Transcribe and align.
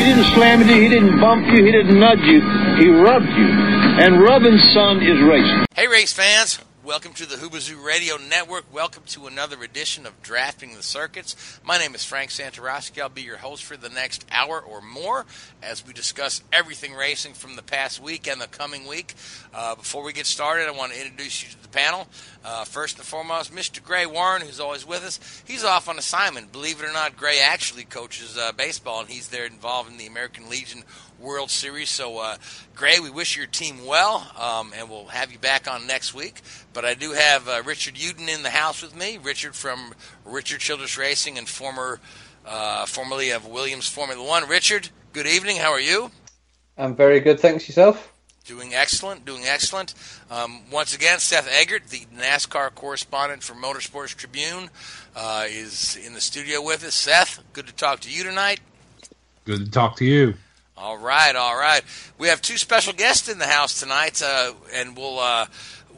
He 0.00 0.06
didn't 0.06 0.24
slam 0.34 0.60
you. 0.66 0.80
He 0.80 0.88
didn't 0.88 1.20
bump 1.20 1.46
you. 1.46 1.64
He 1.64 1.72
didn't 1.72 1.98
nudge 1.98 2.24
you. 2.24 2.40
He 2.80 2.88
rubbed 2.88 3.28
you. 3.36 3.48
And 4.00 4.20
rubbing, 4.20 4.56
son, 4.72 5.02
is 5.02 5.20
racing. 5.20 5.66
Hey, 5.74 5.88
race 5.88 6.12
fans! 6.12 6.58
Welcome 6.90 7.12
to 7.14 7.26
the 7.26 7.36
Hoobazoo 7.36 7.80
Radio 7.84 8.16
Network. 8.16 8.64
Welcome 8.74 9.04
to 9.10 9.28
another 9.28 9.62
edition 9.62 10.06
of 10.06 10.22
Drafting 10.22 10.74
the 10.74 10.82
Circuits. 10.82 11.60
My 11.62 11.78
name 11.78 11.94
is 11.94 12.04
Frank 12.04 12.30
Santoroski. 12.30 13.00
I'll 13.00 13.08
be 13.08 13.22
your 13.22 13.36
host 13.36 13.62
for 13.62 13.76
the 13.76 13.88
next 13.88 14.26
hour 14.32 14.60
or 14.60 14.80
more 14.80 15.24
as 15.62 15.86
we 15.86 15.92
discuss 15.92 16.42
everything 16.52 16.94
racing 16.94 17.34
from 17.34 17.54
the 17.54 17.62
past 17.62 18.02
week 18.02 18.26
and 18.26 18.40
the 18.40 18.48
coming 18.48 18.88
week. 18.88 19.14
Uh, 19.54 19.76
before 19.76 20.02
we 20.02 20.12
get 20.12 20.26
started, 20.26 20.66
I 20.66 20.72
want 20.72 20.92
to 20.92 21.00
introduce 21.00 21.44
you 21.44 21.50
to 21.50 21.62
the 21.62 21.68
panel. 21.68 22.08
Uh, 22.44 22.64
first 22.64 22.98
and 22.98 23.06
foremost, 23.06 23.54
Mr. 23.54 23.80
Gray 23.80 24.04
Warren, 24.04 24.42
who's 24.42 24.58
always 24.58 24.84
with 24.84 25.04
us. 25.04 25.44
He's 25.46 25.62
off 25.62 25.88
on 25.88 25.96
assignment. 25.96 26.50
Believe 26.50 26.82
it 26.82 26.88
or 26.88 26.92
not, 26.92 27.16
Gray 27.16 27.38
actually 27.38 27.84
coaches 27.84 28.36
uh, 28.36 28.50
baseball, 28.50 28.98
and 28.98 29.08
he's 29.08 29.28
there 29.28 29.46
involved 29.46 29.92
in 29.92 29.96
the 29.96 30.08
American 30.08 30.50
Legion 30.50 30.82
World 31.20 31.50
Series. 31.50 31.90
So, 31.90 32.18
uh, 32.18 32.36
Gray, 32.74 32.98
we 32.98 33.10
wish 33.10 33.36
your 33.36 33.46
team 33.46 33.84
well, 33.86 34.30
um, 34.38 34.72
and 34.74 34.88
we'll 34.88 35.06
have 35.06 35.30
you 35.30 35.38
back 35.38 35.70
on 35.70 35.86
next 35.86 36.14
week. 36.14 36.40
But 36.72 36.84
I 36.84 36.94
do 36.94 37.12
have 37.12 37.48
uh, 37.48 37.62
Richard 37.64 37.94
Uden 37.94 38.28
in 38.28 38.42
the 38.42 38.50
house 38.50 38.82
with 38.82 38.96
me. 38.96 39.18
Richard 39.18 39.54
from 39.54 39.94
Richard 40.24 40.60
Childress 40.60 40.96
Racing 40.96 41.38
and 41.38 41.48
former, 41.48 42.00
uh, 42.46 42.86
formerly 42.86 43.30
of 43.30 43.46
Williams 43.46 43.86
Formula 43.86 44.26
One. 44.26 44.48
Richard, 44.48 44.88
good 45.12 45.26
evening. 45.26 45.56
How 45.56 45.70
are 45.70 45.80
you? 45.80 46.10
I'm 46.78 46.96
very 46.96 47.20
good, 47.20 47.38
thanks 47.38 47.68
yourself. 47.68 48.12
Doing 48.46 48.74
excellent, 48.74 49.26
doing 49.26 49.42
excellent. 49.44 49.94
Um, 50.30 50.62
once 50.72 50.94
again, 50.94 51.18
Seth 51.18 51.46
Eggert, 51.48 51.88
the 51.88 52.06
NASCAR 52.16 52.74
correspondent 52.74 53.42
for 53.42 53.54
Motorsports 53.54 54.16
Tribune, 54.16 54.70
uh, 55.14 55.44
is 55.46 55.96
in 56.04 56.14
the 56.14 56.20
studio 56.20 56.62
with 56.62 56.82
us. 56.82 56.94
Seth, 56.94 57.40
good 57.52 57.66
to 57.66 57.74
talk 57.74 58.00
to 58.00 58.10
you 58.10 58.24
tonight. 58.24 58.60
Good 59.44 59.66
to 59.66 59.70
talk 59.70 59.96
to 59.96 60.04
you. 60.04 60.34
All 60.80 60.96
right, 60.96 61.36
all 61.36 61.56
right. 61.56 61.82
We 62.16 62.28
have 62.28 62.40
two 62.40 62.56
special 62.56 62.94
guests 62.94 63.28
in 63.28 63.38
the 63.38 63.46
house 63.46 63.78
tonight, 63.78 64.22
uh, 64.24 64.54
and 64.72 64.96
we'll 64.96 65.18
uh, 65.18 65.44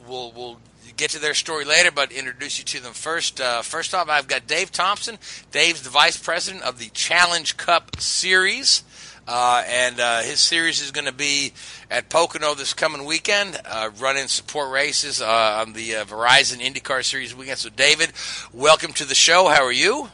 we'll 0.09 0.33
we'll 0.33 0.59
get 0.97 1.11
to 1.11 1.21
their 1.21 1.35
story 1.35 1.65
later, 1.65 1.93
but 1.93 2.11
introduce 2.11 2.59
you 2.59 2.65
to 2.65 2.83
them 2.83 2.93
first. 2.93 3.41
Uh, 3.41 3.63
first 3.63 3.95
off, 3.95 4.09
I've 4.09 4.27
got 4.27 4.49
Dave 4.49 4.73
Thompson. 4.73 5.19
Dave's 5.53 5.83
the 5.83 5.91
vice 5.91 6.17
president 6.17 6.65
of 6.65 6.81
the 6.81 6.89
Challenge 6.95 7.57
Cup 7.57 8.01
Series. 8.01 8.83
Uh, 9.29 9.63
and 9.69 10.01
uh, 10.01 10.23
his 10.23 10.41
series 10.41 10.83
is 10.83 10.91
going 10.91 11.07
to 11.07 11.13
be 11.13 11.53
at 11.89 12.09
Pocono 12.09 12.55
this 12.55 12.75
coming 12.75 13.05
weekend, 13.05 13.57
uh, 13.65 13.91
running 14.01 14.27
support 14.27 14.73
races 14.73 15.23
uh, 15.23 15.63
on 15.65 15.75
the 15.75 15.95
uh, 15.95 16.05
Verizon 16.05 16.61
IndyCar 16.61 17.05
Series 17.05 17.37
weekend. 17.37 17.59
So, 17.59 17.69
David, 17.69 18.13
welcome 18.53 18.93
to 18.95 19.05
the 19.05 19.15
show. 19.15 19.47
How 19.47 19.63
are 19.63 19.71
you? 19.71 20.09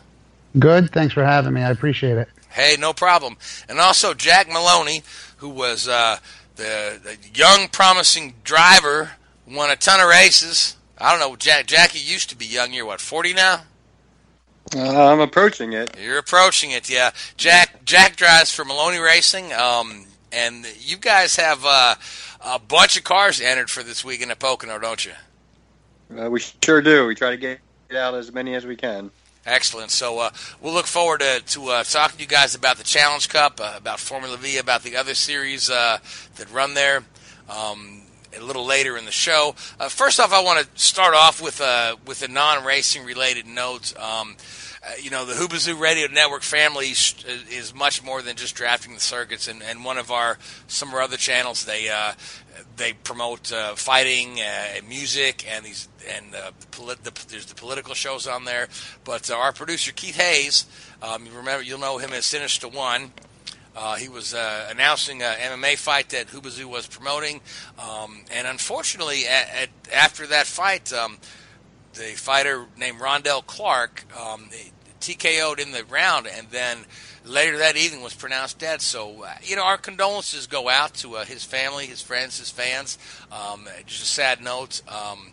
Good. 0.58 0.90
Thanks 0.90 1.14
for 1.14 1.24
having 1.24 1.54
me. 1.54 1.62
I 1.62 1.70
appreciate 1.70 2.18
it. 2.18 2.28
Hey, 2.58 2.76
no 2.76 2.92
problem. 2.92 3.36
And 3.68 3.78
also 3.78 4.14
Jack 4.14 4.48
Maloney, 4.48 5.04
who 5.36 5.48
was 5.48 5.86
uh, 5.86 6.18
the, 6.56 6.98
the 7.00 7.16
young, 7.32 7.68
promising 7.68 8.34
driver, 8.42 9.12
won 9.46 9.70
a 9.70 9.76
ton 9.76 10.00
of 10.00 10.08
races. 10.08 10.76
I 10.98 11.12
don't 11.12 11.20
know, 11.20 11.36
Jack. 11.36 11.66
Jackie 11.66 12.00
used 12.00 12.30
to 12.30 12.36
be 12.36 12.46
young. 12.46 12.72
You're 12.72 12.84
what, 12.84 13.00
40 13.00 13.34
now? 13.34 13.60
Uh, 14.74 15.12
I'm 15.12 15.20
approaching 15.20 15.72
it. 15.72 15.96
You're 16.02 16.18
approaching 16.18 16.72
it, 16.72 16.90
yeah. 16.90 17.12
Jack 17.36 17.84
Jack 17.84 18.16
drives 18.16 18.52
for 18.52 18.64
Maloney 18.64 18.98
Racing, 18.98 19.52
um, 19.52 20.06
and 20.32 20.66
you 20.80 20.96
guys 20.96 21.36
have 21.36 21.64
uh, 21.64 21.94
a 22.44 22.58
bunch 22.58 22.96
of 22.96 23.04
cars 23.04 23.40
entered 23.40 23.70
for 23.70 23.84
this 23.84 24.04
weekend 24.04 24.32
at 24.32 24.40
Pocono, 24.40 24.80
don't 24.80 25.06
you? 25.06 25.12
Uh, 26.18 26.28
we 26.28 26.40
sure 26.40 26.82
do. 26.82 27.06
We 27.06 27.14
try 27.14 27.30
to 27.30 27.36
get 27.36 27.60
out 27.94 28.14
as 28.14 28.32
many 28.32 28.56
as 28.56 28.66
we 28.66 28.74
can. 28.74 29.12
Excellent. 29.46 29.90
So 29.90 30.18
uh, 30.18 30.30
we'll 30.60 30.74
look 30.74 30.86
forward 30.86 31.20
to, 31.20 31.40
to 31.40 31.68
uh, 31.68 31.84
talking 31.84 32.16
to 32.16 32.22
you 32.22 32.28
guys 32.28 32.54
about 32.54 32.76
the 32.76 32.84
Challenge 32.84 33.28
Cup, 33.28 33.60
uh, 33.60 33.74
about 33.76 33.98
Formula 33.98 34.36
V, 34.36 34.58
about 34.58 34.82
the 34.82 34.96
other 34.96 35.14
series 35.14 35.70
uh, 35.70 35.98
that 36.36 36.52
run 36.52 36.74
there. 36.74 37.04
Um, 37.48 38.02
a 38.36 38.42
little 38.42 38.66
later 38.66 38.98
in 38.98 39.06
the 39.06 39.10
show. 39.10 39.54
Uh, 39.80 39.88
first 39.88 40.20
off, 40.20 40.32
I 40.32 40.42
want 40.42 40.60
to 40.60 40.80
start 40.80 41.14
off 41.14 41.40
with 41.40 41.60
a 41.60 41.96
with 42.06 42.22
a 42.22 42.28
non-racing 42.28 43.04
related 43.04 43.46
note. 43.46 43.98
Um, 43.98 44.36
uh, 44.86 44.92
you 45.00 45.10
know, 45.10 45.24
the 45.24 45.34
Hoobazoo 45.34 45.78
Radio 45.78 46.06
Network 46.08 46.42
family 46.42 46.88
is, 46.88 47.72
much 47.74 48.02
more 48.02 48.22
than 48.22 48.36
just 48.36 48.54
drafting 48.54 48.94
the 48.94 49.00
circuits. 49.00 49.48
And, 49.48 49.62
and 49.62 49.84
one 49.84 49.98
of 49.98 50.10
our 50.10 50.38
some 50.66 50.88
of 50.88 50.94
our 50.94 51.02
other 51.02 51.16
channels, 51.16 51.64
they 51.64 51.88
uh, 51.88 52.12
they 52.78 52.92
promote 52.92 53.52
uh, 53.52 53.74
fighting, 53.74 54.40
uh, 54.40 54.80
music, 54.88 55.44
and 55.48 55.64
these 55.64 55.88
and 56.08 56.34
uh, 56.34 56.52
the, 56.70 57.26
there's 57.28 57.46
the 57.46 57.54
political 57.54 57.94
shows 57.94 58.26
on 58.26 58.44
there. 58.44 58.68
But 59.04 59.30
uh, 59.30 59.34
our 59.34 59.52
producer 59.52 59.92
Keith 59.92 60.16
Hayes, 60.16 60.64
um, 61.02 61.26
you 61.26 61.32
remember 61.32 61.62
you'll 61.62 61.80
know 61.80 61.98
him 61.98 62.12
as 62.12 62.24
Sinister 62.24 62.68
One. 62.68 63.12
Uh, 63.76 63.94
he 63.96 64.08
was 64.08 64.34
uh, 64.34 64.66
announcing 64.70 65.22
an 65.22 65.36
MMA 65.36 65.76
fight 65.76 66.08
that 66.08 66.28
Hoobazoo 66.28 66.64
was 66.64 66.86
promoting, 66.86 67.40
um, 67.78 68.22
and 68.32 68.46
unfortunately, 68.46 69.26
at, 69.26 69.48
at, 69.54 69.68
after 69.94 70.26
that 70.26 70.46
fight, 70.46 70.92
um, 70.92 71.18
the 71.94 72.14
fighter 72.16 72.66
named 72.76 72.98
Rondell 72.98 73.46
Clark 73.46 74.04
um, 74.18 74.48
TKO'd 75.00 75.60
in 75.60 75.70
the 75.70 75.84
round, 75.84 76.26
and 76.26 76.48
then 76.50 76.78
later 77.28 77.58
that 77.58 77.76
evening 77.76 78.02
was 78.02 78.14
pronounced 78.14 78.58
dead. 78.58 78.80
So, 78.80 79.24
uh, 79.24 79.34
you 79.42 79.56
know, 79.56 79.64
our 79.64 79.78
condolences 79.78 80.46
go 80.46 80.68
out 80.68 80.94
to 80.94 81.16
uh, 81.16 81.24
his 81.24 81.44
family, 81.44 81.86
his 81.86 82.02
friends, 82.02 82.38
his 82.38 82.50
fans. 82.50 82.98
Um, 83.30 83.68
just 83.86 84.02
a 84.02 84.06
sad 84.06 84.42
note. 84.42 84.82
Um, 84.88 85.32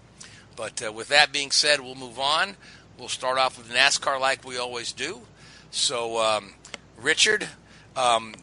but 0.55 0.81
uh, 0.85 0.91
with 0.91 1.09
that 1.09 1.31
being 1.31 1.51
said, 1.51 1.79
we'll 1.79 1.95
move 1.95 2.19
on. 2.19 2.55
We'll 2.97 3.09
start 3.09 3.37
off 3.37 3.57
with 3.57 3.69
NASCAR 3.69 4.19
like 4.19 4.45
we 4.45 4.57
always 4.57 4.93
do. 4.93 5.21
So, 5.71 6.21
um, 6.21 6.53
Richard, 6.97 7.47
um, 7.95 8.33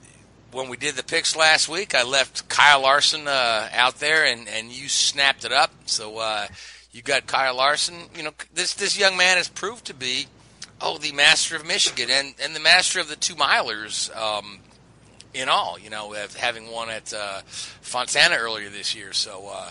when 0.51 0.69
we 0.69 0.77
did 0.77 0.95
the 0.97 1.03
picks 1.03 1.34
last 1.34 1.69
week, 1.69 1.95
I 1.95 2.03
left 2.03 2.49
Kyle 2.49 2.83
Larson 2.83 3.27
uh, 3.27 3.69
out 3.73 3.99
there, 4.01 4.27
and, 4.27 4.47
and 4.49 4.71
you 4.71 4.89
snapped 4.89 5.45
it 5.45 5.53
up. 5.53 5.73
So 5.87 6.19
uh, 6.19 6.47
you 6.93 7.01
got 7.03 7.27
Kyle 7.27 7.57
Larson. 7.57 7.97
You 8.15 8.25
know, 8.25 8.33
this 8.53 8.75
this 8.75 8.99
young 8.99 9.17
man 9.17 9.39
has 9.39 9.49
proved 9.49 9.87
to 9.87 9.95
be, 9.95 10.27
oh, 10.82 10.98
the 10.98 11.12
master 11.12 11.56
of 11.56 11.66
Michigan 11.66 12.09
and, 12.10 12.34
and 12.43 12.54
the 12.56 12.60
master 12.60 13.00
of 13.00 13.09
the 13.09 13.16
two 13.16 13.34
milers 13.34 14.15
um, 14.16 14.59
in 15.34 15.48
all. 15.48 15.78
You 15.78 15.91
know, 15.91 16.15
having 16.38 16.70
won 16.70 16.91
at 16.91 17.12
uh, 17.15 17.41
Fontana 17.81 18.37
earlier 18.38 18.69
this 18.69 18.94
year. 18.94 19.12
So, 19.12 19.51
uh, 19.53 19.71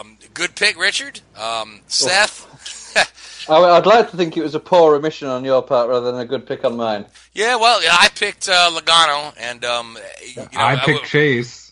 um, 0.00 0.18
good 0.34 0.54
pick, 0.54 0.78
Richard. 0.78 1.20
Um, 1.38 1.80
Seth. 1.86 2.52
I- 3.48 3.76
I'd 3.76 3.86
like 3.86 4.10
to 4.10 4.16
think 4.16 4.36
it 4.36 4.42
was 4.42 4.54
a 4.54 4.60
poor 4.60 4.96
omission 4.96 5.28
on 5.28 5.44
your 5.44 5.62
part 5.62 5.88
rather 5.88 6.10
than 6.10 6.20
a 6.20 6.24
good 6.24 6.46
pick 6.46 6.64
on 6.64 6.76
mine. 6.76 7.04
Yeah, 7.32 7.56
well, 7.56 7.78
I 7.92 8.08
picked 8.14 8.48
uh, 8.48 8.70
Logano, 8.72 9.32
and 9.38 9.64
um, 9.64 9.98
you 10.26 10.42
know, 10.42 10.48
I 10.54 10.76
picked 10.76 10.86
w- 10.86 11.04
Chase. 11.06 11.65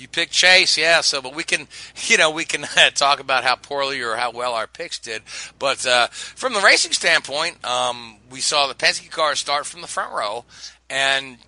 You 0.00 0.08
picked 0.08 0.32
Chase, 0.32 0.78
yeah. 0.78 1.00
So, 1.02 1.20
but 1.20 1.34
we 1.34 1.44
can, 1.44 1.68
you 2.08 2.16
know, 2.16 2.30
we 2.30 2.44
can 2.44 2.62
talk 2.94 3.20
about 3.20 3.44
how 3.44 3.56
poorly 3.56 4.00
or 4.00 4.16
how 4.16 4.30
well 4.30 4.54
our 4.54 4.66
picks 4.66 4.98
did. 4.98 5.22
But 5.58 5.86
uh, 5.86 6.08
from 6.08 6.54
the 6.54 6.60
racing 6.60 6.92
standpoint, 6.92 7.64
um, 7.64 8.16
we 8.30 8.40
saw 8.40 8.66
the 8.66 8.74
Penske 8.74 9.10
car 9.10 9.34
start 9.36 9.66
from 9.66 9.80
the 9.80 9.86
front 9.86 10.12
row, 10.12 10.44
and 10.88 11.38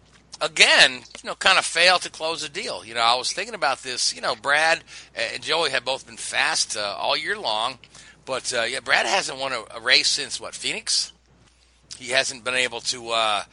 again, 0.40 1.02
you 1.22 1.28
know, 1.28 1.34
kind 1.34 1.58
of 1.58 1.64
fail 1.64 1.98
to 2.00 2.10
close 2.10 2.42
a 2.42 2.48
deal. 2.48 2.84
You 2.84 2.94
know, 2.94 3.00
I 3.00 3.14
was 3.14 3.32
thinking 3.32 3.54
about 3.54 3.82
this. 3.82 4.14
You 4.14 4.20
know, 4.20 4.34
Brad 4.34 4.82
and 5.14 5.42
Joey 5.42 5.70
have 5.70 5.84
both 5.84 6.06
been 6.06 6.16
fast 6.16 6.76
uh, 6.76 6.96
all 6.98 7.16
year 7.16 7.38
long, 7.38 7.78
but 8.26 8.52
uh, 8.52 8.64
yeah, 8.64 8.80
Brad 8.80 9.06
hasn't 9.06 9.38
won 9.38 9.52
a, 9.52 9.62
a 9.74 9.80
race 9.80 10.08
since 10.08 10.40
what 10.40 10.54
Phoenix. 10.54 11.12
He 11.96 12.10
hasn't 12.10 12.44
been 12.44 12.54
able 12.54 12.80
to. 12.80 13.10
Uh, 13.10 13.44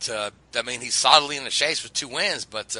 to 0.00 0.32
I 0.54 0.62
mean, 0.62 0.80
he's 0.80 0.94
solidly 0.94 1.36
in 1.36 1.44
the 1.44 1.50
chase 1.50 1.82
with 1.82 1.94
two 1.94 2.08
wins, 2.08 2.44
but 2.44 2.76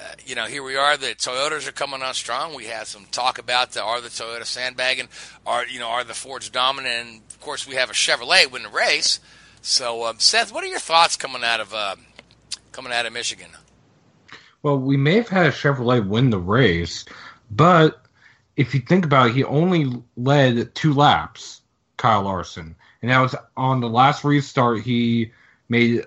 uh, 0.00 0.12
you 0.24 0.34
know, 0.34 0.46
here 0.46 0.62
we 0.62 0.76
are. 0.76 0.96
The 0.96 1.08
Toyotas 1.08 1.68
are 1.68 1.72
coming 1.72 2.02
on 2.02 2.14
strong. 2.14 2.54
We 2.54 2.64
had 2.64 2.86
some 2.86 3.06
talk 3.10 3.38
about 3.38 3.72
the, 3.72 3.82
are 3.82 4.00
the 4.00 4.08
Toyota 4.08 4.46
sandbagging, 4.46 5.08
are 5.46 5.66
you 5.66 5.78
know, 5.78 5.88
are 5.88 6.04
the 6.04 6.14
Fords 6.14 6.48
dominant? 6.48 6.94
And 6.94 7.20
of 7.28 7.40
course, 7.40 7.66
we 7.66 7.74
have 7.74 7.90
a 7.90 7.94
Chevrolet 7.94 8.50
win 8.50 8.62
the 8.62 8.68
race. 8.68 9.20
So, 9.62 10.06
um, 10.06 10.18
Seth, 10.18 10.52
what 10.52 10.64
are 10.64 10.68
your 10.68 10.78
thoughts 10.78 11.16
coming 11.16 11.44
out 11.44 11.60
of 11.60 11.74
uh, 11.74 11.96
coming 12.72 12.92
out 12.92 13.06
of 13.06 13.12
Michigan? 13.12 13.50
Well, 14.62 14.78
we 14.78 14.96
may 14.96 15.16
have 15.16 15.28
had 15.28 15.46
a 15.46 15.52
Chevrolet 15.52 16.06
win 16.06 16.30
the 16.30 16.38
race, 16.38 17.04
but 17.50 18.04
if 18.56 18.74
you 18.74 18.80
think 18.80 19.04
about 19.04 19.28
it, 19.28 19.34
he 19.34 19.44
only 19.44 20.02
led 20.16 20.74
two 20.74 20.94
laps, 20.94 21.62
Kyle 21.96 22.22
Larson. 22.22 22.74
And 23.02 23.10
that 23.10 23.20
was 23.20 23.34
on 23.56 23.80
the 23.80 23.88
last 23.88 24.24
restart. 24.24 24.82
He 24.82 25.32
made 25.68 26.04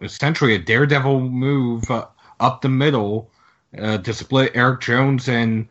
essentially 0.00 0.54
a 0.54 0.58
daredevil 0.58 1.20
move 1.20 1.90
uh, 1.90 2.06
up 2.40 2.62
the 2.62 2.68
middle 2.68 3.30
uh, 3.78 3.98
to 3.98 4.12
split 4.12 4.52
Erik 4.54 4.80
Jones 4.80 5.28
and 5.28 5.68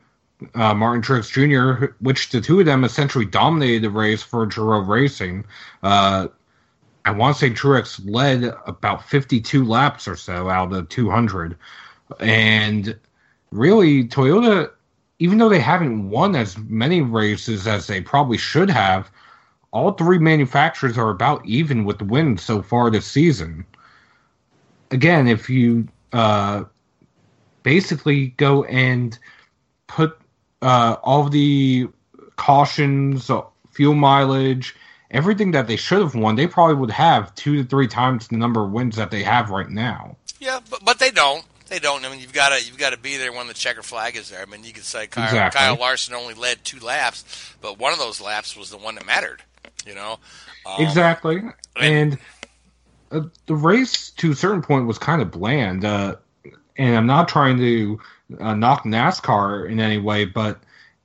uh, 0.55 0.73
Martin 0.73 1.01
Truex 1.01 1.29
Jr., 1.29 1.93
which 1.99 2.29
the 2.29 2.39
two 2.39 2.59
of 2.59 2.65
them 2.65 2.83
essentially 2.83 3.25
dominated 3.25 3.83
the 3.83 3.89
race 3.89 4.23
for 4.23 4.49
Giroux 4.49 4.81
Racing. 4.81 5.45
Uh, 5.83 6.27
I 7.05 7.11
want 7.11 7.35
to 7.35 7.39
say 7.39 7.49
Truex 7.49 7.99
led 8.05 8.53
about 8.65 9.07
52 9.07 9.65
laps 9.65 10.07
or 10.07 10.15
so 10.15 10.49
out 10.49 10.71
of 10.71 10.89
200. 10.89 11.57
And 12.19 12.97
really, 13.51 14.05
Toyota, 14.05 14.71
even 15.19 15.37
though 15.37 15.49
they 15.49 15.59
haven't 15.59 16.09
won 16.09 16.35
as 16.35 16.57
many 16.57 17.01
races 17.01 17.67
as 17.67 17.87
they 17.87 18.01
probably 18.01 18.37
should 18.37 18.69
have, 18.69 19.11
all 19.71 19.91
three 19.91 20.17
manufacturers 20.17 20.97
are 20.97 21.09
about 21.09 21.45
even 21.45 21.85
with 21.85 21.99
the 21.99 22.05
wins 22.05 22.41
so 22.41 22.61
far 22.61 22.89
this 22.89 23.05
season. 23.05 23.65
Again, 24.91 25.27
if 25.27 25.49
you 25.49 25.87
uh, 26.13 26.63
basically 27.63 28.27
go 28.27 28.63
and 28.63 29.17
put 29.87 30.19
uh, 30.61 30.97
all 31.03 31.29
the 31.29 31.87
cautions, 32.35 33.29
uh, 33.29 33.41
fuel 33.71 33.93
mileage, 33.93 34.75
everything 35.11 35.51
that 35.51 35.67
they 35.67 35.75
should 35.75 36.01
have 36.01 36.15
won, 36.15 36.35
they 36.35 36.47
probably 36.47 36.75
would 36.75 36.91
have 36.91 37.33
two 37.35 37.57
to 37.57 37.63
three 37.63 37.87
times 37.87 38.27
the 38.27 38.37
number 38.37 38.63
of 38.63 38.71
wins 38.71 38.95
that 38.95 39.11
they 39.11 39.23
have 39.23 39.49
right 39.49 39.69
now. 39.69 40.15
Yeah, 40.39 40.59
but 40.69 40.83
but 40.83 40.99
they 40.99 41.11
don't. 41.11 41.43
They 41.67 41.79
don't. 41.79 42.03
I 42.03 42.09
mean, 42.09 42.19
you've 42.19 42.33
got 42.33 42.49
to 42.49 42.65
you've 42.65 42.77
got 42.77 42.91
to 42.91 42.97
be 42.97 43.17
there 43.17 43.31
when 43.31 43.47
the 43.47 43.53
checker 43.53 43.83
flag 43.83 44.15
is 44.15 44.29
there. 44.29 44.41
I 44.41 44.45
mean, 44.45 44.63
you 44.63 44.73
could 44.73 44.83
say 44.83 45.07
Kyle, 45.07 45.25
Exactly. 45.25 45.59
Kyle 45.59 45.77
Larson 45.77 46.15
only 46.15 46.33
led 46.33 46.63
two 46.63 46.79
laps, 46.79 47.53
but 47.61 47.77
one 47.77 47.93
of 47.93 47.99
those 47.99 48.19
laps 48.19 48.57
was 48.57 48.69
the 48.69 48.77
one 48.77 48.95
that 48.95 49.05
mattered. 49.05 49.43
You 49.85 49.95
know, 49.95 50.19
um, 50.65 50.81
exactly. 50.81 51.41
And 51.75 52.17
uh, 53.11 53.21
the 53.45 53.55
race, 53.55 54.11
to 54.11 54.31
a 54.31 54.35
certain 54.35 54.61
point, 54.61 54.87
was 54.87 54.97
kind 54.97 55.21
of 55.21 55.31
bland. 55.31 55.85
Uh, 55.85 56.15
and 56.77 56.95
I'm 56.95 57.07
not 57.07 57.27
trying 57.27 57.57
to 57.57 57.99
uh, 58.39 58.55
knock 58.55 58.83
NASCAR 58.83 59.69
in 59.69 59.79
any 59.79 59.97
way, 59.97 60.25
but 60.25 60.59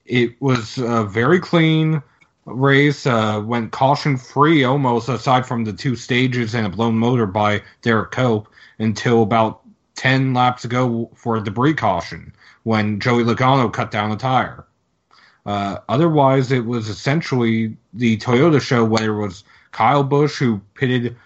it 0.05 0.41
was 0.41 0.79
a 0.79 1.05
very 1.05 1.41
clean 1.41 2.03
race. 2.45 3.07
Uh, 3.07 3.43
went 3.45 3.73
caution 3.73 4.17
free 4.17 4.65
almost, 4.65 5.09
aside 5.09 5.47
from 5.47 5.65
the 5.65 5.73
two 5.73 5.97
stages 5.97 6.55
and 6.55 6.67
a 6.67 6.71
blown 6.71 6.97
motor 6.97 7.27
by 7.27 7.63
Derrike 7.83 8.13
Cope, 8.13 8.49
until 8.79 9.23
about 9.23 9.61
10 9.97 10.35
laps 10.35 10.65
ago 10.65 11.11
for 11.15 11.37
a 11.37 11.45
debris 11.45 11.75
caution 11.75 12.33
when 12.65 13.01
Joey 13.01 13.23
Logano 13.25 13.73
cut 13.73 13.91
down 13.91 14.11
a 14.11 14.17
tire. 14.17 14.67
Uh, 15.47 15.79
otherwise, 15.89 16.51
it 16.51 16.65
was 16.65 16.89
essentially 16.89 17.77
the 17.93 18.17
Toyota 18.17 18.61
show, 18.61 18.85
whether 18.85 19.13
it 19.13 19.21
was 19.21 19.45
Kyle 19.73 20.03
Busch, 20.03 20.39
who 20.39 20.61
pitted 20.75 21.17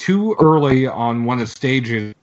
too 0.00 0.34
early 0.40 0.86
on 0.86 1.24
one 1.24 1.38
of 1.38 1.46
the 1.46 1.54
stages 1.54 2.14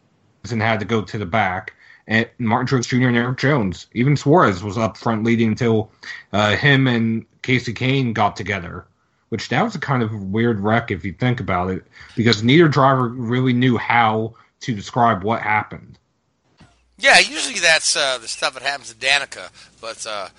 and 0.50 0.62
had 0.62 0.80
to 0.80 0.86
go 0.86 1.02
to 1.02 1.18
the 1.18 1.26
back, 1.26 1.74
and 2.08 2.28
Martin 2.40 2.68
Truex 2.68 2.88
Jr. 2.88 3.08
and 3.08 3.16
Erik 3.16 3.38
Jones. 3.38 3.88
Even 3.94 4.18
Suarez 4.18 4.64
was 4.64 4.78
up 4.78 4.98
front 4.98 5.24
leading 5.24 5.50
until 5.50 5.92
uh, 6.34 6.56
him 6.56 6.88
and 6.88 7.26
Kasey 7.44 7.76
Kahne 7.76 8.14
got 8.14 8.36
together, 8.36 8.86
which 9.30 9.50
that 9.50 9.62
was 9.62 9.76
a 9.76 9.80
kind 9.80 10.02
of 10.02 10.12
weird 10.24 10.60
wreck 10.60 10.90
if 10.90 11.06
you 11.06 11.14
think 11.14 11.40
about 11.40 11.70
it, 11.70 11.86
because 12.16 12.42
neither 12.44 12.68
driver 12.68 13.10
really 13.10 13.54
knew 13.54 13.78
how 13.78 14.34
to 14.62 14.74
describe 14.74 15.24
what 15.24 15.42
happened. 15.42 16.00
Yeah, 16.98 17.20
usually 17.20 17.60
that's 17.60 17.96
uh, 17.96 18.18
the 18.18 18.28
stuff 18.28 18.56
that 18.56 18.64
happens 18.64 18.92
to 18.92 18.96
Danica, 18.96 19.50
but 19.80 20.04
uh, 20.08 20.30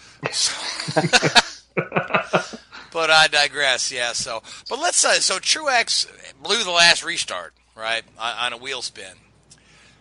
but 2.92 3.10
I 3.10 3.28
digress. 3.28 3.92
Yeah, 3.92 4.12
so 4.12 4.42
but 4.68 4.80
let's 4.80 5.04
uh, 5.04 5.14
so 5.20 5.38
Truex 5.38 6.06
blew 6.42 6.62
the 6.64 6.70
last 6.70 7.04
restart 7.04 7.54
right 7.76 8.02
on, 8.18 8.52
a 8.52 8.56
wheel 8.56 8.82
spin, 8.82 9.14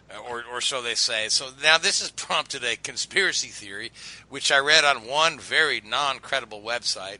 Uh, 0.09 0.19
or 0.29 0.43
or 0.51 0.61
so 0.61 0.81
they 0.81 0.95
say. 0.95 1.29
So 1.29 1.49
now 1.61 1.77
this 1.77 2.01
has 2.01 2.11
prompted 2.11 2.63
a 2.63 2.75
conspiracy 2.75 3.49
theory, 3.49 3.91
which 4.29 4.51
I 4.51 4.57
read 4.59 4.83
on 4.83 5.07
one 5.07 5.39
very 5.39 5.81
non-credible 5.85 6.61
website 6.61 7.19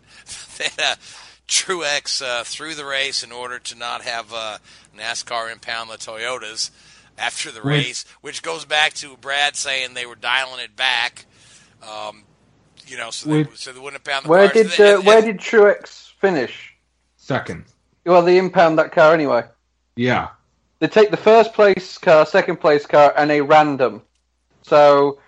that 0.57 0.79
uh, 0.79 0.95
Truex 1.47 2.21
uh, 2.21 2.43
threw 2.43 2.75
the 2.75 2.85
race 2.85 3.23
in 3.23 3.31
order 3.31 3.59
to 3.59 3.75
not 3.75 4.01
have 4.01 4.33
uh, 4.33 4.57
NASCAR 4.97 5.51
impound 5.51 5.89
the 5.89 5.97
Toyotas 5.97 6.71
after 7.17 7.51
the 7.51 7.61
race, 7.61 8.05
which 8.21 8.43
goes 8.43 8.63
back 8.65 8.93
to 8.93 9.17
Brad 9.17 9.55
saying 9.55 9.93
they 9.93 10.05
were 10.05 10.15
dialing 10.15 10.59
it 10.63 10.75
back. 10.75 11.25
Um, 11.81 12.23
you 12.87 12.97
know, 12.97 13.09
so 13.11 13.29
they, 13.29 13.37
Which- 13.43 13.57
so 13.57 13.71
they 13.71 13.79
wouldn't 13.79 14.01
impound 14.05 14.25
the 14.25 14.29
Where 14.29 14.49
cars. 14.49 14.75
did 14.77 14.79
And- 14.79 14.99
uh, 14.99 15.01
where 15.01 15.21
did 15.21 15.37
Truex 15.39 16.11
finish? 16.19 16.73
Second. 17.17 17.65
Well, 18.05 18.21
they 18.21 18.37
impound 18.37 18.79
that 18.79 18.91
car 18.91 19.13
anyway. 19.13 19.43
Yeah. 19.95 20.29
They 20.79 20.87
take 20.87 21.11
the 21.11 21.17
first 21.17 21.53
place 21.53 21.97
car, 21.97 22.25
second 22.25 22.57
place 22.57 22.85
car, 22.85 23.13
and 23.17 23.31
a 23.31 23.41
random. 23.41 24.01
So 24.61 25.19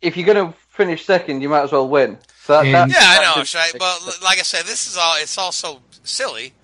if 0.00 0.16
you're 0.16 0.26
going 0.26 0.50
to 0.52 0.56
finish 0.70 1.04
second, 1.04 1.40
you 1.42 1.48
might 1.48 1.62
as 1.62 1.72
well 1.72 1.88
win. 1.88 2.18
So 2.44 2.54
that, 2.54 2.64
And- 2.66 2.74
that, 2.74 2.90
Yeah, 2.90 2.96
I 3.20 3.36
know. 3.36 3.44
Shy, 3.44 3.58
interesting. 3.66 3.78
but 3.78 4.22
like 4.22 4.38
I 4.38 4.42
said, 4.42 4.64
this 4.64 4.86
is 4.86 4.96
all. 4.96 5.14
It's 5.18 5.36
all 5.36 5.52
so 5.52 5.80
silly, 6.04 6.54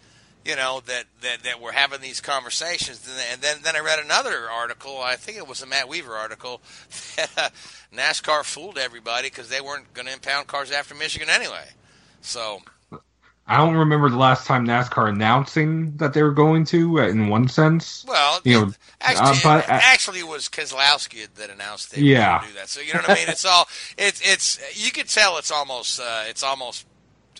you 0.45 0.57
know, 0.57 0.81
that, 0.87 1.05
that, 1.23 1.43
that 1.45 1.61
we're 1.61 1.73
having 1.73 2.01
these 2.01 2.21
conversations. 2.21 3.09
And 3.33 3.41
then- 3.41 3.59
then 3.63 3.77
I 3.77 3.81
read 3.81 3.99
another 3.99 4.51
article. 4.51 5.01
I 5.01 5.17
think 5.17 5.39
it 5.39 5.47
was 5.49 5.63
a 5.63 5.67
Matt 5.67 5.89
Weaver 5.89 6.15
article 6.15 6.61
that 7.17 7.31
uh, 7.37 7.49
NASCAR 7.95 8.45
fooled 8.45 8.79
everybody 8.79 9.29
because 9.29 9.49
they 9.49 9.61
weren't 9.61 9.93
going 9.95 10.07
to 10.07 10.13
impound 10.13 10.47
cars 10.47 10.71
after 10.71 10.95
Michigan 10.95 11.29
anyway. 11.31 11.69
So 12.21 12.61
I 13.47 13.59
don't 13.59 13.75
remember 13.75 14.09
the 14.09 14.17
last 14.17 14.47
time 14.47 14.67
NASCAR 14.67 15.09
announcing 15.11 15.97
that 15.99 16.15
they 16.15 16.23
were 16.23 16.31
going 16.33 16.65
to, 16.67 17.01
uh, 17.01 17.09
in 17.09 17.29
one 17.29 17.47
sense. 17.49 18.05
well, 18.09 18.41
You 18.45 18.61
know, 18.67 18.73
actually, 19.03 19.27
uh, 19.29 19.35
but, 19.43 19.69
uh, 19.69 19.73
actually, 19.83 20.21
it 20.21 20.29
was 20.29 20.49
Keselowski 20.49 21.27
that 21.35 21.51
announced 21.51 21.93
they 21.95 22.01
Yeah. 22.03 22.35
were 22.35 22.39
going 22.39 22.43
to 22.49 22.53
do 22.55 22.59
that. 22.61 22.69
So 22.71 22.81
you 22.81 22.95
know 22.95 23.01
what 23.01 23.11
I 23.11 23.15
mean? 23.15 23.29
It's 23.29 23.45
all 23.45 23.69
it's 23.99 24.21
it's 24.25 24.59
you 24.83 24.91
can 24.91 25.07
tell 25.07 25.37
it's 25.39 25.51
almost 25.51 26.01
uh, 26.01 26.25
it's 26.27 26.43
almost 26.43 26.87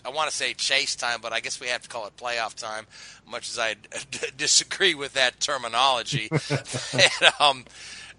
I 0.05 0.09
want 0.09 0.29
to 0.29 0.35
say 0.35 0.53
chase 0.53 0.95
time, 0.95 1.19
but 1.21 1.33
I 1.33 1.39
guess 1.39 1.59
we 1.59 1.67
have 1.67 1.81
to 1.81 1.89
call 1.89 2.05
it 2.07 2.15
playoff 2.17 2.55
time. 2.55 2.85
Much 3.27 3.49
as 3.49 3.59
I 3.59 3.73
d- 3.73 4.19
disagree 4.37 4.95
with 4.95 5.13
that 5.13 5.39
terminology, 5.39 6.29
and, 6.93 7.31
um, 7.39 7.65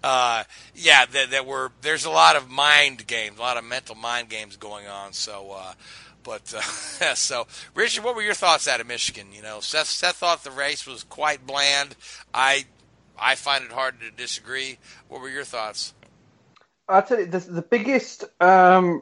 uh, 0.03 0.43
yeah, 0.75 1.05
that, 1.05 1.31
that 1.31 1.45
we're 1.45 1.69
there's 1.81 2.05
a 2.05 2.11
lot 2.11 2.35
of 2.35 2.49
mind 2.49 3.07
games, 3.07 3.37
a 3.37 3.41
lot 3.41 3.57
of 3.57 3.63
mental 3.63 3.95
mind 3.95 4.29
games 4.29 4.57
going 4.57 4.87
on. 4.87 5.13
So, 5.13 5.51
uh, 5.57 5.73
but 6.23 6.53
uh, 6.53 7.15
so 7.15 7.47
Richard, 7.73 8.03
what 8.03 8.15
were 8.15 8.21
your 8.21 8.33
thoughts 8.33 8.67
out 8.67 8.81
of 8.81 8.87
Michigan? 8.87 9.27
You 9.33 9.41
know, 9.41 9.59
Seth, 9.59 9.87
Seth 9.87 10.17
thought 10.17 10.43
the 10.43 10.51
race 10.51 10.85
was 10.85 11.03
quite 11.03 11.47
bland. 11.47 11.95
I 12.33 12.65
I 13.19 13.35
find 13.35 13.63
it 13.63 13.71
hard 13.71 13.99
to 14.01 14.11
disagree. 14.11 14.77
What 15.07 15.21
were 15.21 15.29
your 15.29 15.43
thoughts? 15.43 15.93
I'll 16.89 17.03
tell 17.03 17.19
you, 17.19 17.25
the, 17.25 17.39
the 17.39 17.61
biggest 17.61 18.23
um, 18.39 19.01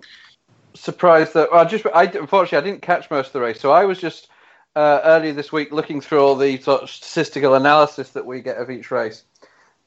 surprise 0.86 1.34
that 1.34 1.50
I 1.52 1.66
just, 1.66 1.86
I 1.94 2.04
unfortunately 2.04 2.58
I 2.58 2.72
didn't 2.72 2.84
catch 2.84 3.10
most 3.10 3.28
of 3.28 3.34
the 3.34 3.42
race, 3.42 3.60
so 3.60 3.72
I 3.72 3.86
was 3.86 4.00
just 4.00 4.30
uh, 4.76 5.02
earlier 5.04 5.34
this 5.34 5.52
week 5.52 5.72
looking 5.72 6.00
through 6.00 6.24
all 6.24 6.36
the 6.36 6.58
sort 6.62 6.84
of 6.84 6.90
statistical 6.90 7.56
analysis 7.56 8.12
that 8.12 8.26
we 8.26 8.42
get 8.42 8.58
of 8.58 8.70
each 8.70 8.92
race, 8.92 9.24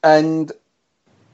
and 0.03 0.51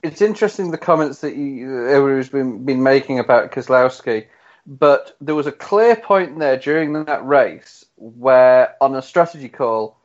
it's 0.03 0.21
interesting 0.21 0.71
the 0.71 0.77
comments 0.77 1.19
that 1.21 1.33
everyone's 1.33 2.29
been 2.29 2.63
been 2.63 2.83
making 2.83 3.19
about 3.19 3.51
Keselowski, 3.51 4.27
but 4.67 5.17
there 5.19 5.35
was 5.35 5.47
a 5.47 5.51
clear 5.51 5.95
point 5.95 6.39
there 6.39 6.57
during 6.57 6.93
that 7.05 7.25
race 7.25 7.85
where 7.97 8.75
on 8.81 8.95
a 8.95 9.01
strategy 9.01 9.49
call 9.49 9.97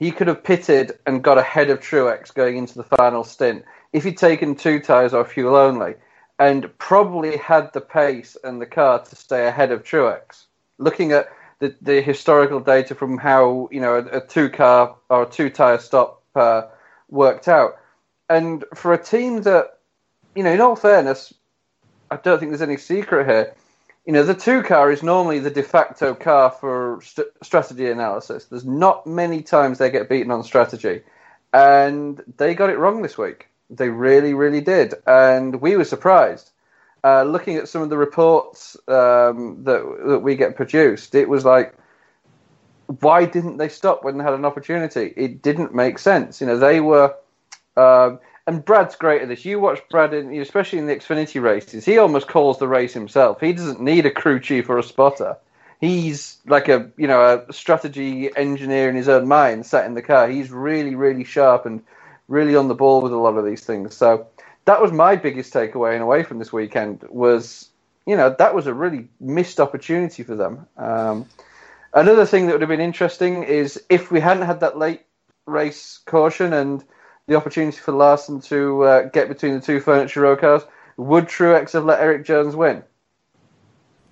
he 0.00 0.10
could 0.10 0.26
have 0.26 0.42
pitted 0.42 0.98
and 1.06 1.22
got 1.22 1.38
ahead 1.38 1.70
of 1.70 1.80
Truex 1.80 2.34
going 2.34 2.56
into 2.56 2.74
the 2.74 2.82
final 2.82 3.22
stint 3.22 3.64
if 3.92 4.02
he'd 4.02 4.18
taken 4.18 4.56
two 4.56 4.80
tyres 4.80 5.14
or 5.14 5.24
fuel 5.24 5.54
only, 5.54 5.94
and 6.38 6.76
probably 6.78 7.36
had 7.36 7.72
the 7.72 7.80
pace 7.80 8.36
and 8.44 8.60
the 8.60 8.66
car 8.66 9.04
to 9.04 9.16
stay 9.16 9.46
ahead 9.46 9.70
of 9.70 9.84
Truex. 9.84 10.44
Looking 10.78 11.12
at 11.12 11.28
the, 11.60 11.74
the 11.80 12.00
historical 12.00 12.60
data 12.60 12.94
from 12.94 13.18
how 13.18 13.68
you 13.70 13.80
know 13.80 13.96
a, 13.96 14.18
a 14.18 14.20
two 14.20 14.48
car 14.48 14.96
or 15.08 15.22
a 15.22 15.26
two 15.26 15.50
tyre 15.50 15.78
stop 15.78 16.22
uh, 16.34 16.62
worked 17.08 17.48
out, 17.48 17.76
and 18.28 18.64
for 18.74 18.92
a 18.92 19.02
team 19.02 19.42
that 19.42 19.78
you 20.34 20.42
know, 20.42 20.52
in 20.52 20.60
all 20.60 20.76
fairness, 20.76 21.32
I 22.10 22.16
don't 22.16 22.38
think 22.38 22.50
there's 22.50 22.62
any 22.62 22.76
secret 22.76 23.26
here. 23.26 23.54
You 24.06 24.12
know, 24.12 24.24
the 24.24 24.34
two 24.34 24.62
car 24.62 24.92
is 24.92 25.02
normally 25.02 25.38
the 25.38 25.50
de 25.50 25.62
facto 25.62 26.14
car 26.14 26.50
for 26.50 27.00
st- 27.02 27.28
strategy 27.42 27.90
analysis. 27.90 28.44
There's 28.46 28.64
not 28.64 29.06
many 29.06 29.42
times 29.42 29.78
they 29.78 29.90
get 29.90 30.08
beaten 30.08 30.30
on 30.30 30.44
strategy, 30.44 31.02
and 31.52 32.22
they 32.36 32.54
got 32.54 32.70
it 32.70 32.78
wrong 32.78 33.00
this 33.00 33.16
week. 33.16 33.48
They 33.70 33.88
really, 33.88 34.34
really 34.34 34.60
did, 34.60 34.94
and 35.06 35.60
we 35.60 35.76
were 35.76 35.84
surprised. 35.84 36.50
Uh, 37.02 37.22
looking 37.22 37.56
at 37.56 37.68
some 37.68 37.82
of 37.82 37.90
the 37.90 37.98
reports 37.98 38.76
um, 38.88 39.62
that 39.64 39.82
that 40.06 40.20
we 40.20 40.36
get 40.36 40.56
produced, 40.56 41.14
it 41.14 41.28
was 41.28 41.44
like, 41.44 41.74
why 43.00 43.24
didn't 43.24 43.56
they 43.56 43.68
stop 43.68 44.04
when 44.04 44.18
they 44.18 44.24
had 44.24 44.34
an 44.34 44.44
opportunity? 44.44 45.12
It 45.16 45.42
didn't 45.42 45.74
make 45.74 45.98
sense. 45.98 46.40
You 46.40 46.46
know, 46.46 46.58
they 46.58 46.80
were. 46.80 47.14
Um, 47.76 48.20
and 48.46 48.64
Brad's 48.64 48.94
great 48.94 49.22
at 49.22 49.28
this. 49.28 49.44
You 49.44 49.58
watch 49.58 49.80
Brad, 49.90 50.12
in, 50.12 50.32
especially 50.40 50.78
in 50.78 50.86
the 50.86 50.94
Xfinity 50.94 51.42
races. 51.42 51.84
He 51.84 51.96
almost 51.96 52.28
calls 52.28 52.58
the 52.58 52.68
race 52.68 52.92
himself. 52.92 53.40
He 53.40 53.54
doesn't 53.54 53.80
need 53.80 54.04
a 54.04 54.10
crew 54.10 54.38
chief 54.38 54.68
or 54.68 54.78
a 54.78 54.82
spotter. 54.82 55.36
He's 55.80 56.38
like 56.46 56.68
a 56.68 56.90
you 56.96 57.06
know 57.06 57.44
a 57.48 57.52
strategy 57.52 58.34
engineer 58.36 58.88
in 58.88 58.96
his 58.96 59.08
own 59.08 59.28
mind, 59.28 59.66
sat 59.66 59.86
in 59.86 59.94
the 59.94 60.02
car. 60.02 60.28
He's 60.28 60.50
really 60.50 60.94
really 60.94 61.24
sharp 61.24 61.66
and 61.66 61.82
really 62.28 62.56
on 62.56 62.68
the 62.68 62.74
ball 62.74 63.00
with 63.00 63.12
a 63.12 63.16
lot 63.16 63.36
of 63.36 63.44
these 63.44 63.62
things. 63.64 63.94
So 63.94 64.28
that 64.64 64.80
was 64.80 64.92
my 64.92 65.16
biggest 65.16 65.52
takeaway 65.52 65.94
and 65.94 66.02
away 66.02 66.22
from 66.22 66.38
this 66.38 66.52
weekend 66.52 67.04
was 67.08 67.68
you 68.06 68.16
know 68.16 68.34
that 68.38 68.54
was 68.54 68.66
a 68.66 68.74
really 68.74 69.08
missed 69.20 69.60
opportunity 69.60 70.22
for 70.22 70.34
them. 70.34 70.66
Um, 70.76 71.26
another 71.92 72.26
thing 72.26 72.46
that 72.46 72.52
would 72.52 72.60
have 72.60 72.68
been 72.68 72.80
interesting 72.80 73.44
is 73.44 73.82
if 73.88 74.10
we 74.10 74.20
hadn't 74.20 74.46
had 74.46 74.60
that 74.60 74.78
late 74.78 75.02
race 75.46 76.00
caution 76.06 76.52
and 76.52 76.84
the 77.26 77.36
opportunity 77.36 77.78
for 77.78 77.92
Larson 77.92 78.40
to 78.42 78.82
uh, 78.84 79.02
get 79.08 79.28
between 79.28 79.54
the 79.54 79.60
two 79.60 79.80
furniture 79.80 80.20
row 80.20 80.36
cars, 80.36 80.62
would 80.96 81.26
Truex 81.26 81.72
have 81.72 81.84
let 81.84 82.00
Erik 82.00 82.26
Jones 82.26 82.54
win? 82.54 82.82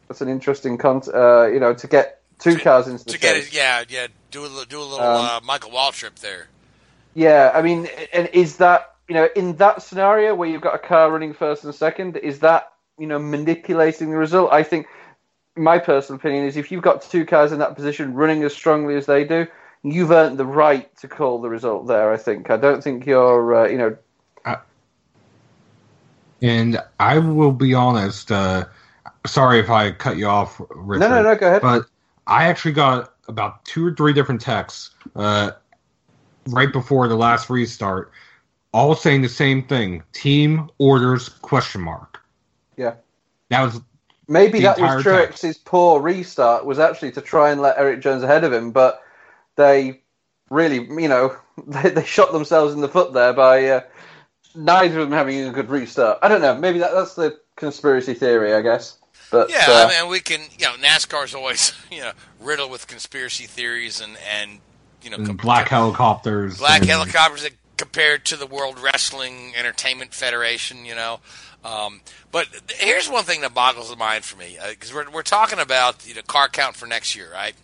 That's 0.09 0.21
an 0.21 0.29
interesting 0.29 0.79
con. 0.79 1.03
Uh, 1.13 1.47
you 1.47 1.61
know, 1.61 1.75
to 1.75 1.87
get 1.87 2.23
two 2.39 2.59
cars 2.59 2.89
into 2.89 3.05
the 3.05 3.13
to 3.13 3.19
get 3.19 3.37
it, 3.37 3.53
yeah, 3.53 3.85
yeah, 3.89 4.07
do 4.31 4.41
a 4.41 4.43
little, 4.43 4.65
do 4.65 4.81
a 4.81 4.83
little 4.83 5.01
Um, 5.01 5.27
uh, 5.27 5.41
Michael 5.45 5.71
Waltrip 5.71 6.17
there. 6.17 6.49
Yeah, 7.15 7.53
I 7.55 7.63
mean, 7.63 7.89
and 8.13 8.29
is 8.33 8.57
that 8.57 8.95
you 9.09 9.15
know 9.15 9.29
in 9.37 9.57
that 9.57 9.83
scenario 9.83 10.35
where 10.35 10.49
you've 10.49 10.63
got 10.63 10.75
a 10.75 10.79
car 10.79 11.11
running 11.11 11.35
first 11.35 11.65
and 11.65 11.75
second, 11.75 12.17
is 12.17 12.41
that 12.41 12.73
you 12.99 13.07
know 13.07 13.19
manipulating 13.19 14.11
the 14.11 14.17
result? 14.17 14.53
I 14.53 14.63
think 14.63 14.87
my 15.57 15.79
personal 15.79 16.19
opinion 16.19 16.47
is 16.47 16.57
if 16.57 16.71
you've 16.71 16.83
got 16.83 17.03
two 17.03 17.27
cars 17.27 17.53
in 17.53 17.59
that 17.59 17.77
position 17.77 18.15
running 18.15 18.43
as 18.43 18.55
strongly 18.55 18.95
as 18.97 19.07
they 19.07 19.25
do, 19.25 19.47
you've 19.83 20.11
earned 20.11 20.39
the 20.39 20.47
right 20.47 20.95
to 20.97 21.09
call 21.09 21.41
the 21.41 21.49
result 21.49 21.87
there. 21.87 22.13
I 22.13 22.17
think. 22.17 22.51
I 22.51 22.57
don't 22.57 22.83
think 22.83 23.07
you're 23.07 23.55
uh, 23.55 23.69
you 23.69 23.79
know 23.79 23.97
And 26.43 26.83
I 26.99 27.19
will 27.19 27.53
be 27.53 27.73
honest. 27.73 28.31
Uh, 28.31 28.67
sorry 29.25 29.61
if 29.61 29.71
I 29.71 29.93
cut 29.93 30.17
you 30.17 30.27
off, 30.27 30.61
Richard. 30.71 31.01
No, 31.01 31.09
no, 31.09 31.23
no, 31.23 31.37
go 31.37 31.47
ahead. 31.47 31.63
But 31.63 31.87
I 32.27 32.49
actually 32.49 32.73
got 32.73 33.15
about 33.29 33.65
two 33.65 33.87
or 33.87 33.95
three 33.95 34.13
different 34.13 34.41
texts 34.41 34.91
uh, 35.15 35.53
right 36.49 36.73
before 36.73 37.09
the 37.09 37.17
last 37.17 37.51
restart, 37.51 38.13
all 38.73 38.95
saying 38.95 39.23
the 39.23 39.29
same 39.29 39.63
thing: 39.63 40.03
team 40.13 40.71
orders 40.79 41.29
question 41.29 41.81
mark. 41.81 42.23
yeah. 42.77 42.95
That 43.51 43.63
was 43.63 43.81
Maybe 44.29 44.61
that 44.61 44.81
was 44.81 45.05
entire 45.05 45.27
Truex's 45.27 45.59
poor 45.59 46.01
restart 46.01 46.65
was 46.65 46.79
actually 46.79 47.13
to 47.13 47.21
try 47.21 47.51
and 47.51 47.61
let 47.61 47.77
Erik 47.77 48.01
Jones 48.01 48.23
ahead 48.23 48.45
of 48.45 48.53
him, 48.53 48.71
but 48.71 49.03
they 49.57 50.01
really, 50.49 50.87
you 51.03 51.09
know, 51.09 51.37
they, 51.67 51.91
they 51.91 52.05
shot 52.05 52.33
themselves 52.33 52.73
in 52.73 52.81
the 52.81 52.89
foot 52.89 53.13
there 53.13 53.33
by 53.33 53.67
uh, 53.67 53.81
neither 54.55 55.01
of 55.01 55.11
them 55.11 55.19
having 55.19 55.47
a 55.47 55.51
good 55.51 55.69
restart. 55.69 56.19
I 56.23 56.29
don't 56.29 56.41
know. 56.41 56.57
Maybe 56.57 56.79
that, 56.79 56.93
that's 56.93 57.15
the 57.15 57.39
conspiracy 57.57 58.15
theory, 58.15 58.55
I 58.55 58.63
guess. 58.63 58.99
But 59.31 59.51
Yeah, 59.51 59.65
uh, 59.69 59.87
I 59.87 60.01
mean, 60.01 60.11
we 60.11 60.21
can, 60.21 60.43
you 60.59 60.67
know, 60.67 60.75
NASCAR's 60.75 61.35
always, 61.35 61.75
you 61.91 62.01
know, 62.01 62.13
riddled 62.41 62.71
with 62.71 62.87
conspiracy 62.87 63.47
theories 63.47 64.01
and, 64.01 64.17
and 64.19 64.61
you 65.03 65.11
know, 65.11 65.19
com- 65.19 65.37
black 65.37 65.69
helicopters. 65.69 66.59
black 66.59 66.81
and- 66.81 66.91
helicopters 66.91 67.49
compared 67.77 68.25
to 68.27 68.37
the 68.37 68.47
World 68.47 68.79
Wrestling 68.79 69.55
Entertainment 69.57 70.15
Federation, 70.15 70.85
you 70.85 70.95
know. 70.95 71.21
Um, 71.65 72.01
but 72.31 72.49
here's 72.79 73.09
one 73.09 73.25
thing 73.25 73.41
that 73.43 73.55
boggles 73.55 73.91
the 73.91 73.97
mind 73.97 74.25
for 74.25 74.37
me 74.37 74.59
because 74.71 74.93
we're 74.93 75.09
we're 75.11 75.23
talking 75.23 75.59
about 75.59 76.07
you 76.07 76.15
know 76.15 76.23
car 76.23 76.49
count 76.49 76.77
for 76.77 76.87
next 76.87 77.15
year, 77.15 77.29
right? 77.33 77.55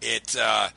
It 0.00 0.36
uh, 0.38 0.68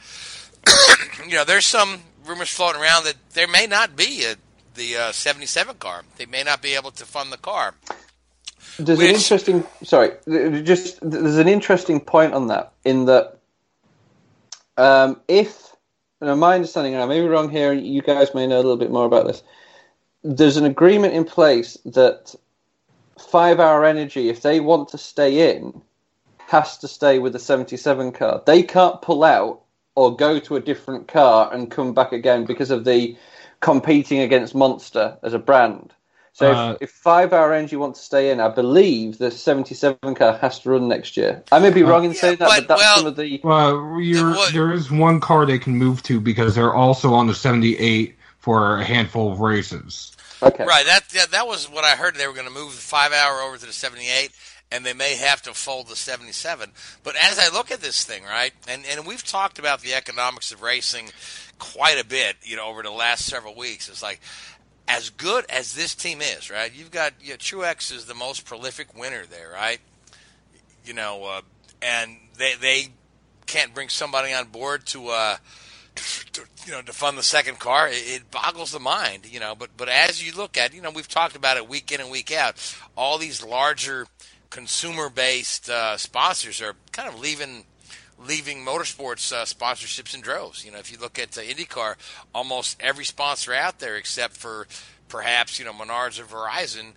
you 1.28 1.36
know 1.36 1.44
there's 1.44 1.66
some 1.66 2.02
rumors 2.26 2.50
floating 2.50 2.82
around 2.82 3.06
that 3.06 3.16
there 3.34 3.48
may 3.48 3.68
not 3.68 3.96
be 3.96 4.26
a 4.26 4.36
the 4.76 4.98
uh, 4.98 5.12
77 5.12 5.76
car. 5.78 6.04
They 6.18 6.26
may 6.26 6.44
not 6.44 6.62
be 6.62 6.74
able 6.76 6.92
to 6.92 7.06
fund 7.06 7.32
the 7.32 7.38
car. 7.38 7.76
There's 8.80 9.00
an 9.00 9.06
interesting. 9.06 9.64
Sorry, 9.84 10.12
just 10.64 11.00
there's 11.02 11.38
an 11.38 11.48
interesting 11.48 12.00
point 12.00 12.34
on 12.34 12.48
that. 12.48 12.74
In 12.84 13.06
that, 13.06 13.38
um, 14.78 15.22
if 15.28 15.73
and 16.30 16.40
my 16.40 16.56
understanding, 16.56 16.94
and 16.94 17.04
I 17.04 17.06
may 17.06 17.22
be 17.22 17.28
wrong 17.28 17.50
here, 17.50 17.74
you 17.74 18.02
guys 18.02 18.34
may 18.34 18.48
know 18.48 18.58
a 18.58 18.64
little 18.64 18.78
bit 18.78 18.92
more 18.92 19.06
about 19.06 19.28
this. 19.28 19.44
There's 20.24 20.58
an 20.58 20.66
agreement 20.66 21.14
in 21.14 21.26
place 21.26 21.78
that 21.86 22.36
Five 23.20 23.60
Hour 23.60 23.86
Energy, 23.86 24.30
if 24.30 24.42
they 24.42 24.60
want 24.60 24.90
to 24.90 24.98
stay 24.98 25.56
in, 25.56 25.82
has 26.48 26.78
to 26.80 26.88
stay 26.88 27.20
with 27.20 27.34
the 27.34 27.40
77 27.40 28.12
car. 28.12 28.42
They 28.46 28.64
can't 28.64 29.02
pull 29.02 29.24
out 29.24 29.62
or 29.96 30.16
go 30.16 30.40
to 30.40 30.56
a 30.56 30.62
different 30.62 31.08
car 31.08 31.54
and 31.54 31.72
come 31.72 31.94
back 31.94 32.12
again 32.12 32.46
because 32.46 32.72
of 32.72 32.86
the 32.86 33.18
competing 33.60 34.20
against 34.20 34.56
Monster 34.56 35.18
as 35.24 35.34
a 35.34 35.40
brand. 35.40 35.94
So 36.34 36.52
Uh, 36.52 36.72
if, 36.74 36.84
if 36.84 36.92
Five 36.92 37.32
Hour 37.32 37.54
Energy 37.54 37.76
want 37.76 37.96
to 37.96 38.02
stay 38.02 38.32
in, 38.32 38.40
I 38.40 38.50
believe 38.50 39.20
the 39.20 39.30
77 39.30 40.16
car 40.16 40.36
has 40.38 40.60
to 40.60 40.72
run 40.72 40.88
next 40.88 41.16
year. 41.16 41.44
I 41.52 41.60
may 41.60 41.70
be 41.70 41.84
wrong 41.84 42.06
in 42.06 42.14
saying 42.16 42.38
that, 42.38 42.48
but- 42.50 42.62
but 42.62 42.68
that's 42.70 42.82
well- 42.82 42.98
some 42.98 43.06
of 43.08 43.16
the. 43.16 43.40
Well, 43.44 44.00
you're, 44.02 44.36
there 44.52 44.74
is 44.74 44.90
one 44.92 45.20
car 45.20 45.46
they 45.46 45.60
can 45.60 45.76
move 45.78 46.02
to 46.04 46.20
because 46.20 46.56
they're 46.56 46.74
also 46.74 47.14
on 47.14 47.28
the 47.28 47.36
78 47.36 48.16
for 48.40 48.78
a 48.80 48.84
handful 48.84 49.32
of 49.32 49.40
races. 49.40 50.12
Okay. 50.42 50.66
Right. 50.66 50.86
That 50.86 51.08
that, 51.10 51.32
that 51.32 51.48
was 51.48 51.70
what 51.70 51.86
I 51.86 51.92
heard. 51.92 52.16
They 52.16 52.28
were 52.28 52.34
going 52.34 52.48
to 52.48 52.54
move 52.54 52.72
the 52.76 52.82
five 52.82 53.14
hour 53.14 53.40
over 53.42 53.56
to 53.58 53.66
the 53.66 53.72
78, 53.72 54.32
and 54.74 54.86
they 54.86 54.92
may 54.94 55.16
have 55.16 55.42
to 55.44 55.54
fold 55.54 55.88
the 55.88 55.96
77. 55.96 56.70
But 57.04 57.16
as 57.16 57.40
I 57.40 57.48
look 57.56 57.72
at 57.72 57.80
this 57.80 58.04
thing, 58.04 58.24
right, 58.24 58.52
and 58.68 58.84
and 58.86 59.06
we've 59.08 59.24
talked 59.24 59.58
about 59.60 59.80
the 59.82 59.94
economics 59.94 60.52
of 60.52 60.62
racing 60.62 61.12
quite 61.60 61.98
a 61.98 62.04
bit, 62.06 62.36
you 62.44 62.58
know, 62.58 62.66
over 62.66 62.84
the 62.84 62.92
last 62.92 63.26
several 63.26 63.56
weeks. 63.56 63.88
It's 63.88 64.04
like 64.04 64.20
as 64.88 65.10
good 65.10 65.46
as 65.50 65.74
this 65.74 65.96
team 65.96 66.22
is, 66.22 66.50
right? 66.50 66.72
You've 66.74 66.92
got 66.92 67.14
you 67.22 67.32
know, 67.32 67.38
Truex 67.38 67.94
is 67.94 68.06
the 68.06 68.14
most 68.14 68.46
prolific 68.46 68.98
winner 68.98 69.26
there, 69.26 69.50
right? 69.50 69.80
You 70.86 70.94
know, 70.94 71.24
uh, 71.24 71.42
and 71.82 72.18
they 72.38 72.56
they 72.56 72.88
can't 73.46 73.74
bring 73.74 73.90
somebody 73.90 74.34
on 74.34 74.46
board 74.48 74.86
to. 74.88 75.10
Uh, 75.10 75.38
to, 75.96 76.42
you 76.66 76.72
know, 76.72 76.82
to 76.82 76.92
fund 76.92 77.20
the 77.20 77.24
second 77.24 77.60
car, 77.60 77.88
it, 77.88 77.94
it 77.94 78.32
boggles 78.32 78.72
the 78.72 78.80
mind, 78.80 79.32
you 79.32 79.40
know. 79.40 79.54
But 79.54 79.78
but 79.78 79.90
as 79.90 80.26
you 80.26 80.36
look 80.36 80.58
at, 80.58 80.74
you 80.74 80.82
know, 80.82 80.90
we've 80.90 81.08
talked 81.08 81.36
about 81.36 81.58
it 81.58 81.70
week 81.70 81.92
in 81.92 82.02
and 82.02 82.10
week 82.10 82.32
out. 82.32 82.76
All 82.98 83.20
these 83.20 83.44
larger 83.44 84.08
consumer-based 84.50 85.70
uh, 85.70 85.98
sponsors 85.98 86.62
are 86.62 86.76
kind 86.92 87.10
of 87.10 87.20
leaving 87.20 87.66
leaving 88.18 88.66
motorsports 88.66 89.32
uh, 89.34 89.46
sponsorships 89.46 90.16
in 90.16 90.22
droves. 90.22 90.66
You 90.66 90.72
know, 90.72 90.80
if 90.80 90.92
you 90.92 90.98
look 90.98 91.20
at 91.20 91.38
uh, 91.38 91.42
IndyCar, 91.42 91.96
almost 92.34 92.78
every 92.80 93.06
sponsor 93.06 93.54
out 93.54 93.80
there, 93.80 93.96
except 93.96 94.38
for 94.38 94.68
perhaps 95.08 95.60
you 95.60 95.66
know 95.66 95.74
Menards 95.74 96.20
or 96.20 96.24
Verizon 96.24 96.94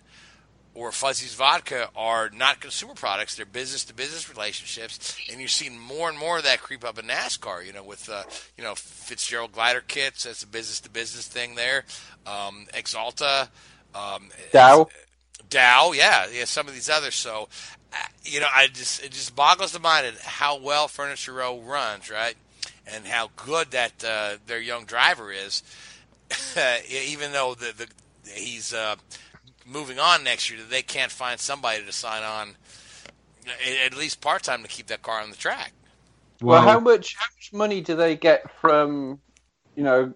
or 0.73 0.91
Fuzzy's 0.91 1.33
Vodka, 1.33 1.89
are 1.95 2.29
not 2.29 2.59
consumer 2.59 2.93
products. 2.93 3.35
They're 3.35 3.47
business-to-business 3.47 4.29
relationships, 4.29 5.17
and 5.29 5.39
you're 5.39 5.49
seeing 5.49 5.79
more 5.79 6.07
and 6.07 6.19
more 6.19 6.37
of 6.37 6.43
that 6.43 6.61
creep 6.61 6.85
up 6.85 6.99
in 6.99 7.05
NASCAR. 7.05 7.65
You 7.65 7.73
know, 7.73 7.83
with 7.83 8.09
uh, 8.09 8.23
you 8.57 8.63
know 8.63 8.75
Fitzgerald 8.75 9.53
glider 9.53 9.81
kits, 9.81 10.23
that's 10.23 10.43
a 10.43 10.47
business-to-business 10.47 11.27
thing 11.27 11.55
there. 11.55 11.83
Um, 12.25 12.67
Axalta. 12.73 13.49
Um, 13.95 14.29
Dow. 14.51 14.87
Dow, 15.49 15.93
yeah, 15.93 16.27
yeah, 16.31 16.43
some 16.43 16.67
of 16.67 16.73
these 16.73 16.89
others. 16.89 17.15
So, 17.15 17.47
you 18.23 18.39
know, 18.39 18.47
I 18.53 18.67
just 18.67 19.03
it 19.03 19.11
just 19.11 19.35
boggles 19.35 19.71
the 19.71 19.79
mind 19.79 20.07
at 20.07 20.17
how 20.19 20.59
well 20.59 20.87
Furniture 20.87 21.33
Row 21.33 21.59
runs, 21.59 22.09
right, 22.09 22.35
and 22.85 23.05
how 23.05 23.29
good 23.35 23.71
that 23.71 24.03
uh, 24.03 24.37
their 24.45 24.59
young 24.59 24.85
driver 24.85 25.31
is. 25.31 25.63
Even 26.91 27.31
though 27.31 27.55
the, 27.55 27.73
the 27.77 27.87
he's 28.31 28.73
uh, 28.73 28.95
moving 29.65 29.99
on 29.99 30.23
next 30.23 30.49
year, 30.49 30.59
that 30.59 30.69
they 30.69 30.81
can't 30.81 31.11
find 31.11 31.39
somebody 31.39 31.83
to 31.83 31.91
sign 31.91 32.23
on 32.23 32.55
at 33.85 33.95
least 33.95 34.21
part 34.21 34.43
time 34.43 34.61
to 34.61 34.67
keep 34.67 34.87
that 34.87 35.01
car 35.01 35.21
on 35.21 35.29
the 35.29 35.35
track. 35.35 35.71
Well, 36.41 36.61
how 36.61 36.79
much 36.79 37.15
how 37.17 37.27
much 37.35 37.53
money 37.53 37.81
do 37.81 37.95
they 37.95 38.15
get 38.15 38.51
from 38.61 39.19
you 39.75 39.83
know 39.83 40.13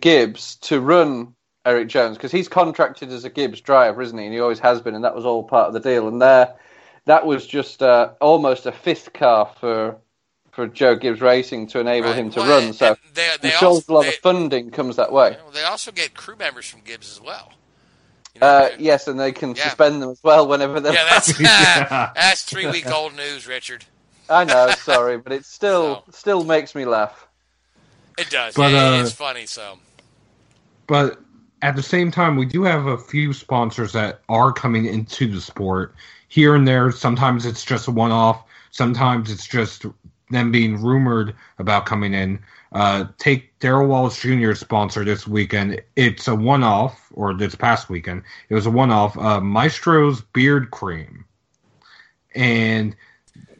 Gibbs 0.00 0.56
to 0.56 0.80
run 0.80 1.34
Erik 1.64 1.88
Jones 1.88 2.16
because 2.16 2.32
he's 2.32 2.48
contracted 2.48 3.10
as 3.10 3.24
a 3.24 3.30
Gibbs 3.30 3.60
driver, 3.60 4.02
isn't 4.02 4.18
he? 4.18 4.24
And 4.24 4.34
he 4.34 4.40
always 4.40 4.58
has 4.58 4.80
been, 4.80 4.94
and 4.94 5.04
that 5.04 5.14
was 5.14 5.24
all 5.24 5.44
part 5.44 5.68
of 5.68 5.74
the 5.74 5.80
deal. 5.80 6.08
And 6.08 6.20
there, 6.20 6.54
that 7.06 7.26
was 7.26 7.46
just 7.46 7.82
uh, 7.82 8.10
almost 8.20 8.66
a 8.66 8.72
fifth 8.72 9.12
car 9.12 9.50
for 9.60 9.96
for 10.52 10.66
Joe 10.66 10.94
Gibbs 10.94 11.22
Racing 11.22 11.66
to 11.68 11.80
enable 11.80 12.08
Right. 12.10 12.16
him 12.18 12.30
to 12.32 12.40
Well, 12.40 12.60
run. 12.60 12.72
So 12.74 12.88
and 12.88 12.96
they- 13.14 13.36
they 13.40 13.48
it 13.48 13.52
shows 13.54 13.62
also- 13.88 13.92
a 13.92 13.94
lot 13.94 14.02
they- 14.02 14.08
of 14.08 14.14
funding 14.16 14.70
comes 14.70 14.96
that 14.96 15.10
way. 15.10 15.30
You 15.30 15.36
know, 15.38 15.50
they 15.50 15.62
also 15.64 15.90
get 15.90 16.12
crew 16.14 16.36
members 16.36 16.68
from 16.68 16.80
Gibbs 16.82 17.10
as 17.10 17.22
well. 17.22 17.52
You 18.34 18.40
know, 18.42 18.46
Uh, 18.46 18.68
yes, 18.78 19.08
and 19.08 19.18
they 19.18 19.32
can 19.32 19.54
Yeah. 19.56 19.64
suspend 19.64 20.02
them 20.02 20.10
as 20.10 20.20
well 20.22 20.46
whenever 20.46 20.78
they're. 20.78 20.92
yeah, 20.92 21.04
that's 21.08 21.28
Yeah. 21.40 22.10
that's 22.14 22.42
three 22.42 22.66
week 22.66 22.86
old 22.90 23.14
news, 23.16 23.46
Richard. 23.46 23.86
I 24.28 24.44
know, 24.44 24.70
sorry, 24.72 25.16
but 25.18 25.32
it 25.32 25.46
still 25.46 26.04
still 26.12 26.44
makes 26.44 26.74
me 26.74 26.84
laugh. 26.84 27.26
It 28.18 28.28
does. 28.28 28.54
But, 28.54 28.72
yeah, 28.72 28.90
uh, 28.90 29.02
it's 29.02 29.12
funny. 29.12 29.46
So 29.46 29.78
But 30.86 31.18
at 31.62 31.76
the 31.76 31.82
same 31.82 32.10
time, 32.10 32.36
we 32.36 32.44
do 32.44 32.62
have 32.64 32.86
a 32.86 32.98
few 32.98 33.32
sponsors 33.32 33.92
that 33.92 34.20
are 34.28 34.52
coming 34.52 34.84
into 34.84 35.26
the 35.32 35.40
sport 35.40 35.94
here 36.32 36.54
and 36.54 36.66
there. 36.66 36.90
Sometimes 36.90 37.44
it's 37.44 37.62
just 37.62 37.88
a 37.88 37.90
one 37.90 38.10
off, 38.10 38.44
sometimes 38.70 39.30
it's 39.30 39.46
just 39.46 39.84
them 40.30 40.50
being 40.50 40.80
rumored 40.80 41.34
about 41.58 41.84
coming 41.84 42.14
in. 42.14 42.40
Uh, 42.72 43.04
take 43.18 43.58
Darrell 43.58 43.86
Wallace 43.86 44.18
Jr. 44.18 44.54
sponsor 44.54 45.04
this 45.04 45.26
weekend. 45.26 45.82
It's 45.94 46.28
a 46.28 46.34
one 46.34 46.62
off, 46.64 46.98
or 47.12 47.34
this 47.34 47.54
past 47.54 47.90
weekend, 47.90 48.22
it 48.48 48.54
was 48.54 48.64
a 48.64 48.70
one 48.70 48.90
off. 48.90 49.18
Uh, 49.18 49.40
Maestro's 49.42 50.22
Beard 50.22 50.70
Cream. 50.70 51.26
And 52.34 52.96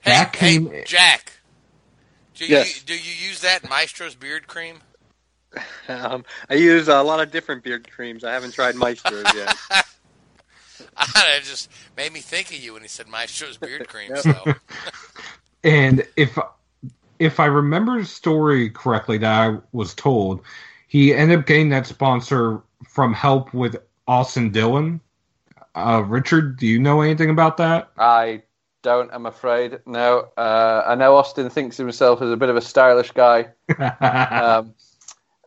Hey, 0.01 0.25
came. 0.33 0.71
hey, 0.71 0.85
Jack. 0.87 1.31
Do 2.35 2.47
Yes. 2.47 2.75
you 2.81 2.87
do 2.87 2.95
you 2.95 3.29
use 3.29 3.43
that 3.43 3.69
Maestro's 3.69 4.15
beard 4.15 4.47
cream? 4.47 4.79
Um, 5.89 6.25
I 6.49 6.55
use 6.55 6.89
a 6.89 7.03
lot 7.03 7.21
of 7.21 7.31
different 7.31 7.63
beard 7.63 7.91
creams. 7.91 8.25
I 8.25 8.33
haven't 8.33 8.55
tried 8.55 8.77
Maestro's 8.77 9.35
yet. 9.35 9.55
it 11.17 11.45
just 11.45 11.71
made 11.97 12.13
me 12.13 12.21
think 12.21 12.51
of 12.51 12.57
you 12.57 12.75
when 12.75 12.83
he 12.83 12.89
said 12.89 13.09
"My 13.09 13.23
Maestro's 13.23 13.57
beard 13.57 13.89
cream. 13.89 14.11
Yep. 14.15 14.19
So 14.19 14.55
And 15.65 16.07
if 16.17 16.39
if 17.19 17.39
I 17.39 17.47
remember 17.47 18.01
the 18.01 18.07
story 18.07 18.71
correctly 18.71 19.19
that 19.19 19.31
I 19.33 19.59
was 19.73 19.95
told, 19.95 20.43
he 20.89 21.15
ended 21.15 21.39
up 21.39 21.47
getting 21.47 21.69
that 21.71 21.87
sponsor 21.87 22.63
from 22.89 23.15
help 23.15 23.55
with 23.55 23.77
Austin 24.09 24.51
Dillon. 24.51 25.01
Uh, 25.75 26.03
Richard, 26.07 26.59
do 26.59 26.67
you 26.67 26.79
know 26.79 27.01
anything 27.01 27.31
about 27.31 27.57
that? 27.59 27.91
I 27.97 28.43
don't, 28.83 29.09
I'm 29.13 29.27
afraid. 29.27 29.79
No. 29.87 30.29
Uh, 30.37 30.83
I 30.87 30.97
know 30.97 31.17
Austin 31.17 31.49
thinks 31.49 31.79
of 31.79 31.87
himself 31.87 32.21
as 32.21 32.31
a 32.31 32.37
bit 32.37 32.49
of 32.49 32.57
a 32.57 32.61
stylish 32.61 33.13
guy, 33.13 33.49
um, 34.01 34.75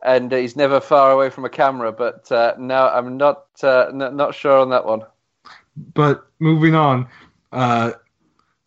and 0.02 0.32
he's 0.32 0.56
never 0.56 0.80
far 0.80 1.12
away 1.12 1.30
from 1.30 1.44
a 1.44 1.50
camera. 1.50 1.92
But 1.92 2.32
uh, 2.32 2.54
no, 2.58 2.88
I'm 2.88 3.18
not 3.18 3.44
uh, 3.62 3.88
n- 3.92 4.16
not 4.16 4.34
sure 4.34 4.58
on 4.58 4.70
that 4.70 4.86
one. 4.86 5.02
But 5.76 6.26
moving 6.38 6.74
on. 6.74 7.08
Uh, 7.52 7.92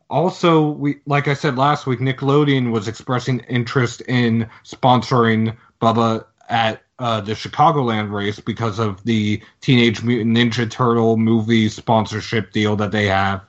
also, 0.09 0.69
we 0.69 0.99
like 1.05 1.27
I 1.27 1.33
said 1.33 1.57
last 1.57 1.85
week, 1.85 1.99
Nickelodeon 1.99 2.71
was 2.71 2.87
expressing 2.87 3.39
interest 3.41 4.01
in 4.01 4.49
sponsoring 4.63 5.55
Bubba 5.81 6.25
at 6.49 6.81
uh, 6.97 7.21
the 7.21 7.33
Chicagoland 7.33 8.11
race 8.11 8.39
because 8.39 8.79
of 8.79 9.03
the 9.03 9.41
Teenage 9.61 10.03
Mutant 10.03 10.35
Ninja 10.35 10.69
Turtle 10.69 11.17
movie 11.17 11.69
sponsorship 11.69 12.51
deal 12.51 12.75
that 12.75 12.91
they 12.91 13.05
have. 13.05 13.41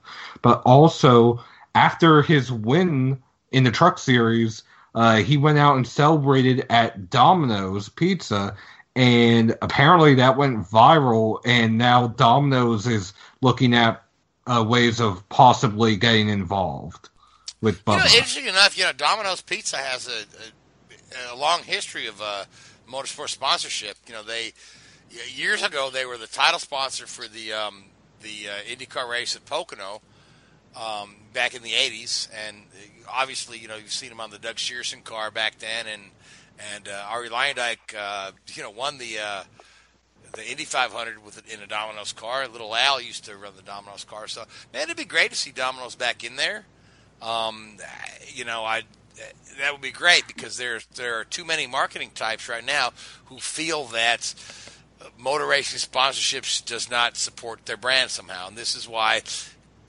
But 0.42 0.62
also, 0.64 1.42
after 1.74 2.22
his 2.22 2.52
win 2.52 3.20
in 3.52 3.64
the 3.64 3.70
Truck 3.70 3.98
Series, 3.98 4.62
uh, 4.94 5.16
he 5.16 5.36
went 5.36 5.58
out 5.58 5.76
and 5.76 5.86
celebrated 5.86 6.66
at 6.68 7.10
Domino's 7.10 7.88
Pizza, 7.88 8.56
and 8.96 9.56
apparently 9.62 10.14
that 10.16 10.36
went 10.36 10.58
viral. 10.58 11.40
And 11.44 11.78
now 11.78 12.08
Domino's 12.08 12.86
is 12.86 13.12
looking 13.40 13.74
at 13.74 14.02
uh, 14.46 14.64
ways 14.66 15.00
of 15.00 15.26
possibly 15.28 15.96
getting 15.96 16.28
involved 16.28 17.08
with 17.60 17.82
you 17.86 17.96
know, 17.96 18.02
interesting 18.04 18.46
enough, 18.46 18.76
you 18.78 18.84
know, 18.84 18.92
Domino's 18.92 19.42
Pizza 19.42 19.76
has 19.76 20.08
a, 20.08 21.30
a, 21.30 21.34
a 21.34 21.36
long 21.36 21.62
history 21.62 22.06
of 22.06 22.20
uh, 22.20 22.44
motorsport 22.90 23.28
sponsorship. 23.28 23.96
You 24.06 24.14
know, 24.14 24.22
they 24.22 24.52
years 25.34 25.62
ago 25.62 25.90
they 25.90 26.06
were 26.06 26.16
the 26.16 26.26
title 26.26 26.58
sponsor 26.58 27.06
for 27.06 27.28
the 27.28 27.52
um, 27.52 27.84
the 28.22 28.48
uh, 28.48 28.74
IndyCar 28.74 29.08
race 29.08 29.36
at 29.36 29.44
Pocono 29.44 30.00
um, 30.74 31.16
back 31.32 31.54
in 31.54 31.62
the 31.62 31.72
'80s, 31.72 32.28
and 32.46 32.56
obviously, 33.08 33.58
you 33.58 33.68
know, 33.68 33.76
you've 33.76 33.92
seen 33.92 34.08
them 34.08 34.20
on 34.20 34.30
the 34.30 34.38
Doug 34.38 34.56
Shierson 34.56 35.04
car 35.04 35.30
back 35.30 35.58
then, 35.58 35.86
and 35.86 36.02
and 36.74 36.88
uh, 36.88 37.08
Arie 37.10 37.28
Luyendyk, 37.28 37.94
uh, 37.98 38.32
you 38.54 38.62
know, 38.62 38.70
won 38.70 38.98
the. 38.98 39.18
Uh, 39.18 39.42
the 40.32 40.48
Indy 40.48 40.64
500 40.64 41.24
with 41.24 41.38
it 41.38 41.52
in 41.52 41.60
a 41.60 41.66
Domino's 41.66 42.12
car. 42.12 42.46
Little 42.46 42.76
Al 42.76 43.00
used 43.00 43.24
to 43.24 43.36
run 43.36 43.54
the 43.56 43.62
Domino's 43.62 44.04
car, 44.04 44.28
so 44.28 44.44
man, 44.72 44.84
it'd 44.84 44.96
be 44.96 45.04
great 45.04 45.30
to 45.30 45.36
see 45.36 45.50
Domino's 45.50 45.96
back 45.96 46.22
in 46.22 46.36
there. 46.36 46.66
Um, 47.20 47.78
you 48.28 48.44
know, 48.44 48.64
I 48.64 48.82
that 49.58 49.72
would 49.72 49.80
be 49.80 49.90
great 49.90 50.26
because 50.26 50.56
there 50.56 50.80
there 50.94 51.18
are 51.18 51.24
too 51.24 51.44
many 51.44 51.66
marketing 51.66 52.10
types 52.14 52.48
right 52.48 52.64
now 52.64 52.92
who 53.26 53.38
feel 53.38 53.84
that 53.86 54.34
motor 55.18 55.46
racing 55.46 55.78
sponsorships 55.78 56.64
does 56.64 56.90
not 56.90 57.16
support 57.16 57.66
their 57.66 57.76
brand 57.76 58.10
somehow, 58.10 58.48
and 58.48 58.56
this 58.56 58.74
is 58.74 58.88
why 58.88 59.22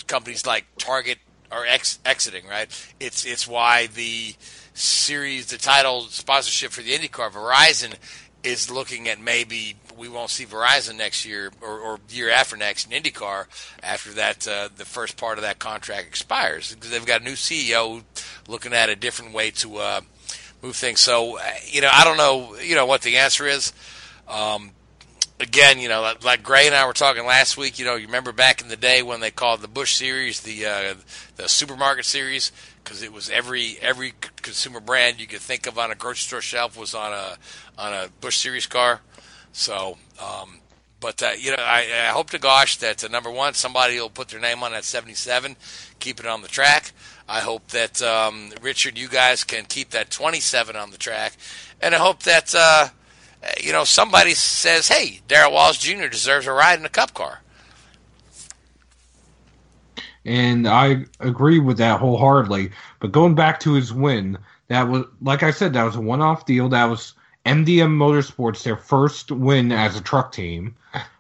companies 0.08 0.46
like 0.46 0.66
Target 0.78 1.20
are 1.52 1.66
ex- 1.66 2.00
exiting. 2.06 2.48
Right? 2.48 2.70
It's 3.00 3.26
it's 3.26 3.48
why 3.48 3.88
the 3.88 4.36
series, 4.82 5.48
the 5.48 5.58
title 5.58 6.02
sponsorship 6.04 6.72
for 6.72 6.82
the 6.82 6.92
IndyCar, 6.92 7.32
Verizon 7.32 7.96
is 8.44 8.72
looking 8.72 9.08
at 9.08 9.20
maybe 9.20 9.76
we 9.98 10.10
won't 10.10 10.32
see 10.32 10.46
Verizon 10.46 10.98
next 10.98 11.26
year 11.26 11.52
or, 11.62 11.80
or 11.80 12.00
year 12.10 12.30
after 12.30 12.58
next 12.58 12.92
in 12.92 13.04
IndyCar 13.04 13.46
after 13.84 14.12
that 14.14 14.48
uh, 14.48 14.70
the 14.76 14.86
first 14.86 15.16
part 15.18 15.38
of 15.38 15.44
that 15.44 15.60
contract 15.60 16.08
expires 16.08 16.74
because 16.74 16.90
they've 16.90 17.06
got 17.06 17.22
a 17.22 17.24
new 17.24 17.34
CEO 17.34 18.04
looking 18.48 18.74
at 18.74 18.90
a 18.90 18.96
different 18.96 19.34
way 19.34 19.52
to 19.52 19.78
uh, 19.78 20.02
move 20.64 20.76
things. 20.76 21.00
So 21.00 21.38
uh, 21.38 21.42
you 21.68 21.82
know 21.82 21.90
I 21.92 22.04
don't 22.04 22.18
know 22.18 22.56
you 22.58 22.76
know 22.76 22.86
what 22.86 23.04
the 23.04 23.18
answer 23.18 23.46
is. 23.46 23.74
Um, 24.28 24.72
again, 25.40 25.80
you 25.80 25.90
know, 25.90 26.02
like, 26.02 26.24
like 26.24 26.44
Gray 26.44 26.68
and 26.68 26.76
I 26.76 26.86
were 26.86 26.94
talking 26.94 27.26
last 27.26 27.58
week. 27.58 27.80
You 27.80 27.86
know, 27.86 27.96
you 27.96 28.06
remember 28.06 28.32
back 28.32 28.62
in 28.62 28.70
the 28.70 28.78
day 28.78 29.02
when 29.02 29.20
they 29.20 29.32
called 29.32 29.62
the 29.62 29.68
Bush 29.68 29.96
series 29.96 30.42
the 30.42 30.66
uh, 30.66 30.94
the 31.36 31.50
supermarket 31.50 32.06
series 32.06 32.52
because 32.92 33.04
it 33.04 33.14
was 33.14 33.30
every 33.30 33.78
every 33.82 34.14
consumer 34.42 34.82
brand 34.82 35.18
you 35.18 35.26
could 35.26 35.40
think 35.40 35.66
of 35.66 35.80
on 35.80 35.92
a 35.92 35.96
grocery 35.96 36.28
store 36.28 36.42
shelf 36.42 36.78
was 36.78 36.94
on 36.94 37.14
a 37.14 37.38
on 37.78 37.94
a 37.94 38.10
Bush 38.20 38.36
series 38.36 38.66
car. 38.66 39.00
So, 39.54 39.98
um, 40.22 40.60
but 41.00 41.24
uh, 41.24 41.30
you 41.40 41.52
know, 41.52 41.64
I, 41.64 41.88
I 42.08 42.10
hope 42.10 42.32
to 42.32 42.38
gosh 42.38 42.76
that 42.78 43.02
uh, 43.02 43.08
number 43.08 43.32
one, 43.32 43.54
somebody 43.54 43.98
will 43.98 44.10
put 44.10 44.28
their 44.28 44.42
name 44.42 44.62
on 44.62 44.74
that 44.74 44.84
77, 44.84 45.56
keep 46.00 46.20
it 46.20 46.26
on 46.26 46.42
the 46.42 46.50
track. 46.50 46.92
I 47.30 47.40
hope 47.40 47.66
that 47.70 48.02
um, 48.02 48.52
Richard, 48.62 48.98
you 48.98 49.08
guys 49.08 49.46
can 49.46 49.64
keep 49.64 49.92
that 49.92 50.12
27 50.12 50.76
on 50.76 50.92
the 50.92 50.98
track, 50.98 51.38
and 51.80 51.96
I 51.96 51.98
hope 51.98 52.24
that 52.24 52.54
uh, 52.54 52.90
you 53.62 53.72
know 53.72 53.86
somebody 53.86 54.34
says, 54.34 54.90
"Hey, 54.90 55.22
Darrell 55.30 55.54
Wallace 55.54 55.78
Jr. 55.78 56.08
deserves 56.08 56.46
a 56.46 56.52
ride 56.52 56.78
in 56.78 56.86
a 56.86 56.90
Cup 56.90 57.14
car." 57.14 57.40
And 60.26 60.68
I 60.68 61.06
agree 61.20 61.60
with 61.60 61.78
that 61.78 62.00
wholeheartedly. 62.00 62.72
But 63.00 63.12
going 63.12 63.36
back 63.36 63.60
to 63.62 63.74
his 63.74 63.92
win, 63.92 64.38
that 64.68 64.88
was 64.88 65.06
like 65.22 65.44
I 65.44 65.52
said, 65.52 65.74
that 65.74 65.84
was 65.84 65.96
a 65.96 66.02
one-off 66.02 66.46
deal. 66.46 66.70
That 66.70 66.86
was 66.86 67.14
MDM 67.46 67.96
Motorsports, 67.98 68.64
their 68.64 68.78
first 68.78 69.32
win 69.32 69.72
as 69.72 69.98
a 69.98 70.02
truck 70.02 70.32
team. 70.32 70.76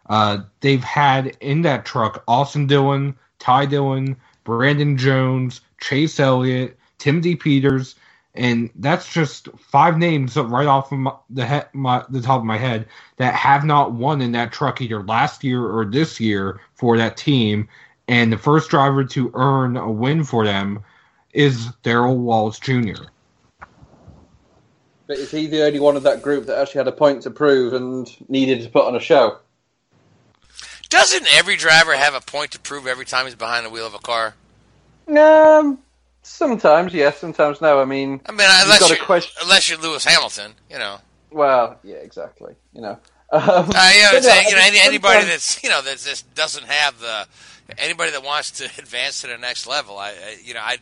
Uh, 0.07 0.39
they've 0.59 0.83
had 0.83 1.37
in 1.39 1.61
that 1.63 1.85
truck 1.85 2.23
Austin 2.27 2.67
Dillon, 2.67 3.15
Ty 3.39 3.65
Dillon, 3.67 4.15
Brandon 4.43 4.97
Jones, 4.97 5.61
Chase 5.79 6.19
Elliott, 6.19 6.77
Timothy 6.97 7.35
Peters, 7.35 7.95
and 8.35 8.69
that's 8.75 9.11
just 9.11 9.49
five 9.57 9.97
names 9.97 10.37
right 10.37 10.67
off 10.67 10.91
of 10.91 10.99
my, 10.99 11.13
the 11.29 11.45
he, 11.45 11.59
my, 11.73 12.03
the 12.09 12.21
top 12.21 12.39
of 12.39 12.45
my 12.45 12.57
head 12.57 12.87
that 13.17 13.33
have 13.33 13.65
not 13.65 13.93
won 13.93 14.21
in 14.21 14.31
that 14.31 14.53
truck 14.53 14.79
either 14.81 15.03
last 15.03 15.43
year 15.43 15.65
or 15.65 15.85
this 15.85 16.19
year 16.19 16.61
for 16.75 16.97
that 16.97 17.17
team. 17.17 17.67
And 18.07 18.31
the 18.31 18.37
first 18.37 18.69
driver 18.69 19.03
to 19.05 19.31
earn 19.33 19.77
a 19.77 19.89
win 19.89 20.23
for 20.23 20.45
them 20.45 20.83
is 21.33 21.67
Darrell 21.83 22.17
Wallace 22.17 22.59
Jr. 22.59 23.03
But 25.07 25.17
is 25.17 25.31
he 25.31 25.47
the 25.47 25.65
only 25.65 25.79
one 25.79 25.95
of 25.97 26.03
that 26.03 26.21
group 26.21 26.45
that 26.47 26.57
actually 26.59 26.79
had 26.79 26.87
a 26.87 26.91
point 26.93 27.23
to 27.23 27.31
prove 27.31 27.73
and 27.73 28.07
needed 28.29 28.61
to 28.63 28.69
put 28.69 28.85
on 28.85 28.95
a 28.95 28.99
show? 28.99 29.37
Doesn't 30.89 31.25
every 31.33 31.55
driver 31.55 31.93
have 31.95 32.13
a 32.13 32.21
point 32.21 32.51
to 32.51 32.59
prove 32.59 32.85
every 32.87 33.05
time 33.05 33.25
he's 33.25 33.35
behind 33.35 33.65
the 33.65 33.69
wheel 33.69 33.87
of 33.87 33.93
a 33.93 33.99
car? 33.99 34.35
Um, 35.07 35.79
sometimes 36.21 36.93
yes, 36.93 37.17
sometimes 37.17 37.61
no. 37.61 37.79
I 37.81 37.85
mean, 37.85 38.21
I 38.25 38.31
mean, 38.31 38.47
unless 38.49 38.79
got 38.79 38.89
you're, 38.89 39.05
question- 39.05 39.41
unless 39.41 39.69
you're 39.69 39.79
Lewis 39.79 40.03
Hamilton, 40.05 40.53
you 40.69 40.77
know. 40.77 40.97
well, 41.31 41.79
yeah, 41.83 41.95
exactly. 41.95 42.55
You 42.73 42.81
know, 42.81 42.91
um, 43.31 43.39
Uh, 43.41 43.91
you 43.95 44.01
know, 44.03 44.09
but 44.11 44.15
it's, 44.17 44.49
you 44.49 44.55
know, 44.55 44.61
I 44.61 44.67
any, 44.67 44.71
think 44.77 44.85
anybody 44.85 45.13
sometimes- 45.21 45.27
that's 45.29 45.63
you 45.63 45.69
know 45.69 45.81
that 45.81 45.97
just 45.97 46.33
doesn't 46.35 46.65
have 46.65 46.99
the 46.99 47.25
anybody 47.77 48.11
that 48.11 48.23
wants 48.23 48.51
to 48.51 48.65
advance 48.77 49.21
to 49.21 49.27
the 49.27 49.37
next 49.37 49.67
level. 49.67 49.97
I, 49.97 50.09
I 50.09 50.37
you 50.43 50.53
know, 50.53 50.61
I, 50.61 50.77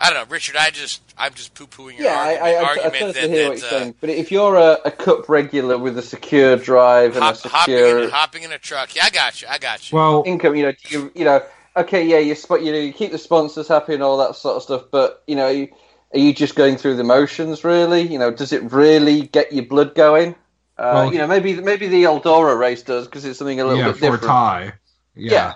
I 0.00 0.10
don't 0.10 0.24
know, 0.28 0.32
Richard. 0.32 0.56
I 0.56 0.70
just 0.70 1.02
I'm 1.16 1.34
just 1.34 1.54
poo 1.54 1.66
pooing 1.66 1.98
your 1.98 2.06
Yeah, 2.06 2.18
I, 2.18 2.36
argument, 2.36 2.42
I, 2.42 2.54
I, 2.54 2.64
I 2.64 2.64
argument 2.64 2.94
totally 2.94 3.12
that, 3.12 3.30
hear 3.30 3.48
what 3.48 3.58
you're 3.58 3.66
uh, 3.66 3.70
saying. 3.70 3.94
But 4.00 4.10
if 4.10 4.32
you're 4.32 4.56
a, 4.56 4.78
a 4.84 4.90
cup 4.90 5.28
regular 5.28 5.78
with 5.78 5.98
a 5.98 6.02
secure 6.02 6.56
drive 6.56 7.16
and 7.16 7.22
hop, 7.24 7.36
a 7.44 7.48
hopping, 7.48 7.74
secure 7.78 8.02
in, 8.02 8.10
hopping 8.10 8.42
in 8.42 8.52
a 8.52 8.58
truck. 8.58 8.94
Yeah, 8.96 9.04
I 9.06 9.10
got 9.10 9.40
you. 9.42 9.48
I 9.48 9.58
got 9.58 9.90
you. 9.90 9.96
Well, 9.96 10.22
income, 10.26 10.56
you 10.56 10.64
know, 10.64 10.72
you 10.88 11.12
you 11.14 11.24
know, 11.24 11.42
okay, 11.76 12.06
yeah, 12.06 12.18
you 12.18 12.34
spot, 12.34 12.62
you 12.62 12.72
know, 12.72 12.78
you 12.78 12.92
keep 12.92 13.12
the 13.12 13.18
sponsors 13.18 13.68
happy 13.68 13.94
and 13.94 14.02
all 14.02 14.18
that 14.18 14.36
sort 14.36 14.56
of 14.56 14.62
stuff. 14.62 14.84
But 14.90 15.22
you 15.26 15.36
know, 15.36 15.48
you, 15.48 15.68
are 16.12 16.18
you 16.18 16.34
just 16.34 16.54
going 16.56 16.76
through 16.76 16.96
the 16.96 17.04
motions? 17.04 17.64
Really, 17.64 18.02
you 18.02 18.18
know, 18.18 18.30
does 18.30 18.52
it 18.52 18.72
really 18.72 19.22
get 19.22 19.52
your 19.52 19.64
blood 19.66 19.94
going? 19.94 20.34
Uh, 20.76 20.90
Well, 20.92 21.12
you 21.12 21.18
know, 21.18 21.26
maybe 21.26 21.54
maybe 21.60 21.88
the 21.88 22.04
Eldora 22.04 22.58
race 22.58 22.82
does 22.82 23.06
because 23.06 23.24
it's 23.24 23.38
something 23.38 23.60
a 23.60 23.64
little 23.64 23.78
yeah, 23.80 23.92
bit 23.92 23.98
for 23.98 24.14
a 24.14 24.18
different. 24.18 24.22
tie. 24.22 24.72
Yeah. 25.14 25.32
Yeah. 25.32 25.54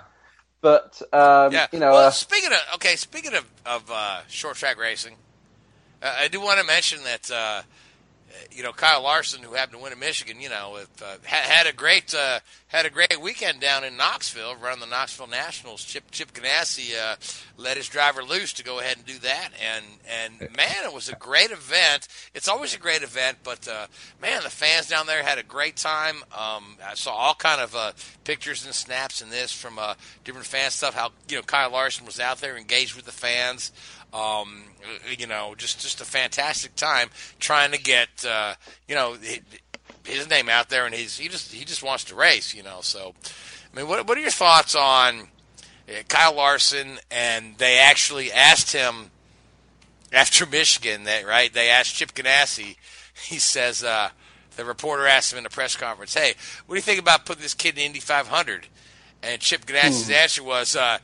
But 0.61 1.01
um, 1.13 1.53
yeah. 1.53 1.67
you 1.71 1.79
know, 1.79 1.91
well, 1.91 2.07
uh, 2.07 2.11
speaking 2.11 2.51
of 2.51 2.59
okay, 2.75 2.95
speaking 2.95 3.33
of 3.33 3.45
of 3.65 3.89
uh, 3.91 4.21
short 4.27 4.57
track 4.57 4.77
racing, 4.77 5.15
uh, 6.01 6.15
I 6.19 6.27
do 6.27 6.41
want 6.41 6.59
to 6.59 6.65
mention 6.65 7.03
that 7.03 7.31
uh, 7.31 7.61
you 8.51 8.63
know, 8.63 8.71
Kyle 8.71 9.03
Larson, 9.03 9.41
who 9.41 9.53
happened 9.53 9.77
to 9.77 9.83
win 9.83 9.93
in 9.93 9.99
Michigan, 9.99 10.41
you 10.41 10.49
know, 10.49 10.77
if, 10.77 11.03
uh, 11.03 11.17
had, 11.23 11.43
had 11.43 11.67
a 11.67 11.73
great 11.73 12.13
uh, 12.13 12.39
had 12.67 12.85
a 12.85 12.89
great 12.89 13.19
weekend 13.21 13.59
down 13.59 13.83
in 13.83 13.97
Knoxville, 13.97 14.55
running 14.55 14.79
the 14.79 14.85
Knoxville 14.85 15.27
Nationals. 15.27 15.83
Chip 15.83 16.11
Chip 16.11 16.33
Ganassi 16.33 16.97
uh, 16.99 17.15
let 17.57 17.77
his 17.77 17.87
driver 17.87 18.23
loose 18.23 18.53
to 18.53 18.63
go 18.63 18.79
ahead 18.79 18.97
and 18.97 19.05
do 19.05 19.17
that, 19.19 19.49
and 19.61 19.85
and 20.07 20.55
man, 20.55 20.85
it 20.85 20.93
was 20.93 21.09
a 21.09 21.15
great 21.15 21.51
event. 21.51 22.07
It's 22.33 22.47
always 22.47 22.75
a 22.75 22.79
great 22.79 23.03
event, 23.03 23.39
but 23.43 23.67
uh, 23.67 23.87
man, 24.21 24.43
the 24.43 24.49
fans 24.49 24.87
down 24.87 25.07
there 25.07 25.23
had 25.23 25.37
a 25.37 25.43
great 25.43 25.75
time. 25.75 26.17
Um, 26.31 26.77
I 26.85 26.93
saw 26.95 27.11
all 27.11 27.35
kind 27.35 27.61
of 27.61 27.75
uh, 27.75 27.91
pictures 28.23 28.65
and 28.65 28.73
snaps 28.73 29.21
and 29.21 29.31
this 29.31 29.51
from 29.51 29.79
uh, 29.79 29.95
different 30.23 30.47
fan 30.47 30.71
stuff. 30.71 30.93
How 30.93 31.11
you 31.27 31.37
know 31.37 31.43
Kyle 31.43 31.71
Larson 31.71 32.05
was 32.05 32.19
out 32.19 32.39
there 32.39 32.57
engaged 32.57 32.95
with 32.95 33.05
the 33.05 33.11
fans. 33.11 33.71
Um, 34.13 34.63
you 35.17 35.27
know, 35.27 35.53
just 35.55 35.79
just 35.81 36.01
a 36.01 36.05
fantastic 36.05 36.75
time 36.75 37.09
trying 37.39 37.71
to 37.71 37.79
get 37.79 38.25
uh, 38.27 38.55
you 38.87 38.95
know 38.95 39.15
his 40.03 40.29
name 40.29 40.49
out 40.49 40.69
there, 40.69 40.85
and 40.85 40.95
he's 40.95 41.17
he 41.17 41.27
just 41.27 41.53
he 41.53 41.65
just 41.65 41.83
wants 41.83 42.03
to 42.05 42.15
race. 42.15 42.53
You 42.53 42.63
know, 42.63 42.79
so 42.81 43.13
I 43.71 43.77
mean, 43.77 43.87
what 43.87 44.07
what 44.07 44.17
are 44.17 44.21
your 44.21 44.31
thoughts 44.31 44.75
on 44.75 45.27
uh, 45.87 46.03
Kyle 46.07 46.35
Larson? 46.35 46.99
And 47.11 47.57
they 47.57 47.77
actually 47.77 48.31
asked 48.31 48.71
him 48.71 49.11
after 50.11 50.45
Michigan, 50.51 51.03
that 51.03 51.25
right? 51.25 51.53
They 51.53 51.69
asked 51.69 51.95
Chip 51.95 52.13
Ganassi. 52.13 52.77
He 53.27 53.37
says 53.37 53.83
uh, 53.83 54.09
the 54.55 54.65
reporter 54.65 55.05
asked 55.05 55.33
him 55.33 55.39
in 55.39 55.45
a 55.45 55.49
press 55.49 55.75
conference, 55.75 56.13
"Hey, 56.13 56.33
what 56.65 56.75
do 56.75 56.77
you 56.77 56.83
think 56.83 56.99
about 56.99 57.25
putting 57.25 57.43
this 57.43 57.53
kid 57.53 57.77
in 57.77 57.85
Indy 57.85 57.99
500?" 57.99 58.67
And 59.21 59.41
Chip 59.41 59.65
Ganassi's 59.65 60.09
answer 60.09 60.43
was, 60.43 60.75
uh, 60.75 60.99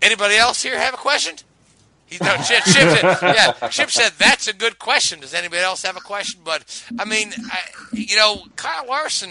"Anybody 0.00 0.36
else 0.36 0.62
here 0.62 0.78
have 0.78 0.94
a 0.94 0.98
question?" 0.98 1.36
No, 2.20 2.36
Chip, 2.36 2.64
Chip, 2.64 2.88
said, 2.88 3.02
yeah, 3.22 3.68
Chip 3.68 3.90
said 3.90 4.12
that's 4.18 4.48
a 4.48 4.52
good 4.52 4.78
question. 4.78 5.20
Does 5.20 5.34
anybody 5.34 5.62
else 5.62 5.82
have 5.82 5.96
a 5.96 6.00
question? 6.00 6.40
But 6.44 6.84
I 6.98 7.04
mean, 7.04 7.32
I, 7.50 7.60
you 7.92 8.16
know, 8.16 8.44
Kyle 8.56 8.86
Larson. 8.86 9.30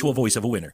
voice 0.13 0.35
of 0.35 0.43
a 0.43 0.47
winner. 0.47 0.73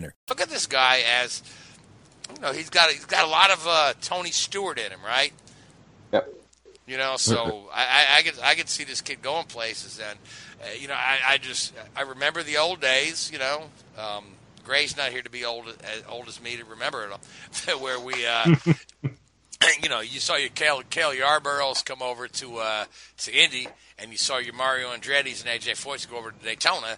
Look 0.29 0.41
at 0.41 0.49
this 0.49 0.67
guy 0.67 1.01
as 1.21 1.43
you 2.35 2.41
know 2.41 2.51
he's 2.53 2.69
got 2.69 2.89
a, 2.89 2.93
he's 2.93 3.05
got 3.05 3.25
a 3.25 3.29
lot 3.29 3.51
of 3.51 3.65
uh, 3.67 3.93
Tony 4.01 4.31
Stewart 4.31 4.77
in 4.77 4.91
him, 4.91 4.99
right? 5.05 5.33
Yep. 6.11 6.33
You 6.87 6.97
know, 6.97 7.17
so 7.17 7.69
I, 7.73 7.83
I, 7.83 8.17
I 8.17 8.21
could 8.23 8.39
I 8.43 8.55
could 8.55 8.69
see 8.69 8.83
this 8.83 9.01
kid 9.01 9.21
going 9.21 9.45
places, 9.45 9.99
and 9.99 10.17
uh, 10.61 10.73
you 10.79 10.87
know, 10.87 10.95
I, 10.95 11.19
I 11.27 11.37
just 11.37 11.73
I 11.95 12.01
remember 12.01 12.43
the 12.43 12.57
old 12.57 12.81
days. 12.81 13.29
You 13.31 13.39
know, 13.39 13.63
um, 13.97 14.25
Gray's 14.63 14.97
not 14.97 15.11
here 15.11 15.21
to 15.21 15.29
be 15.29 15.45
old 15.45 15.67
as 15.67 16.03
old 16.09 16.27
as 16.27 16.41
me 16.41 16.57
to 16.57 16.65
remember 16.65 17.05
it 17.05 17.11
all, 17.11 17.79
where 17.79 17.99
we. 17.99 18.25
Uh, 18.25 18.55
You 19.81 19.89
know, 19.89 19.99
you 19.99 20.19
saw 20.19 20.37
your 20.37 20.49
Cale, 20.49 20.81
Cale 20.89 21.13
Yarboroughs 21.13 21.85
come 21.85 22.01
over 22.01 22.27
to 22.27 22.57
uh, 22.57 22.85
to 23.17 23.31
Indy, 23.31 23.67
and 23.99 24.11
you 24.11 24.17
saw 24.17 24.37
your 24.37 24.55
Mario 24.55 24.89
Andretti's 24.89 25.43
and 25.45 25.51
AJ 25.51 25.77
Foyt's 25.77 26.07
go 26.07 26.17
over 26.17 26.31
to 26.31 26.43
Daytona, 26.43 26.97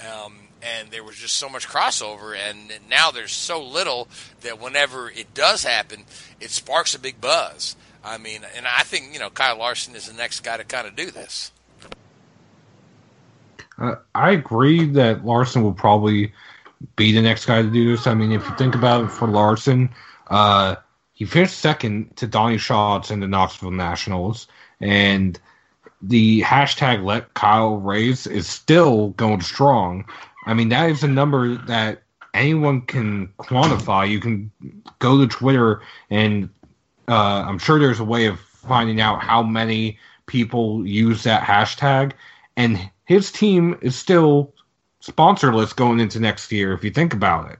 um, 0.00 0.38
and 0.64 0.90
there 0.90 1.04
was 1.04 1.16
just 1.16 1.34
so 1.34 1.48
much 1.48 1.68
crossover. 1.68 2.36
And 2.36 2.72
now 2.88 3.10
there's 3.10 3.32
so 3.32 3.62
little 3.62 4.08
that 4.40 4.60
whenever 4.60 5.10
it 5.10 5.34
does 5.34 5.62
happen, 5.64 6.04
it 6.40 6.50
sparks 6.50 6.94
a 6.94 6.98
big 6.98 7.20
buzz. 7.20 7.76
I 8.04 8.18
mean, 8.18 8.42
and 8.56 8.66
I 8.66 8.82
think 8.82 9.12
you 9.12 9.18
know 9.18 9.30
Kyle 9.30 9.58
Larson 9.58 9.94
is 9.94 10.06
the 10.06 10.14
next 10.14 10.40
guy 10.40 10.56
to 10.56 10.64
kind 10.64 10.86
of 10.86 10.96
do 10.96 11.10
this. 11.10 11.52
Uh, 13.78 13.96
I 14.14 14.32
agree 14.32 14.86
that 14.92 15.24
Larson 15.24 15.62
will 15.62 15.72
probably 15.72 16.32
be 16.96 17.12
the 17.12 17.22
next 17.22 17.46
guy 17.46 17.62
to 17.62 17.70
do 17.70 17.90
this. 17.90 18.06
I 18.06 18.14
mean, 18.14 18.32
if 18.32 18.46
you 18.48 18.54
think 18.56 18.74
about 18.74 19.04
it 19.04 19.08
for 19.08 19.26
Larson, 19.26 19.90
uh, 20.28 20.76
he 21.12 21.24
finished 21.24 21.58
second 21.58 22.16
to 22.16 22.26
Donny 22.26 22.58
Schatz 22.58 23.10
in 23.10 23.20
the 23.20 23.26
Knoxville 23.26 23.70
Nationals, 23.70 24.46
and 24.80 25.38
the 26.02 26.42
hashtag 26.42 27.02
Let 27.02 27.32
Kyle 27.34 27.76
Race 27.76 28.26
is 28.26 28.46
still 28.46 29.10
going 29.10 29.40
strong. 29.40 30.04
I 30.46 30.54
mean, 30.54 30.68
that 30.70 30.90
is 30.90 31.02
a 31.02 31.08
number 31.08 31.56
that 31.66 32.02
anyone 32.34 32.82
can 32.82 33.28
quantify. 33.38 34.08
You 34.08 34.20
can 34.20 34.50
go 34.98 35.18
to 35.18 35.26
Twitter, 35.26 35.80
and 36.10 36.48
uh, 37.08 37.44
I'm 37.46 37.58
sure 37.58 37.78
there's 37.78 38.00
a 38.00 38.04
way 38.04 38.26
of 38.26 38.40
finding 38.40 39.00
out 39.00 39.22
how 39.22 39.42
many 39.42 39.98
people 40.26 40.86
use 40.86 41.22
that 41.22 41.42
hashtag. 41.42 42.12
And 42.56 42.90
his 43.04 43.30
team 43.30 43.78
is 43.82 43.96
still 43.96 44.52
sponsorless 45.02 45.74
going 45.74 46.00
into 46.00 46.20
next 46.20 46.50
year, 46.50 46.72
if 46.72 46.84
you 46.84 46.90
think 46.90 47.12
about 47.12 47.50
it. 47.50 47.58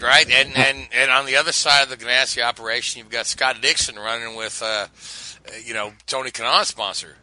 Right, 0.00 0.30
and 0.30 0.54
and 0.54 0.88
and 0.92 1.10
on 1.10 1.24
the 1.24 1.36
other 1.36 1.52
side 1.52 1.82
of 1.82 1.88
the 1.88 1.96
Ganassi 1.96 2.44
operation, 2.44 2.98
you've 2.98 3.08
got 3.08 3.26
Scott 3.26 3.62
Dixon 3.62 3.96
running 3.96 4.36
with, 4.36 4.62
uh, 4.62 4.88
you 5.64 5.72
know, 5.72 5.94
Tony 6.06 6.30
Kanaan's 6.30 6.68
sponsor, 6.68 7.16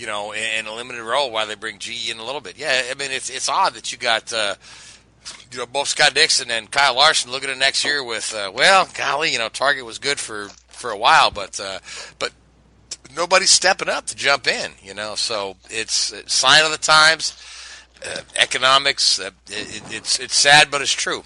you 0.00 0.06
know, 0.06 0.32
in, 0.32 0.66
a 0.66 0.74
limited 0.74 1.02
role 1.02 1.30
while 1.30 1.46
they 1.46 1.54
bring 1.54 1.78
G 1.78 2.10
in 2.10 2.18
a 2.18 2.24
little 2.24 2.40
bit. 2.40 2.58
Yeah, 2.58 2.84
I 2.90 2.94
mean 2.94 3.10
it's 3.10 3.28
it's 3.28 3.50
odd 3.50 3.74
that 3.74 3.92
you 3.92 3.98
got, 3.98 4.32
uh, 4.32 4.54
you 5.52 5.58
know, 5.58 5.66
both 5.66 5.88
Scott 5.88 6.14
Dixon 6.14 6.50
and 6.50 6.70
Kyle 6.70 6.94
Larson 6.94 7.30
looking 7.30 7.50
at 7.50 7.58
next 7.58 7.84
year 7.84 8.02
with, 8.02 8.34
uh, 8.34 8.50
well, 8.52 8.88
golly, 8.96 9.30
you 9.30 9.38
know, 9.38 9.50
Target 9.50 9.84
was 9.84 9.98
good 9.98 10.18
for 10.18 10.48
for 10.68 10.90
a 10.90 10.96
while, 10.96 11.30
but 11.30 11.60
uh, 11.60 11.80
but 12.18 12.32
nobody's 13.14 13.50
stepping 13.50 13.90
up 13.90 14.06
to 14.06 14.16
jump 14.16 14.46
in, 14.46 14.72
you 14.82 14.94
know. 14.94 15.16
So 15.16 15.56
it's 15.68 16.12
a 16.12 16.26
sign 16.28 16.64
of 16.64 16.70
the 16.70 16.78
times. 16.78 17.36
Uh, 18.02 18.22
economics, 18.36 19.20
uh, 19.20 19.30
it, 19.48 19.82
it's 19.90 20.18
it's 20.18 20.34
sad, 20.34 20.70
but 20.70 20.80
it's 20.80 20.92
true. 20.92 21.24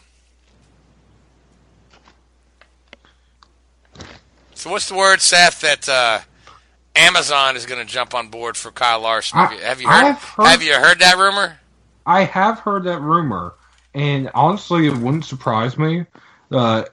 So 4.54 4.70
what's 4.70 4.88
the 4.88 4.96
word, 4.96 5.20
Seth, 5.20 5.60
that 5.60 5.88
uh, 5.88 6.20
Amazon 6.96 7.56
is 7.56 7.66
going 7.66 7.84
to 7.84 7.90
jump 7.92 8.14
on 8.14 8.28
board 8.28 8.56
for 8.56 8.70
Kyle 8.70 9.00
Larson? 9.00 9.38
Have 9.38 9.52
you, 9.52 9.58
have 9.60 9.80
you 9.80 9.88
heard, 9.88 10.14
heard- 10.14 10.46
Have 10.46 10.62
you 10.62 10.74
heard 10.74 10.98
that 11.00 11.16
rumor? 11.18 11.58
I 12.06 12.24
have 12.24 12.58
heard 12.60 12.84
that 12.84 13.00
rumor, 13.00 13.54
and 13.94 14.30
honestly, 14.34 14.86
it 14.86 14.96
wouldn't 14.96 15.24
surprise 15.24 15.78
me. 15.78 16.04
Uh, 16.50 16.84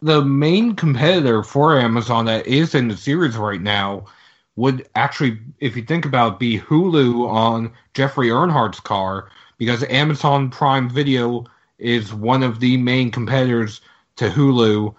the 0.00 0.24
main 0.24 0.74
competitor 0.76 1.42
for 1.42 1.78
Amazon 1.78 2.24
that 2.26 2.46
is 2.46 2.74
in 2.74 2.88
the 2.88 2.96
series 2.96 3.36
right 3.36 3.60
now 3.60 4.04
would 4.56 4.88
actually, 4.94 5.38
if 5.60 5.76
you 5.76 5.82
think 5.82 6.04
about 6.04 6.34
it, 6.34 6.38
be 6.38 6.58
Hulu 6.58 7.28
on 7.28 7.72
Jeffrey 7.94 8.28
Earnhardt's 8.28 8.80
car, 8.80 9.30
because 9.58 9.82
Amazon 9.84 10.50
Prime 10.50 10.88
Video 10.88 11.44
is 11.78 12.14
one 12.14 12.42
of 12.42 12.60
the 12.60 12.76
main 12.76 13.10
competitors 13.10 13.80
to 14.16 14.28
Hulu, 14.28 14.94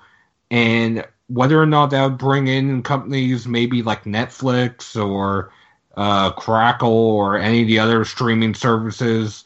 and 0.52 1.06
whether 1.34 1.60
or 1.60 1.66
not 1.66 1.90
that 1.90 2.04
would 2.04 2.18
bring 2.18 2.48
in 2.48 2.84
companies 2.84 3.48
maybe 3.48 3.82
like 3.82 4.04
Netflix 4.04 4.96
or 4.96 5.52
uh, 5.98 6.32
Crackle 6.32 6.90
or 6.90 7.38
any 7.38 7.64
of 7.64 7.68
the 7.68 7.80
other 7.80 8.06
streaming 8.06 8.54
services, 8.54 9.44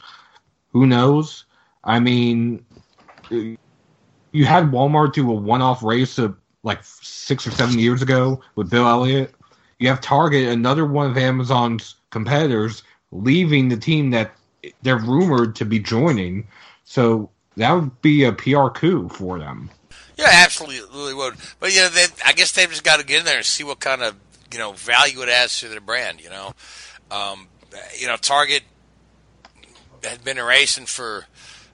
who 0.74 0.86
knows? 0.86 1.46
I 1.86 2.00
mean, 2.00 2.66
you 3.30 4.46
had 4.46 4.72
Walmart 4.72 5.14
do 5.14 5.32
a 5.32 5.34
one-off 5.34 5.82
race 5.82 6.18
of 6.18 6.36
like 6.64 6.84
six 6.84 7.48
or 7.48 7.52
seven 7.52 7.80
years 7.80 8.02
ago 8.02 8.42
with 8.56 8.70
Bill 8.70 8.88
Elliott. 8.88 9.34
You 9.80 9.88
have 9.88 10.02
Target, 10.02 10.50
another 10.50 10.86
one 10.86 11.10
of 11.10 11.18
Amazon's 11.18 11.96
competitors, 12.10 12.84
leaving 13.12 13.70
the 13.70 13.78
team 13.78 14.12
that 14.12 14.32
they're 14.82 14.98
rumored 14.98 15.56
to 15.56 15.66
be 15.66 15.80
joining. 15.80 16.48
So 16.84 17.30
that 17.56 17.72
would 17.72 18.02
be 18.02 18.26
a 18.26 18.34
PR 18.34 18.68
coup 18.68 19.08
for 19.08 19.40
them. 19.40 19.70
Yeah, 20.18 20.30
absolutely 20.32 21.14
would. 21.14 21.36
But 21.60 21.74
you 21.74 21.82
know, 21.82 21.90
they, 21.90 22.06
I 22.26 22.34
guess 22.34 22.52
they've 22.52 22.70
just 22.70 22.84
got 22.84 23.00
to 23.00 23.06
get 23.06 23.20
in 23.20 23.26
there 23.26 23.38
and 23.38 23.46
see 23.46 23.64
what 23.64 23.80
kind 23.80 24.02
of 24.02 24.16
you 24.52 24.58
know 24.58 24.72
value 24.74 25.22
it 25.22 25.30
adds 25.30 25.60
to 25.60 25.70
their 25.70 25.80
brand. 25.80 26.22
You 26.22 26.30
know, 26.30 26.54
um, 27.12 27.48
you 27.98 28.08
know, 28.08 28.18
Target 28.18 28.64
had 30.04 30.24
been 30.24 30.38
racing 30.38 30.86
for 30.86 31.26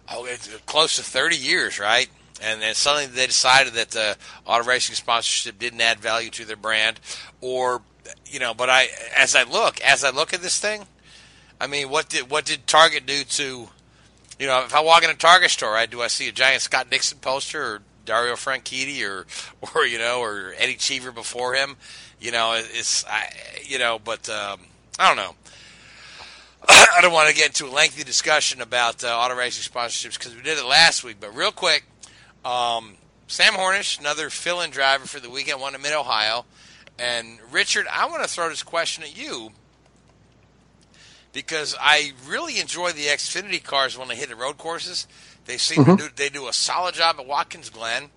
oh, 0.09 0.27
close 0.65 0.97
to 0.97 1.03
30 1.03 1.35
years, 1.35 1.79
right? 1.79 2.09
And 2.41 2.61
then 2.61 2.73
suddenly 2.75 3.05
they 3.05 3.27
decided 3.27 3.73
that 3.73 3.91
the 3.91 4.17
auto 4.45 4.65
racing 4.65 4.95
sponsorship 4.95 5.59
didn't 5.59 5.79
add 5.79 5.99
value 5.99 6.29
to 6.31 6.45
their 6.45 6.57
brand, 6.57 6.99
or 7.39 7.81
you 8.25 8.39
know. 8.39 8.53
But 8.53 8.69
I, 8.69 8.87
as 9.15 9.35
I 9.35 9.43
look, 9.43 9.79
as 9.81 10.03
I 10.03 10.09
look 10.09 10.33
at 10.33 10.41
this 10.41 10.59
thing, 10.59 10.85
I 11.61 11.67
mean, 11.67 11.89
what 11.89 12.09
did 12.09 12.29
what 12.29 12.43
did 12.43 12.67
Target 12.67 13.05
do 13.05 13.23
to, 13.23 13.69
you 14.39 14.47
know, 14.47 14.63
if 14.65 14.75
I 14.75 14.81
walk 14.81 15.03
in 15.03 15.09
a 15.09 15.13
Target 15.13 15.51
store, 15.51 15.71
right, 15.71 15.89
do 15.89 16.01
I 16.01 16.07
see 16.07 16.27
a 16.27 16.33
giant 16.33 16.61
Scott 16.61 16.89
Dixon 16.89 17.19
poster 17.19 17.63
or 17.63 17.81
Dario 18.05 18.33
Franchitti 18.33 19.07
or 19.07 19.25
or 19.75 19.85
you 19.85 19.97
know 19.97 20.21
or 20.21 20.53
Eddie 20.57 20.75
Cheever 20.75 21.11
before 21.11 21.53
him? 21.53 21.75
You 22.19 22.31
know, 22.31 22.53
it's 22.55 23.05
I, 23.05 23.29
you 23.63 23.79
know, 23.79 23.99
but 24.03 24.29
um, 24.29 24.61
I 24.97 25.07
don't 25.07 25.17
know. 25.17 25.35
I 26.69 26.99
don't 27.01 27.11
want 27.11 27.29
to 27.29 27.35
get 27.35 27.47
into 27.47 27.65
a 27.65 27.73
lengthy 27.73 28.03
discussion 28.03 28.61
about 28.61 29.03
uh, 29.03 29.07
auto 29.07 29.35
racing 29.35 29.69
sponsorships 29.69 30.17
because 30.17 30.35
we 30.35 30.41
did 30.41 30.57
it 30.57 30.65
last 30.65 31.03
week. 31.03 31.17
But 31.19 31.35
real 31.35 31.51
quick, 31.51 31.83
um, 32.45 32.95
Sam 33.27 33.53
Hornish, 33.53 33.99
another 33.99 34.29
fill-in 34.29 34.69
driver 34.69 35.05
for 35.05 35.19
the 35.19 35.29
weekend, 35.29 35.59
won 35.59 35.75
in 35.75 35.81
Mid 35.81 35.91
Ohio. 35.91 36.45
And 36.97 37.39
Richard, 37.51 37.87
I 37.91 38.05
want 38.05 38.23
to 38.23 38.29
throw 38.29 38.47
this 38.47 38.63
question 38.63 39.03
at 39.03 39.17
you 39.17 39.51
because 41.33 41.75
I 41.79 42.13
really 42.27 42.59
enjoy 42.59 42.91
the 42.91 43.07
Xfinity 43.07 43.61
cars 43.61 43.97
when 43.97 44.07
they 44.07 44.15
hit 44.15 44.29
the 44.29 44.35
road 44.35 44.57
courses. 44.57 45.07
They 45.45 45.57
seem 45.57 45.83
Mhm. 45.85 45.97
to 45.97 46.07
do 46.07 46.13
they 46.15 46.29
do 46.29 46.47
a 46.47 46.53
solid 46.53 46.95
job 46.95 47.19
at 47.19 47.25
Watkins 47.25 47.69
Glen. 47.69 48.11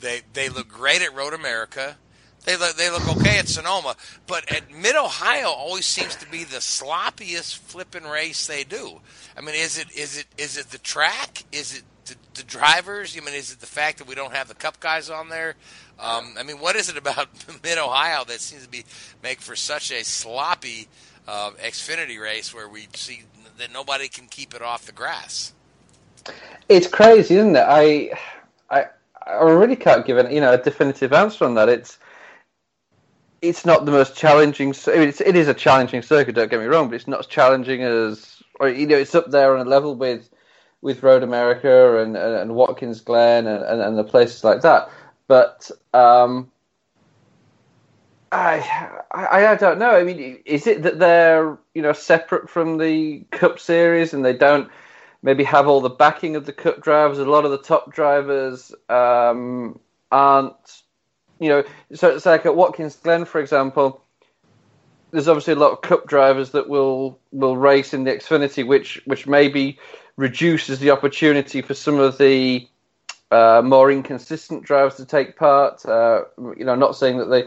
They 0.00 0.22
they 0.32 0.48
look 0.48 0.68
great 0.68 1.02
at 1.02 1.14
Road 1.14 1.32
America. 1.34 1.98
They 2.44 2.56
look 2.56 2.76
they 2.76 2.90
look 2.90 3.06
okay 3.08 3.38
at 3.38 3.48
Sonoma, 3.48 3.96
but 4.26 4.50
at 4.52 4.70
Mid 4.70 4.94
Ohio 4.94 5.48
always 5.48 5.86
seems 5.86 6.14
to 6.16 6.26
be 6.28 6.44
the 6.44 6.58
sloppiest 6.58 7.56
flipping 7.58 8.04
race 8.04 8.46
they 8.46 8.62
do. 8.62 9.00
I 9.36 9.40
mean, 9.40 9.54
is 9.56 9.78
it 9.78 9.90
is 9.92 10.16
it 10.18 10.26
is 10.38 10.56
it 10.56 10.70
the 10.70 10.78
track? 10.78 11.44
Is 11.50 11.74
it 11.74 11.82
the, 12.04 12.14
the 12.34 12.42
drivers? 12.44 13.16
I 13.16 13.20
mean, 13.20 13.34
is 13.34 13.50
it 13.52 13.58
the 13.60 13.66
fact 13.66 13.98
that 13.98 14.06
we 14.06 14.14
don't 14.14 14.32
have 14.32 14.46
the 14.48 14.54
Cup 14.54 14.78
guys 14.78 15.10
on 15.10 15.28
there? 15.28 15.56
Um, 15.98 16.36
I 16.38 16.42
mean, 16.44 16.60
what 16.60 16.76
is 16.76 16.88
it 16.88 16.96
about 16.96 17.28
Mid 17.64 17.78
Ohio 17.78 18.22
that 18.24 18.40
seems 18.40 18.62
to 18.64 18.68
be 18.68 18.84
make 19.22 19.40
for 19.40 19.56
such 19.56 19.90
a 19.90 20.04
sloppy 20.04 20.86
uh, 21.26 21.50
Xfinity 21.52 22.20
race 22.20 22.54
where 22.54 22.68
we 22.68 22.86
see 22.94 23.24
that 23.58 23.72
nobody 23.72 24.06
can 24.08 24.26
keep 24.28 24.54
it 24.54 24.62
off 24.62 24.84
the 24.86 24.92
grass? 24.92 25.52
It's 26.68 26.86
crazy, 26.88 27.36
isn't 27.36 27.56
it? 27.56 27.64
I, 27.66 28.10
I, 28.70 28.86
I 29.26 29.42
really 29.44 29.76
can't 29.76 30.06
give 30.06 30.18
an, 30.18 30.32
you 30.32 30.40
know 30.40 30.52
a 30.52 30.58
definitive 30.58 31.12
answer 31.12 31.44
on 31.44 31.54
that. 31.54 31.68
It's, 31.68 31.98
it's 33.42 33.64
not 33.64 33.84
the 33.84 33.92
most 33.92 34.16
challenging. 34.16 34.74
I 34.86 34.98
mean, 34.98 35.08
it's, 35.08 35.20
it 35.20 35.36
is 35.36 35.48
a 35.48 35.54
challenging 35.54 36.02
circuit. 36.02 36.34
Don't 36.34 36.50
get 36.50 36.60
me 36.60 36.66
wrong, 36.66 36.88
but 36.88 36.96
it's 36.96 37.08
not 37.08 37.20
as 37.20 37.26
challenging 37.26 37.82
as, 37.82 38.42
or 38.60 38.68
you 38.68 38.86
know, 38.86 38.96
it's 38.96 39.14
up 39.14 39.30
there 39.30 39.56
on 39.56 39.66
a 39.66 39.68
level 39.68 39.94
with, 39.94 40.28
with 40.82 41.02
Road 41.02 41.22
America 41.22 42.00
and 42.02 42.16
and, 42.16 42.34
and 42.34 42.54
Watkins 42.54 43.00
Glen 43.00 43.46
and, 43.46 43.62
and, 43.64 43.80
and 43.80 43.98
the 43.98 44.04
places 44.04 44.44
like 44.44 44.62
that. 44.62 44.90
But 45.28 45.70
um, 45.94 46.50
I, 48.32 48.90
I 49.12 49.46
I 49.46 49.54
don't 49.56 49.78
know. 49.78 49.90
I 49.90 50.02
mean, 50.02 50.40
is 50.44 50.66
it 50.66 50.82
that 50.82 50.98
they're 50.98 51.58
you 51.74 51.82
know 51.82 51.92
separate 51.92 52.50
from 52.50 52.78
the 52.78 53.24
Cup 53.30 53.58
Series 53.58 54.14
and 54.14 54.24
they 54.24 54.32
don't 54.32 54.70
maybe 55.26 55.42
have 55.42 55.66
all 55.66 55.80
the 55.80 55.90
backing 55.90 56.36
of 56.36 56.46
the 56.46 56.52
Cup 56.52 56.80
drivers? 56.80 57.18
A 57.18 57.24
lot 57.24 57.44
of 57.44 57.50
the 57.50 57.58
top 57.58 57.92
drivers 57.92 58.72
um, 58.88 59.80
aren't. 60.10 60.82
You 61.40 61.48
know, 61.50 61.64
so 61.92 62.14
it's 62.14 62.24
like 62.24 62.46
at 62.46 62.54
Watkins 62.54 62.94
Glen, 62.96 63.24
for 63.26 63.40
example. 63.40 64.02
There's 65.10 65.28
obviously 65.28 65.54
a 65.54 65.56
lot 65.56 65.72
of 65.72 65.82
Cup 65.82 66.06
drivers 66.06 66.52
that 66.52 66.68
will 66.68 67.18
will 67.32 67.56
race 67.56 67.92
in 67.92 68.04
the 68.04 68.12
Xfinity, 68.12 68.64
which 68.64 69.02
which 69.04 69.26
maybe 69.26 69.78
reduces 70.16 70.78
the 70.78 70.92
opportunity 70.92 71.60
for 71.60 71.74
some 71.74 71.98
of 71.98 72.18
the 72.18 72.66
uh, 73.32 73.62
more 73.64 73.90
inconsistent 73.90 74.62
drivers 74.62 74.94
to 74.94 75.04
take 75.04 75.36
part. 75.36 75.84
Uh, 75.84 76.22
you 76.56 76.64
know, 76.64 76.76
not 76.76 76.96
saying 76.96 77.18
that 77.18 77.26
they, 77.26 77.44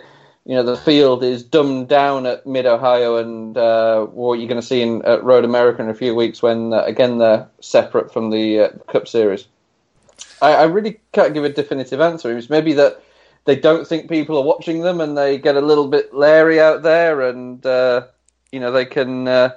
you 0.49 0.55
know, 0.55 0.63
the 0.63 0.77
field 0.77 1.23
is 1.23 1.43
dumbed 1.43 1.89
down 1.89 2.25
at 2.25 2.47
Mid 2.47 2.65
Ohio 2.65 3.17
and 3.17 3.55
uh, 3.55 4.03
what 4.05 4.39
you're 4.39 4.47
going 4.47 4.59
to 4.59 4.65
see 4.65 4.81
in 4.81 5.05
at 5.05 5.23
Road 5.23 5.45
America 5.45 5.83
in 5.83 5.89
a 5.89 5.93
few 5.93 6.15
weeks 6.15 6.41
when 6.41 6.73
uh, 6.73 6.81
again 6.85 7.19
they're 7.19 7.47
separate 7.59 8.11
from 8.11 8.31
the 8.31 8.59
uh, 8.59 8.69
Cup 8.91 9.07
Series. 9.07 9.45
I, 10.41 10.53
I 10.53 10.63
really 10.63 10.99
can't 11.11 11.35
give 11.35 11.43
a 11.43 11.49
definitive 11.49 12.01
answer. 12.01 12.35
It's 12.35 12.49
maybe 12.49 12.73
that 12.73 12.99
they 13.45 13.57
don't 13.57 13.85
think 13.85 14.09
people 14.09 14.39
are 14.39 14.43
watching 14.43 14.81
them 14.81 15.01
and 15.01 15.15
they 15.15 15.37
get 15.37 15.55
a 15.55 15.61
little 15.61 15.87
bit 15.87 16.15
leery 16.15 16.59
out 16.59 16.81
there 16.81 17.29
and 17.29 17.63
uh, 17.63 18.07
you 18.51 18.59
know 18.59 18.71
they 18.71 18.85
can. 18.85 19.27
Uh, 19.27 19.51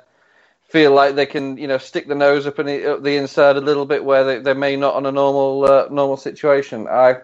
feel 0.68 0.92
like 0.92 1.14
they 1.14 1.26
can, 1.26 1.58
you 1.58 1.68
know, 1.68 1.76
stick 1.76 2.08
the 2.08 2.14
nose 2.14 2.46
up, 2.46 2.58
in 2.58 2.64
the, 2.64 2.94
up 2.94 3.02
the 3.02 3.16
inside 3.16 3.56
a 3.56 3.60
little 3.60 3.84
bit 3.84 4.02
where 4.02 4.24
they, 4.24 4.38
they 4.38 4.54
may 4.54 4.74
not 4.74 4.94
on 4.94 5.04
a 5.04 5.12
normal 5.12 5.64
uh, 5.64 5.86
normal 5.90 6.18
situation. 6.18 6.86
I 6.86 7.16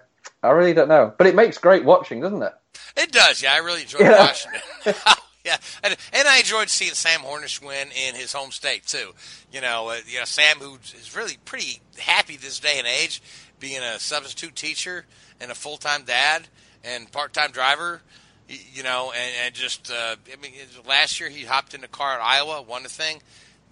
I 0.43 0.51
really 0.51 0.73
don't 0.73 0.89
know, 0.89 1.13
but 1.19 1.27
it 1.27 1.35
makes 1.35 1.59
great 1.59 1.85
watching, 1.85 2.21
doesn't 2.21 2.43
it? 2.43 2.53
It 2.97 3.13
does, 3.13 3.43
yeah. 3.43 3.53
I 3.55 3.59
really 3.59 3.83
enjoyed 3.83 4.03
Yeah. 4.03 4.19
watching 4.19 4.53
it. 4.87 4.97
yeah, 5.45 5.57
and, 5.83 5.97
and 6.13 6.29
I 6.29 6.39
enjoyed 6.39 6.69
seeing 6.69 6.93
Sam 6.93 7.21
Hornish 7.21 7.65
win 7.65 7.89
in 7.89 8.15
his 8.15 8.33
home 8.33 8.51
state 8.51 8.87
too. 8.87 9.13
You 9.53 9.61
know, 9.61 9.89
uh, 9.91 9.97
you 10.07 10.19
know 10.19 10.25
Sam, 10.25 10.57
who 10.59 10.75
is 10.77 11.15
really 11.17 11.37
pretty 11.45 11.81
happy 11.99 12.37
this 12.37 12.59
day 12.61 12.79
and 12.79 12.87
age, 12.87 13.23
being 13.61 13.81
a 13.83 13.99
substitute 13.99 14.55
teacher 14.57 15.07
and 15.41 15.51
a 15.51 15.55
full 15.55 15.77
time 15.77 16.03
dad 16.05 16.49
and 16.85 17.11
part 17.11 17.33
time 17.33 17.51
driver. 17.53 18.03
y- 18.49 18.59
You 18.75 18.83
know, 18.83 19.13
and, 19.13 19.33
and 19.47 19.55
just 19.55 19.91
uh, 19.91 20.17
I 20.33 20.37
mean, 20.43 20.53
last 20.87 21.21
year 21.21 21.29
he 21.31 21.45
hopped 21.45 21.75
in 21.75 21.81
the 21.81 21.89
car 21.89 22.15
at 22.15 22.21
Iowa, 22.21 22.63
won 22.63 22.83
the 22.83 22.89
thing. 22.89 23.23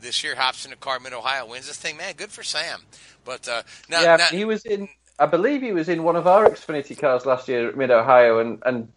This 0.00 0.22
year 0.22 0.34
hops 0.36 0.64
in 0.64 0.70
the 0.70 0.76
car 0.76 1.00
Mid 1.00 1.12
Ohio, 1.14 1.46
wins 1.46 1.68
the 1.68 1.74
thing. 1.74 1.96
Man, 1.96 2.14
good 2.16 2.30
for 2.30 2.42
Sam. 2.42 2.80
But 3.24 3.48
uh, 3.48 3.62
now, 3.88 4.02
yeah, 4.02 4.16
now 4.16 4.26
he 4.26 4.44
was 4.44 4.64
in. 4.64 4.88
I 5.18 5.26
believe 5.26 5.62
he 5.62 5.72
was 5.72 5.88
in 5.88 6.02
one 6.02 6.16
of 6.16 6.26
our 6.26 6.48
Xfinity 6.48 6.98
cars 6.98 7.24
last 7.24 7.48
year 7.48 7.68
at 7.68 7.76
Mid 7.76 7.90
Ohio 7.90 8.38
and, 8.38 8.62
and 8.66 8.88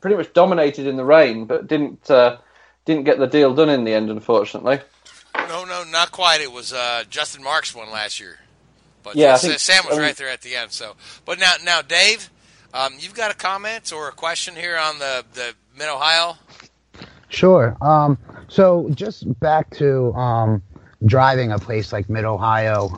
pretty 0.00 0.16
much 0.16 0.32
dominated 0.32 0.86
in 0.86 0.96
the 0.96 1.04
rain, 1.04 1.46
but 1.46 1.66
didn't 1.66 2.10
uh, 2.10 2.38
didn't 2.84 3.04
get 3.04 3.18
the 3.18 3.26
deal 3.26 3.54
done 3.54 3.68
in 3.68 3.84
the 3.84 3.94
end, 3.94 4.10
unfortunately. 4.10 4.80
No, 5.48 5.64
no, 5.64 5.84
not 5.84 6.12
quite. 6.12 6.40
It 6.40 6.52
was 6.52 6.72
uh, 6.72 7.04
Justin 7.08 7.42
Marks 7.42 7.74
won 7.74 7.90
last 7.90 8.20
year, 8.20 8.38
but 9.02 9.16
Yeah, 9.16 9.34
uh, 9.34 9.38
think- 9.38 9.58
Sam 9.58 9.84
was 9.88 9.96
um, 9.96 10.02
right 10.02 10.16
there 10.16 10.28
at 10.28 10.42
the 10.42 10.56
end. 10.56 10.72
So, 10.72 10.94
but 11.24 11.38
now, 11.38 11.54
now, 11.64 11.80
Dave, 11.80 12.28
um, 12.74 12.94
you've 12.98 13.14
got 13.14 13.30
a 13.30 13.34
comment 13.34 13.92
or 13.92 14.08
a 14.08 14.12
question 14.12 14.54
here 14.54 14.76
on 14.76 14.98
the 14.98 15.24
the 15.32 15.54
Mid 15.78 15.88
Ohio? 15.88 16.36
Sure. 17.28 17.76
Um, 17.80 18.18
so 18.48 18.90
just 18.94 19.24
back 19.40 19.70
to 19.76 20.12
um, 20.12 20.62
driving 21.06 21.50
a 21.50 21.58
place 21.58 21.90
like 21.92 22.10
Mid 22.10 22.26
Ohio. 22.26 22.90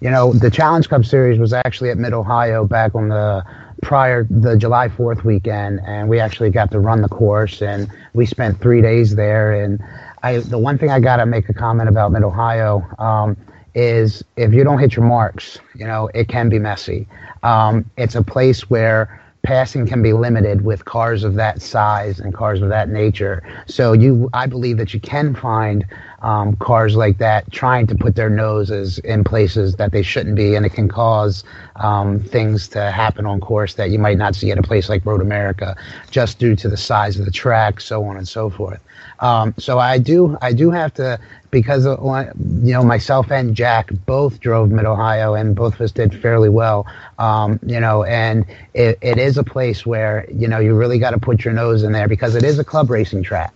You 0.00 0.10
know, 0.10 0.32
the 0.32 0.50
Challenge 0.50 0.88
Cup 0.88 1.04
Series 1.04 1.38
was 1.38 1.52
actually 1.52 1.90
at 1.90 1.98
Mid 1.98 2.12
Ohio 2.12 2.64
back 2.64 2.94
on 2.94 3.08
the 3.08 3.44
prior 3.82 4.26
the 4.30 4.56
July 4.56 4.88
Fourth 4.88 5.24
weekend, 5.24 5.80
and 5.86 6.08
we 6.08 6.20
actually 6.20 6.50
got 6.50 6.70
to 6.70 6.80
run 6.80 7.02
the 7.02 7.08
course, 7.08 7.62
and 7.62 7.90
we 8.14 8.26
spent 8.26 8.60
three 8.60 8.80
days 8.80 9.16
there. 9.16 9.52
And 9.52 9.82
I, 10.22 10.38
the 10.38 10.58
one 10.58 10.78
thing 10.78 10.90
I 10.90 11.00
got 11.00 11.16
to 11.16 11.26
make 11.26 11.48
a 11.48 11.54
comment 11.54 11.88
about 11.88 12.12
Mid 12.12 12.22
Ohio. 12.22 12.86
Um, 12.98 13.36
is 13.74 14.24
if 14.36 14.52
you 14.52 14.64
don't 14.64 14.80
hit 14.80 14.96
your 14.96 15.04
marks, 15.04 15.58
you 15.74 15.86
know, 15.86 16.10
it 16.12 16.26
can 16.26 16.48
be 16.48 16.58
messy. 16.58 17.06
Um, 17.44 17.88
it's 17.96 18.16
a 18.16 18.22
place 18.22 18.68
where 18.68 19.22
passing 19.42 19.86
can 19.86 20.02
be 20.02 20.12
limited 20.12 20.62
with 20.62 20.84
cars 20.84 21.22
of 21.22 21.34
that 21.34 21.62
size 21.62 22.18
and 22.18 22.34
cars 22.34 22.60
of 22.60 22.70
that 22.70 22.88
nature. 22.88 23.42
So 23.66 23.92
you, 23.92 24.28
I 24.32 24.46
believe 24.46 24.78
that 24.78 24.92
you 24.92 25.00
can 25.00 25.34
find 25.34 25.86
um, 26.20 26.56
cars 26.56 26.96
like 26.96 27.18
that 27.18 27.50
trying 27.52 27.86
to 27.86 27.94
put 27.94 28.16
their 28.16 28.30
noses 28.30 28.98
in 29.00 29.24
places 29.24 29.76
that 29.76 29.92
they 29.92 30.02
shouldn't 30.02 30.36
be, 30.36 30.54
and 30.54 30.66
it 30.66 30.70
can 30.70 30.88
cause 30.88 31.44
um, 31.76 32.20
things 32.20 32.68
to 32.68 32.90
happen 32.90 33.26
on 33.26 33.40
course 33.40 33.74
that 33.74 33.90
you 33.90 33.98
might 33.98 34.18
not 34.18 34.34
see 34.34 34.50
at 34.50 34.58
a 34.58 34.62
place 34.62 34.88
like 34.88 35.04
Road 35.06 35.20
America, 35.20 35.76
just 36.10 36.38
due 36.38 36.56
to 36.56 36.68
the 36.68 36.76
size 36.76 37.18
of 37.18 37.24
the 37.24 37.30
track, 37.30 37.80
so 37.80 38.04
on 38.04 38.16
and 38.16 38.26
so 38.26 38.50
forth. 38.50 38.80
Um, 39.20 39.54
so 39.58 39.78
I 39.78 39.98
do, 39.98 40.36
I 40.42 40.52
do 40.52 40.70
have 40.70 40.94
to 40.94 41.18
because 41.50 41.86
of, 41.86 41.98
you 42.00 42.72
know 42.72 42.82
myself 42.82 43.30
and 43.30 43.54
Jack 43.54 43.90
both 44.06 44.40
drove 44.40 44.70
Mid 44.70 44.84
Ohio 44.84 45.34
and 45.34 45.54
both 45.56 45.74
of 45.74 45.80
us 45.80 45.92
did 45.92 46.20
fairly 46.20 46.48
well. 46.48 46.86
Um, 47.18 47.58
you 47.66 47.80
know, 47.80 48.04
and 48.04 48.44
it, 48.74 48.98
it 49.00 49.18
is 49.18 49.38
a 49.38 49.44
place 49.44 49.86
where 49.86 50.26
you 50.32 50.48
know 50.48 50.58
you 50.58 50.74
really 50.74 50.98
got 50.98 51.10
to 51.12 51.18
put 51.18 51.44
your 51.44 51.54
nose 51.54 51.82
in 51.82 51.92
there 51.92 52.08
because 52.08 52.34
it 52.34 52.44
is 52.44 52.58
a 52.58 52.64
club 52.64 52.90
racing 52.90 53.22
track. 53.22 53.52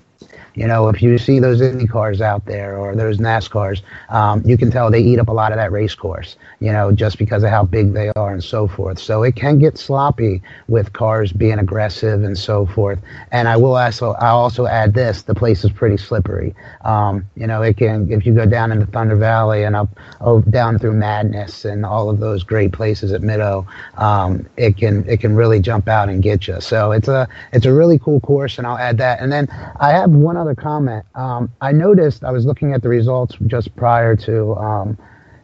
You 0.55 0.67
know, 0.67 0.89
if 0.89 1.03
you 1.03 1.17
see 1.19 1.39
those 1.39 1.61
Indy 1.61 1.87
cars 1.87 2.21
out 2.21 2.45
there 2.45 2.77
or 2.77 2.95
those 2.95 3.19
NASCARs, 3.19 3.81
um, 4.11 4.43
you 4.45 4.59
can 4.59 4.71
tell 4.71 4.91
they 4.91 5.01
eat 5.01 5.19
up 5.19 5.29
a 5.29 5.33
lot 5.33 5.53
of 5.53 5.57
that 5.57 5.73
race 5.73 5.95
course, 5.95 6.37
you 6.61 6.71
know, 6.71 6.93
just 6.93 7.17
because 7.19 7.43
of 7.43 7.51
how 7.51 7.65
big 7.65 7.95
they 7.95 8.11
are 8.17 8.33
and 8.33 8.45
so 8.45 8.69
forth. 8.69 8.99
So 8.99 9.23
it 9.23 9.35
can 9.35 9.59
get 9.59 9.79
sloppy 9.79 10.43
with 10.69 10.93
cars 10.93 11.33
being 11.33 11.59
aggressive 11.59 12.23
and 12.23 12.37
so 12.37 12.67
forth. 12.67 12.99
And 13.31 13.49
I 13.49 13.57
will 13.57 13.77
also, 13.77 14.13
I'll 14.13 14.39
also 14.39 14.67
add 14.67 14.93
this, 14.93 15.23
the 15.23 15.35
place 15.35 15.65
is 15.65 15.73
pretty 15.73 15.97
slippery. 15.97 16.55
Um, 16.83 17.27
you 17.35 17.47
know, 17.47 17.63
it 17.63 17.79
can, 17.79 18.11
if 18.13 18.27
you 18.27 18.35
go 18.35 18.45
down 18.45 18.73
into 18.73 18.87
Thunder 18.87 19.17
Valley 19.17 19.65
and 19.65 19.75
up, 19.75 19.89
oh, 20.21 20.43
down 20.43 20.79
through 20.79 20.95
Madness 20.95 21.65
and 21.65 21.87
all 21.87 22.11
of 22.11 22.21
those 22.21 22.43
great 22.43 22.73
places 22.73 23.13
at 23.13 23.23
Middo, 23.23 23.67
um, 23.99 24.47
it 24.59 24.77
can, 24.77 25.09
it 25.09 25.21
can 25.21 25.35
really 25.35 25.61
jump 25.61 25.89
out 25.89 26.11
and 26.11 26.23
get 26.23 26.47
you. 26.47 26.61
So 26.61 26.93
it's 26.93 27.09
a, 27.09 27.27
it's 27.53 27.65
a 27.65 27.73
really 27.73 27.99
cool 27.99 28.21
course 28.21 28.59
and 28.59 28.67
I'll 28.67 28.79
add 28.79 28.99
that. 28.99 29.21
And 29.21 29.33
then 29.33 29.49
I 29.81 29.91
have 29.91 30.11
one 30.11 30.37
another 30.43 30.61
comment. 30.61 31.07
Um, 31.15 31.51
I 31.61 31.73
noticed 31.73 32.25
I 32.25 32.33
was 32.33 32.45
looking 32.45 32.73
at 32.75 32.83
the 32.83 32.89
results 32.89 33.37
just 33.47 33.75
prior 33.77 34.17
to, 34.17 34.55
um, 34.57 34.99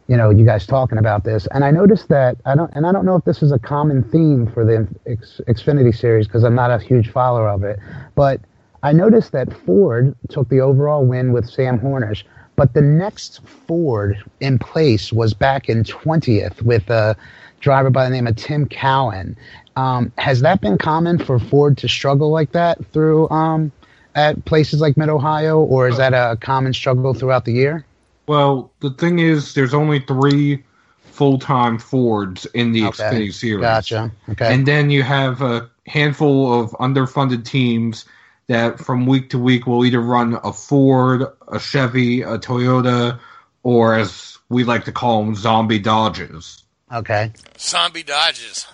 you 0.07 0.17
know, 0.17 0.29
you 0.29 0.45
guys 0.45 0.67
talking 0.67 0.97
about 0.97 1.23
this, 1.23 1.47
and 1.51 1.63
I 1.63 1.71
noticed 1.71 2.09
that 2.09 2.37
I 2.45 2.55
don't, 2.55 2.71
and 2.75 2.85
I 2.85 2.91
don't 2.91 3.05
know 3.05 3.15
if 3.15 3.23
this 3.23 3.41
is 3.41 3.51
a 3.51 3.59
common 3.59 4.03
theme 4.03 4.51
for 4.51 4.65
the 4.65 4.87
X, 5.09 5.39
Xfinity 5.47 5.95
series 5.95 6.27
because 6.27 6.43
I'm 6.43 6.55
not 6.55 6.69
a 6.71 6.79
huge 6.79 7.09
follower 7.11 7.47
of 7.47 7.63
it, 7.63 7.79
but 8.15 8.41
I 8.83 8.91
noticed 8.91 9.31
that 9.31 9.53
Ford 9.65 10.15
took 10.29 10.49
the 10.49 10.59
overall 10.59 11.05
win 11.05 11.31
with 11.31 11.49
Sam 11.49 11.79
Hornish, 11.79 12.23
but 12.55 12.73
the 12.73 12.81
next 12.81 13.41
Ford 13.45 14.21
in 14.41 14.59
place 14.59 15.13
was 15.13 15.33
back 15.33 15.69
in 15.69 15.83
20th 15.83 16.61
with 16.61 16.89
a 16.89 17.15
driver 17.61 17.89
by 17.89 18.05
the 18.05 18.09
name 18.09 18.27
of 18.27 18.35
Tim 18.35 18.65
Cowan. 18.67 19.37
Um, 19.75 20.11
has 20.17 20.41
that 20.41 20.59
been 20.59 20.77
common 20.77 21.19
for 21.19 21.39
Ford 21.39 21.77
to 21.77 21.87
struggle 21.87 22.31
like 22.31 22.51
that 22.51 22.83
through 22.91 23.29
um, 23.29 23.71
at 24.15 24.43
places 24.45 24.81
like 24.81 24.97
Mid 24.97 25.09
Ohio, 25.09 25.59
or 25.59 25.87
is 25.87 25.97
that 25.97 26.13
a 26.13 26.37
common 26.37 26.73
struggle 26.73 27.13
throughout 27.13 27.45
the 27.45 27.53
year? 27.53 27.85
Well, 28.27 28.71
the 28.79 28.91
thing 28.91 29.19
is, 29.19 29.53
there's 29.53 29.73
only 29.73 29.99
three 29.99 30.63
full-time 31.11 31.77
Fords 31.79 32.45
in 32.53 32.71
the 32.71 32.85
Okay. 32.85 33.03
Xfinity 33.03 33.33
series. 33.33 33.61
Gotcha. 33.61 34.11
Okay. 34.29 34.53
And 34.53 34.65
then 34.67 34.89
you 34.89 35.03
have 35.03 35.41
a 35.41 35.69
handful 35.87 36.61
of 36.61 36.71
underfunded 36.73 37.43
teams 37.45 38.05
that 38.47 38.79
from 38.79 39.05
week 39.05 39.29
to 39.31 39.39
week 39.39 39.67
will 39.67 39.85
either 39.85 39.99
run 39.99 40.39
a 40.43 40.53
Ford, 40.53 41.23
a 41.47 41.59
Chevy, 41.59 42.21
a 42.21 42.37
Toyota, 42.39 43.19
or 43.63 43.95
as 43.95 44.37
we 44.49 44.63
like 44.63 44.85
to 44.85 44.91
call 44.91 45.23
them, 45.23 45.35
zombie 45.35 45.79
Dodges. 45.79 46.63
Okay. 46.91 47.31
Zombie 47.59 48.03
Dodges. 48.03 48.65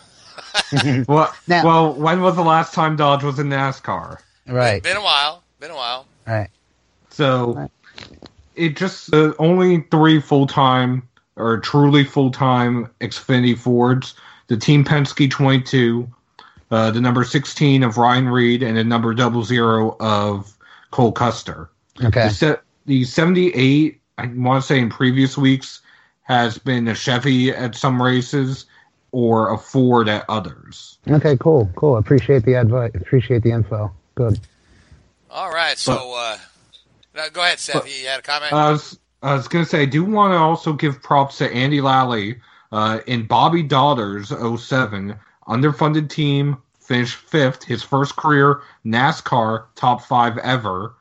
well, 1.07 1.33
Now- 1.47 1.65
well, 1.65 1.93
when 1.93 2.21
was 2.21 2.35
the 2.35 2.43
last 2.43 2.73
time 2.73 2.95
Dodge 2.95 3.23
was 3.23 3.39
in 3.39 3.47
NASCAR? 3.49 4.19
Right. 4.47 4.81
Been 4.81 4.97
a 4.97 5.01
while. 5.01 5.43
Been 5.59 5.71
a 5.71 5.75
while. 5.75 6.05
Right. 6.27 6.49
So 7.09 7.69
it 8.55 8.75
just 8.75 9.11
the 9.11 9.35
only 9.39 9.81
three 9.91 10.19
full 10.19 10.47
time 10.47 11.07
or 11.35 11.59
truly 11.59 12.03
full 12.03 12.31
time 12.31 12.89
Xfinity 13.01 13.57
Fords: 13.57 14.15
the 14.47 14.57
Team 14.57 14.83
Penske 14.83 15.29
22, 15.29 16.07
uh, 16.71 16.91
the 16.91 17.01
number 17.01 17.23
16 17.23 17.83
of 17.83 17.97
Ryan 17.97 18.29
Reed, 18.29 18.63
and 18.63 18.77
the 18.77 18.83
number 18.83 19.13
double 19.13 19.43
zero 19.43 19.95
of 19.99 20.55
Cole 20.91 21.11
Custer. 21.11 21.69
Okay. 22.03 22.27
The, 22.27 22.33
se- 22.33 22.57
the 22.85 23.03
78, 23.05 23.99
I 24.17 24.25
want 24.27 24.61
to 24.61 24.67
say 24.67 24.79
in 24.79 24.89
previous 24.89 25.37
weeks, 25.37 25.81
has 26.23 26.57
been 26.57 26.87
a 26.87 26.95
Chevy 26.95 27.51
at 27.51 27.75
some 27.75 28.01
races 28.01 28.65
or 29.11 29.53
a 29.53 29.57
Ford 29.57 30.09
at 30.09 30.25
others. 30.27 30.97
Okay. 31.09 31.37
Cool. 31.37 31.69
Cool. 31.75 31.97
Appreciate 31.97 32.43
the 32.43 32.55
advice. 32.55 32.91
Appreciate 32.95 33.43
the 33.43 33.51
info. 33.51 33.93
Good. 34.15 34.39
All 35.29 35.51
right. 35.51 35.77
So, 35.77 36.13
uh, 36.15 36.37
no, 37.15 37.29
go 37.29 37.41
ahead, 37.41 37.59
Seth. 37.59 37.83
but- 37.83 37.99
you 37.99 38.07
had 38.07 38.19
a 38.19 38.23
comment? 38.23 38.53
I 38.53 38.71
was 38.71 38.97
I 39.21 39.33
was 39.33 39.47
gonna 39.47 39.65
say 39.65 39.81
I 39.81 39.85
do 39.85 40.03
want 40.03 40.33
to 40.33 40.37
also 40.37 40.73
give 40.73 41.01
props 41.01 41.37
to 41.39 41.51
Andy 41.51 41.81
Lally 41.81 42.39
uh, 42.71 42.99
in 43.07 43.25
Bobby 43.25 43.63
Dotter's 43.63 44.29
07 44.29 45.15
underfunded 45.47 46.09
team 46.09 46.57
finished 46.79 47.15
fifth 47.15 47.63
his 47.63 47.81
first 47.81 48.15
career 48.15 48.61
NASCAR 48.85 49.65
top 49.75 50.03
five 50.03 50.37
ever 50.39 50.93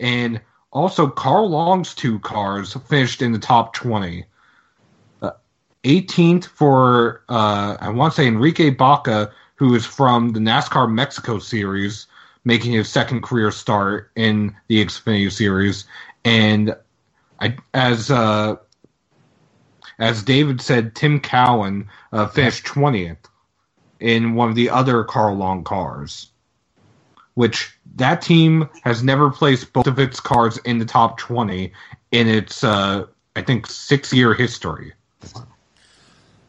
and 0.00 0.40
also 0.72 1.06
Carl 1.06 1.48
Long's 1.50 1.94
two 1.94 2.18
cars 2.20 2.74
finished 2.88 3.22
in 3.22 3.32
the 3.32 3.38
top 3.38 3.72
20 3.74 4.24
Uh, 5.20 5.30
18th 5.84 6.46
for 6.46 7.22
uh, 7.28 7.76
I 7.80 7.88
want 7.90 8.12
to 8.14 8.16
say 8.16 8.26
Enrique 8.26 8.70
Baca 8.70 9.30
who 9.54 9.74
is 9.76 9.86
from 9.86 10.30
the 10.32 10.40
NASCAR 10.40 10.90
Mexico 10.92 11.38
series 11.38 12.06
making 12.44 12.72
his 12.72 12.88
second 12.88 13.22
career 13.22 13.50
start 13.50 14.10
in 14.16 14.54
the 14.68 14.84
Xfinity 14.84 15.30
series 15.30 15.84
and 16.24 16.76
I, 17.40 17.56
as 17.74 18.10
uh, 18.10 18.56
as 19.98 20.22
David 20.22 20.60
said, 20.60 20.94
Tim 20.94 21.20
Cowen 21.20 21.88
uh, 22.12 22.28
finished 22.28 22.64
twentieth 22.64 23.18
in 23.98 24.34
one 24.34 24.48
of 24.48 24.54
the 24.54 24.70
other 24.70 25.04
Carl 25.04 25.36
Long 25.36 25.64
cars, 25.64 26.30
which 27.34 27.76
that 27.96 28.22
team 28.22 28.68
has 28.84 29.02
never 29.02 29.30
placed 29.30 29.72
both 29.72 29.86
of 29.86 29.98
its 29.98 30.20
cars 30.20 30.58
in 30.58 30.78
the 30.78 30.84
top 30.84 31.18
twenty 31.18 31.72
in 32.12 32.28
its 32.28 32.62
uh, 32.62 33.06
I 33.34 33.42
think 33.42 33.66
six 33.66 34.12
year 34.12 34.34
history. 34.34 34.92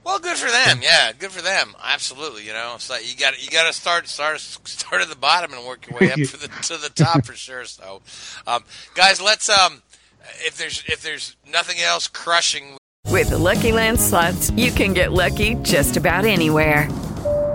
Well, 0.04 0.20
good 0.20 0.38
for 0.38 0.52
them. 0.52 0.80
Yeah, 0.82 1.14
good 1.14 1.32
for 1.32 1.42
them. 1.42 1.76
Absolutely. 1.82 2.46
You 2.46 2.54
know, 2.54 2.74
it's 2.76 2.90
like 2.90 3.10
you 3.10 3.18
got 3.18 3.44
you 3.44 3.50
got 3.50 3.68
to 3.68 3.74
start 3.74 4.08
start 4.08 4.40
start 4.40 5.02
at 5.02 5.10
the 5.10 5.16
bottom 5.16 5.54
and 5.54 5.66
work 5.66 5.88
your 5.90 6.00
way 6.00 6.12
up 6.12 6.18
to 6.30 6.38
the 6.38 6.48
to 6.48 6.78
the 6.78 6.90
top 6.94 7.26
for 7.26 7.34
sure. 7.34 7.66
So, 7.66 8.02
um, 8.46 8.64
guys, 8.96 9.22
let's 9.22 9.50
um, 9.50 9.82
if 10.40 10.58
there's 10.58 10.84
if 10.88 11.02
there's 11.02 11.36
nothing 11.50 11.80
else 11.82 12.08
crushing. 12.08 12.78
With 13.10 13.30
the 13.30 13.38
Lucky 13.38 13.72
Land 13.72 14.00
slots, 14.00 14.50
you 14.52 14.72
can 14.72 14.94
get 14.94 15.12
lucky 15.12 15.56
just 15.56 15.98
about 15.98 16.26
anywhere. 16.26 16.90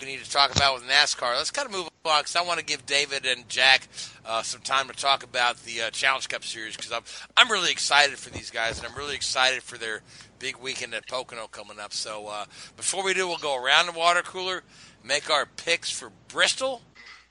We 0.00 0.06
need 0.06 0.24
to 0.24 0.30
talk 0.30 0.54
about 0.54 0.74
with 0.74 0.84
NASCAR. 0.84 1.36
Let's 1.36 1.50
kind 1.50 1.66
of 1.66 1.72
move 1.72 1.90
on 2.06 2.22
because 2.22 2.34
I 2.34 2.40
want 2.40 2.58
to 2.58 2.64
give 2.64 2.86
David 2.86 3.26
and 3.26 3.46
Jack 3.50 3.86
uh, 4.24 4.40
some 4.42 4.62
time 4.62 4.88
to 4.88 4.94
talk 4.94 5.22
about 5.22 5.62
the 5.64 5.82
uh, 5.82 5.90
Challenge 5.90 6.26
Cup 6.26 6.42
Series 6.42 6.74
because 6.74 6.90
I'm 6.90 7.02
I'm 7.36 7.50
really 7.50 7.70
excited 7.70 8.16
for 8.16 8.30
these 8.30 8.50
guys 8.50 8.78
and 8.78 8.86
I'm 8.86 8.96
really 8.96 9.14
excited 9.14 9.62
for 9.62 9.76
their 9.76 10.00
big 10.38 10.56
weekend 10.56 10.94
at 10.94 11.06
Pocono 11.06 11.48
coming 11.48 11.78
up. 11.78 11.92
So 11.92 12.28
uh, 12.28 12.46
before 12.78 13.04
we 13.04 13.12
do, 13.12 13.28
we'll 13.28 13.36
go 13.36 13.62
around 13.62 13.86
the 13.86 13.92
water 13.92 14.22
cooler, 14.22 14.62
make 15.04 15.28
our 15.28 15.44
picks 15.44 15.90
for 15.90 16.10
Bristol. 16.28 16.80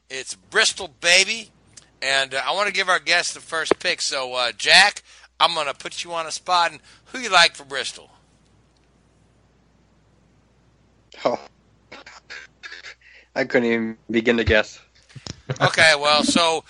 It's 0.08 0.36
Bristol, 0.36 0.94
baby, 1.02 1.50
and 2.04 2.36
uh, 2.36 2.42
I 2.46 2.52
want 2.54 2.68
to 2.68 2.74
give 2.74 2.88
our 2.88 3.00
guests 3.00 3.34
the 3.34 3.40
first 3.40 3.80
pick. 3.80 4.00
So 4.00 4.36
uh, 4.36 4.52
Jack, 4.52 5.02
I'm 5.40 5.56
going 5.56 5.66
to 5.66 5.74
put 5.74 6.04
you 6.04 6.14
on 6.14 6.28
a 6.28 6.32
spot, 6.32 6.72
and 6.72 6.82
who 7.06 7.18
you 7.18 7.32
like 7.32 7.56
for 7.56 7.64
Bristol? 7.64 8.12
Oh. 11.26 11.40
I 13.40 13.46
couldn't 13.46 13.70
even 13.72 13.98
begin 14.12 14.36
to 14.38 14.44
guess. 14.44 14.80
Okay, 15.62 15.94
well, 15.98 16.24
so 16.24 16.64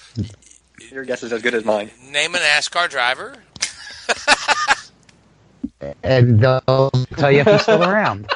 Your 0.92 1.04
guess 1.04 1.24
is 1.24 1.34
as 1.34 1.42
good 1.42 1.56
as 1.56 1.66
mine. 1.66 1.90
name 2.12 2.36
a 2.36 2.38
NASCAR 2.38 2.90
driver. 2.90 3.36
And 6.04 6.40
they'll 6.42 6.92
tell 7.18 7.32
you 7.32 7.40
if 7.40 7.48
he's 7.48 7.62
still 7.62 7.84
around. 7.84 8.30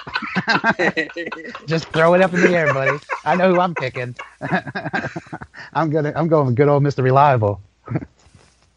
Just 1.67 1.87
throw 1.89 2.13
it 2.13 2.21
up 2.21 2.33
in 2.33 2.41
the 2.41 2.55
air, 2.55 2.73
buddy. 2.73 2.97
I 3.25 3.35
know 3.35 3.53
who 3.53 3.59
I'm 3.59 3.75
picking. 3.75 4.15
I'm 5.73 5.89
gonna. 5.89 6.13
I'm 6.15 6.27
going 6.29 6.47
with 6.47 6.55
good 6.55 6.69
old 6.69 6.83
Mr. 6.83 7.03
Reliable. 7.03 7.59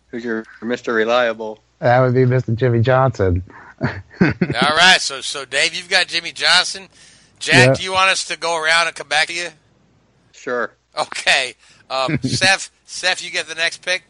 Who's 0.09 0.25
your 0.25 0.45
Mr. 0.61 0.95
Reliable? 0.95 1.61
That 1.79 2.01
would 2.01 2.14
be 2.14 2.25
Mr. 2.25 2.55
Jimmie 2.57 2.83
Johnson. 2.83 3.42
All 3.81 3.92
right, 4.21 4.99
so 5.01 5.21
so 5.21 5.45
Dave, 5.45 5.75
you've 5.75 5.88
got 5.88 6.09
Jimmie 6.09 6.33
Johnson. 6.33 6.88
Jack, 7.38 7.66
Yeah. 7.68 7.75
do 7.75 7.83
you 7.83 7.92
want 7.92 8.11
us 8.11 8.25
to 8.27 8.37
go 8.38 8.57
around 8.61 8.87
and 8.87 8.96
come 8.96 9.09
back 9.09 9.29
to 9.29 9.35
you? 9.35 9.49
Sure. 10.33 10.72
Okay, 10.99 11.55
um, 11.90 12.18
Seth. 12.22 12.70
Seth, 12.87 13.22
you 13.25 13.31
get 13.31 13.46
the 13.49 13.55
next 13.55 13.83
pick. 13.83 14.05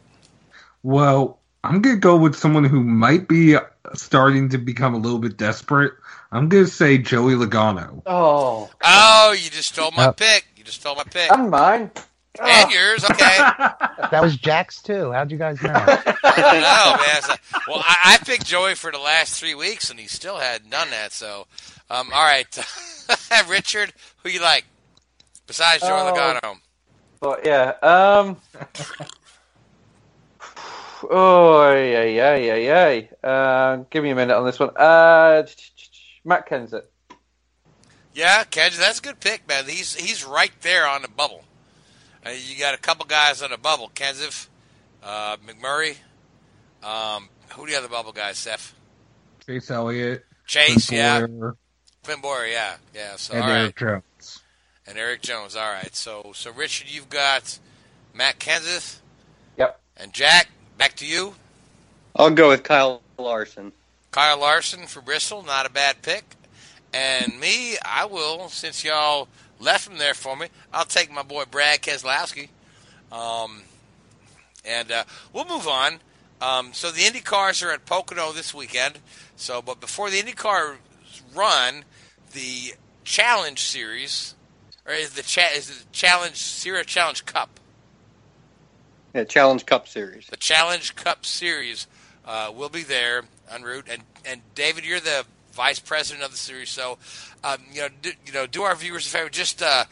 Well, 0.83 1.39
I'm 1.65 1.81
gonna 1.83 1.97
go 1.97 2.17
with 2.17 2.37
someone 2.37 2.65
who 2.65 2.83
might 2.83 3.27
be 3.27 3.57
starting 3.95 4.51
to 4.51 4.59
become 4.59 4.95
a 4.95 4.99
little 4.99 5.19
bit 5.19 5.37
desperate. 5.37 5.95
I'm 6.31 6.49
gonna 6.49 6.67
say 6.67 6.99
Joey 6.99 7.35
Logano. 7.35 8.03
Oh, 8.07 8.71
Oh, 8.85 9.33
you 9.33 9.51
just 9.51 9.71
stole 9.73 9.91
my 9.91 10.05
Yep. 10.05 10.17
pick. 10.17 10.47
You 10.57 10.65
just 10.65 10.81
stole 10.81 10.95
my 10.95 11.05
pick. 11.05 11.31
I'm 11.33 11.51
mine. 11.51 11.91
And 12.43 12.71
yours, 12.71 13.05
okay. 13.05 13.39
That 14.11 14.21
was 14.23 14.37
Jack's 14.37 14.81
too. 14.83 15.11
How'd 15.13 15.33
you 15.33 15.39
guys 15.39 15.61
know? 15.63 15.73
no, 15.73 15.75
man. 15.83 17.23
So- 17.23 17.35
well, 17.67 17.83
I, 17.85 18.15
I 18.15 18.19
picked 18.25 18.47
Joey 18.47 18.75
for 18.75 18.93
the 18.93 18.99
last 18.99 19.41
three 19.41 19.55
weeks, 19.55 19.91
and 19.91 19.99
he 19.99 20.07
still 20.07 20.37
hadn't 20.39 20.71
done 20.71 20.91
that. 20.91 21.13
So, 21.13 21.47
um, 21.91 22.11
all 22.15 22.25
right, 22.25 22.47
Richard, 23.49 23.93
who 24.23 24.29
you 24.31 24.41
like 24.41 24.65
besides 25.47 25.83
Joey 25.83 25.91
Oh. 25.93 26.13
Logano? 26.15 26.59
But 27.19 27.45
yeah, 27.47 27.73
um, 27.83 28.37
oh 31.11 31.73
yeah, 31.75 32.05
yeah, 32.05 32.37
yeah, 32.37 32.91
yeah. 32.91 33.29
Uh, 33.29 33.77
give 33.91 34.03
me 34.05 34.11
a 34.11 34.15
minute 34.15 34.37
on 34.37 34.45
this 34.45 34.59
one. 34.59 34.71
Uh, 34.77 35.47
Matt 36.25 36.49
Kenseth. 36.49 36.85
Yeah, 38.15 38.45
Kenseth. 38.45 38.79
that's 38.79 38.99
a 38.99 39.03
good 39.03 39.21
pick, 39.21 39.47
man. 39.49 39.65
He's 39.67 39.95
he's 39.95 40.25
right 40.25 40.53
there 40.63 40.87
on 40.89 41.03
the 41.03 41.09
bubble. 41.09 41.45
Uh, 42.27 42.31
you 42.31 42.59
got 42.59 42.75
a 42.75 42.79
couple 42.79 43.05
guys 43.05 43.43
on 43.43 43.51
the 43.51 43.59
bubble: 43.59 43.91
Kenseth, 43.95 44.49
uh, 45.03 45.37
McMurray. 45.47 45.97
Um, 46.83 47.29
who 47.51 47.65
are 47.65 47.67
the 47.69 47.77
other 47.77 47.89
bubble 47.89 48.13
guys, 48.13 48.39
Seth? 48.39 48.75
Chase 49.45 49.71
Elliott, 49.71 50.25
Chase, 50.47 50.89
Clint 50.89 50.91
yeah. 50.91 51.27
Bowyer, 51.27 51.57
Clint 52.03 52.23
Bowyer, 52.23 52.47
yeah, 52.47 52.77
yeah. 52.95 53.17
So 53.17 53.35
and 53.35 53.43
all 53.43 53.49
right, 53.49 53.61
Erik 53.61 53.77
Jones. 53.77 54.43
and 54.87 54.99
Erik 54.99 55.23
Jones. 55.23 55.55
All 55.55 55.71
right. 55.71 55.95
So 55.95 56.33
so 56.35 56.51
Richard, 56.53 56.91
you've 56.91 57.11
got 57.11 57.59
Matt 58.13 58.41
Kenseth. 58.41 58.99
Yep. 59.57 59.81
And 59.97 60.13
Jack, 60.13 60.49
back 60.77 60.97
to 60.97 61.07
you. 61.07 61.35
I'll 62.17 62.31
go 62.31 62.49
with 62.49 62.65
Kyle 62.65 63.03
Larson. 63.19 63.73
Kyle 64.11 64.41
Larson 64.41 64.87
for 64.87 65.01
Bristol, 65.01 65.43
not 65.43 65.67
a 65.67 65.71
bad 65.71 66.03
pick. 66.03 66.25
And 66.93 67.39
me, 67.39 67.77
I 67.85 68.07
will, 68.07 68.49
since 68.49 68.83
y'all 68.83 69.29
left 69.61 69.89
him 69.89 69.99
there 69.99 70.15
for 70.15 70.37
me, 70.37 70.49
I'll 70.73 70.85
take 70.85 71.11
my 71.11 71.23
boy 71.23 71.45
Brad 71.51 71.83
Keselowski. 71.83 72.49
Um, 73.13 73.63
and 74.65 74.91
uh, 74.91 75.05
we'll 75.33 75.47
move 75.47 75.69
on. 75.69 76.01
Um, 76.41 76.73
so 76.73 76.91
the 76.91 77.05
Indy 77.05 77.21
cars 77.21 77.63
are 77.63 77.71
at 77.71 77.87
Pocono 77.87 78.33
this 78.33 78.53
weekend. 78.53 78.99
So, 79.37 79.63
but 79.63 79.81
before 79.81 80.11
the 80.11 80.19
Indy 80.19 80.33
cars 80.33 80.77
run, 81.35 81.85
the 82.33 82.75
Challenge 83.05 83.61
Series, 83.61 84.35
or 84.87 84.93
is 84.93 85.11
the 85.15 85.23
cha- 85.23 85.53
is 85.55 85.69
the 85.69 85.85
Challenge 85.93 86.37
Sierra 86.37 86.85
Challenge 86.85 87.25
Cup? 87.25 87.61
Yeah, 89.15 89.25
Challenge 89.25 89.65
Cup 89.65 89.89
Series. 89.89 90.27
The 90.27 90.37
Challenge 90.37 90.95
Cup 90.95 91.25
Series 91.25 91.87
uh, 92.27 92.53
will 92.55 92.69
be 92.69 92.83
there 92.83 93.23
en 93.51 93.63
route. 93.63 93.87
And 93.91 94.03
and 94.25 94.43
David, 94.55 94.85
you're 94.85 95.01
the 95.01 95.25
vice 95.57 95.79
president 95.79 96.23
of 96.23 96.31
the 96.31 96.37
series, 96.37 96.69
so 96.69 96.99
um, 97.43 97.59
you 97.73 97.81
know 97.81 97.89
do, 98.03 98.13
you 98.27 98.33
know 98.33 98.47
do 98.47 98.63
our 98.63 98.77
viewers 98.77 99.07
a 99.07 99.11
favor, 99.11 99.31
just 99.31 99.63
uh, 99.63 99.85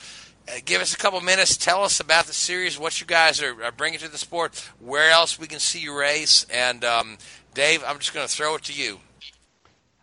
give 0.67 0.83
us 0.83 0.95
a 0.95 0.99
couple 0.99 1.21
minutes, 1.23 1.57
tell 1.57 1.83
us 1.83 2.01
about 2.01 2.27
the 2.27 2.35
series, 2.35 2.79
what 2.79 3.01
you 3.01 3.07
guys 3.07 3.43
are, 3.43 3.65
are 3.65 3.73
bringing 3.73 3.99
to 3.99 4.09
the 4.09 4.19
sport, 4.19 4.71
where 4.79 5.11
else 5.11 5.39
we 5.39 5.47
can 5.47 5.59
see 5.59 5.81
you 5.81 5.99
race, 5.99 6.47
and 6.53 6.85
um, 6.85 7.17
Dave, 7.55 7.83
I'm 7.87 7.99
just 7.99 8.13
going 8.13 8.27
to 8.27 8.33
throw 8.33 8.57
it 8.57 8.63
to 8.65 8.73
you. 8.73 8.99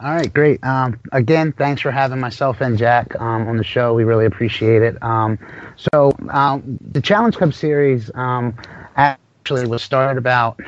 All 0.03 0.15
right, 0.15 0.33
great. 0.33 0.63
Um, 0.63 0.99
again, 1.11 1.51
thanks 1.51 1.83
for 1.83 1.91
having 1.91 2.19
myself 2.19 2.59
and 2.59 2.75
Jack 2.75 3.15
um, 3.21 3.47
on 3.47 3.57
the 3.57 3.63
show. 3.63 3.93
We 3.93 4.03
really 4.03 4.25
appreciate 4.25 4.81
it. 4.81 5.01
Um, 5.03 5.37
so, 5.77 6.11
um, 6.31 6.79
the 6.81 7.01
Challenge 7.01 7.37
Cup 7.37 7.53
Series 7.53 8.09
um, 8.15 8.57
actually 8.95 9.67
was 9.67 9.83
started 9.83 10.17
about 10.17 10.59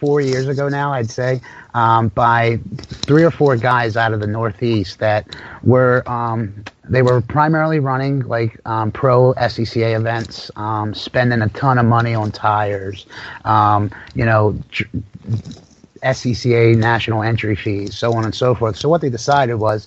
four 0.00 0.20
years 0.20 0.48
ago 0.48 0.68
now, 0.68 0.92
I'd 0.92 1.08
say, 1.08 1.40
um, 1.74 2.08
by 2.08 2.58
three 3.06 3.24
or 3.24 3.30
four 3.30 3.56
guys 3.56 3.96
out 3.96 4.12
of 4.12 4.20
the 4.20 4.26
Northeast 4.26 4.98
that 5.00 5.26
were 5.62 6.02
um, 6.08 6.64
they 6.88 7.02
were 7.02 7.20
primarily 7.20 7.80
running 7.80 8.20
like 8.20 8.58
um, 8.66 8.90
pro 8.92 9.34
SCCA 9.34 9.96
events, 9.96 10.50
um, 10.56 10.94
spending 10.94 11.42
a 11.42 11.48
ton 11.50 11.78
of 11.78 11.86
money 11.86 12.14
on 12.14 12.30
tires, 12.32 13.06
um, 13.44 13.90
you 14.14 14.24
know. 14.24 14.58
Tr- 14.70 14.84
SCCA 16.02 16.76
national 16.76 17.22
entry 17.22 17.54
fees, 17.56 17.96
so 17.96 18.12
on 18.14 18.24
and 18.24 18.34
so 18.34 18.54
forth. 18.54 18.76
So 18.76 18.88
what 18.88 19.00
they 19.00 19.08
decided 19.10 19.54
was 19.56 19.86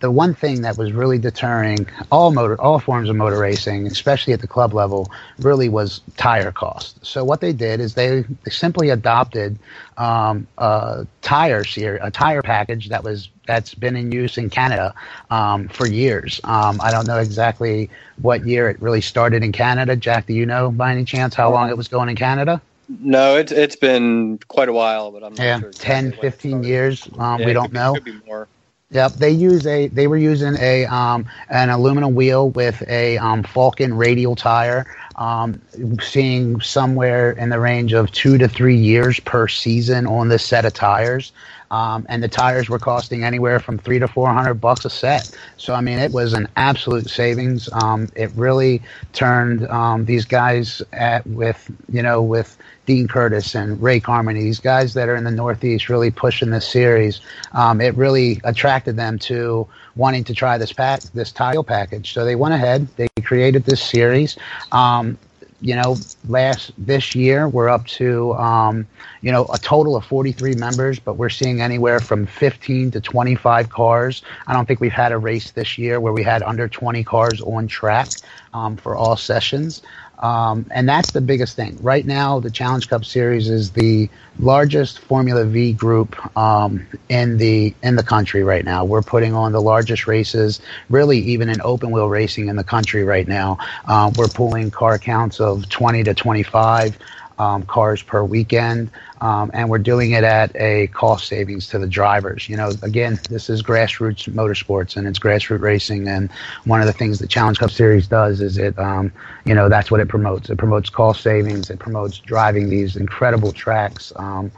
the 0.00 0.10
one 0.10 0.34
thing 0.34 0.62
that 0.62 0.76
was 0.78 0.92
really 0.92 1.18
deterring 1.18 1.86
all 2.12 2.30
motor 2.32 2.60
all 2.60 2.78
forms 2.78 3.08
of 3.08 3.16
motor 3.16 3.38
racing, 3.38 3.86
especially 3.86 4.32
at 4.32 4.40
the 4.40 4.46
club 4.46 4.72
level, 4.72 5.10
really 5.38 5.68
was 5.68 6.00
tire 6.16 6.52
cost. 6.52 7.04
So 7.04 7.24
what 7.24 7.40
they 7.40 7.52
did 7.52 7.80
is 7.80 7.94
they, 7.94 8.20
they 8.44 8.50
simply 8.50 8.90
adopted 8.90 9.58
um, 9.96 10.46
a 10.58 11.06
tire 11.22 11.64
series, 11.64 12.00
a 12.02 12.10
tire 12.10 12.42
package 12.42 12.88
that 12.88 13.02
was 13.02 13.28
that's 13.46 13.74
been 13.74 13.96
in 13.96 14.12
use 14.12 14.38
in 14.38 14.50
Canada 14.50 14.94
um, 15.30 15.68
for 15.68 15.86
years. 15.86 16.40
Um, 16.44 16.80
I 16.80 16.90
don't 16.90 17.06
know 17.06 17.18
exactly 17.18 17.90
what 18.20 18.46
year 18.46 18.68
it 18.68 18.80
really 18.80 19.00
started 19.00 19.42
in 19.42 19.52
Canada. 19.52 19.96
Jack, 19.96 20.26
do 20.26 20.34
you 20.34 20.46
know 20.46 20.70
by 20.70 20.92
any 20.92 21.04
chance 21.04 21.34
how 21.34 21.50
long 21.50 21.70
it 21.70 21.76
was 21.76 21.88
going 21.88 22.08
in 22.08 22.16
Canada? 22.16 22.60
No, 22.88 23.36
it's 23.36 23.52
it's 23.52 23.76
been 23.76 24.38
quite 24.48 24.68
a 24.68 24.72
while, 24.72 25.10
but 25.10 25.22
I'm 25.22 25.34
not 25.34 25.44
Yeah, 25.44 25.60
sure. 25.60 25.72
10, 25.72 26.12
15 26.12 26.64
years. 26.64 27.06
Um, 27.18 27.40
Yeah, 27.40 27.46
we 27.46 27.52
don't 27.52 27.64
could 27.64 27.74
know. 27.74 27.94
Could 27.94 28.04
be 28.04 28.20
more. 28.26 28.48
Yep, 28.90 29.12
they 29.14 29.30
use 29.30 29.66
a. 29.66 29.88
They 29.88 30.06
were 30.06 30.16
using 30.16 30.56
a 30.58 30.86
um, 30.86 31.26
an 31.50 31.68
aluminum 31.68 32.14
wheel 32.14 32.48
with 32.48 32.82
a 32.88 33.18
um, 33.18 33.42
Falken 33.42 33.98
radial 33.98 34.34
tire, 34.34 34.86
um, 35.16 35.60
seeing 36.00 36.60
somewhere 36.62 37.32
in 37.32 37.50
the 37.50 37.60
range 37.60 37.92
of 37.92 38.10
two 38.12 38.38
to 38.38 38.48
three 38.48 38.76
years 38.78 39.20
per 39.20 39.46
season 39.46 40.06
on 40.06 40.28
this 40.28 40.42
set 40.42 40.64
of 40.64 40.72
tires. 40.72 41.32
Um, 41.70 42.06
and 42.08 42.22
the 42.22 42.28
tires 42.28 42.68
were 42.68 42.78
costing 42.78 43.24
anywhere 43.24 43.60
from 43.60 43.78
three 43.78 43.98
to 43.98 44.08
four 44.08 44.32
hundred 44.32 44.54
bucks 44.54 44.84
a 44.84 44.90
set. 44.90 45.36
So 45.56 45.74
I 45.74 45.80
mean, 45.80 45.98
it 45.98 46.12
was 46.12 46.32
an 46.32 46.48
absolute 46.56 47.10
savings. 47.10 47.68
Um, 47.72 48.08
it 48.14 48.30
really 48.34 48.82
turned 49.12 49.66
um, 49.68 50.04
these 50.04 50.24
guys 50.24 50.82
at 50.92 51.26
with 51.26 51.70
you 51.90 52.02
know 52.02 52.22
with 52.22 52.56
Dean 52.86 53.06
Curtis 53.06 53.54
and 53.54 53.80
Ray 53.82 54.00
Carmody, 54.00 54.42
these 54.42 54.60
guys 54.60 54.94
that 54.94 55.10
are 55.10 55.14
in 55.14 55.24
the 55.24 55.30
Northeast 55.30 55.90
really 55.90 56.10
pushing 56.10 56.50
this 56.50 56.66
series. 56.66 57.20
Um, 57.52 57.82
it 57.82 57.94
really 57.96 58.40
attracted 58.44 58.96
them 58.96 59.18
to 59.20 59.68
wanting 59.94 60.24
to 60.24 60.34
try 60.34 60.56
this 60.56 60.72
pack, 60.72 61.02
this 61.12 61.30
tile 61.30 61.64
package. 61.64 62.14
So 62.14 62.24
they 62.24 62.34
went 62.34 62.54
ahead, 62.54 62.88
they 62.96 63.08
created 63.22 63.64
this 63.64 63.82
series. 63.82 64.38
Um, 64.72 65.18
you 65.60 65.74
know, 65.74 65.96
last 66.28 66.72
this 66.78 67.14
year 67.14 67.48
we're 67.48 67.68
up 67.68 67.86
to 67.86 68.34
um, 68.34 68.86
you 69.22 69.32
know 69.32 69.46
a 69.52 69.58
total 69.58 69.96
of 69.96 70.04
43 70.04 70.54
members, 70.54 70.98
but 70.98 71.14
we're 71.14 71.28
seeing 71.28 71.60
anywhere 71.60 72.00
from 72.00 72.26
15 72.26 72.92
to 72.92 73.00
25 73.00 73.68
cars. 73.70 74.22
I 74.46 74.52
don't 74.52 74.66
think 74.66 74.80
we've 74.80 74.92
had 74.92 75.12
a 75.12 75.18
race 75.18 75.50
this 75.50 75.76
year 75.78 76.00
where 76.00 76.12
we 76.12 76.22
had 76.22 76.42
under 76.42 76.68
20 76.68 77.02
cars 77.04 77.40
on 77.40 77.66
track 77.66 78.08
um, 78.54 78.76
for 78.76 78.94
all 78.94 79.16
sessions. 79.16 79.82
Um, 80.18 80.66
and 80.70 80.88
that's 80.88 81.12
the 81.12 81.20
biggest 81.20 81.54
thing. 81.56 81.78
Right 81.80 82.04
now, 82.04 82.40
the 82.40 82.50
Challenge 82.50 82.88
Cup 82.88 83.04
Series 83.04 83.48
is 83.48 83.70
the 83.70 84.08
largest 84.38 84.98
Formula 84.98 85.44
V 85.44 85.72
group 85.72 86.16
um, 86.36 86.86
in 87.08 87.38
the 87.38 87.74
in 87.82 87.96
the 87.96 88.02
country 88.02 88.42
right 88.42 88.64
now. 88.64 88.84
We're 88.84 89.02
putting 89.02 89.34
on 89.34 89.52
the 89.52 89.62
largest 89.62 90.06
races, 90.06 90.60
really, 90.90 91.18
even 91.18 91.48
in 91.48 91.60
open 91.62 91.90
wheel 91.90 92.08
racing 92.08 92.48
in 92.48 92.56
the 92.56 92.64
country 92.64 93.04
right 93.04 93.28
now. 93.28 93.58
Uh, 93.86 94.10
we're 94.16 94.28
pulling 94.28 94.70
car 94.70 94.98
counts 94.98 95.40
of 95.40 95.68
20 95.68 96.04
to 96.04 96.14
25 96.14 96.98
um, 97.38 97.62
cars 97.64 98.02
per 98.02 98.24
weekend, 98.24 98.90
um, 99.20 99.50
and 99.54 99.68
we're 99.68 99.78
doing 99.78 100.12
it 100.12 100.24
at 100.24 100.54
a 100.56 100.88
cost 100.88 101.26
savings 101.26 101.68
to 101.68 101.78
the 101.78 101.86
drivers. 101.86 102.48
You 102.48 102.56
know, 102.56 102.70
again, 102.82 103.18
this 103.28 103.50
is 103.50 103.62
grassroots 103.62 104.28
motorsports 104.32 104.96
and 104.96 105.06
it's 105.06 105.18
grassroots 105.18 105.60
racing, 105.60 106.08
and 106.08 106.30
one 106.64 106.80
of 106.80 106.86
the 106.86 106.92
things 106.92 107.18
the 107.18 107.26
Challenge 107.26 107.58
Cup 107.58 107.70
Series 107.70 108.06
does 108.06 108.40
is 108.40 108.58
it, 108.58 108.78
um, 108.78 109.12
you 109.44 109.54
know, 109.54 109.68
that's 109.68 109.90
what 109.90 110.00
it 110.00 110.08
promotes. 110.08 110.50
It 110.50 110.56
promotes 110.56 110.90
cost 110.90 111.22
savings. 111.22 111.70
It 111.70 111.78
promotes 111.78 112.18
driving 112.18 112.68
these 112.68 112.96
incredible 112.96 113.52
tracks. 113.52 114.12
Um, 114.16 114.50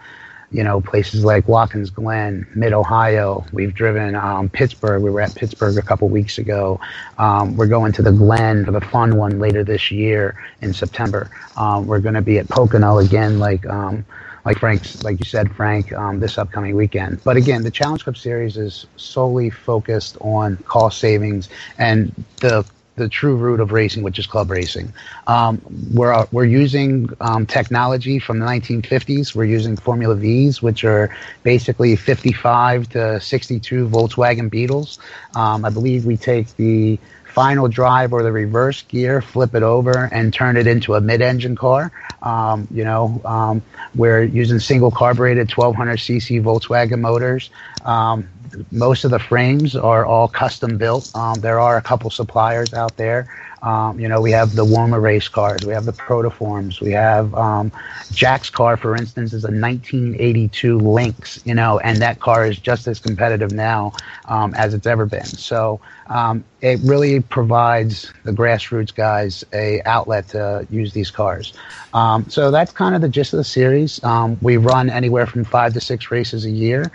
you 0.52 0.64
know, 0.64 0.80
places 0.80 1.24
like 1.24 1.46
Watkins 1.46 1.90
Glen, 1.90 2.46
Mid 2.54 2.72
Ohio. 2.72 3.44
We've 3.52 3.72
driven 3.72 4.16
um, 4.16 4.48
Pittsburgh. 4.48 5.02
We 5.02 5.10
were 5.10 5.20
at 5.20 5.34
Pittsburgh 5.34 5.78
a 5.78 5.82
couple 5.82 6.08
weeks 6.08 6.38
ago. 6.38 6.80
Um, 7.18 7.56
we're 7.56 7.68
going 7.68 7.92
to 7.92 8.02
the 8.02 8.10
Glen 8.10 8.64
for 8.64 8.72
the 8.72 8.80
fun 8.80 9.16
one 9.16 9.38
later 9.38 9.62
this 9.62 9.90
year 9.92 10.36
in 10.60 10.74
September. 10.74 11.30
Um, 11.56 11.86
we're 11.86 12.00
going 12.00 12.16
to 12.16 12.22
be 12.22 12.38
at 12.38 12.48
Pocono 12.48 12.98
again, 12.98 13.38
like 13.38 13.64
um, 13.66 14.04
like 14.44 14.58
Frank's, 14.58 15.02
like 15.02 15.18
you 15.18 15.24
said, 15.24 15.54
Frank, 15.54 15.92
um, 15.92 16.20
this 16.20 16.38
upcoming 16.38 16.76
weekend. 16.76 17.22
But 17.24 17.36
again, 17.36 17.62
the 17.62 17.70
Challenge 17.70 18.04
Cup 18.04 18.16
Series 18.16 18.56
is 18.56 18.86
solely 18.96 19.50
focused 19.50 20.16
on 20.20 20.56
cost 20.58 20.98
savings 20.98 21.48
and 21.78 22.12
the 22.40 22.64
the 22.96 23.08
true 23.08 23.34
root 23.34 23.60
of 23.60 23.72
racing, 23.72 24.02
which 24.02 24.18
is 24.18 24.26
club 24.26 24.50
racing. 24.50 24.92
Um, 25.26 25.60
we're 25.94 26.12
uh, 26.12 26.26
we're 26.32 26.44
using 26.44 27.08
um, 27.20 27.46
technology 27.46 28.18
from 28.18 28.38
the 28.38 28.46
1950s. 28.46 29.34
We're 29.34 29.44
using 29.44 29.76
Formula 29.76 30.14
V's, 30.14 30.60
which 30.62 30.84
are 30.84 31.14
basically 31.42 31.96
55 31.96 32.90
to 32.90 33.20
62 33.20 33.88
Volkswagen 33.88 34.50
Beetles. 34.50 34.98
Um, 35.34 35.64
I 35.64 35.70
believe 35.70 36.04
we 36.04 36.16
take 36.16 36.54
the 36.56 36.98
final 37.30 37.68
drive 37.68 38.12
or 38.12 38.22
the 38.22 38.32
reverse 38.32 38.82
gear, 38.82 39.22
flip 39.22 39.54
it 39.54 39.62
over, 39.62 40.08
and 40.12 40.32
turn 40.32 40.56
it 40.56 40.66
into 40.66 40.94
a 40.94 41.00
mid-engine 41.00 41.56
car. 41.56 41.92
Um, 42.22 42.68
you 42.70 42.84
know, 42.84 43.20
um, 43.24 43.62
we're 43.94 44.22
using 44.22 44.58
single 44.58 44.90
carbureted 44.90 45.48
1200cc 45.48 46.42
Volkswagen 46.42 47.00
motors. 47.00 47.50
Um, 47.84 48.28
most 48.70 49.04
of 49.04 49.10
the 49.10 49.18
frames 49.18 49.76
are 49.76 50.04
all 50.04 50.28
custom 50.28 50.76
built. 50.76 51.10
Um, 51.14 51.40
there 51.40 51.60
are 51.60 51.76
a 51.76 51.82
couple 51.82 52.10
suppliers 52.10 52.74
out 52.74 52.96
there. 52.96 53.28
Um, 53.62 54.00
you 54.00 54.08
know, 54.08 54.20
we 54.20 54.30
have 54.30 54.54
the 54.54 54.64
Womer 54.64 55.00
race 55.00 55.28
cars, 55.28 55.64
we 55.64 55.72
have 55.72 55.84
the 55.84 55.92
Protoforms, 55.92 56.80
we 56.80 56.92
have 56.92 57.34
um, 57.34 57.70
Jack's 58.12 58.50
car, 58.50 58.76
for 58.76 58.96
instance, 58.96 59.32
is 59.32 59.44
a 59.44 59.48
1982 59.48 60.78
Lynx. 60.78 61.40
You 61.44 61.54
know, 61.54 61.78
and 61.80 61.98
that 61.98 62.20
car 62.20 62.46
is 62.46 62.58
just 62.58 62.86
as 62.86 62.98
competitive 62.98 63.52
now 63.52 63.92
um, 64.26 64.54
as 64.54 64.74
it's 64.74 64.86
ever 64.86 65.06
been. 65.06 65.24
So 65.24 65.80
um, 66.08 66.44
it 66.60 66.80
really 66.82 67.20
provides 67.20 68.12
the 68.24 68.32
grassroots 68.32 68.94
guys 68.94 69.44
a 69.52 69.82
outlet 69.84 70.28
to 70.28 70.66
use 70.70 70.92
these 70.92 71.10
cars. 71.10 71.52
Um, 71.92 72.28
so 72.28 72.50
that's 72.50 72.72
kind 72.72 72.94
of 72.94 73.00
the 73.00 73.08
gist 73.08 73.32
of 73.32 73.38
the 73.38 73.44
series. 73.44 74.02
Um, 74.04 74.38
we 74.40 74.56
run 74.56 74.90
anywhere 74.90 75.26
from 75.26 75.44
five 75.44 75.74
to 75.74 75.80
six 75.80 76.10
races 76.10 76.44
a 76.44 76.50
year. 76.50 76.90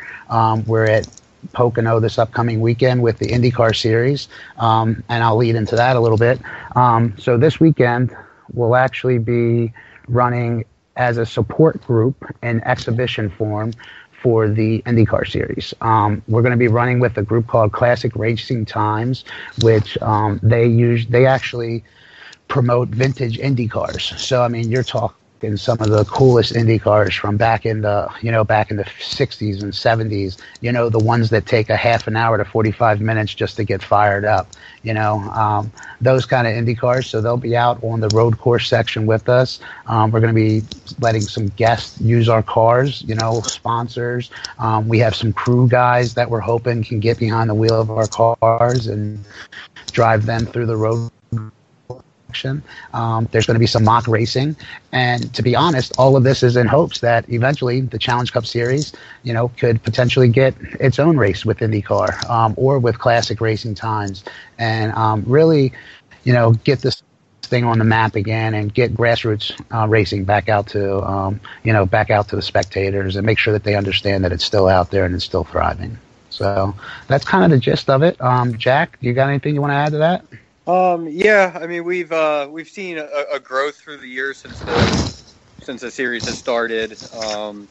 We're 0.66 0.86
at 0.86 1.08
Pocono 1.54 2.00
this 2.00 2.18
upcoming 2.18 2.60
weekend 2.62 3.02
with 3.02 3.20
the 3.20 3.28
IndyCar 3.28 3.76
series, 3.76 4.28
um, 4.58 5.04
and 5.10 5.24
I'll 5.24 5.38
lead 5.38 5.56
into 5.56 5.76
that 5.76 5.96
a 5.96 6.00
little 6.00 6.18
bit. 6.18 6.40
Um, 6.76 7.16
so 7.18 7.38
this 7.38 7.60
weekend 7.60 8.16
we'll 8.54 8.76
actually 8.76 9.18
be 9.18 9.74
running 10.08 10.66
as 10.96 11.18
a 11.18 11.26
support 11.26 11.86
group 11.86 12.16
in 12.42 12.64
exhibition 12.64 13.30
form 13.30 13.74
for 14.22 14.50
the 14.50 14.82
IndyCar 14.84 15.30
series. 15.30 15.74
Um, 15.82 16.24
we're 16.28 16.42
going 16.42 16.52
to 16.52 16.58
be 16.58 16.68
running 16.68 17.00
with 17.00 17.18
a 17.18 17.22
group 17.22 17.48
called 17.48 17.72
Classic 17.74 18.16
Racing 18.16 18.66
Times, 18.66 19.24
which 19.62 19.98
um, 20.02 20.40
they 20.42 20.66
use. 20.66 21.06
They 21.08 21.26
actually 21.26 21.84
promote 22.48 22.90
vintage 22.90 23.38
Indy 23.38 23.68
cars. 23.68 24.14
So 24.18 24.42
I 24.42 24.48
mean, 24.48 24.72
you're 24.72 24.84
talking 24.84 25.16
some 25.54 25.80
of 25.80 25.90
the 25.90 26.04
coolest 26.06 26.56
Indy 26.56 26.80
cars 26.80 27.14
from 27.14 27.38
back 27.38 27.66
in 27.66 27.82
the 27.82 28.10
you 28.22 28.32
know 28.32 28.44
back 28.44 28.72
in 28.72 28.78
the 28.78 28.84
60s 28.84 29.62
and 29.62 29.72
70s. 29.72 30.42
You 30.62 30.72
know, 30.72 30.90
the 30.90 31.00
ones 31.00 31.30
that 31.30 31.46
take 31.46 31.70
a 31.70 31.76
half 31.76 32.08
an 32.08 32.16
hour 32.16 32.38
to 32.38 32.46
45 32.46 33.02
minutes 33.02 33.34
just 33.34 33.56
to 33.58 33.64
get 33.64 33.82
fired 33.82 34.26
up. 34.26 34.48
You 34.84 34.94
know, 34.94 35.20
um, 35.32 35.72
those 36.02 36.26
kind 36.26 36.48
of 36.48 36.54
Indy 36.54 36.76
cars. 36.76 37.08
So 37.08 37.22
they'll 37.22 37.38
be 37.38 37.56
out 37.56 37.84
on 37.84 38.00
the 38.00 38.10
road 38.10 38.38
course 38.38 38.68
section 38.68 39.06
with 39.06 39.30
us. 39.30 39.60
Um, 39.88 40.12
we're 40.12 40.22
going 40.22 40.34
to 40.34 40.42
be 40.42 40.64
letting 41.00 41.22
some 41.22 41.48
guests 41.50 42.00
use 42.02 42.30
our 42.30 42.44
cars. 42.44 43.04
You 43.04 43.16
know, 43.16 43.42
sponsors. 43.42 44.32
Um, 44.60 44.88
we 44.88 45.00
have 45.00 45.16
some 45.16 45.34
crew 45.34 45.68
guys 45.68 46.14
that 46.16 46.30
we're 46.30 46.40
hoping 46.40 46.84
can 46.84 47.00
get 47.00 47.20
behind 47.20 47.50
the 47.50 47.56
wheel 47.56 47.80
of 47.80 47.90
our 47.92 48.08
cars 48.08 48.88
and 48.88 49.24
drive 49.92 50.26
them 50.26 50.46
through 50.46 50.66
the 50.66 50.78
road 50.78 51.10
action. 52.36 52.62
Um, 52.94 53.30
there's 53.32 53.46
going 53.46 53.56
to 53.56 53.60
be 53.60 53.68
some 53.68 53.86
mock 53.86 54.08
racing, 54.08 54.58
and 54.92 55.34
to 55.34 55.42
be 55.42 55.56
honest, 55.56 55.94
all 55.98 56.18
of 56.18 56.24
this 56.24 56.44
is 56.44 56.58
in 56.58 56.68
hopes 56.68 57.00
that 57.00 57.24
eventually 57.30 57.82
the 57.82 57.98
Challenge 57.98 58.32
Cup 58.34 58.46
Series, 58.46 58.92
you 59.24 59.34
know, 59.34 59.48
could 59.48 59.82
potentially 59.84 60.28
get 60.28 60.54
its 60.82 61.00
own 61.00 61.16
race 61.18 61.46
with 61.46 61.60
IndyCar 61.60 62.30
um, 62.30 62.54
or 62.58 62.78
with 62.80 63.00
Classic 63.00 63.40
Racing 63.40 63.76
Times, 63.76 64.26
and 64.58 64.92
um, 64.94 65.24
really, 65.26 65.72
you 66.26 66.34
know, 66.34 66.52
get 66.66 66.80
this 66.82 67.02
thing 67.42 67.64
on 67.64 67.78
the 67.78 67.86
map 67.86 68.16
again 68.16 68.56
and 68.56 68.74
get 68.74 68.92
grassroots 68.96 69.54
uh, 69.72 69.88
racing 69.88 70.26
back 70.26 70.50
out 70.50 70.66
to 70.66 71.00
um, 71.04 71.40
you 71.64 71.72
know 71.72 71.86
back 71.86 72.10
out 72.10 72.28
to 72.28 72.36
the 72.36 72.42
spectators 72.42 73.16
and 73.16 73.26
make 73.26 73.38
sure 73.38 73.54
that 73.54 73.64
they 73.64 73.76
understand 73.76 74.24
that 74.26 74.32
it's 74.32 74.44
still 74.44 74.68
out 74.68 74.90
there 74.90 75.06
and 75.06 75.16
it's 75.16 75.24
still 75.24 75.44
thriving. 75.46 75.98
So 76.32 76.76
that's 77.08 77.24
kind 77.24 77.46
of 77.46 77.52
the 77.52 77.60
gist 77.60 77.90
of 77.90 78.02
it. 78.02 78.20
Um, 78.20 78.58
Jack, 78.58 78.98
you 79.00 79.14
got 79.14 79.30
anything 79.30 79.54
you 79.54 79.62
want 79.62 79.72
to 79.72 79.78
add 79.78 79.92
to 79.92 80.00
that? 80.00 80.26
Um, 80.68 81.08
yeah, 81.10 81.58
I 81.62 81.68
mean 81.68 81.84
we've 81.84 82.12
uh, 82.12 82.48
we've 82.52 82.70
seen 82.70 82.98
a, 82.98 83.08
a 83.34 83.40
growth 83.40 83.78
through 83.78 83.98
the 83.98 84.08
years 84.08 84.40
since 84.42 84.64
the 84.64 84.96
since 85.62 85.82
the 85.82 85.92
series 85.92 86.26
has 86.26 86.38
started. 86.38 86.98
Um, 87.14 87.70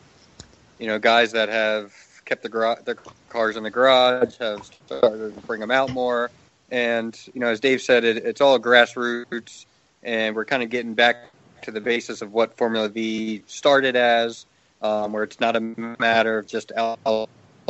you 0.79 0.87
know, 0.87 0.99
guys 0.99 1.33
that 1.33 1.49
have 1.49 1.93
kept 2.27 2.43
the 2.43 2.49
their 2.85 2.97
cars 3.31 3.57
in 3.57 3.63
the 3.65 3.71
garage 3.71 4.37
have 4.41 4.65
started 4.65 5.35
to 5.35 5.43
bring 5.47 5.61
them 5.61 5.71
out 5.71 5.91
more, 5.91 6.31
and 6.71 7.19
you 7.35 7.41
know, 7.41 7.49
as 7.49 7.61
Dave 7.61 7.83
said, 7.83 8.05
it, 8.05 8.19
it's 8.19 8.41
all 8.43 8.59
grassroots, 8.61 9.67
and 10.03 10.37
we're 10.37 10.45
kind 10.47 10.63
of 10.63 10.71
getting 10.71 10.95
back 10.95 11.33
to 11.63 11.73
the 11.73 11.81
basis 11.81 12.23
of 12.23 12.33
what 12.33 12.57
Formula 12.59 12.89
V 12.91 13.43
started 13.47 13.97
as, 13.97 14.47
um, 14.83 15.13
where 15.13 15.25
it's 15.25 15.41
not 15.41 15.57
a 15.57 15.61
matter 15.99 16.39
of 16.39 16.47
just 16.47 16.73
out 16.77 16.99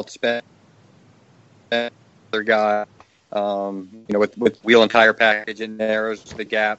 spend 0.08 0.42
other 1.72 2.42
guy 2.44 2.84
um, 3.32 3.88
you 3.92 4.12
know, 4.12 4.18
with, 4.18 4.36
with 4.38 4.62
wheel 4.64 4.82
and 4.82 4.90
tire 4.90 5.12
package, 5.12 5.60
it 5.60 5.70
narrows 5.70 6.22
the 6.22 6.44
gap. 6.44 6.78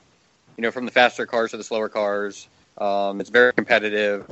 You 0.58 0.62
know, 0.62 0.72
from 0.72 0.86
the 0.86 0.92
faster 0.92 1.26
cars 1.26 1.52
to 1.52 1.58
the 1.58 1.64
slower 1.64 1.90
cars, 1.90 2.48
um, 2.78 3.20
it's 3.20 3.30
very 3.30 3.54
competitive. 3.54 4.30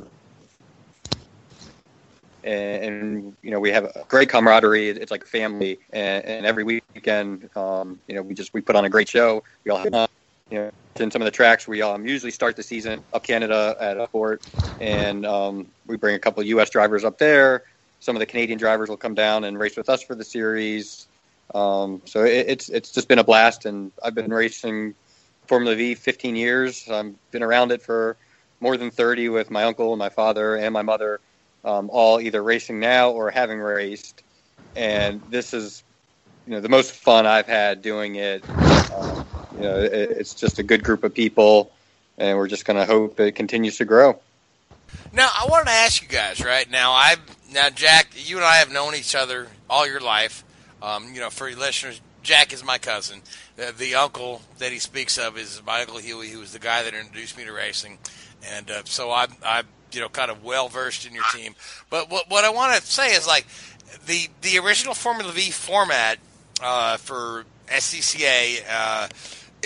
And, 2.42 2.84
and, 2.84 3.36
you 3.42 3.50
know, 3.50 3.60
we 3.60 3.70
have 3.70 3.84
a 3.84 4.04
great 4.08 4.28
camaraderie. 4.28 4.88
It's 4.88 5.10
like 5.10 5.26
family. 5.26 5.78
And, 5.92 6.24
and 6.24 6.46
every 6.46 6.64
weekend, 6.64 7.54
um, 7.56 7.98
you 8.06 8.14
know, 8.14 8.22
we 8.22 8.34
just 8.34 8.52
we 8.54 8.60
put 8.60 8.76
on 8.76 8.84
a 8.84 8.90
great 8.90 9.08
show. 9.08 9.42
We 9.64 9.70
all 9.70 9.78
have, 9.78 10.08
you 10.50 10.58
know, 10.58 10.70
in 11.00 11.10
some 11.10 11.22
of 11.22 11.26
the 11.26 11.32
tracks, 11.32 11.66
we 11.66 11.82
um, 11.82 12.06
usually 12.06 12.30
start 12.30 12.56
the 12.56 12.62
season 12.62 13.02
up 13.12 13.24
Canada 13.24 13.76
at 13.80 13.98
a 13.98 14.06
port, 14.06 14.42
and 14.80 15.26
um, 15.26 15.66
we 15.86 15.96
bring 15.96 16.14
a 16.14 16.18
couple 16.18 16.42
U.S. 16.42 16.70
drivers 16.70 17.04
up 17.04 17.18
there. 17.18 17.64
Some 18.00 18.14
of 18.14 18.20
the 18.20 18.26
Canadian 18.26 18.58
drivers 18.58 18.88
will 18.88 18.96
come 18.96 19.14
down 19.14 19.44
and 19.44 19.58
race 19.58 19.76
with 19.76 19.88
us 19.88 20.02
for 20.02 20.14
the 20.14 20.24
series. 20.24 21.06
Um, 21.52 22.02
so 22.04 22.24
it, 22.24 22.46
it's 22.48 22.68
it's 22.68 22.90
just 22.90 23.08
been 23.08 23.18
a 23.18 23.24
blast, 23.24 23.64
and 23.66 23.92
I've 24.02 24.14
been 24.14 24.32
racing 24.32 24.94
Formula 25.46 25.76
V 25.76 25.94
15 25.94 26.36
years. 26.36 26.88
I've 26.88 27.14
been 27.30 27.42
around 27.42 27.72
it 27.72 27.82
for 27.82 28.16
more 28.60 28.76
than 28.76 28.90
30 28.90 29.28
with 29.28 29.50
my 29.50 29.64
uncle, 29.64 29.92
and 29.92 29.98
my 29.98 30.08
father, 30.08 30.56
and 30.56 30.72
my 30.72 30.82
mother, 30.82 31.20
um, 31.64 31.90
all 31.90 32.20
either 32.20 32.42
racing 32.42 32.80
now 32.80 33.10
or 33.10 33.30
having 33.30 33.58
raced. 33.58 34.22
And 34.76 35.20
this 35.30 35.52
is, 35.52 35.82
you 36.46 36.52
know, 36.52 36.60
the 36.60 36.68
most 36.68 36.92
fun 36.92 37.26
I've 37.26 37.46
had 37.46 37.82
doing 37.82 38.16
it. 38.16 38.48
Um, 38.94 39.26
you 39.54 39.60
know, 39.60 39.80
it, 39.80 39.92
it's 39.92 40.34
just 40.34 40.58
a 40.58 40.62
good 40.62 40.82
group 40.82 41.04
of 41.04 41.14
people, 41.14 41.70
and 42.18 42.38
we're 42.38 42.48
just 42.48 42.64
going 42.64 42.78
to 42.78 42.86
hope 42.86 43.20
it 43.20 43.32
continues 43.32 43.76
to 43.78 43.84
grow. 43.84 44.18
Now, 45.12 45.28
I 45.32 45.46
wanted 45.48 45.66
to 45.66 45.72
ask 45.72 46.02
you 46.02 46.08
guys, 46.08 46.44
right 46.44 46.68
now, 46.70 46.92
I've 46.92 47.20
now 47.52 47.70
Jack, 47.70 48.08
you 48.14 48.36
and 48.36 48.44
I 48.44 48.56
have 48.56 48.72
known 48.72 48.94
each 48.94 49.14
other 49.14 49.48
all 49.70 49.86
your 49.86 50.00
life. 50.00 50.43
Um, 50.84 51.14
you 51.14 51.20
know, 51.20 51.30
for 51.30 51.50
listeners, 51.50 52.00
Jack 52.22 52.52
is 52.52 52.62
my 52.62 52.76
cousin. 52.76 53.22
Uh, 53.58 53.72
the 53.76 53.94
uncle 53.94 54.42
that 54.58 54.70
he 54.70 54.78
speaks 54.78 55.16
of 55.16 55.38
is 55.38 55.62
my 55.66 55.80
uncle 55.80 55.96
Huey, 55.96 56.28
who 56.28 56.40
was 56.40 56.52
the 56.52 56.58
guy 56.58 56.82
that 56.82 56.92
introduced 56.92 57.38
me 57.38 57.44
to 57.44 57.52
racing, 57.52 57.98
and 58.52 58.70
uh, 58.70 58.82
so 58.84 59.10
I'm, 59.10 59.30
I'm, 59.42 59.66
you 59.92 60.00
know, 60.00 60.10
kind 60.10 60.30
of 60.30 60.44
well 60.44 60.68
versed 60.68 61.06
in 61.06 61.14
your 61.14 61.24
team. 61.32 61.54
But 61.88 62.10
what 62.10 62.28
what 62.28 62.44
I 62.44 62.50
want 62.50 62.74
to 62.74 62.86
say 62.86 63.14
is 63.14 63.26
like 63.26 63.46
the 64.06 64.28
the 64.42 64.58
original 64.58 64.92
Formula 64.92 65.32
V 65.32 65.50
format 65.50 66.18
uh, 66.62 66.98
for 66.98 67.46
SCCA. 67.68 69.10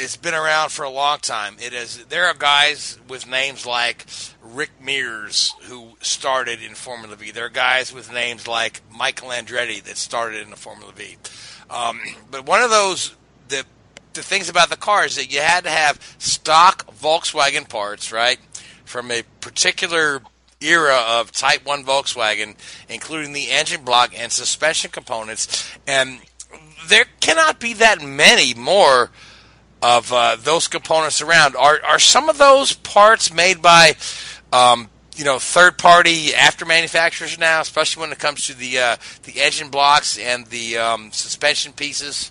It's 0.01 0.17
been 0.17 0.35
around 0.35 0.71
for 0.71 0.85
a 0.85 0.91
long 0.91 1.19
time. 1.19 1.57
It 1.61 1.73
is. 1.73 2.05
There 2.07 2.27
are 2.27 2.35
guys 2.35 2.99
with 3.09 3.29
names 3.29 3.67
like 3.67 4.07
Rick 4.43 4.71
Mears 4.81 5.55
who 5.63 5.97
started 6.01 6.63
in 6.63 6.75
Formula 6.75 7.17
V. 7.17 7.33
There 7.33 7.47
are 7.47 7.51
guys 7.51 7.93
with 7.93 8.13
names 8.13 8.47
like 8.47 8.81
Michael 8.97 9.31
Andretti 9.31 9.83
that 9.83 9.97
started 9.97 10.43
in 10.43 10.51
the 10.51 10.57
Formula 10.57 10.93
V. 10.93 11.17
Um, 11.69 12.01
but 12.31 12.47
one 12.47 12.63
of 12.63 12.71
those 12.71 13.17
the 13.49 13.65
the 14.15 14.23
things 14.23 14.49
about 14.49 14.71
the 14.71 14.77
car 14.77 15.05
is 15.05 15.17
that 15.17 15.33
you 15.33 15.41
had 15.41 15.65
to 15.65 15.71
have 15.71 16.01
stock 16.19 16.87
Volkswagen 16.95 17.69
parts, 17.69 18.13
right, 18.13 18.39
from 18.85 19.11
a 19.11 19.25
particular 19.41 20.23
era 20.61 21.03
of 21.07 21.33
Type 21.33 21.67
One 21.67 21.85
Volkswagen, 21.85 22.55
including 22.89 23.33
the 23.33 23.51
engine 23.51 23.83
block 23.83 24.13
and 24.17 24.31
suspension 24.31 24.93
components, 24.93 25.77
and 25.89 26.21
there 26.89 27.07
cannot 27.21 27.59
be 27.59 27.75
that 27.75 28.01
many 28.01 28.55
more 28.55 29.11
of 29.83 30.12
uh, 30.12 30.37
those 30.39 30.68
components 30.68 31.20
around. 31.20 31.57
Are 31.57 31.81
are 31.87 31.99
some 31.99 32.29
of 32.29 32.39
those 32.39 32.72
parts 32.72 33.33
made 33.33 33.62
by 33.62 33.97
um, 34.53 34.89
you 35.16 35.24
know 35.24 35.39
third 35.39 35.79
party 35.79 36.35
after 36.35 36.64
manufacturers 36.64 37.39
now, 37.39 37.61
especially 37.61 38.03
when 38.03 38.12
it 38.12 38.18
comes 38.18 38.47
to 38.47 38.55
the 38.55 38.79
uh, 38.79 38.97
the 39.24 39.41
engine 39.41 39.68
blocks 39.68 40.18
and 40.18 40.47
the 40.47 40.79
um, 40.79 41.12
suspension 41.12 41.72
pieces? 41.72 42.31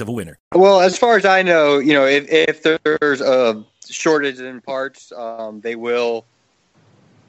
of 0.00 0.08
a 0.08 0.12
winner. 0.12 0.38
Well, 0.52 0.80
as 0.80 0.98
far 0.98 1.16
as 1.16 1.24
I 1.24 1.42
know, 1.42 1.78
you 1.78 1.92
know, 1.92 2.06
if, 2.06 2.30
if 2.30 2.62
there's 2.62 3.20
a 3.20 3.64
shortage 3.88 4.40
in 4.40 4.60
parts, 4.60 5.12
um, 5.12 5.60
they 5.60 5.76
will 5.76 6.24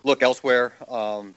look 0.04 0.24
elsewhere. 0.24 0.74
Um, 0.88 1.36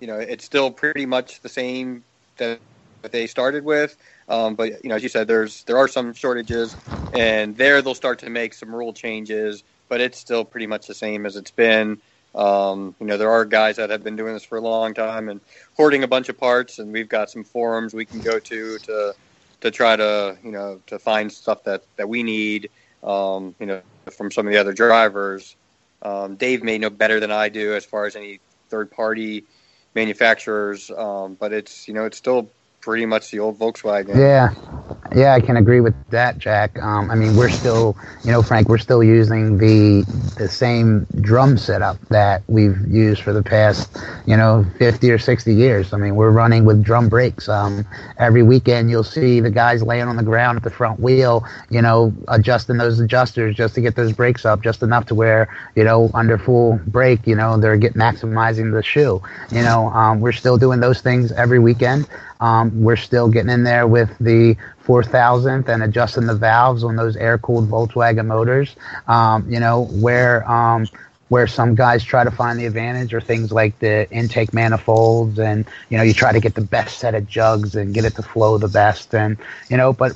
you 0.00 0.06
know, 0.06 0.18
it's 0.18 0.44
still 0.44 0.70
pretty 0.70 1.06
much 1.06 1.40
the 1.40 1.48
same 1.48 2.02
that 2.38 2.58
that 3.02 3.12
they 3.12 3.26
started 3.26 3.64
with. 3.64 3.96
Um, 4.28 4.54
but 4.54 4.82
you 4.82 4.88
know, 4.88 4.94
as 4.94 5.02
you 5.02 5.08
said, 5.08 5.28
there's 5.28 5.64
there 5.64 5.76
are 5.76 5.88
some 5.88 6.14
shortages, 6.14 6.76
and 7.14 7.56
there 7.56 7.82
they'll 7.82 7.94
start 7.94 8.18
to 8.20 8.30
make 8.30 8.54
some 8.54 8.74
rule 8.74 8.92
changes. 8.92 9.62
But 9.88 10.00
it's 10.00 10.18
still 10.18 10.44
pretty 10.44 10.66
much 10.66 10.86
the 10.86 10.94
same 10.94 11.26
as 11.26 11.36
it's 11.36 11.50
been. 11.50 12.00
Um, 12.34 12.94
you 12.98 13.06
know, 13.06 13.18
there 13.18 13.30
are 13.30 13.44
guys 13.44 13.76
that 13.76 13.90
have 13.90 14.02
been 14.02 14.16
doing 14.16 14.32
this 14.32 14.42
for 14.42 14.56
a 14.56 14.60
long 14.60 14.94
time 14.94 15.28
and 15.28 15.40
hoarding 15.76 16.02
a 16.02 16.08
bunch 16.08 16.30
of 16.30 16.38
parts, 16.38 16.78
and 16.78 16.90
we've 16.90 17.08
got 17.08 17.30
some 17.30 17.44
forums 17.44 17.92
we 17.92 18.06
can 18.06 18.20
go 18.20 18.38
to 18.38 18.78
to 18.78 19.14
to 19.62 19.70
try 19.70 19.96
to 19.96 20.36
you 20.44 20.52
know 20.52 20.80
to 20.86 20.98
find 20.98 21.32
stuff 21.32 21.64
that 21.64 21.82
that 21.96 22.08
we 22.08 22.22
need. 22.22 22.70
Um, 23.02 23.56
you 23.58 23.66
know, 23.66 23.82
from 24.12 24.30
some 24.30 24.46
of 24.46 24.52
the 24.52 24.58
other 24.60 24.72
drivers. 24.72 25.56
Um, 26.02 26.36
Dave 26.36 26.62
may 26.62 26.78
know 26.78 26.90
better 26.90 27.18
than 27.18 27.32
I 27.32 27.48
do 27.48 27.74
as 27.74 27.84
far 27.84 28.06
as 28.06 28.14
any 28.14 28.38
third 28.68 28.90
party 28.90 29.44
manufacturers, 29.94 30.90
um, 30.90 31.34
but 31.34 31.52
it's 31.52 31.88
you 31.88 31.94
know 31.94 32.04
it's 32.04 32.16
still 32.16 32.48
pretty 32.82 33.06
much 33.06 33.30
the 33.30 33.38
old 33.38 33.58
Volkswagen. 33.58 34.16
Yeah, 34.16 34.52
yeah, 35.14 35.34
I 35.34 35.40
can 35.40 35.56
agree 35.56 35.80
with 35.80 35.94
that, 36.10 36.38
Jack. 36.38 36.78
Um, 36.82 37.10
I 37.10 37.14
mean, 37.14 37.36
we're 37.36 37.48
still, 37.48 37.96
you 38.24 38.32
know, 38.32 38.42
Frank, 38.42 38.68
we're 38.68 38.78
still 38.78 39.02
using 39.02 39.56
the 39.58 40.02
the 40.36 40.48
same 40.48 41.06
drum 41.20 41.56
setup 41.56 41.98
that 42.08 42.42
we've 42.48 42.78
used 42.88 43.22
for 43.22 43.32
the 43.32 43.42
past, 43.42 43.96
you 44.26 44.36
know, 44.36 44.66
fifty 44.78 45.10
or 45.10 45.18
sixty 45.18 45.54
years. 45.54 45.92
I 45.92 45.96
mean, 45.96 46.16
we're 46.16 46.30
running 46.30 46.64
with 46.64 46.82
drum 46.82 47.08
brakes. 47.08 47.48
Um, 47.48 47.86
every 48.18 48.42
weekend, 48.42 48.90
you'll 48.90 49.04
see 49.04 49.40
the 49.40 49.50
guys 49.50 49.82
laying 49.82 50.08
on 50.08 50.16
the 50.16 50.22
ground 50.22 50.56
at 50.56 50.64
the 50.64 50.70
front 50.70 51.00
wheel, 51.00 51.44
you 51.70 51.80
know, 51.80 52.12
adjusting 52.28 52.76
those 52.76 52.98
adjusters 53.00 53.54
just 53.54 53.74
to 53.76 53.80
get 53.80 53.94
those 53.94 54.12
brakes 54.12 54.44
up 54.44 54.62
just 54.62 54.82
enough 54.82 55.06
to 55.06 55.14
where, 55.14 55.48
you 55.76 55.84
know, 55.84 56.10
under 56.14 56.36
full 56.36 56.80
brake, 56.86 57.26
you 57.26 57.36
know, 57.36 57.56
they're 57.56 57.76
get 57.76 57.94
maximizing 57.94 58.72
the 58.72 58.82
shoe. 58.82 59.22
You 59.50 59.62
know, 59.62 59.88
um, 59.88 60.20
we're 60.20 60.32
still 60.32 60.58
doing 60.58 60.80
those 60.80 61.00
things 61.00 61.30
every 61.32 61.58
weekend. 61.58 62.08
Um, 62.42 62.82
we're 62.82 62.96
still 62.96 63.28
getting 63.28 63.50
in 63.50 63.64
there 63.64 63.86
with 63.86 64.10
the 64.18 64.56
4000th 64.84 65.68
and 65.68 65.82
adjusting 65.82 66.26
the 66.26 66.34
valves 66.34 66.84
on 66.84 66.96
those 66.96 67.16
air-cooled 67.16 67.70
Volkswagen 67.70 68.26
motors. 68.26 68.76
Um, 69.08 69.50
you 69.50 69.60
know, 69.60 69.84
where 69.86 70.48
um, 70.50 70.86
where 71.32 71.46
some 71.46 71.74
guys 71.74 72.04
try 72.04 72.24
to 72.24 72.30
find 72.30 72.58
the 72.58 72.66
advantage 72.66 73.14
or 73.14 73.20
things 73.20 73.50
like 73.52 73.78
the 73.78 74.10
intake 74.10 74.52
manifolds 74.52 75.38
and 75.38 75.64
you 75.88 75.96
know 75.96 76.02
you 76.02 76.12
try 76.12 76.30
to 76.30 76.40
get 76.40 76.54
the 76.54 76.60
best 76.60 76.98
set 76.98 77.14
of 77.14 77.26
jugs 77.26 77.74
and 77.74 77.94
get 77.94 78.04
it 78.04 78.14
to 78.14 78.22
flow 78.22 78.58
the 78.58 78.68
best 78.68 79.14
and 79.14 79.38
you 79.70 79.76
know 79.78 79.94
but 79.94 80.12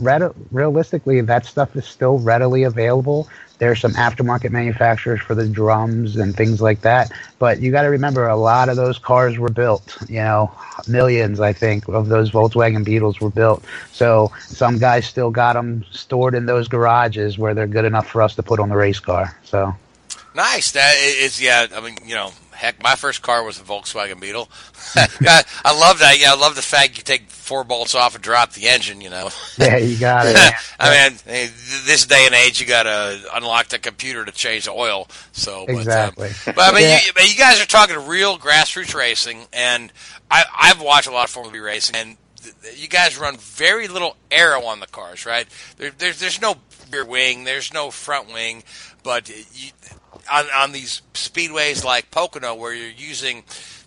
realistically 0.51 1.23
that 1.23 1.47
stuff 1.47 1.75
is 1.75 1.87
still 1.87 2.19
readily 2.19 2.65
available 2.65 3.27
there's 3.59 3.81
some 3.81 3.93
aftermarket 3.93 4.51
manufacturers 4.51 5.21
for 5.21 5.35
the 5.35 5.49
drums 5.49 6.17
and 6.17 6.37
things 6.37 6.61
like 6.61 6.81
that 6.83 7.11
but 7.39 7.61
you 7.61 7.71
got 7.71 7.83
to 7.83 7.89
remember 7.89 8.27
a 8.27 8.37
lot 8.37 8.69
of 8.69 8.77
those 8.77 8.99
cars 8.99 9.39
were 9.39 9.49
built 9.49 9.97
you 10.09 10.17
know 10.17 10.51
millions 10.89 11.41
i 11.41 11.53
think 11.53 11.89
of 11.89 12.09
those 12.09 12.31
volkswagen 12.31 12.85
beetles 12.85 13.21
were 13.21 13.31
built 13.31 13.65
so 13.93 14.31
some 14.41 14.79
guys 14.79 15.07
still 15.07 15.31
got 15.31 15.55
them 15.55 15.85
stored 15.91 16.35
in 16.35 16.47
those 16.47 16.69
garages 16.69 17.39
where 17.39 17.55
they're 17.55 17.67
good 17.67 17.85
enough 17.85 18.07
for 18.07 18.23
us 18.23 18.35
to 18.35 18.43
put 18.43 18.61
on 18.61 18.69
the 18.69 18.77
race 18.77 19.01
car 19.01 19.37
so 19.45 19.75
Nice. 20.37 20.73
That 20.73 20.97
is, 20.99 21.41
yeah. 21.41 21.67
I 21.75 21.81
mean, 21.81 21.97
you 22.05 22.15
know, 22.15 22.31
heck, 22.57 22.83
my 22.83 22.97
first 22.97 23.23
car 23.23 23.45
was 23.45 23.61
a 23.61 23.63
Volkswagen 23.63 24.21
Beetle. 24.21 24.49
I, 24.97 25.45
I 25.65 25.79
love 25.79 26.01
that. 26.01 26.19
Yeah, 26.21 26.33
I 26.33 26.37
love 26.37 26.57
the 26.57 26.63
fact 26.63 26.97
you 26.97 27.05
take 27.05 27.31
four 27.31 27.63
bolts 27.65 27.95
off 27.95 28.15
and 28.15 28.25
drop 28.25 28.53
the 28.53 28.69
engine. 28.69 29.01
You 29.01 29.11
know. 29.11 29.31
yeah 29.59 29.77
you 29.77 29.99
got 29.99 30.27
it 30.27 30.37
I 30.81 31.09
mean, 31.11 31.19
this 31.87 32.07
day 32.07 32.25
and 32.27 32.35
age, 32.35 32.61
you 32.61 32.67
got 32.67 32.85
to 32.85 33.21
unlock 33.35 33.69
the 33.69 33.79
computer 33.79 34.25
to 34.25 34.33
change 34.33 34.65
the 34.65 34.73
oil. 34.73 35.09
So, 35.33 35.65
but, 35.67 35.75
um, 35.75 35.81
exactly 35.81 36.31
but 36.45 36.59
I 36.59 36.73
mean, 36.73 36.83
Yeah. 36.83 36.99
you, 37.05 37.29
you 37.29 37.37
guys 37.37 37.61
are 37.63 37.67
talking 37.67 38.07
real 38.07 38.39
grassroots 38.39 38.95
racing, 38.95 39.47
and 39.53 39.93
I, 40.31 40.45
I've 40.57 40.81
watched 40.81 41.07
a 41.09 41.13
lot 41.13 41.25
of 41.25 41.31
Formula 41.31 41.53
V 41.53 41.59
racing, 41.61 41.97
and 41.97 42.17
you 42.77 42.89
guys 42.89 43.19
run 43.19 43.37
very 43.37 43.89
little 43.89 44.17
aero 44.31 44.63
on 44.65 44.81
the 44.81 44.87
cars, 44.87 45.27
right? 45.27 45.47
There, 45.79 45.91
there's 45.97 46.21
there's 46.21 46.41
no 46.41 46.57
rear 46.93 47.05
wing, 47.05 47.45
there's 47.45 47.73
no 47.73 47.91
front 47.91 48.33
wing, 48.33 48.63
but 49.03 49.29
you, 49.29 49.71
on 50.33 50.47
on 50.55 50.73
these 50.73 51.03
speedways 51.15 51.85
like 51.85 52.11
Pocono, 52.11 52.55
where 52.55 52.75
you're 52.75 52.89
using 52.91 53.45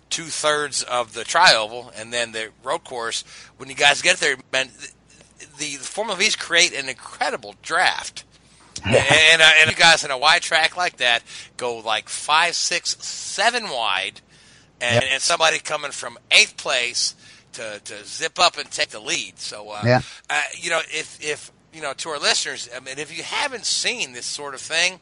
two 0.08 0.24
thirds 0.24 0.82
of 0.82 1.14
the 1.14 1.22
trioval 1.22 1.92
and 1.96 2.12
then 2.12 2.32
the 2.32 2.50
road 2.64 2.82
course, 2.84 3.22
when 3.58 3.68
you 3.68 3.74
guys 3.76 4.02
get 4.02 4.16
there, 4.18 4.36
man, 4.52 4.68
the, 5.58 5.76
the 5.76 5.84
Formula 5.84 6.18
V's 6.18 6.36
create 6.36 6.74
an 6.74 6.88
incredible 6.88 7.54
draft. 7.62 8.24
and, 8.84 9.42
uh, 9.42 9.50
and 9.60 9.68
you 9.70 9.76
guys 9.76 10.04
in 10.04 10.10
a 10.10 10.16
wide 10.16 10.40
track 10.40 10.76
like 10.76 10.96
that 10.96 11.22
go 11.58 11.78
like 11.78 12.08
five, 12.08 12.54
six, 12.54 12.96
seven 13.04 13.64
wide, 13.68 14.22
and, 14.80 15.04
and 15.04 15.20
somebody 15.20 15.58
coming 15.58 15.90
from 15.90 16.16
eighth 16.30 16.56
place 16.56 17.14
to, 17.52 17.80
to 17.84 18.04
zip 18.04 18.38
up 18.40 18.56
and 18.56 18.70
take 18.70 18.88
the 18.88 19.00
lead. 19.00 19.38
So, 19.38 19.70
uh, 19.70 19.82
Yeah. 19.84 20.00
uh, 20.30 20.40
you 20.56 20.70
know, 20.70 20.80
if 20.88 21.18
if 21.22 21.52
you 21.74 21.82
know 21.82 21.92
to 21.92 22.08
our 22.08 22.18
listeners, 22.18 22.70
I 22.74 22.80
mean, 22.80 22.98
if 22.98 23.14
you 23.14 23.22
haven't 23.22 23.66
seen 23.66 24.12
this 24.14 24.24
sort 24.26 24.54
of 24.54 24.60
thing, 24.62 24.98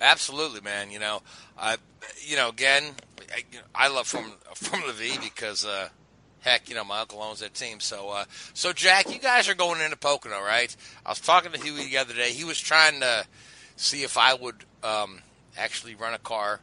Absolutely, 0.00 0.60
man. 0.60 0.90
You 0.90 0.98
know, 0.98 1.22
I, 1.56 1.76
you 2.20 2.36
know, 2.36 2.48
again, 2.48 2.82
I, 3.32 3.44
you 3.50 3.58
know, 3.58 3.64
I 3.74 3.88
love 3.88 4.06
Formula, 4.06 4.36
Formula 4.54 4.92
V 4.92 5.18
because, 5.22 5.64
uh, 5.64 5.88
heck, 6.40 6.68
you 6.68 6.74
know, 6.74 6.84
my 6.84 7.00
uncle 7.00 7.22
owns 7.22 7.40
that 7.40 7.54
team. 7.54 7.80
So, 7.80 8.10
uh, 8.10 8.24
so 8.52 8.72
Jack, 8.72 9.12
you 9.12 9.20
guys 9.20 9.48
are 9.48 9.54
going 9.54 9.80
into 9.80 9.96
Pocono, 9.96 10.40
right? 10.40 10.74
I 11.04 11.10
was 11.10 11.20
talking 11.20 11.52
to 11.52 11.58
Huey 11.60 11.88
the 11.88 11.98
other 11.98 12.14
day. 12.14 12.32
He 12.32 12.44
was 12.44 12.58
trying 12.58 13.00
to 13.00 13.26
see 13.76 14.02
if 14.02 14.18
I 14.18 14.34
would 14.34 14.64
um, 14.82 15.20
actually 15.56 15.94
run 15.94 16.14
a 16.14 16.18
car, 16.18 16.60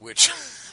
which 0.00 0.30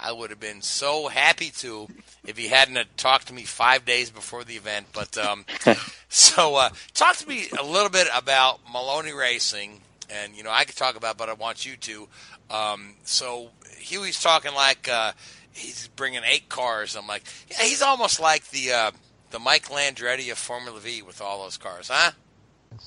I 0.00 0.12
would 0.12 0.30
have 0.30 0.40
been 0.40 0.62
so 0.62 1.08
happy 1.08 1.50
to 1.58 1.88
if 2.24 2.38
he 2.38 2.48
hadn't 2.48 2.96
talked 2.96 3.28
to 3.28 3.34
me 3.34 3.42
five 3.42 3.84
days 3.84 4.10
before 4.10 4.44
the 4.44 4.54
event. 4.54 4.86
But 4.92 5.18
um, 5.18 5.44
so, 6.08 6.56
uh, 6.56 6.70
talk 6.94 7.16
to 7.16 7.28
me 7.28 7.46
a 7.58 7.64
little 7.64 7.90
bit 7.90 8.06
about 8.14 8.60
Maloney 8.72 9.12
Racing, 9.12 9.80
and 10.08 10.34
you 10.34 10.44
know 10.44 10.50
I 10.50 10.64
could 10.64 10.76
talk 10.76 10.96
about, 10.96 11.18
but 11.18 11.28
I 11.28 11.34
want 11.34 11.66
you 11.66 11.76
to. 11.76 12.08
Um, 12.50 12.94
so 13.04 13.50
Huey's 13.78 14.20
talking 14.20 14.54
like 14.54 14.88
uh, 14.88 15.12
he's 15.52 15.88
bringing 15.96 16.22
eight 16.24 16.48
cars. 16.48 16.96
I'm 16.96 17.06
like, 17.06 17.24
yeah, 17.50 17.64
he's 17.64 17.82
almost 17.82 18.20
like 18.20 18.48
the 18.50 18.72
uh, 18.72 18.90
the 19.30 19.38
Michael 19.38 19.76
Andretti 19.76 20.30
of 20.30 20.38
Formula 20.38 20.78
V 20.80 21.02
with 21.02 21.20
all 21.20 21.42
those 21.42 21.56
cars, 21.56 21.88
huh? 21.92 22.12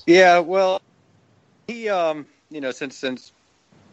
Yeah, 0.06 0.38
well, 0.38 0.80
he, 1.68 1.88
um, 1.88 2.26
you 2.50 2.60
know, 2.60 2.70
since 2.70 2.96
since 2.96 3.32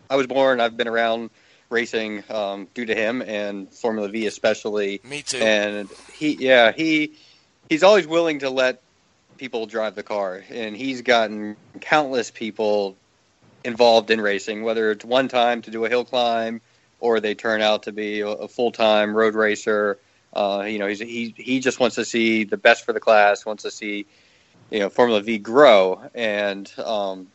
I 0.09 0.15
was 0.15 0.27
born, 0.27 0.59
I've 0.59 0.77
been 0.77 0.87
around 0.87 1.29
racing 1.71 2.23
um, 2.29 2.67
due 2.73 2.85
to 2.85 2.95
him 2.95 3.21
and 3.21 3.71
Formula 3.73 4.07
V 4.09 4.27
especially. 4.27 5.01
Me 5.03 5.21
too. 5.21 5.37
And 5.37 5.89
he, 6.13 6.33
yeah, 6.33 6.71
he 6.71 7.13
he's 7.69 7.83
always 7.83 8.07
willing 8.07 8.39
to 8.39 8.49
let 8.49 8.81
people 9.37 9.65
drive 9.65 9.95
the 9.95 10.03
car, 10.03 10.43
and 10.49 10.75
he's 10.75 11.01
gotten 11.01 11.55
countless 11.79 12.29
people 12.29 12.95
involved 13.63 14.11
in 14.11 14.19
racing, 14.21 14.63
whether 14.63 14.91
it's 14.91 15.05
one 15.05 15.27
time 15.27 15.61
to 15.63 15.71
do 15.71 15.85
a 15.85 15.89
hill 15.89 16.05
climb 16.05 16.61
or 17.01 17.19
they 17.19 17.35
turn 17.35 17.61
out 17.61 17.83
to 17.83 17.91
be 17.91 18.21
a, 18.21 18.47
full 18.47 18.71
time 18.71 19.13
road 19.13 19.35
racer. 19.35 19.97
Uh, 20.33 20.65
you 20.67 20.79
know, 20.79 20.87
he's, 20.87 20.99
he 20.99 21.33
he 21.35 21.59
just 21.59 21.79
wants 21.79 21.97
to 21.97 22.05
see 22.05 22.45
the 22.45 22.55
best 22.55 22.85
for 22.85 22.93
the 22.93 23.01
class, 23.01 23.45
wants 23.45 23.63
to 23.63 23.71
see 23.71 24.05
you 24.69 24.79
know 24.79 24.89
Formula 24.89 25.21
V 25.21 25.37
grow, 25.39 26.01
and 26.15 26.71
um, 26.77 27.27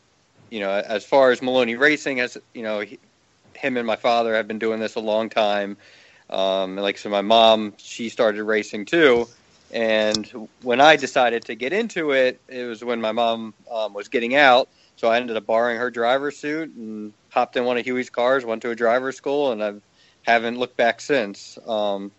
you 0.48 0.60
know 0.60 0.70
as 0.70 1.04
far 1.04 1.32
as 1.32 1.42
Maloney 1.42 1.74
Racing, 1.74 2.20
as 2.20 2.38
you 2.54 2.62
know, 2.62 2.80
he, 2.80 2.98
him 3.56 3.76
and 3.76 3.86
my 3.86 3.96
father 3.96 4.34
have 4.34 4.48
been 4.48 4.58
doing 4.58 4.80
this 4.80 4.94
a 4.94 5.00
long 5.00 5.28
time. 5.28 5.76
Um, 6.28 6.76
like 6.76 6.98
so, 6.98 7.08
my 7.08 7.22
mom 7.22 7.74
she 7.76 8.08
started 8.08 8.42
racing 8.42 8.84
too, 8.86 9.28
and 9.72 10.48
when 10.62 10.80
I 10.80 10.96
decided 10.96 11.44
to 11.46 11.54
get 11.54 11.72
into 11.72 12.10
it, 12.12 12.40
it 12.48 12.64
was 12.64 12.82
when 12.84 13.00
my 13.00 13.12
mom 13.12 13.54
um, 13.70 13.94
was 13.94 14.08
getting 14.08 14.34
out. 14.34 14.68
So 14.96 15.08
I 15.08 15.18
ended 15.18 15.36
up 15.36 15.46
borrowing 15.46 15.76
her 15.76 15.90
driver's 15.90 16.36
suit 16.38 16.74
and 16.74 17.12
hopped 17.30 17.56
in 17.56 17.64
one 17.64 17.76
of 17.76 17.84
Huey's 17.84 18.10
cars, 18.10 18.44
went 18.44 18.62
to 18.62 18.70
a 18.70 18.74
driver's 18.74 19.16
school, 19.16 19.52
and 19.52 19.62
I 19.62 19.74
haven't 20.22 20.58
looked 20.58 20.76
back 20.76 21.00
since. 21.00 21.58
Um, 21.66 22.10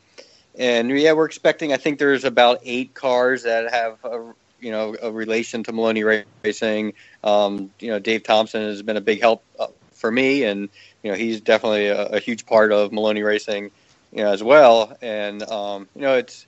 and 0.57 0.89
yeah, 0.89 1.13
we're 1.13 1.25
expecting. 1.25 1.73
I 1.73 1.77
think 1.77 1.99
there's 1.99 2.23
about 2.23 2.59
eight 2.63 2.93
cars 2.93 3.43
that 3.43 3.71
have 3.71 3.97
a 4.03 4.33
you 4.59 4.71
know 4.71 4.95
a 5.01 5.11
relation 5.11 5.63
to 5.63 5.71
Maloney 5.71 6.03
Racing. 6.43 6.93
Um, 7.23 7.71
you 7.79 7.89
know, 7.89 7.99
Dave 7.99 8.23
Thompson 8.23 8.63
has 8.63 8.81
been 8.81 8.97
a 8.97 9.01
big 9.01 9.21
help 9.21 9.43
uh, 9.59 9.67
for 9.93 10.11
me, 10.11 10.43
and 10.43 10.69
you 11.07 11.13
know 11.13 11.17
he's 11.17 11.39
definitely 11.39 11.87
a, 11.87 12.05
a 12.07 12.19
huge 12.19 12.45
part 12.45 12.73
of 12.73 12.91
Maloney 12.91 13.23
Racing, 13.23 13.71
you 14.11 14.23
know, 14.23 14.29
as 14.29 14.43
well. 14.43 14.93
And 15.01 15.41
um, 15.43 15.87
you 15.95 16.01
know, 16.01 16.15
it's 16.15 16.45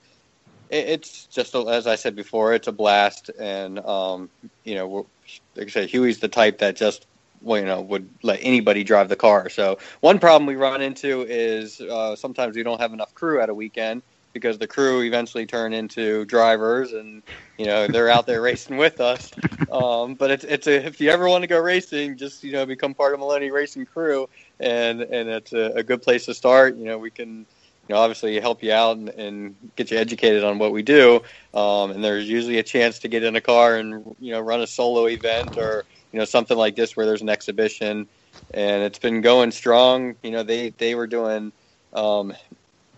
it, 0.70 0.90
it's 0.90 1.28
just 1.28 1.56
a, 1.56 1.60
as 1.60 1.88
I 1.88 1.96
said 1.96 2.14
before, 2.14 2.54
it's 2.54 2.68
a 2.68 2.74
blast, 2.74 3.30
and 3.40 3.80
um, 3.80 4.30
you 4.66 4.76
know, 4.76 5.08
like 5.56 5.68
I 5.68 5.70
said, 5.70 5.90
Huey's 5.90 6.20
the 6.20 6.28
type 6.28 6.58
that 6.58 6.76
just 6.76 7.08
well, 7.42 7.62
you 7.62 7.68
know 7.68 7.80
would 7.80 8.10
let 8.22 8.40
anybody 8.42 8.84
drive 8.84 9.08
the 9.08 9.16
car. 9.16 9.48
So 9.48 9.78
one 10.02 10.20
problem 10.20 10.46
we 10.46 10.58
run 10.58 10.82
into 10.82 11.22
is 11.22 11.80
uh, 11.80 12.18
sometimes 12.18 12.58
we 12.58 12.64
don't 12.64 12.82
have 12.82 12.92
enough 12.92 13.14
crew 13.14 13.40
at 13.40 13.48
a 13.48 13.54
weekend 13.54 14.02
because 14.34 14.58
the 14.58 14.68
crew 14.68 15.02
eventually 15.02 15.46
turn 15.46 15.74
into 15.74 16.26
drivers, 16.26 16.94
and 16.94 17.24
you 17.58 17.66
know 17.66 17.88
they're 17.88 18.10
out 18.10 18.26
there 18.26 18.42
racing 18.50 18.78
with 18.78 19.00
us. 19.00 19.32
Um, 19.72 20.16
but 20.16 20.32
it's 20.32 20.44
it's 20.44 20.68
a 20.68 20.86
if 20.86 21.00
you 21.00 21.10
ever 21.10 21.28
want 21.28 21.44
to 21.44 21.48
go 21.48 21.60
racing, 21.60 22.18
just 22.18 22.44
you 22.44 22.52
know 22.52 22.66
become 22.66 22.94
part 22.94 23.14
of 23.14 23.20
Maloney 23.20 23.52
Racing 23.52 23.86
crew, 23.86 24.28
and 24.60 25.02
and 25.02 25.30
it's 25.30 25.54
a, 25.54 25.74
a 25.76 25.84
good 25.84 26.02
place 26.02 26.26
to 26.26 26.34
start. 26.34 26.78
You 26.78 26.86
know 26.86 26.98
we 26.98 27.12
can 27.12 27.46
you 27.90 27.96
know, 27.96 28.02
obviously 28.02 28.40
help 28.40 28.62
you 28.62 28.72
out 28.72 28.98
and, 28.98 29.10
and 29.10 29.56
get 29.76 29.90
you 29.90 29.98
educated 29.98 30.44
on 30.44 30.60
what 30.60 30.72
we 30.72 30.84
do. 30.84 31.22
Um, 31.56 31.90
and 31.90 32.04
there's 32.04 32.30
usually 32.30 32.60
a 32.60 32.64
chance 32.64 33.00
to 33.00 33.08
get 33.08 33.24
in 33.24 33.36
a 33.36 33.42
car 33.42 33.78
and 33.78 34.06
you 34.20 34.32
know 34.32 34.40
run 34.40 34.62
a 34.62 34.68
solo 34.68 35.08
event 35.08 35.58
or 35.58 35.86
you 36.12 36.20
know 36.20 36.26
something 36.26 36.56
like 36.56 36.76
this 36.76 36.96
where 36.96 37.08
there's 37.08 37.24
an 37.24 37.30
exhibition. 37.30 38.08
And 38.54 38.84
it's 38.84 39.00
been 39.00 39.22
going 39.22 39.52
strong. 39.52 40.16
You 40.22 40.32
know, 40.32 40.44
they 40.44 40.70
they 40.70 40.94
were 40.94 41.08
doing 41.08 41.52
um, 41.94 42.34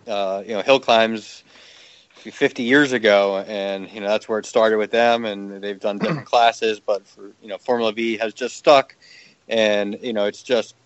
uh, 0.08 0.42
you 0.46 0.54
know 0.54 0.62
hill 0.62 0.80
climbs 0.80 1.44
50 2.14 2.62
years 2.64 2.92
ago, 2.92 3.38
and 3.48 3.90
you 3.90 4.00
know 4.00 4.08
that's 4.08 4.28
where 4.28 4.38
it 4.38 4.46
started 4.46 4.78
with 4.78 4.90
them. 4.92 5.24
And 5.24 5.62
they've 5.62 5.80
done 5.80 5.98
different 6.00 6.26
classes, 6.30 6.80
but 6.80 7.08
for 7.08 7.34
you 7.40 7.48
know 7.48 7.58
Formula 7.58 7.92
V 7.92 8.18
has 8.18 8.34
just 8.34 8.56
stuck, 8.56 8.96
and 9.48 9.98
you 10.02 10.12
know 10.12 10.26
it's 10.26 10.42
just 10.42 10.76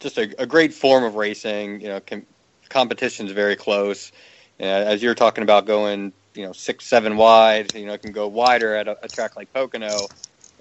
just 0.00 0.18
a, 0.18 0.34
a 0.42 0.46
great 0.46 0.74
form 0.74 1.04
of 1.04 1.16
racing. 1.16 1.80
You 1.80 1.88
know, 1.88 2.00
com- 2.00 2.26
competition's 2.70 3.32
very 3.32 3.56
close. 3.56 4.12
Uh, 4.60 4.64
as 4.64 5.02
you're 5.02 5.14
talking 5.14 5.42
about 5.42 5.66
going, 5.66 6.12
you 6.34 6.44
know, 6.44 6.52
six, 6.52 6.86
seven 6.86 7.16
wide, 7.16 7.74
you 7.74 7.86
know, 7.86 7.94
it 7.94 8.02
can 8.02 8.12
go 8.12 8.28
wider 8.28 8.74
at 8.74 8.88
a, 8.88 8.96
a 9.02 9.08
track 9.08 9.36
like 9.36 9.52
Pocono. 9.52 10.10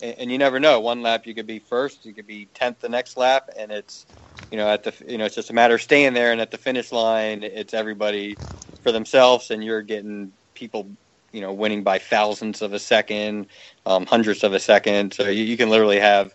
And, 0.02 0.32
you 0.32 0.38
never 0.38 0.60
know. 0.60 0.80
One 0.80 1.02
lap 1.02 1.26
you 1.26 1.36
could 1.36 1.48
be 1.48 1.60
first, 1.60 2.06
you 2.06 2.14
could 2.14 2.28
be 2.28 2.48
tenth 2.54 2.80
the 2.80 2.90
next 2.90 3.18
lap, 3.18 3.50
and 3.58 3.72
it's, 3.72 4.06
you 4.52 4.58
know, 4.58 4.68
at 4.68 4.84
the, 4.84 4.94
you 5.08 5.18
know, 5.18 5.26
it's 5.26 5.36
just 5.36 5.50
a 5.50 5.54
matter 5.54 5.76
of 5.76 5.82
staying 5.82 6.14
there. 6.14 6.32
And 6.32 6.40
at 6.40 6.52
the 6.52 6.58
finish 6.58 6.92
line, 6.92 7.44
it's 7.44 7.74
everybody 7.74 8.36
for 8.84 8.92
themselves, 8.92 9.52
and 9.52 9.64
you're 9.64 9.82
getting 9.82 10.32
people, 10.54 10.90
you 11.32 11.42
know, 11.42 11.54
winning 11.54 11.84
by 11.84 12.00
thousands 12.00 12.62
of 12.62 12.74
a 12.74 12.80
second, 12.80 13.48
um, 13.86 14.06
hundredths 14.06 14.44
of 14.44 14.54
a 14.54 14.60
second. 14.60 15.14
So 15.14 15.24
you, 15.24 15.44
you 15.44 15.58
can 15.58 15.70
literally 15.70 16.00
have, 16.00 16.34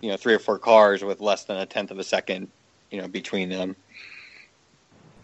you 0.00 0.10
know, 0.10 0.16
three 0.16 0.34
or 0.34 0.38
four 0.38 0.58
cars 0.58 1.02
with 1.02 1.20
less 1.20 1.44
than 1.44 1.56
a 1.56 1.66
tenth 1.66 1.90
of 1.90 1.98
a 1.98 2.04
second, 2.04 2.48
you 2.90 3.00
know, 3.00 3.08
between 3.08 3.48
them. 3.48 3.76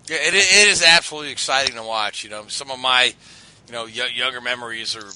Yeah, 0.08 0.18
it, 0.20 0.34
it 0.34 0.68
is 0.68 0.84
absolutely 0.84 1.32
exciting 1.32 1.74
to 1.76 1.82
watch. 1.82 2.22
You 2.22 2.30
know, 2.30 2.44
some 2.48 2.70
of 2.70 2.78
my, 2.78 3.12
you 3.66 3.72
know, 3.72 3.84
y- 3.84 4.10
younger 4.14 4.40
memories 4.40 4.94
are 4.94 5.08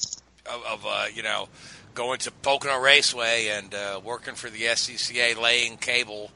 of, 0.53 0.65
of 0.67 0.87
uh, 0.87 1.07
you 1.15 1.23
know, 1.23 1.49
going 1.95 2.19
to 2.21 2.31
Pocono 2.31 2.79
Raceway 2.81 3.49
and 3.49 3.75
uh, 3.75 4.01
working 4.03 4.35
for 4.35 4.49
the 4.51 4.63
SCCA, 4.63 5.37
laying 5.41 5.77
cable, 5.77 6.31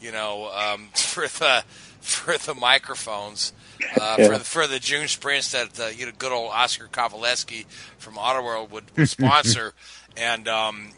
you 0.00 0.12
know, 0.12 0.50
um, 0.54 0.88
for 0.94 1.26
the 1.28 1.64
for 2.00 2.36
the 2.38 2.54
microphones. 2.54 3.52
Uh, 4.00 4.16
Yeah. 4.18 4.26
for 4.28 4.38
the 4.38 4.44
for 4.44 4.66
the 4.66 4.78
June 4.78 5.08
sprints 5.08 5.52
that 5.52 5.78
uh, 5.78 5.86
you 5.86 6.06
know 6.06 6.12
good 6.16 6.32
old 6.32 6.50
Oscar 6.52 6.86
Koveleski 6.86 7.66
from 7.98 8.14
Autoworld 8.14 8.70
would, 8.70 8.84
would 8.96 9.08
sponsor, 9.18 9.74
and 10.16 10.48
um, 10.48 10.92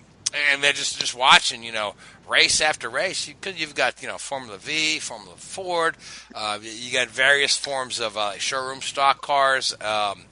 and 0.52 0.62
then 0.62 0.74
just 0.74 1.00
just 1.00 1.14
watching 1.14 1.62
you 1.64 1.72
know 1.72 1.94
race 2.28 2.60
after 2.60 2.88
race. 2.88 3.26
You 3.26 3.34
could 3.40 3.58
you've 3.58 3.74
got 3.74 4.02
you 4.02 4.08
know 4.08 4.18
Formula 4.18 4.58
V, 4.58 4.98
Formula 5.00 5.34
Ford. 5.36 5.96
Uh, 6.34 6.58
you 6.62 6.92
got 6.92 7.08
various 7.08 7.56
forms 7.56 7.98
of 7.98 8.16
uh, 8.16 8.32
showroom 8.38 8.82
stock 8.82 9.20
cars. 9.22 9.72
Um, 9.80 10.26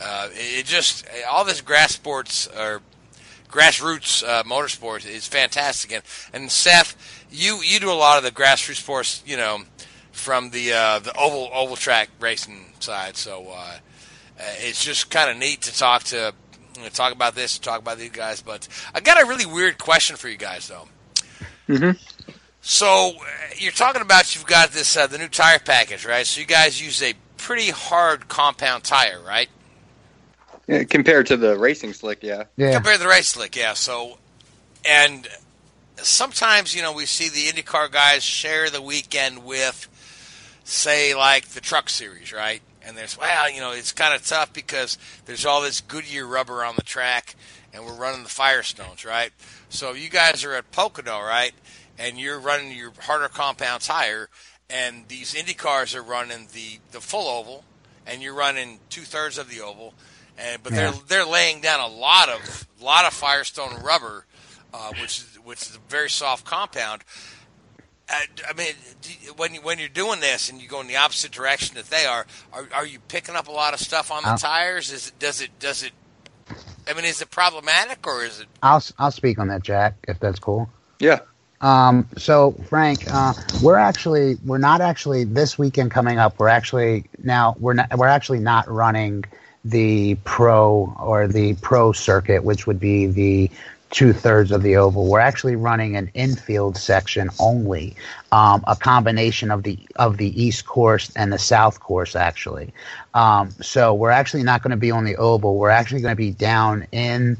uh, 0.00 0.28
it 0.32 0.66
just 0.66 1.06
all 1.28 1.44
this 1.44 1.60
grass 1.62 1.92
sports 1.92 2.46
or 2.46 2.82
grassroots 3.48 4.26
uh, 4.26 4.42
motorsport 4.44 5.08
is 5.08 5.26
fantastic. 5.26 5.92
And, 5.92 6.02
and 6.32 6.50
Seth, 6.50 6.96
you 7.30 7.60
you 7.62 7.80
do 7.80 7.90
a 7.90 7.94
lot 7.94 8.18
of 8.18 8.24
the 8.24 8.30
grassroots 8.30 8.76
sports, 8.76 9.22
you 9.26 9.36
know, 9.36 9.60
from 10.12 10.50
the 10.50 10.72
uh, 10.72 10.98
the 10.98 11.16
oval 11.16 11.50
oval 11.52 11.76
track 11.76 12.08
racing 12.20 12.72
side. 12.80 13.16
So 13.16 13.46
uh, 13.50 13.52
uh, 13.52 14.42
it's 14.58 14.84
just 14.84 15.10
kind 15.10 15.30
of 15.30 15.36
neat 15.36 15.62
to 15.62 15.76
talk 15.76 16.04
to 16.04 16.34
you 16.76 16.82
know, 16.82 16.88
talk 16.88 17.12
about 17.12 17.34
this, 17.34 17.58
talk 17.58 17.80
about 17.80 17.98
these 17.98 18.10
guys. 18.10 18.42
But 18.42 18.68
I 18.94 19.00
got 19.00 19.22
a 19.22 19.26
really 19.26 19.46
weird 19.46 19.78
question 19.78 20.16
for 20.16 20.28
you 20.28 20.36
guys 20.36 20.68
though. 20.68 20.88
Mm-hmm. 21.68 21.98
So 22.60 23.12
uh, 23.16 23.24
you're 23.56 23.72
talking 23.72 24.02
about 24.02 24.34
you've 24.34 24.46
got 24.46 24.70
this 24.70 24.96
uh, 24.96 25.06
the 25.06 25.18
new 25.18 25.28
tire 25.28 25.58
package, 25.58 26.04
right? 26.04 26.26
So 26.26 26.40
you 26.40 26.46
guys 26.46 26.82
use 26.82 27.02
a 27.02 27.14
pretty 27.36 27.70
hard 27.70 28.28
compound 28.28 28.84
tire, 28.84 29.20
right? 29.20 29.48
Yeah, 30.66 30.84
compared 30.84 31.26
to 31.28 31.36
the 31.36 31.56
racing 31.56 31.92
slick, 31.92 32.22
yeah. 32.22 32.44
Compared 32.72 32.96
to 32.96 33.02
the 33.02 33.08
race 33.08 33.28
slick, 33.28 33.54
yeah. 33.54 33.74
So, 33.74 34.18
and 34.84 35.28
sometimes 35.96 36.74
you 36.74 36.82
know 36.82 36.92
we 36.92 37.06
see 37.06 37.28
the 37.28 37.46
IndyCar 37.50 37.90
guys 37.90 38.22
share 38.24 38.68
the 38.70 38.82
weekend 38.82 39.44
with, 39.44 39.88
say, 40.64 41.14
like 41.14 41.48
the 41.48 41.60
Truck 41.60 41.88
Series, 41.88 42.32
right? 42.32 42.62
And 42.82 42.96
there's 42.96 43.18
well, 43.18 43.50
you 43.50 43.60
know, 43.60 43.72
it's 43.72 43.92
kind 43.92 44.14
of 44.14 44.26
tough 44.26 44.52
because 44.52 44.98
there's 45.26 45.46
all 45.46 45.60
this 45.62 45.80
Goodyear 45.80 46.26
rubber 46.26 46.64
on 46.64 46.76
the 46.76 46.82
track, 46.82 47.36
and 47.72 47.84
we're 47.84 47.94
running 47.94 48.22
the 48.22 48.28
Firestones, 48.28 49.04
right? 49.04 49.30
So 49.68 49.92
you 49.92 50.08
guys 50.08 50.44
are 50.44 50.54
at 50.54 50.70
Pocono, 50.72 51.20
right? 51.20 51.52
And 51.98 52.18
you're 52.18 52.38
running 52.38 52.76
your 52.76 52.92
harder 53.00 53.28
compound 53.28 53.82
tire, 53.82 54.28
and 54.68 55.06
these 55.08 55.34
Indy 55.34 55.54
cars 55.54 55.94
are 55.94 56.02
running 56.02 56.48
the 56.52 56.78
the 56.92 57.00
full 57.00 57.28
oval, 57.28 57.64
and 58.06 58.22
you're 58.22 58.34
running 58.34 58.80
two 58.90 59.02
thirds 59.02 59.38
of 59.38 59.48
the 59.48 59.60
oval, 59.60 59.94
and 60.38 60.62
but 60.62 60.72
Yeah. 60.72 60.90
they're 60.90 61.00
they're 61.08 61.26
laying 61.26 61.60
down 61.60 61.80
a 61.80 61.86
lot 61.86 62.28
of 62.28 62.66
lot 62.80 63.04
of 63.04 63.12
Firestone 63.12 63.82
rubber, 63.82 64.24
uh, 64.74 64.92
which 65.00 65.18
is 65.18 65.38
which 65.44 65.62
is 65.62 65.76
a 65.76 65.90
very 65.90 66.10
soft 66.10 66.44
compound. 66.44 67.02
Uh, 68.08 68.20
I 68.48 68.52
mean, 68.52 68.74
you- 69.22 69.32
when 69.34 69.54
you, 69.54 69.60
when 69.62 69.78
you're 69.80 69.88
doing 69.88 70.20
this 70.20 70.48
and 70.48 70.60
you 70.62 70.68
go 70.68 70.80
in 70.80 70.86
the 70.86 70.96
opposite 70.96 71.32
direction 71.32 71.74
that 71.76 71.90
they 71.90 72.06
are, 72.06 72.24
are 72.52 72.68
are 72.74 72.86
you 72.86 73.00
picking 73.08 73.34
up 73.34 73.48
a 73.48 73.52
lot 73.52 73.74
of 73.74 73.80
stuff 73.80 74.10
on 74.12 74.22
the 74.22 74.30
Uh, 74.30 74.36
tires? 74.36 74.92
Is 74.92 75.08
it 75.08 75.18
does 75.18 75.40
it 75.40 75.58
does 75.58 75.82
it? 75.82 75.92
I 76.88 76.92
mean, 76.94 77.04
is 77.04 77.20
it 77.20 77.30
problematic 77.32 78.06
or 78.06 78.24
is 78.24 78.38
it? 78.40 78.46
I'll 78.62 78.82
I'll 78.98 79.10
speak 79.10 79.38
on 79.38 79.48
that, 79.48 79.62
Jack, 79.62 79.94
if 80.06 80.20
that's 80.20 80.38
cool. 80.38 80.68
Yeah. 81.00 81.18
Um, 81.62 82.06
so 82.18 82.54
Frank, 82.68 83.10
uh, 83.10 83.32
we're 83.62 83.76
actually 83.78 84.36
we're 84.44 84.58
not 84.58 84.80
actually 84.82 85.24
this 85.24 85.58
weekend 85.58 85.90
coming 85.90 86.18
up. 86.18 86.38
We're 86.38 86.48
actually 86.48 87.06
now 87.24 87.56
we're 87.58 87.72
not 87.72 87.96
we're 87.98 88.06
actually 88.06 88.38
not 88.40 88.70
running 88.70 89.24
the 89.70 90.16
pro 90.24 90.94
or 90.98 91.28
the 91.28 91.54
pro 91.54 91.92
circuit, 91.92 92.44
which 92.44 92.66
would 92.66 92.80
be 92.80 93.06
the 93.06 93.50
two 93.90 94.12
thirds 94.12 94.50
of 94.50 94.62
the 94.62 94.76
oval. 94.76 95.08
We're 95.08 95.20
actually 95.20 95.56
running 95.56 95.96
an 95.96 96.10
infield 96.14 96.76
section 96.76 97.30
only, 97.38 97.96
um, 98.32 98.64
a 98.66 98.76
combination 98.76 99.50
of 99.50 99.62
the 99.62 99.78
of 99.96 100.16
the 100.16 100.42
east 100.42 100.66
course 100.66 101.12
and 101.16 101.32
the 101.32 101.38
south 101.38 101.80
course 101.80 102.16
actually. 102.16 102.72
Um, 103.14 103.50
so 103.60 103.94
we're 103.94 104.10
actually 104.10 104.42
not 104.42 104.62
going 104.62 104.72
to 104.72 104.76
be 104.76 104.90
on 104.90 105.04
the 105.04 105.16
oval. 105.16 105.56
We're 105.56 105.70
actually 105.70 106.02
going 106.02 106.12
to 106.12 106.16
be 106.16 106.32
down 106.32 106.86
in 106.92 107.38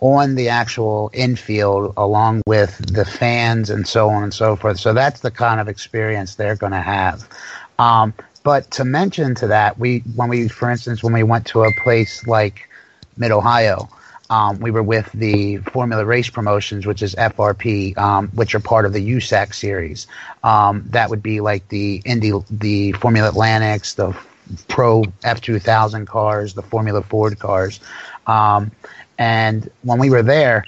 on 0.00 0.34
the 0.34 0.50
actual 0.50 1.10
infield 1.14 1.94
along 1.96 2.42
with 2.46 2.76
the 2.94 3.04
fans 3.04 3.70
and 3.70 3.88
so 3.88 4.10
on 4.10 4.22
and 4.22 4.34
so 4.34 4.54
forth. 4.54 4.78
So 4.78 4.92
that's 4.92 5.20
the 5.20 5.30
kind 5.30 5.58
of 5.58 5.68
experience 5.68 6.34
they're 6.34 6.56
going 6.56 6.72
to 6.72 6.80
have. 6.80 7.26
Um, 7.78 8.12
but 8.46 8.70
to 8.70 8.84
mention 8.84 9.34
to 9.34 9.48
that, 9.48 9.76
we 9.76 10.04
when 10.14 10.28
we, 10.28 10.46
for 10.46 10.70
instance, 10.70 11.02
when 11.02 11.12
we 11.12 11.24
went 11.24 11.46
to 11.46 11.64
a 11.64 11.72
place 11.82 12.24
like 12.28 12.68
Mid 13.16 13.32
Ohio, 13.32 13.88
um, 14.30 14.60
we 14.60 14.70
were 14.70 14.84
with 14.84 15.10
the 15.10 15.56
Formula 15.56 16.04
Race 16.04 16.30
Promotions, 16.30 16.86
which 16.86 17.02
is 17.02 17.16
FRP, 17.16 17.98
um, 17.98 18.28
which 18.28 18.54
are 18.54 18.60
part 18.60 18.86
of 18.86 18.92
the 18.92 19.04
USAC 19.14 19.52
series. 19.52 20.06
Um, 20.44 20.84
that 20.90 21.10
would 21.10 21.24
be 21.24 21.40
like 21.40 21.66
the 21.70 22.00
Indy, 22.04 22.30
the 22.48 22.92
Formula 22.92 23.26
Atlantics, 23.26 23.94
the 23.94 24.16
Pro 24.68 25.02
F2000 25.24 26.06
cars, 26.06 26.54
the 26.54 26.62
Formula 26.62 27.02
Ford 27.02 27.40
cars. 27.40 27.80
Um, 28.28 28.70
and 29.18 29.68
when 29.82 29.98
we 29.98 30.08
were 30.08 30.22
there, 30.22 30.64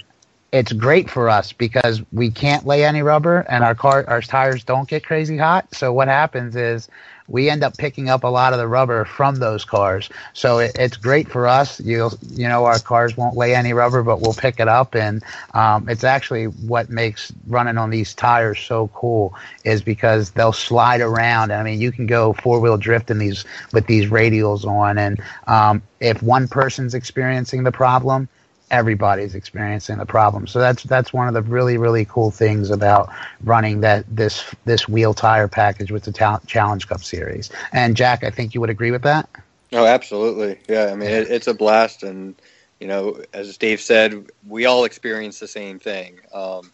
it's 0.51 0.73
great 0.73 1.09
for 1.09 1.29
us 1.29 1.53
because 1.53 2.01
we 2.11 2.31
can't 2.31 2.65
lay 2.65 2.83
any 2.83 3.03
rubber 3.03 3.45
and 3.49 3.63
our 3.63 3.75
car 3.75 4.03
our 4.07 4.21
tires 4.21 4.63
don't 4.63 4.87
get 4.87 5.03
crazy 5.03 5.37
hot. 5.37 5.73
So 5.73 5.93
what 5.93 6.07
happens 6.07 6.55
is 6.55 6.87
we 7.27 7.49
end 7.49 7.63
up 7.63 7.77
picking 7.77 8.09
up 8.09 8.23
a 8.23 8.27
lot 8.27 8.53
of 8.53 8.59
the 8.59 8.67
rubber 8.67 9.05
from 9.05 9.35
those 9.35 9.63
cars. 9.63 10.09
So 10.33 10.57
it, 10.57 10.71
it's 10.79 10.97
great 10.97 11.29
for 11.29 11.47
us. 11.47 11.79
You 11.79 12.09
you 12.31 12.47
know 12.47 12.65
our 12.65 12.79
cars 12.79 13.15
won't 13.15 13.37
lay 13.37 13.53
any 13.53 13.73
rubber, 13.73 14.01
but 14.01 14.21
we'll 14.21 14.33
pick 14.33 14.59
it 14.59 14.67
up, 14.67 14.95
and 14.95 15.23
um, 15.53 15.87
it's 15.87 16.03
actually 16.03 16.45
what 16.45 16.89
makes 16.89 17.31
running 17.47 17.77
on 17.77 17.91
these 17.91 18.15
tires 18.15 18.59
so 18.59 18.87
cool 18.89 19.35
is 19.63 19.83
because 19.83 20.31
they'll 20.31 20.51
slide 20.51 21.01
around. 21.01 21.51
I 21.51 21.61
mean, 21.61 21.79
you 21.79 21.91
can 21.91 22.07
go 22.07 22.33
four 22.33 22.59
wheel 22.59 22.77
drift 22.77 23.11
in 23.11 23.19
these 23.19 23.45
with 23.71 23.85
these 23.85 24.09
radials 24.09 24.65
on, 24.65 24.97
and 24.97 25.21
um, 25.45 25.83
if 25.99 26.23
one 26.23 26.47
person's 26.47 26.95
experiencing 26.95 27.63
the 27.63 27.71
problem 27.71 28.27
everybody's 28.71 29.35
experiencing 29.35 29.97
the 29.97 30.05
problem. 30.05 30.47
So 30.47 30.59
that's 30.59 30.83
that's 30.83 31.11
one 31.13 31.27
of 31.27 31.33
the 31.33 31.41
really 31.41 31.77
really 31.77 32.05
cool 32.05 32.31
things 32.31 32.69
about 32.69 33.09
running 33.43 33.81
that 33.81 34.05
this 34.13 34.53
this 34.65 34.87
wheel 34.87 35.13
tire 35.13 35.47
package 35.47 35.91
with 35.91 36.03
the 36.03 36.11
ta- 36.11 36.41
Challenge 36.47 36.87
Cup 36.87 37.03
series. 37.03 37.49
And 37.71 37.95
Jack, 37.95 38.23
I 38.23 38.29
think 38.29 38.53
you 38.53 38.61
would 38.61 38.69
agree 38.69 38.91
with 38.91 39.03
that. 39.03 39.29
Oh, 39.71 39.85
absolutely. 39.85 40.59
Yeah, 40.67 40.89
I 40.91 40.95
mean, 40.95 41.09
it, 41.09 41.29
it's 41.29 41.47
a 41.47 41.53
blast, 41.53 42.03
and 42.03 42.35
you 42.79 42.87
know, 42.87 43.21
as 43.33 43.57
Dave 43.57 43.81
said, 43.81 44.27
we 44.47 44.65
all 44.65 44.85
experience 44.85 45.39
the 45.39 45.47
same 45.47 45.79
thing. 45.79 46.19
Um, 46.33 46.71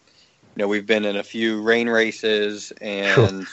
you 0.54 0.62
know, 0.62 0.68
we've 0.68 0.86
been 0.86 1.04
in 1.04 1.16
a 1.16 1.22
few 1.22 1.62
rain 1.62 1.88
races, 1.88 2.72
and 2.80 3.46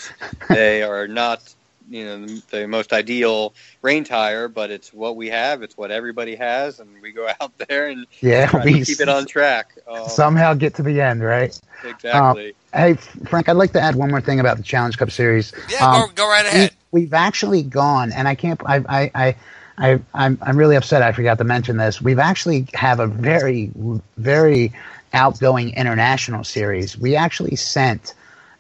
they 0.50 0.84
are 0.84 1.08
not, 1.08 1.54
you 1.90 2.06
know, 2.06 2.26
the 2.50 2.68
most 2.68 2.94
ideal 2.94 3.56
rain 3.82 4.04
tire, 4.04 4.48
but 4.48 4.72
it's 4.72 4.94
what 4.94 5.16
we 5.16 5.30
have. 5.30 5.62
It's 5.64 5.78
what 5.78 5.92
everybody 5.92 6.36
has, 6.36 6.80
and 6.80 7.02
we 7.02 7.12
go 7.12 7.28
out 7.42 7.54
there 7.70 7.88
and 7.90 8.08
Yeah, 8.22 8.48
try 8.48 8.64
we 8.64 8.74
to 8.74 8.80
keep 8.80 9.02
it 9.02 9.10
on 9.10 9.26
track. 9.26 9.78
Um, 9.88 10.24
Somehow 10.28 10.54
get 10.54 10.76
to 10.76 10.84
the 10.84 11.02
end, 11.02 11.24
right? 11.24 11.58
exactly. 11.84 12.56
Um, 12.74 12.82
hey, 12.82 12.96
Frank, 13.30 13.50
I'd 13.50 13.54
like 13.58 13.74
to 13.74 13.82
add 13.82 13.96
one 13.96 14.10
more 14.12 14.22
thing 14.22 14.40
about 14.40 14.58
the 14.58 14.64
Challenge 14.64 14.98
Cup 14.98 15.12
Series. 15.12 15.54
Yeah, 15.68 15.86
Um, 15.86 16.06
go, 16.06 16.08
go 16.10 16.28
right 16.28 16.46
ahead. 16.46 16.72
We, 16.92 17.02
we've 17.02 17.14
actually 17.14 17.64
gone, 17.64 18.12
and 18.12 18.28
I 18.28 18.36
can't. 18.36 18.62
I, 18.66 18.78
I, 18.88 19.12
I, 19.16 19.36
I, 19.78 20.00
I'm, 20.14 20.38
I'm 20.42 20.58
really 20.58 20.76
upset. 20.76 21.02
I 21.02 21.12
forgot 21.14 21.38
to 21.40 21.44
mention 21.46 21.78
this. 21.78 22.02
We've 22.02 22.20
actually 22.20 22.68
have 22.74 23.00
a 23.00 23.08
very, 23.08 23.72
very 24.18 24.74
outgoing 25.14 25.72
international 25.76 26.44
series. 26.44 26.98
We 26.98 27.16
actually 27.16 27.56
sent 27.56 28.14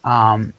um, 0.04 0.54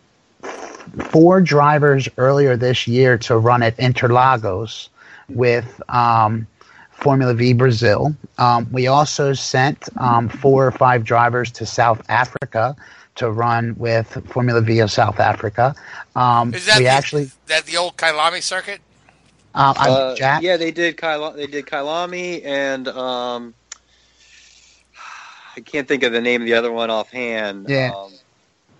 four 1.10 1.40
drivers 1.40 2.08
earlier 2.18 2.56
this 2.56 2.86
year 2.86 3.18
to 3.18 3.38
run 3.38 3.62
at 3.62 3.76
Interlagos 3.78 4.88
with. 5.28 5.80
Um, 5.88 6.46
Formula 6.94 7.34
V 7.34 7.52
Brazil. 7.52 8.14
Um, 8.38 8.68
we 8.72 8.86
also 8.86 9.32
sent 9.32 9.88
um, 9.98 10.28
four 10.28 10.64
or 10.66 10.70
five 10.70 11.04
drivers 11.04 11.50
to 11.50 11.66
South 11.66 12.00
Africa 12.08 12.74
to 13.16 13.30
run 13.30 13.74
with 13.76 14.06
Formula 14.30 14.60
V 14.60 14.78
of 14.78 14.90
South 14.90 15.20
Africa. 15.20 15.74
Um, 16.16 16.54
Is 16.54 16.66
that 16.66 16.78
we 16.78 16.84
the, 16.84 16.90
actually, 16.90 17.30
that 17.46 17.64
the 17.66 17.76
old 17.76 17.96
Kyalami 17.96 18.42
circuit? 18.42 18.80
um, 19.54 19.74
I- 19.76 19.90
Uh, 19.90 20.14
Jack, 20.16 20.42
yeah, 20.42 20.56
they 20.56 20.70
did 20.70 20.96
Kaila, 20.96 21.36
they 21.36 21.46
did 21.46 21.66
Kyalami 21.66 22.44
and 22.46 22.88
um, 22.88 23.54
I 25.56 25.60
can't 25.60 25.86
think 25.86 26.04
of 26.04 26.12
the 26.12 26.20
name 26.20 26.42
of 26.42 26.46
the 26.46 26.54
other 26.54 26.72
one 26.72 26.90
offhand. 26.90 27.66
Yeah. 27.68 27.92
Um, 27.94 28.12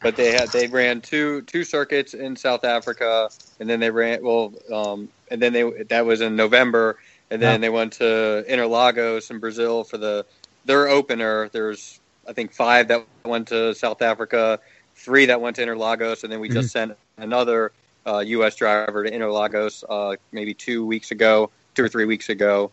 but 0.04 0.16
they 0.16 0.32
had 0.32 0.52
they 0.52 0.68
ran 0.68 1.00
two 1.00 1.40
two 1.42 1.64
circuits 1.64 2.12
in 2.14 2.36
South 2.36 2.62
Africa, 2.64 3.30
and 3.58 3.68
then 3.68 3.80
they 3.80 3.90
ran 3.90 4.22
well, 4.22 4.52
um, 4.72 5.08
and 5.30 5.40
then 5.42 5.52
they 5.54 5.64
that 5.88 6.04
was 6.04 6.20
in 6.20 6.36
November, 6.36 6.98
and 7.30 7.42
then 7.42 7.54
Yeah. 7.54 7.66
they 7.66 7.70
went 7.70 7.94
to 7.94 8.44
Interlagos 8.48 9.30
in 9.30 9.38
Brazil 9.40 9.82
for 9.82 9.96
the 9.96 10.26
their 10.66 10.88
opener. 10.88 11.48
There's 11.48 12.00
I 12.28 12.34
think 12.34 12.52
five 12.52 12.88
that 12.88 13.06
went 13.24 13.48
to 13.48 13.74
South 13.74 14.02
Africa, 14.02 14.60
three 14.94 15.26
that 15.26 15.40
went 15.40 15.56
to 15.56 15.62
Interlagos, 15.64 16.22
and 16.22 16.30
then 16.30 16.40
we 16.40 16.50
just 16.50 16.70
sent 16.70 16.92
another 17.16 17.72
uh, 18.06 18.18
U.S. 18.18 18.56
driver 18.56 19.04
to 19.04 19.10
Interlagos 19.10 19.84
uh, 19.88 20.16
maybe 20.32 20.52
two 20.52 20.84
weeks 20.84 21.12
ago, 21.12 21.50
two 21.74 21.82
or 21.82 21.88
three 21.88 22.04
weeks 22.04 22.28
ago. 22.28 22.70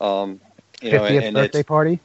Um, 0.00 0.40
you 0.80 0.92
know, 0.92 1.02
50th 1.02 1.22
and 1.24 1.34
birthday 1.34 1.62
party. 1.64 1.98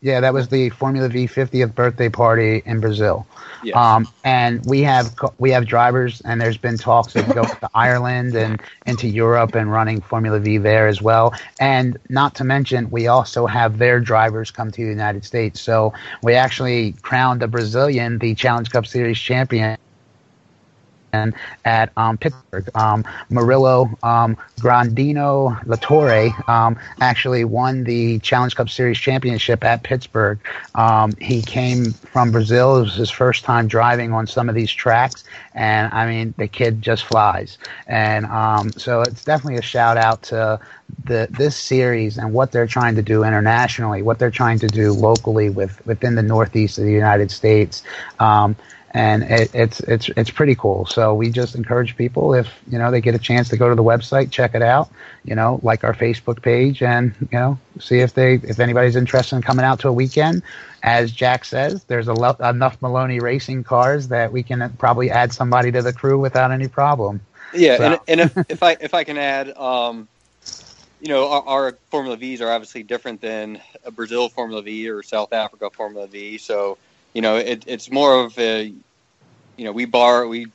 Yeah, 0.00 0.20
that 0.20 0.32
was 0.32 0.48
the 0.48 0.70
Formula 0.70 1.08
V 1.08 1.26
50th 1.26 1.74
birthday 1.74 2.08
party 2.08 2.62
in 2.64 2.80
Brazil. 2.80 3.26
Yes. 3.64 3.76
Um, 3.76 4.06
and 4.22 4.64
we 4.64 4.82
have 4.82 5.14
we 5.38 5.50
have 5.50 5.66
drivers, 5.66 6.20
and 6.20 6.40
there's 6.40 6.56
been 6.56 6.78
talks 6.78 7.16
of 7.16 7.26
going 7.28 7.48
to 7.48 7.70
Ireland 7.74 8.36
and 8.36 8.62
into 8.86 9.08
Europe 9.08 9.56
and 9.56 9.72
running 9.72 10.00
Formula 10.00 10.38
V 10.38 10.58
there 10.58 10.86
as 10.86 11.02
well. 11.02 11.34
And 11.58 11.98
not 12.08 12.36
to 12.36 12.44
mention, 12.44 12.90
we 12.90 13.08
also 13.08 13.46
have 13.46 13.78
their 13.78 13.98
drivers 13.98 14.52
come 14.52 14.70
to 14.70 14.82
the 14.84 14.88
United 14.88 15.24
States. 15.24 15.60
So 15.60 15.92
we 16.22 16.34
actually 16.34 16.92
crowned 17.02 17.42
a 17.42 17.48
Brazilian 17.48 18.18
the 18.18 18.36
Challenge 18.36 18.70
Cup 18.70 18.86
Series 18.86 19.18
champion 19.18 19.78
at 21.64 21.92
um, 21.96 22.18
Pittsburgh. 22.18 22.68
Um, 22.74 23.04
Murillo 23.30 23.90
um, 24.02 24.36
Grandino 24.60 25.58
Latore 25.64 26.48
um, 26.48 26.78
actually 27.00 27.44
won 27.44 27.84
the 27.84 28.18
Challenge 28.20 28.54
Cup 28.54 28.68
Series 28.68 28.98
championship 28.98 29.64
at 29.64 29.82
Pittsburgh. 29.82 30.38
Um, 30.74 31.12
he 31.20 31.42
came 31.42 31.92
from 31.92 32.30
Brazil. 32.30 32.78
It 32.78 32.82
was 32.82 32.94
his 32.94 33.10
first 33.10 33.44
time 33.44 33.68
driving 33.68 34.12
on 34.12 34.26
some 34.26 34.48
of 34.48 34.54
these 34.54 34.70
tracks, 34.72 35.24
and 35.54 35.92
I 35.92 36.06
mean, 36.06 36.34
the 36.38 36.48
kid 36.48 36.82
just 36.82 37.04
flies. 37.04 37.58
And 37.86 38.26
so 38.76 39.02
it's 39.02 39.24
definitely 39.24 39.58
a 39.58 39.62
shout 39.62 39.96
out 39.96 40.22
to 40.24 40.60
the 41.04 41.28
this 41.30 41.56
series 41.56 42.18
and 42.18 42.32
what 42.32 42.52
they're 42.52 42.66
trying 42.66 42.94
to 42.94 43.02
do 43.02 43.24
internationally, 43.24 44.02
what 44.02 44.18
they're 44.18 44.30
trying 44.30 44.58
to 44.60 44.66
do 44.66 44.92
locally 44.92 45.50
with 45.50 45.84
within 45.86 46.14
the 46.14 46.22
Northeast 46.22 46.78
of 46.78 46.84
the 46.84 46.92
United 46.92 47.30
States. 47.30 47.82
Um, 48.18 48.56
and 48.92 49.22
it, 49.24 49.54
it's 49.54 49.80
it's 49.80 50.08
it's 50.10 50.30
pretty 50.30 50.54
cool. 50.54 50.86
So 50.86 51.14
we 51.14 51.30
just 51.30 51.54
encourage 51.54 51.96
people 51.96 52.34
if 52.34 52.48
you 52.70 52.78
know 52.78 52.90
they 52.90 53.00
get 53.00 53.14
a 53.14 53.18
chance 53.18 53.48
to 53.50 53.56
go 53.56 53.68
to 53.68 53.74
the 53.74 53.82
website, 53.82 54.30
check 54.30 54.54
it 54.54 54.62
out. 54.62 54.90
You 55.24 55.34
know, 55.34 55.60
like 55.62 55.84
our 55.84 55.94
Facebook 55.94 56.42
page, 56.42 56.82
and 56.82 57.14
you 57.20 57.38
know, 57.38 57.58
see 57.80 57.98
if 57.98 58.14
they 58.14 58.34
if 58.34 58.60
anybody's 58.60 58.96
interested 58.96 59.36
in 59.36 59.42
coming 59.42 59.64
out 59.64 59.80
to 59.80 59.88
a 59.88 59.92
weekend. 59.92 60.42
As 60.82 61.10
Jack 61.10 61.44
says, 61.44 61.82
there's 61.84 62.06
a 62.08 62.14
lo- 62.14 62.36
enough 62.40 62.80
Maloney 62.80 63.18
racing 63.18 63.64
cars 63.64 64.08
that 64.08 64.30
we 64.32 64.42
can 64.44 64.72
probably 64.78 65.10
add 65.10 65.32
somebody 65.32 65.72
to 65.72 65.82
the 65.82 65.92
crew 65.92 66.18
without 66.20 66.52
any 66.52 66.68
problem. 66.68 67.20
Yeah, 67.52 67.76
So- 67.78 67.84
and, 67.84 68.00
and 68.06 68.20
if, 68.20 68.50
if 68.50 68.62
I 68.62 68.76
if 68.80 68.94
I 68.94 69.04
can 69.04 69.18
add, 69.18 69.56
um, 69.56 70.06
you 71.00 71.08
know, 71.08 71.30
our, 71.30 71.42
our 71.46 71.78
Formula 71.90 72.16
V's 72.16 72.40
are 72.40 72.50
obviously 72.50 72.82
different 72.82 73.20
than 73.20 73.60
a 73.84 73.90
Brazil 73.90 74.28
Formula 74.28 74.62
V 74.62 74.88
or 74.88 75.02
South 75.02 75.32
Africa 75.32 75.70
Formula 75.70 76.06
V. 76.06 76.38
So, 76.38 76.78
you 77.18 77.22
know, 77.22 77.34
it, 77.34 77.64
it's 77.66 77.90
more 77.90 78.24
of 78.24 78.38
a, 78.38 78.72
you 79.56 79.64
know, 79.64 79.72
we 79.72 79.86
borrow, 79.86 80.28
we 80.28 80.46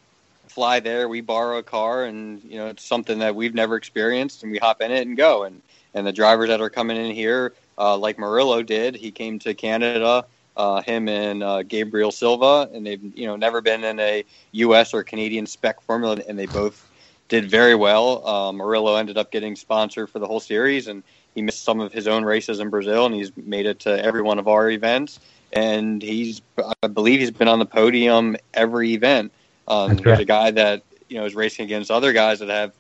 fly 0.48 0.80
there, 0.80 1.10
we 1.10 1.20
borrow 1.20 1.58
a 1.58 1.64
car, 1.64 2.06
and 2.06 2.42
you 2.42 2.58
know, 2.58 2.68
it's 2.68 2.86
something 2.86 3.20
that 3.20 3.36
we've 3.36 3.54
never 3.54 3.76
experienced, 3.76 4.44
and 4.44 4.52
we 4.54 4.60
hop 4.60 4.82
in 4.82 4.90
it 4.90 5.06
and 5.06 5.18
go. 5.18 5.44
And 5.44 5.62
and 5.94 6.08
the 6.08 6.14
drivers 6.14 6.48
that 6.48 6.62
are 6.62 6.70
coming 6.70 6.96
in 6.96 7.14
here, 7.14 7.54
uh, 7.78 7.98
like 7.98 8.18
Murillo 8.18 8.64
did, 8.64 8.96
he 8.96 9.12
came 9.12 9.40
to 9.40 9.54
Canada. 9.54 10.26
Uh, 10.56 10.82
him 10.84 11.10
and 11.10 11.44
uh, 11.44 11.64
Gabriel 11.64 12.12
Silva, 12.12 12.70
and 12.74 12.86
they've 12.86 13.04
you 13.14 13.28
know 13.28 13.36
never 13.36 13.60
been 13.60 13.84
in 13.84 14.00
a 14.00 14.24
U.S. 14.54 14.94
or 14.94 15.04
Canadian 15.04 15.46
spec 15.46 15.82
formula, 15.82 16.22
and 16.30 16.40
they 16.40 16.46
both 16.46 16.90
did 17.28 17.50
very 17.50 17.76
well. 17.76 18.26
Uh, 18.26 18.54
Murillo 18.54 18.96
ended 18.96 19.18
up 19.18 19.32
getting 19.32 19.58
sponsored 19.58 20.10
for 20.10 20.20
the 20.20 20.28
whole 20.28 20.40
series, 20.40 20.88
and 20.88 21.04
he 21.36 21.42
missed 21.42 21.64
some 21.64 21.80
of 21.82 21.92
his 21.92 22.08
own 22.08 22.24
races 22.24 22.60
in 22.60 22.70
Brazil, 22.70 23.06
and 23.06 23.16
he's 23.16 23.36
made 23.36 23.66
it 23.66 23.80
to 23.82 24.06
every 24.06 24.22
one 24.22 24.40
of 24.40 24.48
our 24.48 24.70
events. 24.70 25.20
And 25.54 26.02
he's, 26.02 26.42
I 26.82 26.88
believe, 26.88 27.20
he's 27.20 27.32
been 27.32 27.48
on 27.48 27.60
the 27.60 27.66
podium 27.66 28.36
every 28.54 28.94
event. 28.94 29.32
Um, 29.68 29.98
he's 29.98 30.20
a 30.20 30.26
guy 30.26 30.52
that 30.52 30.84
you 31.08 31.18
know 31.18 31.26
is 31.26 31.36
racing 31.36 31.66
against 31.66 31.92
other 31.92 32.12
guys 32.12 32.40
that 32.40 32.50
have 32.50 32.74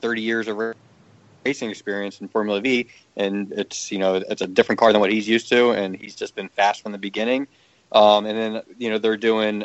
30 0.00 0.22
years 0.22 0.48
of 0.48 0.74
racing 1.44 1.70
experience 1.70 2.20
in 2.20 2.28
Formula 2.28 2.60
V, 2.60 2.88
and 3.16 3.52
it's 3.52 3.92
you 3.92 3.98
know 3.98 4.16
it's 4.16 4.42
a 4.42 4.46
different 4.46 4.80
car 4.80 4.92
than 4.92 5.00
what 5.00 5.12
he's 5.12 5.28
used 5.28 5.48
to, 5.50 5.70
and 5.70 5.96
he's 5.96 6.16
just 6.16 6.34
been 6.34 6.48
fast 6.48 6.82
from 6.82 6.92
the 6.92 6.98
beginning. 6.98 7.46
Um, 7.92 8.26
and 8.26 8.36
then 8.36 8.62
you 8.78 8.90
know 8.90 8.98
they're 8.98 9.16
doing. 9.16 9.64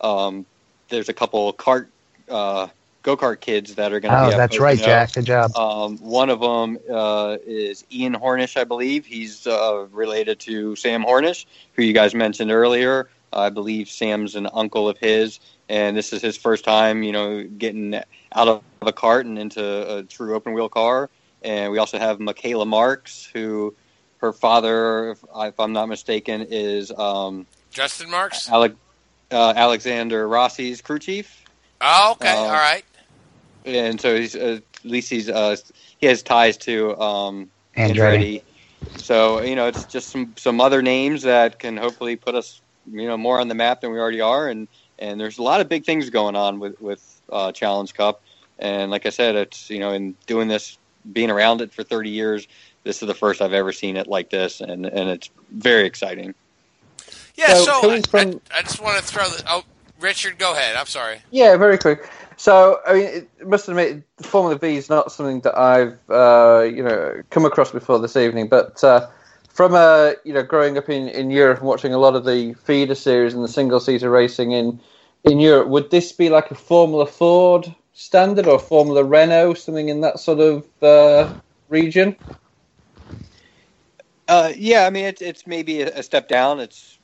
Um, 0.00 0.46
there's 0.88 1.08
a 1.10 1.12
couple 1.12 1.52
kart 1.52 1.88
uh, 2.30 2.68
go 3.02 3.16
kart 3.16 3.40
kids 3.40 3.74
that 3.76 3.92
are 3.92 4.00
going 4.00 4.12
to 4.12 4.22
Oh, 4.24 4.26
be. 4.28 4.34
at 4.34 4.36
that's 4.36 4.58
right, 4.58 4.78
Pocono. 4.78 4.86
Jack. 4.86 5.12
Good 5.14 5.24
job. 5.26 5.56
Um, 5.56 5.98
one 5.98 6.30
of 6.30 6.40
them 6.40 6.78
uh, 6.90 7.36
is 7.46 7.84
Ian 7.92 8.14
Hornish, 8.14 8.56
I 8.56 8.64
believe. 8.64 9.06
He's 9.06 9.46
uh, 9.46 9.86
related 9.92 10.40
to 10.40 10.76
Sam 10.76 11.04
Hornish, 11.04 11.46
who 11.74 11.82
you 11.82 11.92
guys 11.92 12.14
mentioned 12.14 12.50
earlier. 12.50 13.08
I 13.32 13.50
believe 13.50 13.88
Sam's 13.90 14.34
an 14.36 14.48
uncle 14.52 14.88
of 14.88 14.96
his, 14.98 15.38
and 15.68 15.96
this 15.96 16.12
is 16.12 16.22
his 16.22 16.36
first 16.36 16.64
time, 16.64 17.02
you 17.02 17.12
know, 17.12 17.44
getting 17.44 17.94
out 17.94 18.48
of 18.48 18.62
a 18.82 18.92
cart 18.92 19.26
and 19.26 19.38
into 19.38 19.98
a 19.98 20.02
true 20.02 20.34
open 20.34 20.54
wheel 20.54 20.68
car. 20.68 21.10
And 21.42 21.70
we 21.70 21.78
also 21.78 21.98
have 21.98 22.20
Michaela 22.20 22.64
Marks, 22.66 23.28
who 23.32 23.74
her 24.18 24.32
father, 24.32 25.10
if, 25.10 25.24
if 25.36 25.60
I'm 25.60 25.72
not 25.72 25.88
mistaken, 25.88 26.46
is 26.50 26.90
um, 26.90 27.46
Justin 27.70 28.10
Marks? 28.10 28.48
Alec, 28.48 28.72
uh, 29.30 29.52
Alexander 29.54 30.26
Rossi's 30.26 30.80
crew 30.80 30.98
chief. 30.98 31.37
Oh, 31.80 32.12
okay. 32.12 32.32
Uh, 32.32 32.36
All 32.36 32.52
right. 32.52 32.84
and 33.64 34.00
so 34.00 34.16
he's 34.16 34.34
uh, 34.34 34.60
at 34.84 34.84
least 34.84 35.10
he's 35.10 35.28
uh, 35.28 35.56
he 35.98 36.06
has 36.06 36.22
ties 36.22 36.56
to 36.58 36.98
um, 37.00 37.50
Andretti. 37.76 38.42
So 38.96 39.42
you 39.42 39.56
know, 39.56 39.66
it's 39.66 39.84
just 39.84 40.10
some 40.10 40.34
some 40.36 40.60
other 40.60 40.82
names 40.82 41.22
that 41.22 41.58
can 41.58 41.76
hopefully 41.76 42.16
put 42.16 42.34
us 42.34 42.60
you 42.90 43.06
know 43.06 43.16
more 43.16 43.40
on 43.40 43.48
the 43.48 43.54
map 43.54 43.80
than 43.80 43.92
we 43.92 43.98
already 43.98 44.20
are, 44.20 44.48
and 44.48 44.68
and 44.98 45.20
there's 45.20 45.38
a 45.38 45.42
lot 45.42 45.60
of 45.60 45.68
big 45.68 45.84
things 45.84 46.10
going 46.10 46.36
on 46.36 46.58
with 46.60 46.80
with 46.80 47.20
uh, 47.30 47.52
Challenge 47.52 47.92
Cup, 47.94 48.22
and 48.58 48.90
like 48.90 49.06
I 49.06 49.10
said, 49.10 49.36
it's 49.36 49.70
you 49.70 49.78
know 49.78 49.92
in 49.92 50.14
doing 50.26 50.48
this, 50.48 50.78
being 51.12 51.30
around 51.30 51.60
it 51.60 51.72
for 51.72 51.82
30 51.82 52.10
years, 52.10 52.48
this 52.84 53.02
is 53.02 53.06
the 53.06 53.14
first 53.14 53.40
I've 53.42 53.52
ever 53.52 53.72
seen 53.72 53.96
it 53.96 54.06
like 54.06 54.30
this, 54.30 54.60
and 54.60 54.86
and 54.86 55.10
it's 55.10 55.30
very 55.50 55.86
exciting. 55.86 56.34
Yeah, 57.36 57.54
So, 57.54 57.64
so, 57.64 57.90
I, 57.90 58.02
from- 58.02 58.40
I, 58.50 58.58
I 58.58 58.62
just 58.62 58.82
want 58.82 58.98
to 58.98 59.04
throw 59.04 59.28
the. 59.28 59.42
Oh, 59.48 59.62
Richard, 60.00 60.38
go 60.38 60.52
ahead. 60.52 60.76
I'm 60.76 60.86
sorry. 60.86 61.20
Yeah, 61.30 61.56
very 61.56 61.78
quick. 61.78 62.08
So, 62.36 62.80
I 62.86 62.92
mean, 62.92 63.04
it 63.04 63.48
must 63.48 63.68
admit, 63.68 64.02
Formula 64.22 64.56
V 64.56 64.76
is 64.76 64.88
not 64.88 65.10
something 65.10 65.40
that 65.40 65.58
I've, 65.58 65.98
uh, 66.08 66.62
you 66.62 66.84
know, 66.84 67.20
come 67.30 67.44
across 67.44 67.72
before 67.72 67.98
this 67.98 68.16
evening. 68.16 68.48
But 68.48 68.82
uh, 68.84 69.08
from, 69.48 69.74
uh, 69.74 70.12
you 70.24 70.32
know, 70.32 70.44
growing 70.44 70.78
up 70.78 70.88
in, 70.88 71.08
in 71.08 71.30
Europe 71.30 71.58
and 71.58 71.66
watching 71.66 71.92
a 71.92 71.98
lot 71.98 72.14
of 72.14 72.24
the 72.24 72.54
feeder 72.54 72.94
series 72.94 73.34
and 73.34 73.42
the 73.42 73.48
single 73.48 73.80
seater 73.80 74.10
racing 74.10 74.52
in 74.52 74.80
in 75.24 75.40
Europe, 75.40 75.66
would 75.66 75.90
this 75.90 76.12
be 76.12 76.28
like 76.28 76.50
a 76.52 76.54
Formula 76.54 77.04
Ford 77.04 77.74
standard 77.92 78.46
or 78.46 78.58
Formula 78.60 79.02
Renault, 79.02 79.54
something 79.54 79.88
in 79.88 80.00
that 80.02 80.20
sort 80.20 80.38
of 80.38 80.64
uh, 80.80 81.34
region? 81.68 82.14
Uh, 84.28 84.52
yeah, 84.56 84.86
I 84.86 84.90
mean 84.90 85.06
it's 85.06 85.20
it's 85.20 85.46
maybe 85.46 85.82
a, 85.82 85.98
a 85.98 86.02
step 86.04 86.28
down. 86.28 86.60
It's 86.60 86.97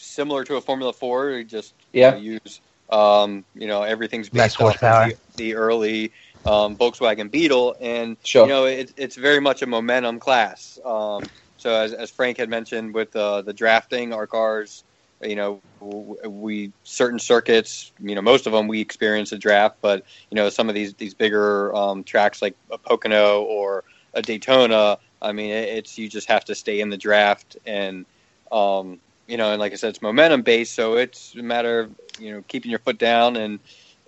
similar 0.00 0.44
to 0.44 0.56
a 0.56 0.60
Formula 0.60 0.92
Four. 0.92 1.30
You 1.30 1.44
just 1.44 1.74
you 1.92 2.00
know, 2.02 2.16
use 2.16 2.60
um, 2.90 3.44
you 3.54 3.66
know 3.66 3.82
everything's 3.82 4.28
based 4.28 4.56
off 4.60 4.78
horsepower. 4.80 5.08
the, 5.08 5.16
the 5.36 5.54
early 5.54 6.12
um, 6.44 6.76
Volkswagen 6.76 7.30
Beetle, 7.30 7.76
and 7.80 8.16
Sure. 8.24 8.46
you 8.46 8.52
know 8.52 8.64
it, 8.64 8.92
it's 8.96 9.16
very 9.16 9.40
much 9.40 9.62
a 9.62 9.66
momentum 9.66 10.18
class. 10.18 10.78
Um, 10.84 11.22
so 11.56 11.74
as, 11.74 11.92
as 11.92 12.10
Frank 12.10 12.38
had 12.38 12.48
mentioned 12.48 12.94
with 12.94 13.14
uh, 13.14 13.42
the 13.42 13.52
drafting, 13.52 14.14
our 14.14 14.26
cars, 14.26 14.82
you 15.22 15.36
know, 15.36 15.60
we 15.80 16.72
certain 16.82 17.18
circuits, 17.18 17.92
you 18.00 18.14
know, 18.14 18.22
most 18.22 18.46
of 18.46 18.52
them 18.52 18.66
we 18.66 18.80
experience 18.80 19.32
a 19.32 19.38
draft, 19.38 19.76
but 19.82 20.04
you 20.30 20.36
know 20.36 20.48
some 20.48 20.68
of 20.68 20.74
these 20.74 20.94
these 20.94 21.14
bigger 21.14 21.74
um, 21.74 22.02
tracks 22.04 22.40
like 22.42 22.56
a 22.70 22.78
Pocono 22.78 23.42
or 23.42 23.84
a 24.14 24.22
Daytona. 24.22 24.98
I 25.22 25.32
mean, 25.32 25.50
it's 25.50 25.98
you 25.98 26.08
just 26.08 26.28
have 26.28 26.44
to 26.46 26.54
stay 26.54 26.80
in 26.80 26.88
the 26.88 26.96
draft, 26.96 27.56
and 27.66 28.06
um, 28.50 28.98
you 29.30 29.36
know, 29.36 29.52
and 29.52 29.60
like 29.60 29.72
I 29.72 29.76
said, 29.76 29.90
it's 29.90 30.02
momentum 30.02 30.42
based, 30.42 30.74
so 30.74 30.94
it's 30.94 31.34
a 31.36 31.42
matter 31.42 31.80
of 31.80 31.92
you 32.18 32.32
know 32.32 32.44
keeping 32.48 32.70
your 32.70 32.80
foot 32.80 32.98
down 32.98 33.36
and 33.36 33.60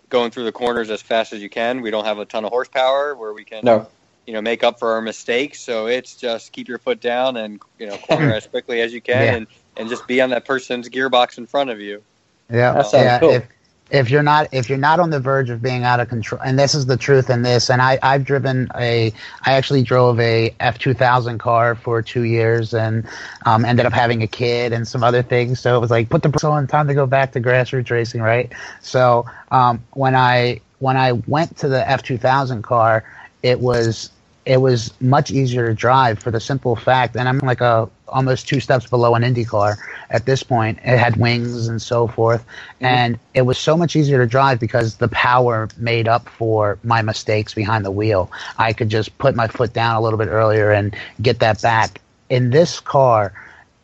going 0.09 0.31
through 0.31 0.45
the 0.45 0.53
corners 0.53 0.91
as 0.91 1.01
fast 1.01 1.33
as 1.33 1.41
you 1.41 1.49
can. 1.49 1.81
We 1.81 1.91
don't 1.91 2.05
have 2.05 2.19
a 2.19 2.25
ton 2.25 2.45
of 2.45 2.51
horsepower 2.51 3.15
where 3.15 3.33
we 3.33 3.45
can 3.45 3.65
No. 3.65 3.87
you 4.27 4.33
know 4.35 4.43
make 4.43 4.65
up 4.65 4.79
for 4.79 4.93
our 4.93 5.01
mistakes, 5.01 5.61
so 5.61 5.87
it's 5.87 6.17
just 6.17 6.53
keep 6.53 6.69
your 6.69 6.79
foot 6.79 7.01
down 7.01 7.37
and 7.37 7.61
you 7.79 7.87
know 7.87 7.97
corner 7.99 8.33
as 8.33 8.47
quickly 8.47 8.81
as 8.81 8.93
you 8.93 9.01
can, 9.01 9.23
Yeah. 9.23 9.35
and 9.37 9.47
and 9.77 9.89
just 9.89 10.07
be 10.07 10.21
on 10.21 10.31
that 10.31 10.45
person's 10.45 10.89
gearbox 10.89 11.39
in 11.39 11.47
front 11.47 11.71
of 11.71 11.81
you. 11.81 12.03
Yeah, 12.51 12.73
That 12.75 12.87
sounds 12.87 13.05
yeah. 13.05 13.19
cool. 13.21 13.31
If 13.31 13.49
if 13.93 14.11
you're 14.11 14.23
not 14.23 14.49
if 14.53 14.71
you're 14.71 14.79
not 14.79 14.99
on 15.01 15.11
the 15.11 15.21
verge 15.21 15.51
of 15.51 15.61
being 15.61 15.85
out 15.85 16.01
of 16.01 16.09
control, 16.09 16.41
and 16.43 16.59
this 16.59 16.75
is 16.75 16.87
the 16.87 16.97
truth 16.97 17.29
in 17.29 17.43
this, 17.43 17.71
and 17.71 17.83
I 17.83 17.99
I've 18.03 18.25
driven 18.25 18.69
a 18.75 19.13
I 19.45 19.53
actually 19.53 19.83
drove 19.83 20.19
a 20.19 20.55
F 20.61 20.79
two 20.79 20.95
thousand 20.95 21.39
car 21.39 21.75
for 21.75 22.01
two 22.01 22.23
years 22.23 22.73
and 22.73 23.07
um, 23.45 23.67
ended 23.67 23.85
up 23.85 23.93
having 23.93 24.23
a 24.23 24.27
kid 24.27 24.73
and 24.73 24.89
some 24.89 25.05
other 25.05 25.23
things. 25.23 25.61
So 25.61 25.77
it 25.77 25.81
was 25.81 25.91
like 25.91 26.09
put 26.09 26.23
the 26.23 26.31
brakes 26.31 26.43
on, 26.43 26.67
time 26.67 26.89
to 26.89 26.95
go 26.95 27.07
back 27.07 27.33
to 27.33 27.41
grassroots 27.41 27.91
racing, 27.91 28.23
right? 28.23 28.51
So 28.81 29.27
um, 29.51 29.85
when 29.93 30.17
I 30.17 30.63
when 30.79 30.97
I 30.97 31.13
went 31.13 31.59
to 31.59 31.69
the 31.69 31.89
F 31.89 32.03
two 32.03 32.17
thousand 32.17 32.63
car, 32.63 33.05
it 33.43 33.61
was 33.61 34.11
it 34.45 34.61
was 34.61 34.93
much 35.01 35.31
easier 35.31 35.69
to 35.69 35.75
drive 35.75 36.19
for 36.19 36.31
the 36.31 36.41
simple 36.41 36.75
fact, 36.75 37.17
and 37.17 37.29
I'm 37.29 37.39
like 37.39 37.61
a 37.61 37.89
almost 38.09 38.47
two 38.47 38.61
steps 38.61 38.87
below 38.87 39.15
an 39.15 39.25
Indy 39.25 39.45
car 39.45 39.79
at 40.11 40.27
this 40.27 40.43
point. 40.43 40.79
It 40.85 40.99
had 40.99 41.17
wings 41.17 41.69
and 41.69 41.81
so 41.81 42.09
forth, 42.09 42.45
and 42.81 43.19
it 43.35 43.43
was 43.43 43.57
so 43.57 43.77
much 43.77 43.95
easier 43.95 44.19
to 44.19 44.27
drive 44.27 44.59
because 44.59 44.97
the 44.97 45.09
power 45.09 45.69
made 45.77 46.09
up 46.09 46.29
for 46.29 46.79
my 46.83 47.03
mistakes 47.03 47.55
behind 47.55 47.85
the 47.85 47.91
wheel. 47.91 48.31
I 48.59 48.73
could 48.73 48.89
just 48.89 49.17
put 49.19 49.37
my 49.37 49.47
foot 49.47 49.73
down 49.73 49.97
a 49.97 50.01
little 50.01 50.19
bit 50.19 50.29
earlier 50.29 50.73
and 50.73 50.97
get 51.21 51.39
that 51.39 51.63
back. 51.63 52.01
In 52.29 52.51
this 52.51 52.81
car, 52.81 53.33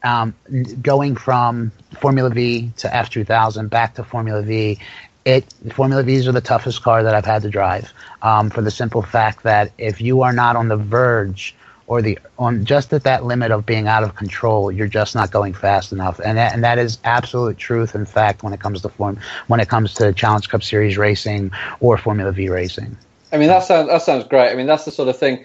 um, 0.03 0.35
going 0.81 1.17
from 1.17 1.71
Formula 2.01 2.31
V 2.31 2.71
to 2.79 2.89
F2000 2.89 3.69
back 3.69 3.95
to 3.95 4.05
Formula 4.05 4.43
V, 4.43 4.79
it 5.29 5.55
Formula 5.75 6.03
V's 6.03 6.27
are 6.27 6.33
the 6.33 6.41
toughest 6.41 6.83
car 6.83 7.03
that 7.03 7.15
I've 7.15 7.27
had 7.27 7.43
to 7.43 7.51
drive. 7.51 7.93
Um, 8.23 8.49
for 8.49 8.63
the 8.63 8.71
simple 8.71 9.03
fact 9.03 9.43
that 9.43 9.71
if 9.77 10.01
you 10.01 10.23
are 10.23 10.33
not 10.33 10.57
on 10.57 10.69
the 10.69 10.77
verge 10.77 11.55
or 11.87 12.01
the 12.01 12.19
on 12.39 12.65
just 12.65 12.93
at 12.95 13.05
that 13.05 13.25
limit 13.25 13.51
of 13.51 13.67
being 13.67 13.89
out 13.89 14.03
of 14.03 14.15
control, 14.15 14.73
you're 14.73 14.89
just 14.89 15.15
not 15.15 15.31
going 15.31 15.53
fast 15.53 15.93
enough, 15.93 16.19
and 16.25 16.39
that, 16.39 16.55
and 16.55 16.65
that 16.65 16.79
is 16.79 16.99
absolute 17.05 17.59
truth 17.59 17.95
and 17.95 18.09
fact 18.09 18.43
when 18.43 18.55
it 18.55 18.61
comes 18.61 18.81
to 18.81 18.89
form 18.89 19.19
when 19.49 19.61
it 19.61 19.69
comes 19.69 19.93
to 19.95 20.15
Challenge 20.15 20.49
Cup 20.49 20.63
Series 20.63 20.97
racing 20.97 21.51
or 21.81 21.99
Formula 21.99 22.33
V 22.33 22.49
racing. 22.49 22.97
I 23.31 23.37
mean, 23.37 23.49
that 23.49 23.65
sounds 23.65 23.89
that 23.89 24.01
sounds 24.01 24.25
great. 24.25 24.51
I 24.51 24.55
mean, 24.55 24.67
that's 24.67 24.87
the 24.87 24.91
sort 24.91 25.11
of 25.11 25.19
thing. 25.19 25.45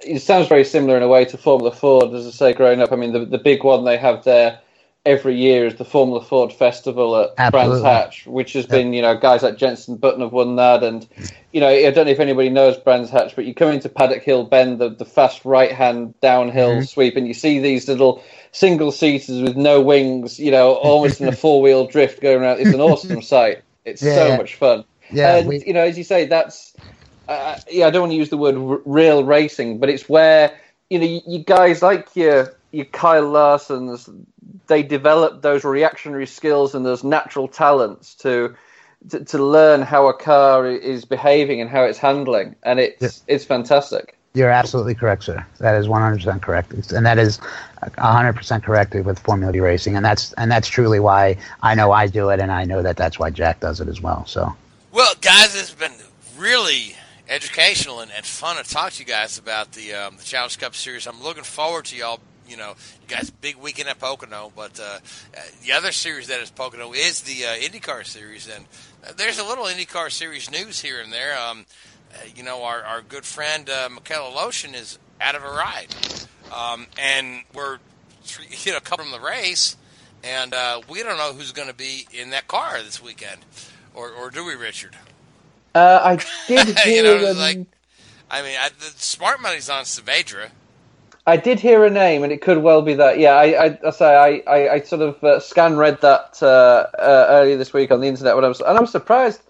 It 0.00 0.20
sounds 0.20 0.48
very 0.48 0.64
similar 0.64 0.96
in 0.96 1.02
a 1.02 1.08
way 1.08 1.26
to 1.26 1.36
Formula 1.36 1.72
Ford. 1.72 2.14
As 2.14 2.26
I 2.26 2.30
say, 2.30 2.52
growing 2.54 2.80
up, 2.80 2.92
I 2.92 2.96
mean, 2.96 3.12
the 3.12 3.26
the 3.26 3.38
big 3.38 3.62
one 3.62 3.84
they 3.84 3.98
have 3.98 4.24
there 4.24 4.60
every 5.08 5.34
year 5.36 5.66
is 5.66 5.76
the 5.76 5.84
Formula 5.84 6.22
Ford 6.22 6.52
Festival 6.52 7.16
at 7.16 7.34
Brands 7.50 7.76
Hatch, 7.84 8.26
which 8.26 8.52
has 8.52 8.66
been, 8.66 8.92
you 8.92 9.02
know, 9.02 9.16
guys 9.16 9.42
like 9.42 9.56
Jensen 9.56 9.96
Button 9.96 10.20
have 10.20 10.32
won 10.32 10.56
that, 10.56 10.84
and 10.84 11.06
you 11.52 11.60
know, 11.60 11.68
I 11.68 11.90
don't 11.90 12.04
know 12.04 12.12
if 12.12 12.20
anybody 12.20 12.50
knows 12.50 12.76
Brands 12.76 13.10
Hatch, 13.10 13.34
but 13.34 13.46
you 13.46 13.54
come 13.54 13.70
into 13.72 13.88
Paddock 13.88 14.22
Hill 14.22 14.44
Bend, 14.44 14.78
the, 14.78 14.90
the 14.90 15.06
fast 15.06 15.44
right 15.46 15.72
hand 15.72 16.14
downhill 16.20 16.76
Mhm. 16.76 16.86
sweep, 16.86 17.16
and 17.16 17.26
you 17.26 17.32
see 17.34 17.58
these 17.58 17.88
little 17.88 18.22
single 18.52 18.92
seaters 18.92 19.40
with 19.40 19.56
no 19.56 19.80
wings, 19.80 20.38
you 20.38 20.50
know, 20.50 20.74
almost 20.74 21.20
in 21.22 21.28
a 21.28 21.32
four 21.42 21.62
wheel 21.62 21.86
drift 21.86 22.20
going 22.20 22.42
around. 22.42 22.60
It's 22.60 22.74
an 22.74 22.80
awesome 22.80 23.22
sight. 23.34 23.62
It's 23.86 24.02
Yeah, 24.02 24.14
so 24.14 24.28
yeah. 24.28 24.36
much 24.36 24.56
fun. 24.56 24.84
Yeah, 25.10 25.36
and 25.38 25.48
we- 25.48 25.64
you 25.66 25.72
know, 25.72 25.84
as 25.84 25.96
you 25.96 26.04
say, 26.04 26.26
that's 26.26 26.74
uh, 27.28 27.56
yeah. 27.70 27.86
I 27.86 27.90
don't 27.90 28.02
want 28.02 28.12
to 28.12 28.16
use 28.16 28.30
the 28.30 28.36
word 28.36 28.56
r- 28.56 28.80
real 28.84 29.24
racing, 29.24 29.78
but 29.78 29.88
it's 29.88 30.08
where 30.08 30.52
you 30.90 30.98
know 30.98 31.06
you, 31.06 31.20
you 31.26 31.38
guys 31.44 31.80
like 31.82 32.14
your 32.14 32.54
your 32.72 32.84
Kyle 32.86 33.24
Larsons, 33.24 34.06
they 34.68 34.82
develop 34.82 35.42
those 35.42 35.64
reactionary 35.64 36.26
skills 36.26 36.74
and 36.74 36.84
those 36.86 37.04
natural 37.04 37.48
talents 37.48 38.14
to. 38.16 38.54
To, 39.10 39.24
to 39.26 39.38
learn 39.38 39.82
how 39.82 40.08
a 40.08 40.12
car 40.12 40.66
is 40.66 41.04
behaving 41.04 41.60
and 41.60 41.70
how 41.70 41.84
it's 41.84 41.98
handling, 41.98 42.56
and 42.64 42.80
it's 42.80 43.22
it's 43.28 43.44
fantastic. 43.44 44.18
You're 44.34 44.50
absolutely 44.50 44.96
correct, 44.96 45.22
sir. 45.22 45.46
That 45.58 45.76
is 45.76 45.86
100% 45.86 46.42
correct, 46.42 46.72
and 46.92 47.06
that 47.06 47.16
is 47.16 47.38
100% 47.82 48.62
correct 48.62 48.94
with 48.94 49.18
Formula 49.20 49.52
V 49.52 49.60
racing, 49.60 49.96
and 49.96 50.04
that's 50.04 50.32
and 50.32 50.50
that's 50.50 50.66
truly 50.68 50.98
why 51.00 51.36
I 51.62 51.76
know 51.76 51.92
I 51.92 52.08
do 52.08 52.30
it, 52.30 52.40
and 52.40 52.50
I 52.50 52.64
know 52.64 52.82
that 52.82 52.96
that's 52.96 53.20
why 53.20 53.30
Jack 53.30 53.60
does 53.60 53.80
it 53.80 53.86
as 53.86 54.00
well. 54.00 54.26
So. 54.26 54.52
Well, 54.92 55.14
guys, 55.20 55.54
it's 55.54 55.72
been 55.72 55.92
really 56.36 56.94
educational 57.28 58.00
and, 58.00 58.10
and 58.10 58.24
fun 58.24 58.62
to 58.62 58.68
talk 58.68 58.92
to 58.92 59.00
you 59.00 59.06
guys 59.06 59.38
about 59.38 59.72
the 59.72 59.94
um, 59.94 60.16
the 60.16 60.24
Challenge 60.24 60.58
Cup 60.58 60.74
series. 60.74 61.06
I'm 61.06 61.22
looking 61.22 61.44
forward 61.44 61.86
to 61.86 61.96
y'all. 61.96 62.20
You 62.48 62.56
know, 62.56 62.74
you 63.02 63.08
guys, 63.08 63.30
big 63.30 63.56
weekend 63.56 63.88
at 63.88 63.98
Pocono, 63.98 64.52
but 64.54 64.80
uh, 64.80 64.98
the 65.62 65.72
other 65.72 65.92
series 65.92 66.28
that 66.28 66.40
is 66.40 66.50
Pocono 66.50 66.92
is 66.92 67.22
the 67.22 67.44
uh, 67.44 67.48
IndyCar 67.54 68.06
series, 68.06 68.48
and 68.48 68.66
uh, 69.06 69.12
there's 69.16 69.38
a 69.38 69.44
little 69.44 69.64
IndyCar 69.64 70.10
series 70.10 70.50
news 70.50 70.80
here 70.80 71.00
and 71.00 71.12
there. 71.12 71.38
Um, 71.38 71.66
uh, 72.14 72.18
you 72.34 72.42
know, 72.42 72.64
our, 72.64 72.82
our 72.82 73.02
good 73.02 73.24
friend 73.24 73.68
uh, 73.68 73.88
Mikhail 73.90 74.32
Aleshin 74.34 74.74
is 74.74 74.98
out 75.20 75.34
of 75.34 75.44
a 75.44 75.50
ride, 75.50 75.94
um, 76.52 76.86
and 76.98 77.42
we're 77.54 77.78
you 78.64 78.72
know 78.72 78.80
couple 78.80 79.04
from 79.04 79.12
the 79.12 79.20
race, 79.20 79.76
and 80.24 80.54
uh, 80.54 80.80
we 80.88 81.02
don't 81.02 81.18
know 81.18 81.32
who's 81.32 81.52
going 81.52 81.68
to 81.68 81.74
be 81.74 82.06
in 82.12 82.30
that 82.30 82.48
car 82.48 82.82
this 82.82 83.02
weekend, 83.02 83.44
or 83.94 84.10
or 84.10 84.30
do 84.30 84.44
we, 84.44 84.54
Richard? 84.54 84.96
Uh, 85.74 86.00
I 86.02 86.24
did 86.46 86.78
hear. 86.78 86.86
you 86.94 87.02
know, 87.02 87.32
like, 87.32 87.58
I 88.30 88.42
mean, 88.42 88.56
I, 88.58 88.70
the 88.70 88.92
smart 88.96 89.40
money's 89.40 89.68
on 89.68 89.84
Saavedra. 89.84 90.50
I 91.28 91.36
did 91.36 91.60
hear 91.60 91.84
a 91.84 91.90
name, 91.90 92.24
and 92.24 92.32
it 92.32 92.40
could 92.40 92.58
well 92.58 92.80
be 92.82 92.94
that. 92.94 93.18
Yeah, 93.18 93.34
I, 93.34 93.66
I, 93.66 93.78
I 93.86 93.90
say 93.90 94.16
I, 94.16 94.28
I, 94.56 94.72
I 94.76 94.80
sort 94.80 95.02
of 95.02 95.22
uh, 95.22 95.40
scan 95.40 95.76
read 95.76 96.00
that 96.00 96.38
uh, 96.42 96.86
uh, 96.98 97.26
earlier 97.28 97.56
this 97.58 97.72
week 97.72 97.90
on 97.90 98.00
the 98.00 98.06
internet, 98.08 98.34
when 98.34 98.44
I 98.44 98.48
was, 98.48 98.60
and 98.60 98.78
I'm 98.78 98.86
surprised. 98.86 99.40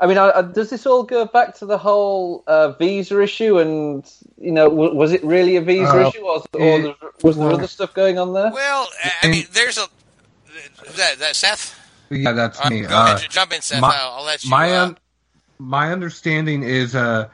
I 0.00 0.06
mean, 0.06 0.18
I, 0.18 0.30
I, 0.30 0.42
does 0.42 0.70
this 0.70 0.86
all 0.86 1.02
go 1.02 1.24
back 1.24 1.56
to 1.58 1.66
the 1.66 1.78
whole 1.78 2.44
uh, 2.46 2.72
visa 2.72 3.20
issue? 3.20 3.58
And 3.58 4.04
you 4.38 4.52
know, 4.52 4.68
w- 4.68 4.94
was 4.94 5.12
it 5.12 5.22
really 5.24 5.56
a 5.56 5.60
visa 5.60 5.90
Uh, 6.04 6.08
issue, 6.08 6.20
or, 6.20 6.36
or 6.52 6.80
it- 6.80 6.96
was 7.24 7.36
there 7.36 7.46
well- 7.46 7.56
other 7.56 7.66
stuff 7.68 7.94
going 7.94 8.18
on 8.18 8.32
there? 8.32 8.50
Well, 8.52 8.88
I- 9.04 9.12
I 9.26 9.30
mean, 9.30 9.46
there's 9.52 9.78
a 9.78 9.86
that, 10.96 11.18
that 11.18 11.34
Seth. 11.36 11.76
Yeah, 12.10 12.32
that's 12.32 12.60
Uh, 12.60 12.70
me. 12.70 12.82
go 12.82 12.86
ahead, 12.88 13.16
Uh, 13.16 13.18
j- 13.18 13.28
jump 13.28 13.52
in, 13.52 13.60
Seth. 13.60 13.80
my- 13.80 13.96
I'll, 13.96 14.18
I'll 14.18 14.24
let 14.24 14.44
you. 14.44 14.50
my 14.50 14.70
uh, 14.76 14.82
un- 14.86 14.98
my 15.58 15.90
understanding 15.92 16.62
is 16.62 16.94
uh 16.94 17.28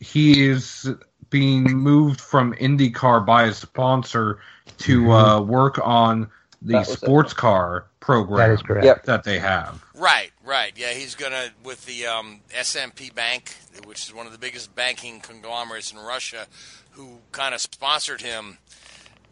he 0.00 0.48
is 0.48 0.88
being 1.30 1.64
moved 1.64 2.20
from 2.20 2.54
IndyCar 2.54 3.24
by 3.26 3.44
a 3.44 3.52
sponsor 3.52 4.38
to 4.78 5.10
uh, 5.12 5.40
work 5.40 5.78
on 5.82 6.28
the 6.62 6.72
That 6.72 6.78
was 6.80 6.90
it. 6.90 7.00
sports 7.00 7.32
car 7.32 7.86
program 8.00 8.48
That 8.48 8.54
is 8.54 8.62
correct. 8.62 8.84
Yep. 8.84 9.04
that 9.04 9.24
they 9.24 9.38
have. 9.38 9.84
Right, 9.94 10.30
right. 10.44 10.72
Yeah, 10.76 10.92
he's 10.92 11.14
gonna 11.14 11.48
with 11.64 11.84
the 11.86 12.06
um, 12.06 12.40
SMP 12.50 13.14
Bank, 13.14 13.54
which 13.86 14.06
is 14.06 14.14
one 14.14 14.26
of 14.26 14.32
the 14.32 14.38
biggest 14.38 14.74
banking 14.74 15.20
conglomerates 15.20 15.92
in 15.92 15.98
Russia, 15.98 16.46
who 16.92 17.18
kind 17.32 17.54
of 17.54 17.60
sponsored 17.60 18.20
him 18.22 18.58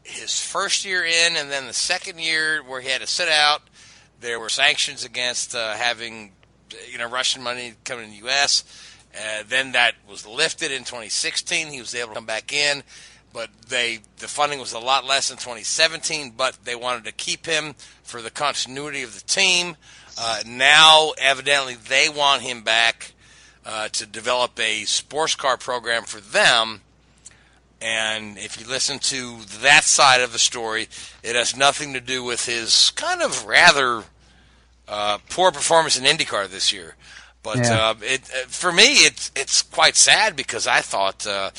his 0.03 0.39
first 0.41 0.85
year 0.85 1.05
in, 1.05 1.37
and 1.37 1.51
then 1.51 1.67
the 1.67 1.73
second 1.73 2.21
year 2.21 2.63
where 2.63 2.81
he 2.81 2.89
had 2.89 3.01
to 3.01 3.07
sit 3.07 3.29
out. 3.29 3.63
There 4.21 4.39
were 4.41 4.49
sanctions 4.49 5.05
against 5.05 5.55
uh, 5.55 5.75
having, 5.75 6.33
you 6.91 6.97
know, 6.99 7.09
Russian 7.09 7.43
money 7.43 7.75
coming 7.85 8.07
to 8.07 8.11
the 8.11 8.19
U.S. 8.27 8.65
Uh, 9.17 9.45
then 9.49 9.73
that 9.73 9.95
was 10.09 10.27
lifted 10.27 10.73
in 10.73 10.81
2016. 10.81 11.69
He 11.69 11.81
was 11.81 11.95
able 11.95 12.09
to 12.09 12.15
come 12.15 12.27
back 12.27 12.53
in, 12.53 12.83
but 13.33 13.49
they 13.69 14.01
the 14.19 14.29
funding 14.29 14.59
was 14.59 14.73
a 14.73 14.79
lot 14.79 15.05
less 15.05 15.31
in 15.31 15.37
2017. 15.37 16.33
But 16.37 16.59
they 16.65 16.75
wanted 16.75 17.05
to 17.05 17.13
keep 17.13 17.47
him 17.47 17.75
for 18.03 18.21
the 18.21 18.31
continuity 18.31 19.03
of 19.03 19.15
the 19.15 19.25
team. 19.27 19.77
Uh, 20.19 20.41
now, 20.47 21.13
evidently, 21.19 21.75
they 21.75 22.09
want 22.09 22.43
him 22.43 22.63
back 22.63 23.13
uh, 23.67 23.89
to 23.89 24.07
develop 24.07 24.59
a 24.61 24.85
sports 24.85 25.35
car 25.35 25.57
program 25.57 26.05
for 26.05 26.21
them. 26.21 26.81
And 27.81 28.39
if 28.39 28.59
you 28.59 28.67
listen 28.67 28.99
to 29.01 29.39
that 29.61 29.85
side 29.85 30.21
of 30.21 30.33
the 30.33 30.39
story, 30.39 30.89
it 31.23 31.37
has 31.37 31.57
nothing 31.57 31.93
to 31.93 32.01
do 32.01 32.25
with 32.25 32.47
his 32.47 32.91
kind 32.91 33.21
of 33.21 33.47
rather 33.47 34.05
uh, 34.89 35.19
poor 35.29 35.51
performance 35.51 35.99
in 35.99 36.05
IndyCar 36.05 36.49
this 36.49 36.73
year. 36.73 36.97
But 37.45 37.59
Yeah. 37.59 37.91
uh, 37.91 37.95
it 38.03 38.27
for 38.49 38.73
me, 38.73 39.05
it's 39.07 39.31
it's 39.37 39.63
quite 39.63 39.95
sad 39.95 40.35
because 40.35 40.67
I 40.67 40.81
thought, 40.81 41.25
uh, 41.27 41.51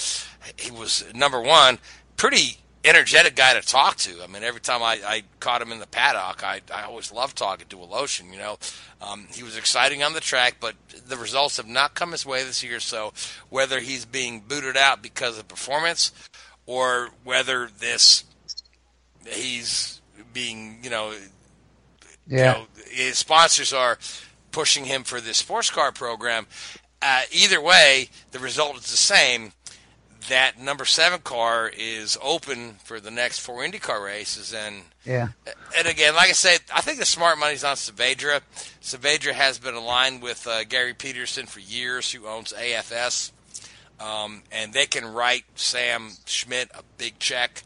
he 0.57 0.71
was 0.71 1.05
number 1.13 1.39
one, 1.39 1.79
pretty 2.17 2.57
energetic 2.83 3.35
guy 3.35 3.53
to 3.53 3.61
talk 3.61 3.95
to. 3.97 4.21
I 4.23 4.27
mean, 4.27 4.43
every 4.43 4.61
time 4.61 4.83
I, 4.83 4.99
I 5.05 5.23
caught 5.39 5.61
him 5.61 5.71
in 5.71 5.79
the 5.79 5.87
paddock, 5.87 6.43
I, 6.43 6.61
I 6.73 6.83
always 6.83 7.11
loved 7.11 7.37
talking 7.37 7.67
to 7.69 7.77
Aleshin. 7.77 8.31
You 8.33 8.39
know, 8.39 8.57
um, 9.01 9.27
he 9.33 9.43
was 9.43 9.55
exciting 9.57 10.03
on 10.03 10.13
the 10.13 10.19
track, 10.19 10.57
but 10.59 10.75
the 11.07 11.17
results 11.17 11.57
have 11.57 11.67
not 11.67 11.93
come 11.95 12.11
his 12.11 12.25
way 12.25 12.43
this 12.43 12.63
year. 12.63 12.79
So 12.79 13.13
whether 13.49 13.79
he's 13.79 14.05
being 14.05 14.41
booted 14.41 14.77
out 14.77 15.01
because 15.01 15.37
of 15.39 15.47
performance, 15.47 16.11
or 16.65 17.09
whether 17.23 17.69
this 17.79 18.23
he's 19.27 20.01
being, 20.33 20.79
you 20.83 20.89
know, 20.89 21.13
Yeah. 22.27 22.37
you 22.37 22.43
know, 22.59 22.67
his 22.91 23.17
sponsors 23.19 23.71
are 23.73 23.97
pushing 24.55 24.85
him 24.85 25.03
for 25.03 25.19
this 25.19 25.37
sports 25.39 25.69
car 25.69 25.91
program. 25.91 26.47
Uh, 27.01 27.23
either 27.29 27.59
way, 27.59 28.07
the 28.31 28.39
result 28.39 28.77
is 28.77 28.89
the 28.89 28.95
same. 28.97 29.51
That 30.29 30.57
number 30.57 30.85
seven 30.85 31.19
car 31.19 31.69
is 31.77 32.17
open 32.23 32.75
for 32.85 33.01
the 33.01 33.11
next 33.11 33.39
four 33.39 33.61
IndyCar 33.63 34.03
races, 34.03 34.53
and 34.53 34.83
Yeah. 35.03 35.27
and 35.77 35.87
again, 35.87 36.15
like 36.15 36.29
I 36.29 36.33
said, 36.33 36.61
I 36.73 36.79
think 36.81 36.99
the 36.99 37.05
smart 37.05 37.37
money's 37.37 37.65
on 37.65 37.75
Saavedra. 37.75 38.41
Saavedra 38.81 39.33
has 39.33 39.59
been 39.59 39.75
aligned 39.75 40.23
with 40.23 40.47
uh, 40.47 40.63
Gary 40.63 40.93
Peterson 40.95 41.45
for 41.47 41.59
years, 41.59 42.11
who 42.13 42.25
owns 42.27 42.53
AFS, 42.53 43.33
um, 43.99 44.41
and 44.51 44.71
they 44.73 44.85
can 44.87 45.05
write 45.05 45.43
Sam 45.55 46.11
Schmidt 46.25 46.71
a 46.73 46.81
big 46.97 47.19
check. 47.19 47.63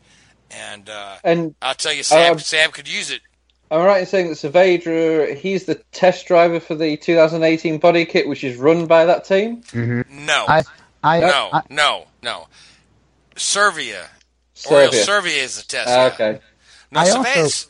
And 0.51 0.89
uh, 0.89 1.17
And 1.23 1.55
I'll 1.61 1.75
tell 1.75 1.93
you, 1.93 2.03
Sam, 2.03 2.33
um, 2.33 2.39
Sam 2.39 2.71
could 2.71 2.87
use 2.89 3.11
it. 3.11 3.21
Am 3.71 3.81
I 3.81 3.85
right 3.85 3.99
in 4.01 4.05
saying 4.07 4.29
that 4.29 4.35
Saavedra, 4.37 5.35
he's 5.35 5.65
the 5.65 5.75
test 5.91 6.25
driver 6.27 6.59
for 6.59 6.73
the 6.75 6.97
2018 6.97 7.77
body 7.77 8.03
kit, 8.05 8.27
which 8.27 8.43
is 8.43 8.57
run 8.57 8.87
by 8.87 9.05
that 9.05 9.25
team? 9.25 9.61
Mm-hmm. 9.63 10.25
No, 10.25 10.45
I, 10.47 10.63
I, 11.03 11.19
no, 11.19 11.49
I- 11.53 11.61
no, 11.69 12.05
no. 12.23 12.47
Servia, 13.35 14.07
Oriol 14.55 14.89
Servia. 14.91 15.03
Servia 15.03 15.43
is 15.43 15.57
the 15.57 15.67
test. 15.67 15.87
Yeah. 15.89 16.09
okay. 16.13 16.39
No, 16.91 16.99
I 16.99 17.05
Saavedra- 17.07 17.37
also- 17.43 17.69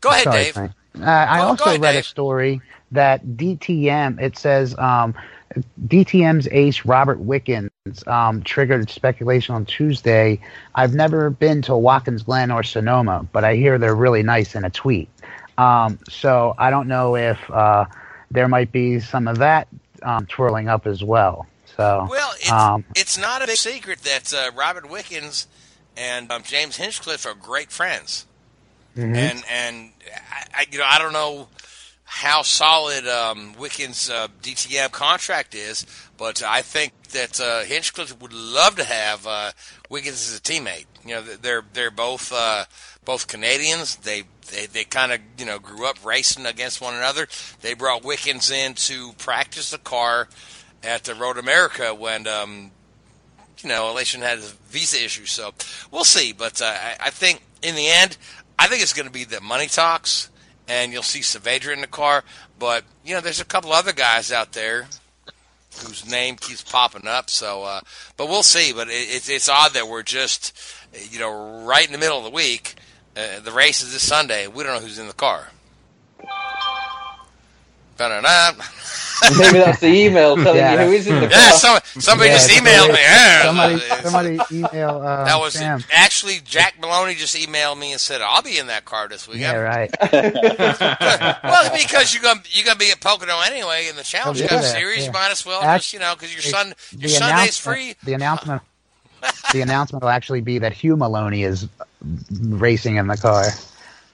Go 0.00 0.10
ahead, 0.10 0.24
Sorry, 0.24 0.44
Dave. 0.44 0.56
Uh, 0.58 0.70
I 1.04 1.36
Go- 1.38 1.42
go 1.42 1.48
also 1.50 1.64
ahead, 1.64 1.80
read 1.82 1.92
Dave. 1.92 2.00
a 2.00 2.04
story 2.04 2.60
that 2.92 3.24
DTM. 3.26 4.20
It 4.20 4.36
says 4.38 4.76
um, 4.78 5.14
DTM's 5.86 6.48
ace 6.50 6.84
Robert 6.84 7.18
Wickens 7.20 7.70
um, 8.06 8.42
triggered 8.42 8.90
speculation 8.90 9.54
on 9.54 9.64
Tuesday. 9.64 10.40
I've 10.74 10.94
never 10.94 11.30
been 11.30 11.62
to 11.62 11.76
Watkins 11.76 12.22
Glen 12.22 12.50
or 12.50 12.62
Sonoma, 12.62 13.26
but 13.32 13.44
I 13.44 13.56
hear 13.56 13.78
they're 13.78 13.94
really 13.94 14.22
nice 14.22 14.54
in 14.54 14.64
a 14.64 14.70
tweet. 14.70 15.08
Um, 15.58 15.98
so 16.08 16.54
I 16.58 16.70
don't 16.70 16.88
know 16.88 17.16
if 17.16 17.38
uh, 17.50 17.86
there 18.30 18.48
might 18.48 18.72
be 18.72 19.00
some 19.00 19.28
of 19.28 19.38
that 19.38 19.68
um, 20.02 20.26
twirling 20.26 20.68
up 20.68 20.86
as 20.86 21.02
well. 21.02 21.46
So 21.76 22.06
Well, 22.10 22.32
it's, 22.36 22.50
um, 22.50 22.84
it's 22.94 23.18
not 23.18 23.42
a 23.42 23.46
big 23.46 23.56
secret 23.56 24.00
that 24.00 24.32
uh, 24.32 24.50
Robert 24.56 24.88
Wickens 24.88 25.46
and 25.96 26.30
um, 26.30 26.42
James 26.42 26.76
Hinchcliffe 26.76 27.26
are 27.26 27.34
great 27.34 27.70
friends, 27.70 28.26
mhm. 28.96 29.14
and 29.14 29.44
and 29.50 29.90
I, 30.30 30.44
I, 30.54 30.66
you 30.70 30.78
know 30.78 30.84
I 30.86 30.98
don't 30.98 31.12
know 31.12 31.48
how 32.06 32.42
solid 32.42 33.06
um, 33.06 33.54
Wickens' 33.58 34.08
uh, 34.08 34.28
DTM 34.40 34.92
contract 34.92 35.54
is, 35.54 35.84
but 36.16 36.42
I 36.42 36.62
think 36.62 36.92
that 37.10 37.40
uh, 37.40 37.64
Hinchcliffe 37.64 38.20
would 38.22 38.32
love 38.32 38.76
to 38.76 38.84
have 38.84 39.26
uh, 39.26 39.50
Wiggins 39.90 40.30
as 40.30 40.38
a 40.38 40.40
teammate. 40.40 40.86
You 41.04 41.16
know, 41.16 41.22
they're 41.22 41.64
they're 41.72 41.90
both 41.90 42.32
uh, 42.32 42.64
both 43.04 43.26
Canadians. 43.26 43.96
They 43.96 44.22
they, 44.52 44.66
they 44.66 44.84
kind 44.84 45.12
of 45.12 45.20
you 45.36 45.46
know 45.46 45.58
grew 45.58 45.86
up 45.86 46.04
racing 46.04 46.46
against 46.46 46.80
one 46.80 46.94
another. 46.94 47.26
They 47.60 47.74
brought 47.74 48.04
Wickens 48.04 48.50
in 48.50 48.74
to 48.74 49.12
practice 49.14 49.70
the 49.70 49.78
car 49.78 50.28
at 50.84 51.04
the 51.04 51.14
Road 51.14 51.38
America 51.38 51.92
when 51.92 52.26
um, 52.28 52.70
you 53.58 53.68
know 53.68 53.92
Aleshin 53.92 54.20
had 54.20 54.38
visa 54.38 55.04
issue. 55.04 55.26
So 55.26 55.52
we'll 55.90 56.04
see. 56.04 56.32
But 56.32 56.62
uh, 56.62 56.66
I, 56.66 56.96
I 57.00 57.10
think 57.10 57.42
in 57.62 57.74
the 57.74 57.88
end, 57.88 58.16
I 58.58 58.68
think 58.68 58.82
it's 58.82 58.92
going 58.92 59.06
to 59.06 59.12
be 59.12 59.24
the 59.24 59.40
money 59.40 59.66
talks, 59.66 60.30
and 60.68 60.92
you'll 60.92 61.02
see 61.02 61.20
Saavedra 61.20 61.72
in 61.72 61.80
the 61.80 61.86
car. 61.86 62.24
But 62.58 62.84
you 63.04 63.14
know, 63.14 63.20
there's 63.20 63.40
a 63.40 63.44
couple 63.44 63.72
other 63.72 63.92
guys 63.92 64.32
out 64.32 64.52
there 64.52 64.86
whose 65.80 66.08
name 66.10 66.36
keeps 66.36 66.62
popping 66.62 67.06
up. 67.06 67.28
So, 67.30 67.64
uh, 67.64 67.80
but 68.16 68.28
we'll 68.28 68.42
see. 68.42 68.72
But 68.72 68.88
it, 68.88 68.92
it's 68.92 69.28
it's 69.28 69.48
odd 69.48 69.72
that 69.72 69.88
we're 69.88 70.02
just 70.02 70.58
you 71.10 71.18
know 71.18 71.64
right 71.64 71.86
in 71.86 71.92
the 71.92 71.98
middle 71.98 72.18
of 72.18 72.24
the 72.24 72.30
week. 72.30 72.74
Uh, 73.16 73.40
the 73.40 73.52
race 73.52 73.82
is 73.82 73.92
this 73.92 74.06
Sunday. 74.06 74.46
We 74.46 74.62
don't 74.62 74.74
know 74.74 74.86
who's 74.86 74.98
in 74.98 75.06
the 75.06 75.14
car. 75.14 75.48
Ba-da-da. 77.96 78.52
Maybe 79.38 79.58
that's 79.58 79.80
the 79.80 79.86
email 79.88 80.36
telling 80.36 80.56
Yeah. 80.58 80.72
you 80.82 80.88
who 80.88 80.92
is 80.92 81.06
in 81.06 81.14
the 81.14 81.28
Yeah, 81.28 81.50
car. 81.50 81.52
some, 81.58 81.78
somebody 81.98 82.28
Yeah, 82.32 82.36
just 82.36 82.50
emailed 82.50 82.88
me. 82.92 82.98
Yeah, 83.00 83.42
somebody, 83.44 83.78
somebody 84.02 84.38
email 84.52 84.90
uh, 85.00 85.24
that 85.24 85.38
was 85.40 85.54
Sam. 85.54 85.82
actually 85.92 86.40
Jack 86.44 86.78
Maloney 86.80 87.14
just 87.14 87.34
emailed 87.34 87.78
me 87.78 87.92
and 87.92 88.00
said 88.00 88.20
I'll 88.20 88.42
be 88.42 88.58
in 88.58 88.66
that 88.66 88.84
car 88.84 89.08
this 89.08 89.26
weekend. 89.26 89.42
Yeah, 89.42 89.56
right. 89.56 89.90
well, 91.42 91.70
because 91.74 92.12
you're 92.12 92.22
gonna 92.22 92.42
you're 92.50 92.66
gonna 92.66 92.78
be 92.78 92.90
at 92.90 93.00
Pocono 93.00 93.40
anyway 93.46 93.86
in 93.88 93.96
the 93.96 94.02
Challenge 94.02 94.42
Oh, 94.42 94.48
Cup 94.48 94.62
yeah, 94.62 94.68
series. 94.72 94.98
yeah. 95.00 95.06
You 95.06 95.12
might 95.12 95.30
as 95.30 95.46
well 95.46 95.62
Act- 95.62 95.82
just 95.84 95.92
you 95.94 95.98
know 95.98 96.14
because 96.14 96.32
your 96.34 96.42
son 96.42 96.74
your 96.92 97.00
the 97.02 97.08
Sunday's 97.08 97.56
free. 97.58 97.94
The 98.04 98.12
announcement, 98.12 98.60
the 99.52 99.62
announcement 99.62 100.02
will 100.02 100.10
actually 100.10 100.42
be 100.42 100.58
that 100.58 100.72
Hugh 100.74 100.96
Maloney 100.96 101.42
is 101.42 101.66
racing 102.40 102.96
in 102.96 103.06
the 103.06 103.16
car. 103.16 103.44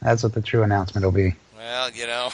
That's 0.00 0.22
what 0.22 0.32
the 0.34 0.42
true 0.42 0.62
announcement 0.62 1.04
will 1.04 1.12
be. 1.12 1.34
Well, 1.62 1.90
you 1.92 2.06
know, 2.08 2.30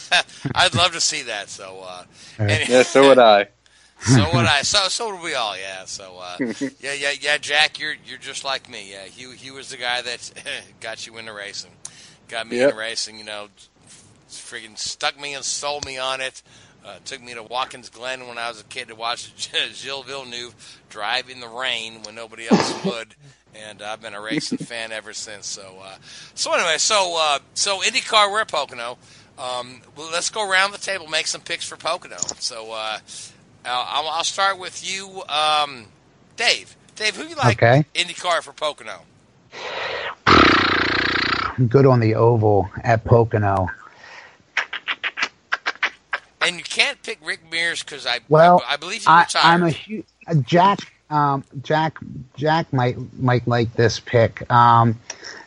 I'd 0.54 0.74
love 0.74 0.92
to 0.92 1.00
see 1.00 1.22
that. 1.22 1.48
So, 1.48 1.80
uh, 1.86 2.04
Right. 2.38 2.50
any- 2.50 2.72
Yeah, 2.72 2.82
so 2.82 3.08
would 3.08 3.18
I. 3.20 3.48
so 4.00 4.24
would 4.34 4.46
I. 4.46 4.62
So 4.62 4.88
so 4.88 5.14
would 5.14 5.22
we 5.22 5.34
all. 5.34 5.56
Yeah. 5.56 5.84
So 5.84 6.18
uh, 6.20 6.36
yeah, 6.80 6.92
yeah, 6.92 7.12
yeah. 7.20 7.38
Jack, 7.38 7.78
you're 7.78 7.94
you're 8.04 8.18
just 8.18 8.44
like 8.44 8.68
me. 8.68 8.90
Yeah, 8.90 9.04
Hugh 9.04 9.30
Hugh 9.30 9.54
was 9.54 9.68
the 9.70 9.76
guy 9.76 10.02
that 10.02 10.32
got 10.80 11.06
you 11.06 11.16
into 11.18 11.32
racing, 11.32 11.70
got 12.28 12.48
me 12.48 12.56
Yep. 12.58 12.70
into 12.70 12.78
racing. 12.80 13.18
You 13.18 13.24
know, 13.24 13.46
freaking 14.28 14.76
stuck 14.76 15.18
me 15.20 15.34
and 15.34 15.44
sold 15.44 15.86
me 15.86 15.96
on 15.98 16.20
it. 16.20 16.42
Uh, 16.84 16.96
took 17.06 17.22
me 17.22 17.32
to 17.32 17.42
Watkins 17.42 17.88
Glen 17.88 18.26
when 18.26 18.36
I 18.36 18.48
was 18.48 18.60
a 18.60 18.64
kid 18.64 18.88
to 18.88 18.94
watch 18.94 19.32
Gilles 19.72 20.02
Villeneuve 20.04 20.82
drive 20.90 21.30
in 21.30 21.40
the 21.40 21.48
rain 21.48 22.02
when 22.02 22.14
nobody 22.14 22.46
else 22.50 22.84
would, 22.84 23.14
and 23.54 23.82
I've 23.82 24.00
been 24.00 24.14
a 24.14 24.20
racing 24.20 24.58
fan 24.66 24.92
ever 24.92 25.12
since. 25.12 25.46
So, 25.46 25.78
uh, 25.82 25.96
so 26.34 26.52
anyway, 26.52 26.76
so 26.78 27.16
uh, 27.18 27.38
so 27.54 27.80
IndyCar, 27.80 28.30
we're 28.30 28.40
at 28.40 28.48
Pocono. 28.48 28.98
Um, 29.38 29.80
well, 29.96 30.10
let's 30.12 30.30
go 30.30 30.48
around 30.48 30.72
the 30.72 30.78
table, 30.78 31.06
make 31.08 31.26
some 31.26 31.40
picks 31.40 31.66
for 31.68 31.76
Pocono. 31.76 32.16
So, 32.38 32.72
uh, 32.72 32.98
I'll, 33.64 34.08
I'll 34.08 34.24
start 34.24 34.58
with 34.58 34.88
you, 34.88 35.22
um, 35.28 35.86
Dave. 36.36 36.76
Dave, 36.96 37.16
who 37.16 37.26
you 37.26 37.34
like 37.34 37.60
Okay. 37.60 37.84
IndyCar 37.94 38.42
for 38.42 38.52
Pocono? 38.52 39.00
Good 41.68 41.86
on 41.86 42.00
the 42.00 42.14
oval 42.14 42.68
at 42.82 43.04
Pocono. 43.04 43.68
And 46.40 46.56
you 46.58 46.64
can't 46.64 47.02
pick 47.02 47.18
Rick 47.24 47.40
Mears 47.50 47.82
because 47.82 48.06
I, 48.06 48.20
Well, 48.28 48.62
I, 48.68 48.74
I 48.74 48.76
believe 48.76 49.02
he 49.02 49.08
I, 49.08 49.22
retired. 49.22 49.44
I'm 49.44 49.62
a 49.62 49.70
huge 49.70 50.04
Jack. 50.42 50.78
Um, 51.10 51.44
Jack. 51.62 51.98
Jack 52.36 52.72
might 52.72 52.96
might 53.18 53.46
like 53.46 53.74
this 53.74 54.00
pick. 54.00 54.50
Um, 54.50 54.98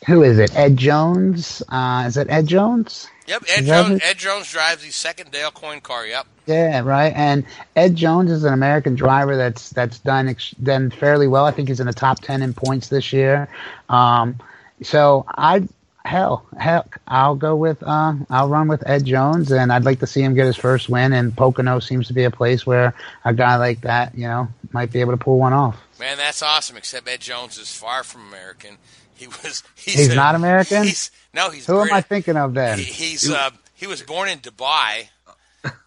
who 0.05 0.23
is 0.23 0.39
it? 0.39 0.55
Ed 0.55 0.77
Jones. 0.77 1.61
Uh, 1.67 2.05
is 2.07 2.17
it 2.17 2.29
Ed 2.29 2.47
Jones? 2.47 3.07
Yep, 3.27 3.43
Ed 3.49 3.65
Jones. 3.65 4.01
Ed 4.03 4.17
Jones 4.17 4.49
drives 4.49 4.83
the 4.83 4.89
second 4.89 5.31
Dale 5.31 5.51
Coyne 5.51 5.81
car. 5.81 6.05
Yep. 6.07 6.27
Yeah, 6.45 6.79
right. 6.79 7.11
And 7.13 7.45
Ed 7.75 7.95
Jones 7.95 8.31
is 8.31 8.45
an 8.45 8.53
American 8.53 8.95
driver 8.95 9.35
that's 9.35 9.69
that's 9.71 9.99
done 9.99 10.29
ex- 10.29 10.51
done 10.51 10.91
fairly 10.91 11.27
well. 11.27 11.45
I 11.45 11.51
think 11.51 11.67
he's 11.67 11.81
in 11.81 11.87
the 11.87 11.93
top 11.93 12.21
ten 12.21 12.41
in 12.41 12.53
points 12.53 12.87
this 12.87 13.11
year. 13.11 13.49
Um, 13.89 14.39
so 14.81 15.25
I 15.27 15.67
hell 16.07 16.45
heck 16.57 16.99
I'll 17.07 17.35
go 17.35 17.55
with 17.55 17.83
uh, 17.83 18.13
I'll 18.29 18.47
run 18.49 18.67
with 18.67 18.87
Ed 18.87 19.05
Jones, 19.05 19.51
and 19.51 19.71
I'd 19.71 19.83
like 19.85 19.99
to 19.99 20.07
see 20.07 20.21
him 20.21 20.33
get 20.33 20.45
his 20.45 20.55
first 20.55 20.89
win. 20.89 21.13
And 21.13 21.35
Pocono 21.35 21.79
seems 21.79 22.07
to 22.07 22.13
be 22.13 22.23
a 22.23 22.31
place 22.31 22.65
where 22.65 22.93
a 23.25 23.33
guy 23.33 23.57
like 23.57 23.81
that, 23.81 24.15
you 24.17 24.27
know, 24.27 24.47
might 24.71 24.91
be 24.91 25.01
able 25.01 25.11
to 25.13 25.17
pull 25.17 25.37
one 25.37 25.53
off. 25.53 25.77
Man, 25.99 26.17
that's 26.17 26.41
awesome. 26.41 26.77
Except 26.77 27.07
Ed 27.07 27.19
Jones 27.19 27.57
is 27.57 27.73
far 27.75 28.03
from 28.03 28.27
American. 28.27 28.77
He 29.15 29.27
was. 29.27 29.63
He's, 29.75 29.95
He's 29.95 30.11
a- 30.13 30.15
not 30.15 30.35
American? 30.35 30.83
He's 30.83 31.11
no. 31.33 31.49
He's. 31.49 31.65
Who 31.65 31.81
am 31.81 31.91
I 31.91 32.01
thinking 32.01 32.37
of 32.37 32.53
then? 32.53 32.77
He, 32.79 32.83
he's. 32.85 33.29
Uh, 33.29 33.49
he 33.73 33.85
was 33.85 34.01
born 34.01 34.29
in 34.29 34.39
Dubai, 34.39 35.09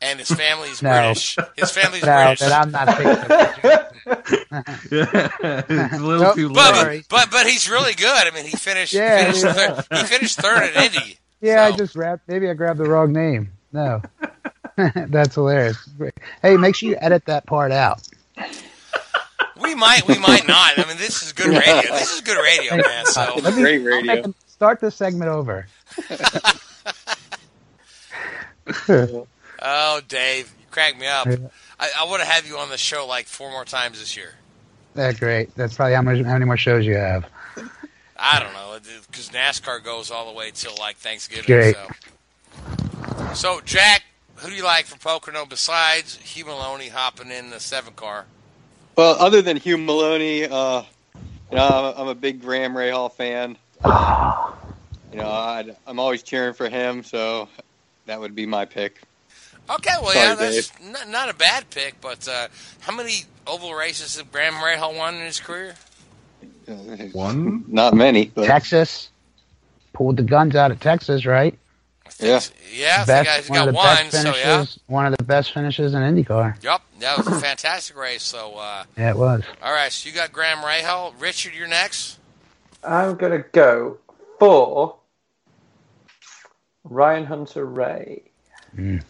and 0.03 0.19
his 0.19 0.29
family's 0.31 0.83
No. 0.83 0.91
British. 0.91 1.37
His 1.57 1.71
family's 1.71 2.03
no, 2.05 2.17
British. 2.17 2.41
that 2.41 2.53
I'm 2.53 2.71
not 2.71 2.97
thinking 2.97 3.17
of. 3.31 4.81
it's 4.91 5.93
a 5.95 5.99
little 5.99 6.23
Nope. 6.25 6.35
too 6.35 6.51
but, 6.53 6.87
late. 6.87 7.07
but 7.09 7.31
but 7.31 7.47
he's 7.47 7.69
really 7.71 7.95
good. 7.95 8.09
I 8.27 8.31
mean, 8.35 8.45
he 8.47 8.57
finished. 8.57 8.93
Yeah, 8.93 9.19
he, 9.19 9.25
finished 9.41 9.45
yeah. 9.45 9.81
Third, 9.83 9.99
he 9.99 10.05
finished 10.05 10.39
third 10.41 10.63
at 10.63 10.77
Indy. 10.95 11.19
Yeah, 11.41 11.65
I 11.65 11.73
just 11.73 11.95
grabbed. 11.95 12.23
Maybe 12.29 12.49
I 12.51 12.55
grabbed 12.55 12.79
the 12.79 12.89
wrong 12.89 13.13
name. 13.13 13.53
No, 13.73 14.03
that's 14.77 15.35
hilarious. 15.37 15.89
Hey, 16.43 16.57
make 16.57 16.75
sure 16.75 16.89
you 16.91 16.97
edit 17.01 17.25
that 17.27 17.47
part 17.47 17.73
out. 17.73 18.07
We 19.63 19.75
might. 19.75 20.07
We 20.09 20.19
might 20.19 20.47
not. 20.49 20.79
I 20.79 20.85
mean, 20.89 20.97
this 20.97 21.23
is 21.23 21.33
good 21.33 21.49
radio. 21.49 21.93
This 21.93 22.13
is 22.15 22.21
good 22.23 22.43
radio, 22.43 22.77
man. 22.77 23.07
So 23.07 23.37
Let 23.43 23.55
me- 23.55 23.63
Great 23.63 23.79
radio. 23.85 24.35
start 24.47 24.81
this 24.81 24.97
segment 24.97 25.31
over. 25.31 25.67
Oh, 29.61 30.01
Dave, 30.09 30.53
you 30.59 30.67
crack 30.71 30.99
me 30.99 31.07
up. 31.07 31.29
I, 31.79 31.91
I 32.01 32.05
want 32.05 32.23
to 32.23 32.29
have 32.29 32.47
you 32.47 32.59
on 32.59 32.71
the 32.71 32.79
show 32.79 33.07
like 33.07 33.27
four 33.27 33.51
more 33.51 33.65
times 33.65 33.99
this 33.99 34.17
year. 34.17 34.35
That's 34.95 35.19
great. 35.19 35.55
That's 35.55 35.75
probably 35.75 35.95
how, 35.95 36.03
much, 36.03 36.19
how 36.25 36.33
many 36.33 36.45
more 36.45 36.57
shows 36.57 36.85
you 36.85 36.97
have. 36.97 37.27
I 38.17 38.41
don't 38.41 38.53
know 38.53 38.71
because 39.07 39.31
NASCAR 39.31 39.83
goes 39.83 40.11
all 40.11 40.31
the 40.31 40.37
way 40.37 40.51
till 40.53 40.75
like 40.79 40.97
Thanksgiving. 40.97 41.47
Great. 41.47 41.75
So. 41.75 43.35
so 43.35 43.61
Jack, 43.65 44.05
who 44.37 44.51
do 44.51 44.55
you 44.55 44.65
like 44.65 44.87
for 44.87 44.99
Pocono 44.99 45.47
besides 45.47 46.17
Hugh 46.17 46.47
Maloney 46.47 46.89
hopping 46.89 47.31
in 47.31 47.51
the 47.51 47.61
seven 47.61 47.95
car? 47.95 48.27
Well, 48.97 49.17
other 49.19 49.41
than 49.41 49.57
Hugh 49.57 49.79
Maloney, 49.79 50.45
uh, 50.45 50.83
you 51.51 51.57
know, 51.57 51.67
I'm 51.67 51.85
a, 51.85 51.95
I'm 52.03 52.09
a 52.09 52.15
big 52.15 52.43
Graham 52.43 52.75
Rahal 52.75 53.11
fan. 53.13 53.57
You 55.13 55.19
know, 55.19 55.29
I, 55.29 55.75
I'm 55.87 55.99
always 55.99 56.23
cheering 56.23 56.55
for 56.55 56.69
him, 56.69 57.03
so 57.03 57.49
that 58.07 58.21
would 58.21 58.35
be 58.35 58.47
my 58.47 58.65
pick. 58.65 59.01
Okay, 59.75 59.91
well, 60.03 60.13
Sorry, 60.13 60.17
yeah, 60.29 60.35
that's 60.35 60.73
not, 60.83 61.09
not 61.09 61.29
a 61.31 61.35
bad 61.35 61.69
pick. 61.71 62.01
But 62.01 62.27
uh, 62.29 62.49
how 62.81 62.95
many 62.95 63.25
oval 63.47 63.75
races 63.75 64.17
have 64.17 64.31
Graham 64.33 64.55
Rahal 64.55 64.97
won 64.97 65.15
in 65.15 65.23
his 65.23 65.39
career? 65.41 65.75
One? 67.13 67.65
Not 67.69 67.95
many, 67.95 68.27
but 68.27 68.47
Texas 68.47 69.11
pulled 69.93 70.17
the 70.17 70.23
guns 70.23 70.55
out 70.57 70.71
of 70.71 70.81
Texas, 70.81 71.27
right? 71.27 71.57
yeah. 72.21 72.41
Yeah, 72.73 73.01
the 73.05 73.07
Best- 73.07 73.27
guy's 73.27 73.49
one 73.49 73.59
got 73.59 73.69
of 73.69 73.75
the 73.75 73.77
one. 73.79 73.87
best 73.87 74.11
So 74.13 74.19
finishes, 74.23 74.39
yeah, 74.39 74.65
one 74.95 75.07
of 75.07 75.17
the 75.17 75.25
best 75.25 75.53
finishes 75.53 75.95
in 75.95 76.01
IndyCar. 76.03 76.63
yep, 76.63 76.81
that 77.01 77.19
was 77.19 77.27
a 77.27 77.41
fantastic 77.41 77.97
race. 77.97 78.23
So 78.23 78.55
uh, 78.57 78.85
Yeah, 78.97 79.11
it 79.11 79.17
was. 79.17 79.43
all 79.63 79.73
right, 79.73 79.91
so 79.91 80.09
you 80.09 80.15
got 80.15 80.33
Graham 80.33 80.59
Rahal. 80.59 81.13
Richard, 81.21 81.55
you're 81.55 81.67
next. 81.69 82.19
I'm 82.85 83.17
going 83.17 83.33
to 83.43 83.49
go 83.53 83.99
for 84.39 84.97
Ryan 86.85 87.25
Hunter 87.27 87.67
Reay. 87.67 88.23
Mm, 88.77 89.03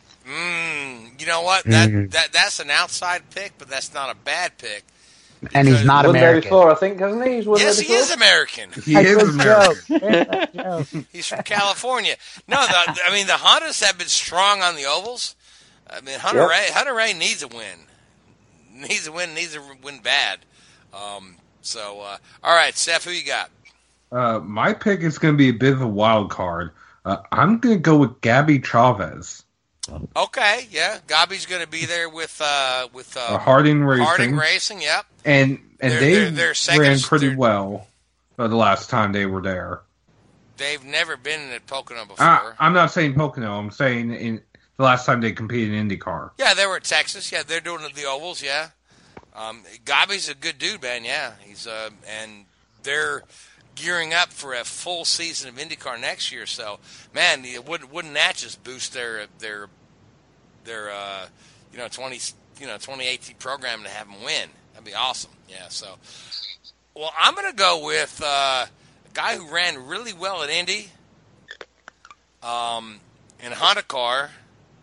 you 1.18 1.26
know 1.26 1.42
what? 1.42 1.64
That 1.64 1.90
Mhm. 1.90 2.10
that 2.12 2.32
that's 2.32 2.60
an 2.60 2.70
outside 2.70 3.22
pick, 3.30 3.52
but 3.58 3.68
that's 3.68 3.92
not 3.92 4.10
a 4.10 4.14
bad 4.14 4.58
pick. 4.58 4.84
And 5.54 5.66
he's 5.66 5.84
not 5.84 6.04
won 6.06 6.16
American. 6.16 6.50
before, 6.50 6.70
I 6.70 6.74
think, 6.74 7.00
hasn't 7.00 7.26
he? 7.26 7.36
He's 7.36 7.46
yes, 7.46 7.76
there 7.78 7.86
he 7.86 7.94
is 7.94 8.10
American. 8.10 8.70
He 8.84 8.94
is 8.94 9.16
Good 9.16 9.28
American. 9.30 9.74
joke. 9.88 10.00
Good 10.00 10.48
joke. 10.54 11.04
He's 11.12 11.26
from 11.26 11.42
California. 11.42 12.16
No, 12.46 12.56
the, 12.66 13.00
I 13.06 13.10
mean 13.12 13.26
the 13.26 13.32
Hondas 13.34 13.82
have 13.84 13.96
been 13.98 14.08
strong 14.08 14.60
on 14.62 14.76
the 14.76 14.84
ovals. 14.84 15.34
I 15.88 16.00
mean 16.02 16.18
Hunter 16.18 16.40
Yep. 16.40 16.50
Ray 16.50 16.68
Hunter 16.72 16.92
Reay 16.92 17.16
needs 17.18 17.42
a 17.42 17.48
win. 17.48 17.86
Needs 18.72 19.06
a 19.06 19.12
win. 19.12 19.34
Needs 19.34 19.56
a 19.56 19.60
win 19.82 20.00
bad. 20.00 20.40
Um, 20.94 21.36
so 21.62 22.00
uh, 22.02 22.18
all 22.44 22.54
right, 22.54 22.76
Steph, 22.76 23.04
who 23.04 23.10
you 23.10 23.24
got? 23.24 23.50
Uh, 24.12 24.40
my 24.40 24.72
pick 24.74 25.00
is 25.00 25.18
going 25.18 25.34
to 25.34 25.38
be 25.38 25.48
a 25.48 25.52
bit 25.52 25.72
of 25.72 25.80
a 25.80 25.86
wild 25.88 26.30
card. 26.30 26.72
Uh, 27.04 27.18
I'm 27.32 27.58
going 27.58 27.76
to 27.76 27.80
go 27.80 27.96
with 27.96 28.20
Gabby 28.20 28.58
Chaves. 28.58 29.42
Okay, 30.16 30.66
yeah, 30.70 30.98
Gabby's 31.06 31.46
going 31.46 31.62
to 31.62 31.68
be 31.68 31.86
there 31.86 32.08
with 32.08 32.40
uh, 32.44 32.88
with 32.92 33.16
uh, 33.16 33.38
Harding 33.38 33.82
Racing. 33.84 34.04
Harding 34.04 34.36
Racing. 34.36 34.82
Yep. 34.82 35.06
And 35.24 35.58
and 35.80 35.92
They're- 35.92 36.00
they 36.00 36.12
they're- 36.14 36.30
they're 36.30 36.54
second- 36.54 36.80
ran 36.82 37.00
pretty 37.00 37.34
well 37.34 37.86
the 38.36 38.48
last 38.48 38.88
time 38.90 39.12
they 39.12 39.26
were 39.26 39.42
there. 39.42 39.80
They've 40.56 40.84
never 40.84 41.16
been 41.16 41.50
at 41.52 41.66
Pocono 41.66 42.04
before. 42.04 42.24
Uh, 42.26 42.52
I'm 42.58 42.72
not 42.72 42.90
saying 42.92 43.14
Pocono. 43.14 43.58
I'm 43.58 43.70
saying 43.70 44.12
in 44.14 44.42
the 44.76 44.82
last 44.84 45.06
time 45.06 45.20
they 45.20 45.32
competed 45.32 45.74
in 45.74 45.88
IndyCar. 45.88 46.30
Yeah, 46.38 46.54
they 46.54 46.66
were 46.66 46.76
at 46.76 46.84
Texas. 46.84 47.30
Yeah, 47.32 47.42
they're 47.42 47.60
doing 47.60 47.82
the 47.94 48.04
ovals. 48.06 48.42
Yeah, 48.42 48.68
um, 49.34 49.62
Gabi's 49.84 50.28
a 50.28 50.34
good 50.34 50.58
dude, 50.58 50.82
man. 50.82 51.04
Yeah, 51.04 51.32
he's 51.42 51.66
uh, 51.66 51.90
and 52.08 52.44
they're 52.82 53.22
gearing 53.74 54.12
up 54.12 54.30
for 54.30 54.52
a 54.54 54.64
full 54.64 55.04
season 55.06 55.48
of 55.48 55.54
IndyCar 55.56 55.98
next 56.00 56.30
year. 56.32 56.44
So, 56.46 56.78
man, 57.14 57.44
wouldn't 57.66 57.90
wouldn't 57.92 58.14
that 58.14 58.36
just 58.36 58.62
boost 58.64 58.92
their 58.92 59.26
their 59.38 59.68
their 60.70 60.90
uh, 60.90 61.26
you 61.72 61.78
know 61.78 61.88
twenty 61.88 62.20
you 62.60 62.66
know 62.66 62.78
twenty 62.78 63.06
eighteen 63.06 63.36
program 63.36 63.82
to 63.82 63.88
have 63.88 64.06
them 64.06 64.22
win? 64.24 64.48
That'd 64.72 64.86
be 64.86 64.94
awesome. 64.94 65.32
Yeah. 65.48 65.68
So, 65.68 65.96
well, 66.94 67.12
I'm 67.18 67.34
gonna 67.34 67.52
go 67.52 67.84
with 67.84 68.20
uh, 68.24 68.66
a 68.66 68.68
guy 69.12 69.36
who 69.36 69.52
ran 69.52 69.86
really 69.86 70.12
well 70.12 70.42
at 70.42 70.50
Indy. 70.50 70.88
Um, 72.42 73.00
in 73.44 73.52
Honda 73.52 73.82
car, 73.82 74.30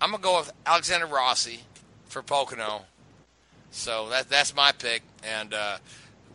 I'm 0.02 0.12
gonna 0.12 0.22
go 0.22 0.40
with 0.40 0.52
Alexander 0.66 1.08
Rossi 1.08 1.62
for 2.08 2.22
Pocono. 2.22 2.84
So 3.72 4.10
that 4.10 4.30
that's 4.30 4.56
my 4.56 4.72
pick. 4.74 5.04
And 5.24 5.54
uh, 5.54 5.78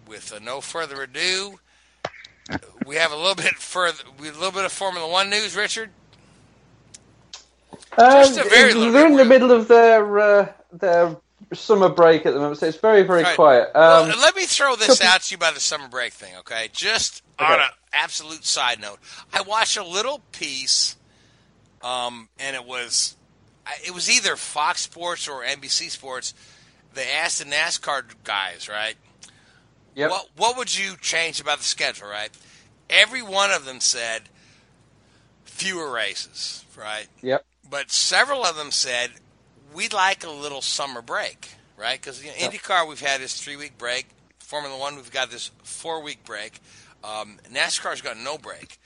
with 0.09 0.33
uh, 0.33 0.39
no 0.39 0.61
further 0.61 1.03
ado, 1.03 1.59
we 2.87 2.97
have 2.97 3.13
a 3.13 3.17
little 3.17 3.35
bit 3.35 3.55
further, 3.57 4.03
we 4.19 4.29
a 4.29 4.33
little 4.33 4.51
bit 4.51 4.65
of 4.65 4.73
Formula 4.73 5.09
One 5.09 5.29
news, 5.29 5.55
Richard. 5.55 5.91
Just 7.99 8.39
a 8.39 8.45
very 8.45 8.73
Um, 8.73 8.79
little 8.79 8.93
they're 8.93 9.07
in 9.07 9.17
the 9.17 9.25
middle 9.25 9.53
of 9.53 9.69
their 9.69 10.19
uh, 10.19 10.53
their 10.73 11.17
summer 11.53 11.89
break 11.91 12.25
at 12.25 12.33
the 12.33 12.41
moment, 12.41 12.59
so 12.61 12.67
it's 12.67 12.79
very 12.79 13.03
very 13.03 13.23
Right. 13.23 13.37
quiet. 13.37 13.67
Um, 13.77 14.09
well, 14.09 14.19
let 14.19 14.35
me 14.35 14.47
throw 14.47 14.75
this 14.77 14.99
couple- 14.99 15.07
out 15.07 15.23
to 15.23 15.31
you 15.33 15.39
by 15.39 15.51
the 15.51 15.61
summer 15.61 15.89
break 15.89 16.13
thing, 16.15 16.35
okay? 16.39 16.71
Just 16.73 17.23
on 17.39 17.53
Okay. 17.53 17.63
an 17.65 17.71
absolute 17.93 18.45
side 18.47 18.81
note, 18.81 18.99
I 19.33 19.43
watched 19.43 19.77
a 19.77 19.85
little 19.85 20.21
piece, 20.33 20.97
um, 21.83 22.29
and 22.39 22.57
it 22.57 22.65
was 22.65 23.17
it 23.85 23.93
was 23.93 24.11
either 24.11 24.37
Fox 24.37 24.81
Sports 24.83 25.29
or 25.29 25.45
NBC 25.45 25.89
Sports. 25.91 26.33
They 26.95 27.11
asked 27.11 27.39
the 27.39 27.45
NASCAR 27.45 28.05
guys, 28.25 28.69
right? 28.69 28.97
Yep. 29.95 30.11
What 30.11 30.29
what 30.37 30.57
would 30.57 30.75
you 30.77 30.97
change 30.97 31.41
about 31.41 31.59
the 31.59 31.65
schedule, 31.65 32.09
right? 32.09 32.31
Every 32.89 33.23
one 33.23 33.51
of 33.51 33.65
them 33.67 33.81
said 33.81 34.31
fewer 35.45 35.91
races, 35.91 36.65
right? 36.77 37.07
Yep. 37.21 37.45
But 37.73 37.91
several 37.91 38.45
of 38.45 38.55
them 38.55 38.71
said 38.71 39.13
we'd 39.73 39.95
like 39.95 40.25
a 40.25 40.31
little 40.31 40.61
summer 40.61 41.01
break, 41.01 41.49
right? 41.79 41.99
Because 41.99 42.23
you 42.23 42.29
know, 42.29 42.37
IndyCar 42.37 42.87
we've 42.87 43.01
had 43.01 43.23
this 43.23 43.41
three 43.41 43.57
week 43.57 43.79
break. 43.79 44.09
Formula 44.41 44.79
One 44.79 44.97
we've 44.97 45.11
got 45.11 45.31
this 45.31 45.51
four 45.63 46.03
week 46.03 46.23
break. 46.27 46.61
Um, 47.03 47.39
NASCAR's 47.51 48.03
got 48.03 48.19
no 48.19 48.37
break. 48.37 48.79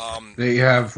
Um, 0.00 0.34
They 0.36 0.54
have 0.58 0.96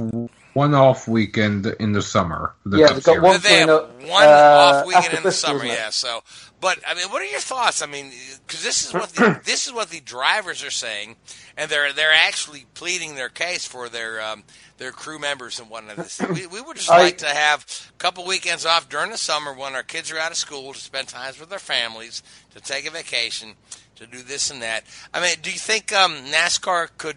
one 0.53 0.75
off 0.75 1.09
weekend 1.09 1.65
in 1.81 1.93
the 1.93 2.03
summer. 2.03 2.55
The 2.67 2.77
Yeah, 2.77 2.93
they've 2.93 3.03
got 3.03 3.23
one 3.23 3.41
they 3.41 3.61
have 3.61 3.69
coming 3.69 4.09
one 4.11 4.25
uh, 4.25 4.29
off 4.29 4.87
weekend 4.87 5.15
in 5.15 5.23
the 5.23 5.33
summer, 5.33 5.65
isn't 5.65 5.69
yeah. 5.69 5.89
So, 5.89 6.23
but 6.61 6.79
I 6.87 6.95
mean, 6.95 7.09
what 7.09 7.23
are 7.23 7.27
your 7.27 7.41
thoughts? 7.41 7.83
I 7.83 7.87
mean, 7.87 8.13
because 8.47 8.63
this 8.63 8.87
is 8.87 8.93
what 8.93 9.11
the, 9.11 9.41
this 9.45 9.67
is 9.67 9.73
what 9.73 9.91
the 9.91 10.01
drivers 10.01 10.63
are 10.63 10.71
saying, 10.71 11.17
and 11.57 11.71
they're 11.71 11.93
they're 11.93 12.13
actually 12.13 12.67
pleading 12.75 13.15
their 13.15 13.29
case 13.29 13.67
for 13.67 13.89
their 13.89 14.21
um, 14.21 14.45
their 14.79 14.93
crew 14.93 15.19
members 15.19 15.59
and 15.59 15.71
whatnot. 15.71 15.99
We, 16.31 16.47
we 16.47 16.61
would 16.61 16.77
just 16.77 16.91
I- 16.91 17.03
like 17.03 17.19
to 17.19 17.27
have 17.27 17.65
a 17.89 17.99
couple 17.99 18.27
weekends 18.27 18.67
off 18.67 18.89
during 18.89 19.11
the 19.11 19.19
summer 19.19 19.55
when 19.55 19.75
our 19.75 19.83
kids 19.83 20.11
are 20.11 20.19
out 20.19 20.31
of 20.31 20.37
school 20.37 20.73
to 20.73 20.79
spend 20.79 21.09
time 21.09 21.33
with 21.41 21.51
their 21.51 21.59
families, 21.59 22.23
to 22.55 22.61
take 22.61 22.87
a 22.87 22.91
vacation, 22.91 23.55
to 23.97 24.07
do 24.07 24.23
this 24.23 24.51
and 24.51 24.63
that. 24.63 24.85
I 25.15 25.21
mean, 25.21 25.37
do 25.43 25.51
you 25.51 25.59
think 25.59 25.93
um, 25.93 26.13
NASCAR 26.31 26.89
could 26.99 27.17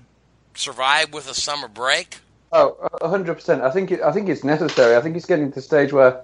survive 0.55 1.13
with 1.13 1.29
a 1.29 1.33
summer 1.33 1.67
break? 1.67 2.19
Oh, 2.51 2.77
a 3.01 3.09
hundred 3.09 3.33
percent. 3.33 3.63
I 3.63 3.71
think 3.71 3.91
it, 3.91 4.01
I 4.01 4.11
think 4.11 4.29
it's 4.29 4.43
necessary. 4.43 4.95
I 4.95 5.01
think 5.01 5.15
it's 5.17 5.25
getting 5.25 5.49
to 5.49 5.55
the 5.55 5.61
stage 5.61 5.91
where 5.91 6.21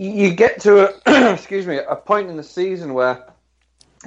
you 0.00 0.34
get 0.34 0.60
to 0.62 0.88
a 1.06 1.32
excuse 1.34 1.66
me 1.66 1.78
a 1.78 1.94
point 1.94 2.30
in 2.30 2.36
the 2.36 2.42
season 2.42 2.94
where 2.94 3.26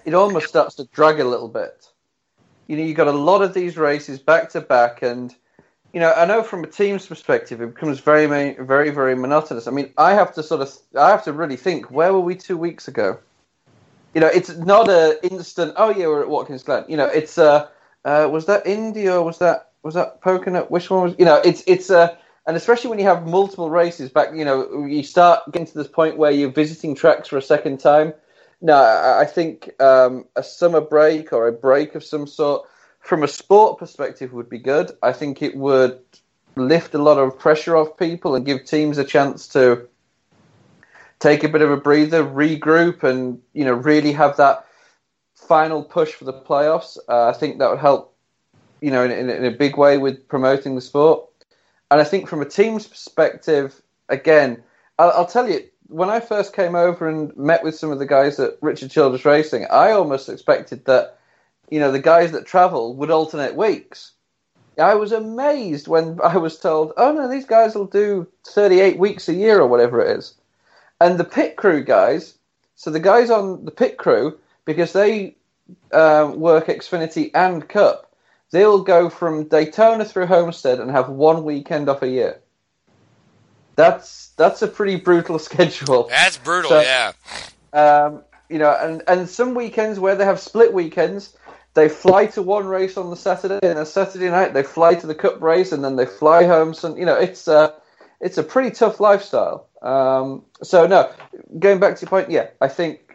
it 0.05 0.15
almost 0.15 0.47
starts 0.47 0.75
to 0.75 0.85
drag 0.85 1.19
a 1.19 1.23
little 1.23 1.47
bit. 1.47 1.87
You 2.67 2.77
know, 2.77 2.83
you 2.83 2.95
got 2.95 3.07
a 3.07 3.11
lot 3.11 3.43
of 3.43 3.53
these 3.53 3.77
races 3.77 4.17
back 4.17 4.49
to 4.51 4.61
back, 4.61 5.03
and 5.03 5.35
you 5.93 5.99
know, 5.99 6.11
I 6.11 6.25
know 6.25 6.41
from 6.41 6.63
a 6.63 6.67
team's 6.67 7.05
perspective, 7.05 7.61
it 7.61 7.75
becomes 7.75 7.99
very, 7.99 8.25
very, 8.25 8.89
very 8.89 9.15
monotonous. 9.15 9.67
I 9.67 9.71
mean, 9.71 9.93
I 9.95 10.15
have 10.15 10.33
to 10.33 10.41
sort 10.41 10.61
of, 10.61 10.75
I 10.97 11.09
have 11.09 11.23
to 11.25 11.33
really 11.33 11.57
think, 11.57 11.91
where 11.91 12.11
were 12.11 12.21
we 12.21 12.33
two 12.33 12.57
weeks 12.57 12.87
ago? 12.87 13.19
You 14.15 14.21
know, 14.21 14.27
it's 14.27 14.49
not 14.57 14.89
a 14.89 15.19
instant. 15.23 15.75
Oh 15.77 15.91
yeah, 15.91 16.07
we're 16.07 16.23
at 16.23 16.29
Watkins 16.29 16.63
Glen. 16.63 16.85
You 16.87 16.97
know, 16.97 17.05
it's 17.05 17.37
uh, 17.37 17.67
uh 18.03 18.27
was 18.31 18.47
that 18.47 18.65
India 18.65 19.15
or 19.15 19.23
was 19.23 19.37
that 19.37 19.73
was 19.83 19.93
that 19.93 20.21
Pocono? 20.21 20.63
Which 20.65 20.89
one 20.89 21.03
was? 21.03 21.15
You 21.19 21.25
know, 21.25 21.39
it's 21.45 21.63
it's 21.67 21.91
uh, 21.91 22.15
and 22.45 22.57
especially 22.57 22.89
when 22.89 22.99
you 22.99 23.05
have 23.05 23.25
multiple 23.25 23.69
races 23.69 24.09
back. 24.09 24.33
You 24.33 24.45
know, 24.45 24.85
you 24.85 25.03
start 25.03 25.51
getting 25.51 25.67
to 25.67 25.77
this 25.77 25.87
point 25.87 26.17
where 26.17 26.31
you're 26.31 26.51
visiting 26.51 26.95
tracks 26.95 27.29
for 27.29 27.37
a 27.37 27.41
second 27.41 27.79
time. 27.79 28.13
No, 28.61 28.75
I 28.75 29.21
I 29.21 29.25
think 29.25 29.69
um, 29.81 30.25
a 30.35 30.43
summer 30.43 30.81
break 30.81 31.33
or 31.33 31.47
a 31.47 31.51
break 31.51 31.95
of 31.95 32.03
some 32.03 32.27
sort, 32.27 32.67
from 32.99 33.23
a 33.23 33.27
sport 33.27 33.79
perspective, 33.79 34.33
would 34.33 34.49
be 34.49 34.59
good. 34.59 34.91
I 35.01 35.13
think 35.13 35.41
it 35.41 35.55
would 35.55 35.99
lift 36.55 36.93
a 36.93 37.01
lot 37.01 37.17
of 37.17 37.39
pressure 37.39 37.75
off 37.75 37.97
people 37.97 38.35
and 38.35 38.45
give 38.45 38.65
teams 38.65 38.97
a 38.97 39.03
chance 39.03 39.47
to 39.49 39.87
take 41.19 41.43
a 41.43 41.49
bit 41.49 41.61
of 41.61 41.71
a 41.71 41.77
breather, 41.77 42.23
regroup, 42.23 43.03
and 43.03 43.41
you 43.53 43.63
know 43.63 43.73
really 43.73 44.11
have 44.11 44.37
that 44.37 44.65
final 45.33 45.83
push 45.83 46.13
for 46.13 46.25
the 46.25 46.33
playoffs. 46.33 46.97
Uh, 47.07 47.27
I 47.27 47.33
think 47.33 47.59
that 47.59 47.69
would 47.69 47.79
help, 47.79 48.15
you 48.81 48.91
know, 48.91 49.03
in, 49.03 49.11
in, 49.11 49.29
in 49.29 49.45
a 49.45 49.51
big 49.51 49.77
way 49.77 49.97
with 49.97 50.27
promoting 50.27 50.75
the 50.75 50.81
sport. 50.81 51.29
And 51.93 52.01
I 52.01 52.05
think 52.05 52.27
from 52.27 52.41
a 52.41 52.45
team's 52.45 52.87
perspective, 52.87 53.79
again, 54.09 54.63
I'll, 54.97 55.11
I'll 55.11 55.27
tell 55.27 55.47
you, 55.47 55.63
when 55.89 56.09
I 56.09 56.21
first 56.21 56.55
came 56.55 56.73
over 56.73 57.07
and 57.07 57.37
met 57.37 57.63
with 57.63 57.75
some 57.75 57.91
of 57.91 57.99
the 57.99 58.07
guys 58.07 58.39
at 58.39 58.57
Richard 58.61 58.89
Childress 58.89 59.25
Racing, 59.25 59.67
I 59.69 59.91
almost 59.91 60.27
expected 60.27 60.85
that, 60.85 61.19
you 61.69 61.79
know, 61.79 61.91
the 61.91 61.99
guys 61.99 62.31
that 62.31 62.47
travel 62.47 62.95
would 62.95 63.11
alternate 63.11 63.53
weeks. 63.53 64.13
I 64.79 64.95
was 64.95 65.11
amazed 65.11 65.87
when 65.87 66.19
I 66.23 66.37
was 66.37 66.57
told, 66.57 66.93
oh 66.97 67.13
no, 67.13 67.29
these 67.29 67.45
guys 67.45 67.75
will 67.75 67.85
do 67.85 68.27
38 68.47 68.97
weeks 68.97 69.29
a 69.29 69.35
year 69.35 69.59
or 69.59 69.67
whatever 69.67 70.01
it 70.01 70.17
is. 70.17 70.33
And 70.99 71.19
the 71.19 71.23
pit 71.23 71.57
crew 71.57 71.83
guys, 71.83 72.39
so 72.73 72.89
the 72.89 72.99
guys 72.99 73.29
on 73.29 73.65
the 73.65 73.71
pit 73.71 73.99
crew, 73.99 74.39
because 74.65 74.93
they 74.93 75.35
um, 75.91 76.39
work 76.39 76.65
Xfinity 76.69 77.29
and 77.35 77.69
Cup, 77.69 78.12
they'll 78.53 78.83
go 78.83 79.09
from 79.09 79.47
Daytona 79.49 80.05
through 80.05 80.27
Homestead 80.27 80.79
and 80.79 80.91
have 80.91 81.09
one 81.09 81.43
weekend 81.43 81.89
off 81.89 82.03
a 82.03 82.07
year. 82.07 82.39
That's 83.75 84.29
that's 84.37 84.61
a 84.61 84.67
pretty 84.67 84.95
brutal 84.97 85.39
schedule. 85.49 86.03
That's 86.07 86.37
brutal, 86.37 86.69
So- 86.69 86.81
yeah. 86.81 87.11
Um, 87.73 88.21
you 88.49 88.59
know, 88.59 88.69
and, 88.79 89.01
and 89.07 89.27
some 89.27 89.55
weekends 89.55 89.99
where 89.99 90.15
they 90.15 90.25
have 90.25 90.39
split 90.39 90.73
weekends, 90.73 91.35
they 91.73 91.89
fly 91.89 92.27
to 92.27 92.43
one 92.43 92.67
race 92.67 92.97
on 92.97 93.09
the 93.09 93.15
Saturday, 93.15 93.67
and 93.67 93.79
a 93.79 93.85
Saturday 93.85 94.29
night 94.29 94.53
they 94.53 94.61
fly 94.61 94.93
to 94.93 95.07
the 95.07 95.15
Cup 95.15 95.41
race, 95.41 95.71
and 95.71 95.83
then 95.83 95.95
they 95.95 96.05
fly 96.05 96.43
home. 96.45 96.75
So 96.75 96.95
you 96.95 97.05
know, 97.05 97.15
it's 97.15 97.47
a 97.47 97.73
it's 98.21 98.37
a 98.37 98.43
pretty 98.43 98.69
tough 98.69 98.99
lifestyle. 98.99 99.67
Um, 99.81 100.43
so 100.61 100.85
no, 100.85 101.11
going 101.57 101.79
back 101.79 101.95
to 101.95 102.01
your 102.01 102.09
point, 102.09 102.29
yeah, 102.29 102.49
I 102.61 102.67
think 102.67 103.12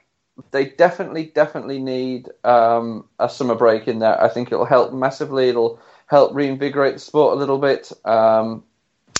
they 0.51 0.67
definitely 0.67 1.25
definitely 1.25 1.79
need 1.79 2.29
um, 2.45 3.05
a 3.19 3.29
summer 3.29 3.55
break 3.55 3.89
in 3.89 3.99
there. 3.99 4.21
I 4.23 4.29
think 4.29 4.53
it'll 4.53 4.65
help 4.65 4.93
massively. 4.93 5.49
It'll 5.49 5.81
help 6.07 6.35
reinvigorate 6.35 6.95
the 6.95 7.01
sport 7.01 7.37
a 7.37 7.39
little 7.39 7.59
bit. 7.59 7.93
Um, 8.05 8.65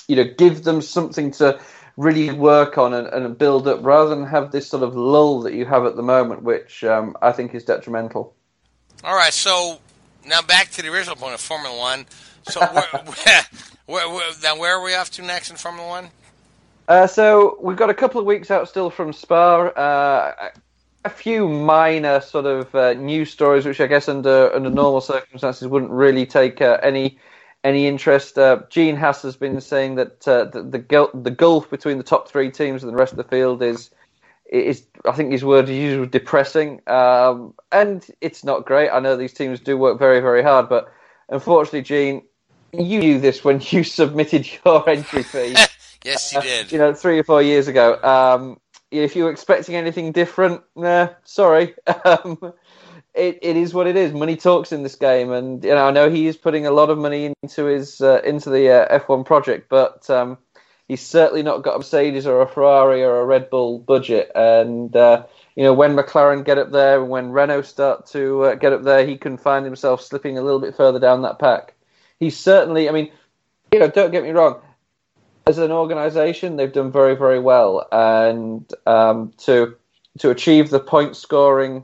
you 0.07 0.15
know, 0.15 0.25
give 0.37 0.63
them 0.63 0.81
something 0.81 1.31
to 1.31 1.59
really 1.97 2.31
work 2.31 2.77
on 2.77 2.93
and, 2.93 3.07
and 3.07 3.37
build 3.37 3.67
up 3.67 3.83
rather 3.83 4.09
than 4.09 4.25
have 4.25 4.51
this 4.51 4.67
sort 4.67 4.83
of 4.83 4.95
lull 4.95 5.41
that 5.41 5.53
you 5.53 5.65
have 5.65 5.85
at 5.85 5.95
the 5.95 6.01
moment, 6.01 6.43
which 6.43 6.83
um, 6.83 7.15
I 7.21 7.31
think 7.31 7.53
is 7.53 7.63
detrimental. 7.63 8.33
All 9.03 9.15
right, 9.15 9.33
so 9.33 9.79
now 10.25 10.41
back 10.41 10.69
to 10.71 10.81
the 10.81 10.89
original 10.89 11.15
point 11.15 11.33
of 11.33 11.41
Formula 11.41 11.77
One. 11.77 12.05
So 12.43 12.61
where, 12.61 12.83
where, 13.03 13.43
where, 13.85 14.09
where, 14.09 14.31
now 14.41 14.57
where 14.57 14.77
are 14.77 14.83
we 14.83 14.95
off 14.95 15.11
to 15.11 15.21
next 15.21 15.51
in 15.51 15.57
Formula 15.57 15.87
One? 15.87 16.09
Uh, 16.87 17.05
so 17.05 17.57
we've 17.61 17.77
got 17.77 17.89
a 17.89 17.93
couple 17.93 18.19
of 18.19 18.25
weeks 18.25 18.49
out 18.49 18.67
still 18.67 18.89
from 18.89 19.13
Spa. 19.13 19.67
Uh, 19.67 20.49
a 21.05 21.09
few 21.09 21.47
minor 21.47 22.19
sort 22.21 22.45
of 22.45 22.73
uh, 22.75 22.93
news 22.93 23.31
stories, 23.31 23.65
which 23.65 23.79
I 23.79 23.87
guess 23.87 24.09
under 24.09 24.53
under 24.53 24.69
normal 24.69 25.01
circumstances 25.01 25.67
wouldn't 25.67 25.91
really 25.91 26.25
take 26.25 26.61
uh, 26.61 26.77
any 26.83 27.17
any 27.63 27.87
interest. 27.87 28.37
Uh, 28.37 28.61
Gene 28.69 28.95
Haas 28.95 29.21
has 29.21 29.35
been 29.35 29.61
saying 29.61 29.95
that 29.95 30.27
uh, 30.27 30.45
the 30.45 30.63
the, 30.63 30.79
gul- 30.79 31.11
the 31.13 31.31
gulf 31.31 31.69
between 31.69 31.97
the 31.97 32.03
top 32.03 32.27
three 32.27 32.51
teams 32.51 32.83
and 32.83 32.91
the 32.91 32.97
rest 32.97 33.13
of 33.13 33.17
the 33.17 33.23
field 33.23 33.61
is 33.61 33.91
is 34.51 34.85
I 35.05 35.13
think 35.13 35.31
his 35.31 35.45
word 35.45 35.69
is 35.69 35.77
usually 35.77 36.07
depressing, 36.07 36.81
um, 36.87 37.53
and 37.71 38.05
it's 38.19 38.43
not 38.43 38.65
great. 38.65 38.89
I 38.89 38.99
know 38.99 39.15
these 39.15 39.33
teams 39.33 39.59
do 39.59 39.77
work 39.77 39.99
very 39.99 40.19
very 40.19 40.43
hard, 40.43 40.67
but 40.67 40.91
unfortunately, 41.29 41.83
Gene, 41.83 42.23
you 42.73 42.99
knew 42.99 43.19
this 43.19 43.43
when 43.43 43.61
you 43.69 43.83
submitted 43.83 44.49
your 44.65 44.87
entry 44.89 45.23
fee. 45.23 45.55
Yes, 46.05 46.31
you 46.33 46.41
did. 46.41 46.71
you 46.71 46.77
know, 46.77 46.93
three 46.93 47.19
or 47.19 47.25
four 47.25 47.41
years 47.41 47.67
ago. 47.67 48.01
Um, 48.01 48.57
if 48.91 49.15
you're 49.15 49.31
expecting 49.31 49.75
anything 49.75 50.11
different, 50.11 50.61
nah, 50.75 51.09
sorry. 51.23 51.75
Um, 52.05 52.53
it, 53.13 53.39
it 53.41 53.57
is 53.57 53.73
what 53.73 53.87
it 53.87 53.95
is. 53.95 54.13
Money 54.13 54.35
talks 54.35 54.71
in 54.71 54.83
this 54.83 54.95
game, 54.95 55.31
and 55.31 55.63
you 55.63 55.71
know 55.71 55.87
I 55.87 55.91
know 55.91 56.09
he 56.09 56.27
is 56.27 56.37
putting 56.37 56.65
a 56.65 56.71
lot 56.71 56.89
of 56.89 56.97
money 56.97 57.33
into 57.41 57.65
his 57.65 58.01
uh, 58.01 58.21
into 58.23 58.49
the 58.49 58.69
uh, 58.69 58.99
F1 58.99 59.25
project, 59.25 59.67
but 59.67 60.09
um, 60.09 60.37
he's 60.87 61.01
certainly 61.01 61.43
not 61.43 61.63
got 61.63 61.75
a 61.75 61.79
Mercedes 61.79 62.27
or 62.27 62.41
a 62.41 62.47
Ferrari 62.47 63.03
or 63.03 63.19
a 63.19 63.25
Red 63.25 63.49
Bull 63.49 63.79
budget. 63.79 64.31
And 64.35 64.95
uh, 64.95 65.25
you 65.55 65.63
know 65.63 65.73
when 65.73 65.95
McLaren 65.95 66.45
get 66.45 66.57
up 66.57 66.71
there, 66.71 67.01
and 67.01 67.09
when 67.09 67.31
Renault 67.31 67.63
start 67.63 68.05
to 68.07 68.43
uh, 68.45 68.55
get 68.55 68.73
up 68.73 68.83
there, 68.83 69.05
he 69.05 69.17
can 69.17 69.37
find 69.37 69.65
himself 69.65 70.01
slipping 70.01 70.37
a 70.37 70.41
little 70.41 70.61
bit 70.61 70.75
further 70.75 70.99
down 70.99 71.23
that 71.23 71.39
pack. 71.39 71.73
He's 72.19 72.37
certainly, 72.37 72.89
I 72.89 72.91
mean, 72.91 73.11
you 73.71 73.79
know, 73.79 73.87
don't 73.87 74.11
get 74.11 74.23
me 74.23 74.31
wrong 74.31 74.61
as 75.49 75.57
an 75.57 75.71
organisation, 75.71 76.55
they've 76.55 76.71
done 76.71 76.91
very, 76.91 77.15
very 77.15 77.39
well, 77.39 77.87
and 77.91 78.71
um, 78.85 79.33
to 79.39 79.75
to 80.19 80.29
achieve 80.29 80.69
the 80.69 80.79
point 80.79 81.15
scoring 81.15 81.83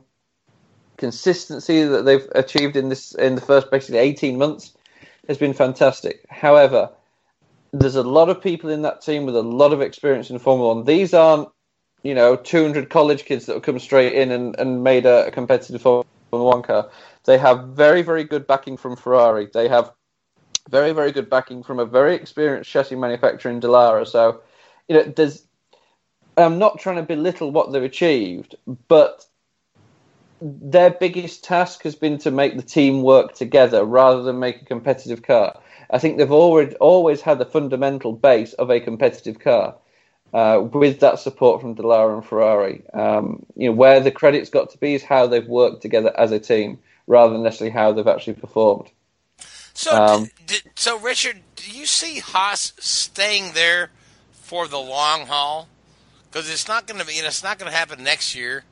consistency 0.98 1.84
that 1.84 2.06
they've 2.06 2.28
achieved 2.36 2.76
in 2.76 2.90
this 2.90 3.14
in 3.16 3.34
the 3.34 3.42
first 3.42 3.72
basically 3.72 3.98
eighteen 3.98 4.38
months 4.38 4.74
has 5.28 5.40
been 5.40 5.54
fantastic. 5.54 6.24
However, 6.30 6.92
there's 7.74 7.96
a 7.96 8.04
lot 8.04 8.30
of 8.30 8.40
people 8.40 8.70
in 8.70 8.84
that 8.84 9.02
team 9.02 9.26
with 9.26 9.36
a 9.36 9.42
lot 9.42 9.74
of 9.74 9.82
experience 9.82 10.30
in 10.30 10.38
Formula 10.38 10.76
One. 10.76 10.86
These 10.86 11.16
aren't, 11.16 11.50
you 12.04 12.14
know, 12.14 12.36
200 12.36 12.92
college 12.92 13.26
kids 13.26 13.48
that 13.48 13.54
have 13.54 13.64
come 13.64 13.80
straight 13.80 14.14
in 14.14 14.32
and, 14.32 14.56
and 14.60 14.84
made 14.84 15.08
a, 15.08 15.26
a 15.26 15.32
competitive 15.32 15.82
Formula 15.82 16.06
One 16.30 16.62
car. 16.62 16.92
They 17.26 17.40
have 17.40 17.70
very, 17.70 18.04
very 18.04 18.24
good 18.24 18.46
backing 18.46 18.78
from 18.78 18.96
Ferrari. 18.96 19.50
They 19.52 19.68
have 19.68 19.92
very, 20.70 20.92
very 20.92 21.12
good 21.12 21.30
backing 21.30 21.64
from 21.64 21.80
a 21.80 21.86
very 21.86 22.16
experienced 22.16 22.70
chassis 22.70 22.96
manufacturer 22.96 23.52
in 23.52 23.60
Dallara. 23.60 24.08
So, 24.08 24.42
you 24.88 24.96
know, 24.96 25.04
there's. 25.04 25.44
I'm 26.38 26.60
not 26.60 26.80
trying 26.80 26.98
to 26.98 27.04
belittle 27.04 27.52
what 27.52 27.72
they've 27.72 27.82
achieved, 27.84 28.56
but 28.90 29.26
their 30.42 30.90
biggest 30.90 31.46
task 31.46 31.84
has 31.84 31.96
been 31.96 32.18
to 32.20 32.32
make 32.32 32.58
the 32.58 32.64
team 32.64 33.04
work 33.04 33.34
together 33.36 33.86
rather 33.86 34.22
than 34.22 34.40
make 34.40 34.62
a 34.62 34.66
competitive 34.66 35.22
car. 35.22 35.58
I 35.90 35.98
think 36.00 36.18
they've 36.18 36.32
already 36.32 36.76
always 36.76 37.22
had 37.22 37.40
the 37.40 37.46
fundamental 37.46 38.12
base 38.12 38.54
of 38.54 38.70
a 38.70 38.80
competitive 38.80 39.40
car. 39.40 39.76
Uh, 40.34 40.68
with 40.74 41.00
that 41.00 41.20
support 41.20 41.62
from 41.62 41.76
Dallara 41.76 42.16
and 42.16 42.26
Ferrari, 42.26 42.84
um, 42.94 43.46
you 43.56 43.70
know 43.70 43.76
where 43.76 44.02
the 44.02 44.12
credit's 44.12 44.50
got 44.50 44.72
to 44.72 44.78
be 44.78 44.94
is 44.94 45.04
how 45.04 45.28
they've 45.28 45.48
worked 45.48 45.82
together 45.82 46.12
as 46.20 46.32
a 46.34 46.40
team, 46.40 46.80
rather 47.08 47.32
than 47.32 47.44
necessarily 47.44 47.72
how 47.72 47.94
they've 47.94 48.06
actually 48.06 48.34
performed. 48.34 48.90
So, 49.76 49.92
Um, 49.94 50.32
did, 50.46 50.64
so 50.76 51.00
Richard, 51.00 51.44
do 51.58 51.72
you 51.72 51.86
see 51.86 52.20
Haas 52.20 52.74
staying 52.80 53.54
there 53.54 53.92
for 54.32 54.68
the 54.68 54.80
long 54.80 55.28
haul? 55.28 55.70
Because 56.32 56.50
it's 56.50 56.68
not 56.68 56.88
going 56.88 57.00
to 57.00 57.06
be, 57.06 57.14
you 57.16 57.22
know, 57.24 57.28
it's 57.28 57.44
not 57.44 57.60
going 57.60 57.72
to 57.72 57.78
happen 57.78 58.04
next 58.04 58.36
year, 58.36 58.66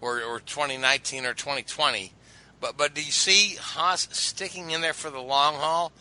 or 0.00 0.22
or 0.22 0.40
2019 0.40 1.26
or 1.26 1.34
2020. 1.34 2.14
But 2.60 2.76
but 2.76 2.94
do 2.94 3.02
you 3.04 3.12
see 3.12 3.56
Haas 3.56 4.08
sticking 4.12 4.70
in 4.70 4.80
there 4.80 4.94
for 4.94 5.10
the 5.10 5.20
long 5.20 5.56
haul? 5.56 5.92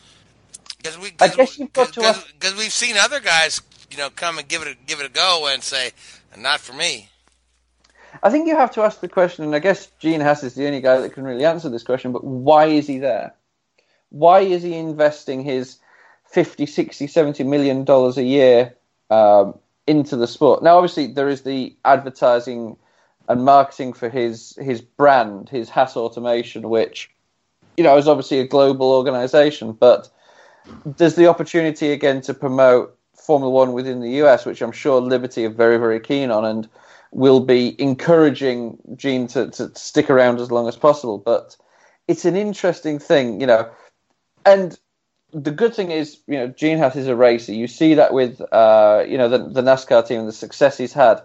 Because 0.77 0.99
we, 0.99 1.13
I 1.21 1.29
guess 1.29 1.57
you've 1.57 1.73
got 1.73 1.93
to 1.93 2.03
ask- 2.03 2.27
because 2.33 2.55
we've 2.57 2.73
seen 2.73 2.97
other 2.97 3.19
guys, 3.19 3.61
you 3.91 3.97
know, 3.97 4.09
come 4.11 4.37
and 4.39 4.47
give 4.47 4.61
it 4.63 4.67
a, 4.69 4.75
give 4.85 4.99
it 4.99 5.07
a 5.07 5.09
go 5.11 5.47
and 5.51 5.63
say, 5.63 5.91
not 6.37 6.59
for 6.61 6.73
me. 6.73 7.09
I 8.23 8.29
think 8.29 8.47
you 8.47 8.55
have 8.57 8.71
to 8.71 8.81
ask 8.83 8.99
the 9.01 9.09
question, 9.09 9.45
and 9.45 9.55
I 9.55 9.59
guess 9.59 9.87
Gene 9.99 10.21
Haas 10.21 10.43
is 10.43 10.55
the 10.55 10.67
only 10.67 10.81
guy 10.81 10.99
that 10.99 11.11
can 11.13 11.23
really 11.23 11.45
answer 11.45 11.69
this 11.69 11.83
question, 11.83 12.11
but 12.11 12.23
why 12.23 12.67
is 12.67 12.87
he 12.87 12.99
there? 12.99 13.33
Why 14.13 14.41
is 14.41 14.61
he 14.61 14.75
investing 14.75 15.43
his 15.43 15.79
50, 16.25 16.67
60, 16.67 17.07
70 17.07 17.43
million 17.43 17.83
dollars 17.83 18.17
a 18.17 18.23
year 18.23 18.75
um, 19.09 19.57
into 19.87 20.15
the 20.15 20.27
sport? 20.27 20.61
Now, 20.61 20.77
obviously, 20.77 21.07
there 21.07 21.27
is 21.27 21.41
the 21.41 21.75
advertising 21.83 22.77
and 23.27 23.43
marketing 23.43 23.93
for 23.93 24.09
his 24.09 24.55
his 24.61 24.81
brand, 24.81 25.49
his 25.49 25.69
Haas 25.69 25.97
Automation, 25.97 26.69
which 26.69 27.09
you 27.75 27.83
know 27.83 27.97
is 27.97 28.07
obviously 28.07 28.39
a 28.39 28.47
global 28.47 28.91
organization, 28.91 29.71
but 29.71 30.09
there's 30.85 31.15
the 31.15 31.27
opportunity 31.27 31.91
again 31.91 32.21
to 32.21 32.35
promote 32.35 32.95
Formula 33.15 33.51
One 33.51 33.73
within 33.73 33.99
the 33.99 34.21
US, 34.23 34.45
which 34.45 34.61
I'm 34.61 34.71
sure 34.71 35.01
Liberty 35.01 35.45
are 35.45 35.49
very, 35.49 35.77
very 35.77 35.99
keen 35.99 36.29
on 36.29 36.45
and 36.45 36.69
will 37.11 37.39
be 37.39 37.79
encouraging 37.81 38.77
Gene 38.95 39.27
to, 39.27 39.49
to 39.51 39.71
stick 39.75 40.09
around 40.09 40.39
as 40.39 40.51
long 40.51 40.67
as 40.67 40.75
possible. 40.75 41.17
But 41.17 41.55
it's 42.07 42.25
an 42.25 42.35
interesting 42.35 42.99
thing, 42.99 43.41
you 43.41 43.47
know. 43.47 43.69
And 44.45 44.77
the 45.33 45.51
good 45.51 45.73
thing 45.73 45.91
is, 45.91 46.19
you 46.27 46.37
know, 46.37 46.47
Gene 46.47 46.77
Haas 46.77 46.95
is 46.95 47.07
a 47.07 47.15
racer. 47.15 47.53
You 47.53 47.67
see 47.67 47.95
that 47.95 48.13
with, 48.13 48.41
uh, 48.51 49.03
you 49.07 49.17
know, 49.17 49.29
the, 49.29 49.39
the 49.39 49.61
NASCAR 49.61 50.07
team 50.07 50.19
and 50.19 50.27
the 50.27 50.33
success 50.33 50.77
he's 50.77 50.93
had. 50.93 51.21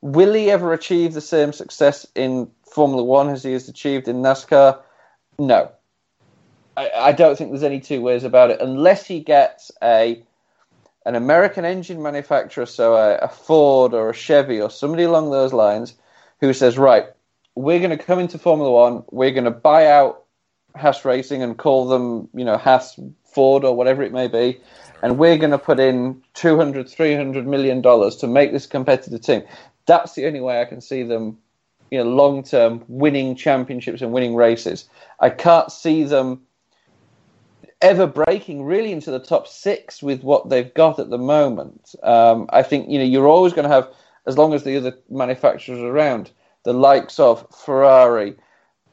Will 0.00 0.32
he 0.32 0.50
ever 0.50 0.72
achieve 0.72 1.14
the 1.14 1.20
same 1.20 1.52
success 1.52 2.06
in 2.14 2.50
Formula 2.72 3.02
One 3.02 3.28
as 3.28 3.42
he 3.42 3.52
has 3.52 3.68
achieved 3.68 4.08
in 4.08 4.16
NASCAR? 4.16 4.80
No. 5.38 5.70
I, 6.76 6.90
I 6.90 7.12
don't 7.12 7.36
think 7.36 7.50
there's 7.50 7.62
any 7.62 7.80
two 7.80 8.00
ways 8.00 8.24
about 8.24 8.50
it 8.50 8.60
unless 8.60 9.06
he 9.06 9.20
gets 9.20 9.70
a 9.82 10.22
an 11.04 11.16
American 11.16 11.64
engine 11.64 12.00
manufacturer, 12.00 12.64
so 12.66 12.94
a, 12.94 13.16
a 13.16 13.28
Ford 13.28 13.92
or 13.92 14.10
a 14.10 14.14
Chevy 14.14 14.60
or 14.60 14.70
somebody 14.70 15.02
along 15.02 15.30
those 15.30 15.52
lines, 15.52 15.94
who 16.40 16.52
says, 16.52 16.78
right, 16.78 17.06
we're 17.56 17.80
going 17.80 17.96
to 17.96 17.98
come 17.98 18.20
into 18.20 18.38
Formula 18.38 18.70
One, 18.70 19.02
we're 19.10 19.32
going 19.32 19.44
to 19.44 19.50
buy 19.50 19.88
out 19.88 20.21
Haas 20.76 21.04
Racing 21.04 21.42
and 21.42 21.56
call 21.56 21.86
them, 21.86 22.28
you 22.34 22.44
know, 22.44 22.56
Haas 22.56 22.98
Ford 23.24 23.64
or 23.64 23.74
whatever 23.74 24.02
it 24.02 24.12
may 24.12 24.28
be, 24.28 24.60
and 25.02 25.18
we're 25.18 25.36
going 25.36 25.50
to 25.50 25.58
put 25.58 25.80
in 25.80 26.22
200, 26.34 26.88
300 26.88 27.46
million 27.46 27.80
dollars 27.80 28.16
to 28.16 28.26
make 28.26 28.52
this 28.52 28.66
competitive 28.66 29.20
team. 29.20 29.42
That's 29.86 30.14
the 30.14 30.26
only 30.26 30.40
way 30.40 30.60
I 30.60 30.64
can 30.64 30.80
see 30.80 31.02
them, 31.02 31.38
you 31.90 31.98
know, 31.98 32.10
long 32.10 32.42
term 32.42 32.84
winning 32.88 33.34
championships 33.34 34.02
and 34.02 34.12
winning 34.12 34.34
races. 34.34 34.88
I 35.20 35.30
can't 35.30 35.70
see 35.72 36.04
them 36.04 36.42
ever 37.82 38.06
breaking 38.06 38.62
really 38.62 38.92
into 38.92 39.10
the 39.10 39.18
top 39.18 39.48
six 39.48 40.02
with 40.02 40.22
what 40.22 40.48
they've 40.48 40.72
got 40.72 40.98
at 41.00 41.10
the 41.10 41.18
moment. 41.18 41.94
Um, 42.02 42.46
I 42.50 42.62
think 42.62 42.88
you 42.88 42.98
know 42.98 43.04
you're 43.04 43.28
always 43.28 43.52
going 43.52 43.68
to 43.68 43.74
have, 43.74 43.88
as 44.26 44.38
long 44.38 44.54
as 44.54 44.62
the 44.62 44.76
other 44.76 44.96
manufacturers 45.10 45.80
are 45.80 45.88
around, 45.88 46.30
the 46.64 46.72
likes 46.72 47.18
of 47.18 47.44
Ferrari, 47.50 48.36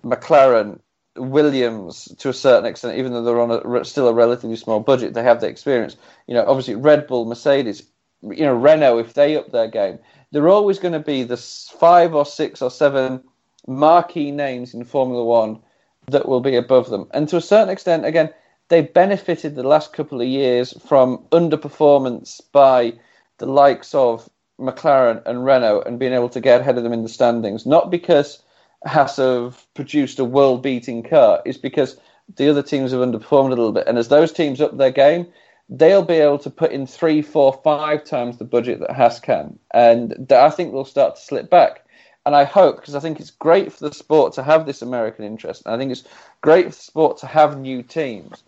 McLaren, 0.03 0.80
Williams 1.19 2.05
to 2.19 2.29
a 2.29 2.33
certain 2.33 2.65
extent, 2.65 2.97
even 2.97 3.13
though 3.13 3.23
they're 3.23 3.39
on 3.41 3.51
a, 3.51 3.85
still 3.85 4.07
a 4.07 4.13
relatively 4.13 4.55
small 4.55 4.79
budget, 4.79 5.13
they 5.13 5.23
have 5.23 5.41
the 5.41 5.47
experience. 5.47 5.97
You 6.27 6.33
know, 6.33 6.45
obviously 6.45 6.75
Red 6.75 7.07
Bull, 7.07 7.25
Mercedes, 7.25 7.83
you 8.21 8.43
know 8.43 8.55
Renault, 8.55 8.99
if 8.99 9.13
they 9.13 9.37
up 9.37 9.51
their 9.51 9.67
game, 9.67 9.99
they're 10.31 10.49
always 10.49 10.79
going 10.79 10.93
to 10.93 10.99
be 10.99 11.23
the 11.23 11.37
five 11.37 12.13
or 12.13 12.25
six 12.25 12.61
or 12.61 12.71
seven 12.71 13.23
marquee 13.67 14.31
names 14.31 14.73
in 14.73 14.83
Formula 14.83 15.23
One 15.23 15.59
that 16.07 16.27
will 16.27 16.41
be 16.41 16.55
above 16.55 16.89
them. 16.89 17.07
And 17.11 17.27
to 17.29 17.37
a 17.37 17.41
certain 17.41 17.69
extent, 17.69 18.05
again, 18.05 18.29
they 18.69 18.81
benefited 18.81 19.55
the 19.55 19.63
last 19.63 19.93
couple 19.93 20.21
of 20.21 20.27
years 20.27 20.73
from 20.87 21.25
underperformance 21.31 22.41
by 22.51 22.93
the 23.37 23.45
likes 23.45 23.95
of 23.95 24.29
McLaren 24.59 25.25
and 25.25 25.45
Renault 25.45 25.83
and 25.85 25.99
being 25.99 26.13
able 26.13 26.29
to 26.29 26.41
get 26.41 26.61
ahead 26.61 26.77
of 26.77 26.83
them 26.83 26.93
in 26.93 27.03
the 27.03 27.09
standings. 27.09 27.65
Not 27.65 27.89
because 27.89 28.39
Haas 28.85 29.18
have 29.18 29.65
produced 29.73 30.19
a 30.19 30.26
world 30.26 30.64
beating 30.64 31.03
car, 31.03 31.41
is 31.45 31.57
because 31.57 31.97
the 32.35 32.49
other 32.49 32.64
teams 32.64 32.91
have 32.91 33.01
underperformed 33.01 33.47
a 33.47 33.49
little 33.49 33.72
bit. 33.72 33.88
And 33.88 33.97
as 33.97 34.07
those 34.07 34.31
teams 34.31 34.61
up 34.61 34.77
their 34.77 34.91
game, 34.91 35.27
they'll 35.68 36.03
be 36.03 36.15
able 36.15 36.39
to 36.39 36.49
put 36.49 36.72
in 36.72 36.88
three, 36.88 37.22
four, 37.22 37.60
five 37.64 38.03
times 38.03 38.38
the 38.38 38.45
budget 38.45 38.80
that 38.80 38.91
Haas 38.91 39.19
can. 39.19 39.60
And 39.73 40.31
I 40.31 40.49
think 40.49 40.72
they'll 40.72 40.85
start 40.85 41.15
to 41.15 41.22
slip 41.22 41.49
back. 41.49 41.85
And 42.26 42.35
I 42.35 42.43
hope, 42.43 42.77
because 42.77 42.95
I 42.95 42.99
think 42.99 43.19
it's 43.19 43.31
great 43.31 43.72
for 43.72 43.88
the 43.88 43.95
sport 43.95 44.34
to 44.34 44.43
have 44.43 44.65
this 44.65 44.81
American 44.81 45.26
interest. 45.26 45.64
And 45.65 45.73
I 45.73 45.77
think 45.77 45.91
it's 45.91 46.03
great 46.41 46.65
for 46.65 46.72
the 46.72 46.76
sport 46.76 47.18
to 47.19 47.27
have 47.27 47.60
new 47.60 47.81
teams. 47.81 48.43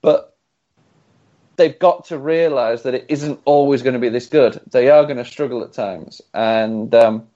But 0.00 0.36
they've 1.56 1.78
got 1.78 2.06
to 2.06 2.18
realize 2.18 2.82
that 2.82 2.94
it 2.94 3.06
isn't 3.08 3.40
always 3.44 3.82
going 3.82 3.94
to 3.94 4.00
be 4.00 4.08
this 4.08 4.26
good. 4.26 4.60
They 4.70 4.90
are 4.90 5.04
going 5.04 5.18
to 5.18 5.24
struggle 5.24 5.62
at 5.62 5.72
times. 5.72 6.20
And, 6.34 6.94
um, 6.94 7.28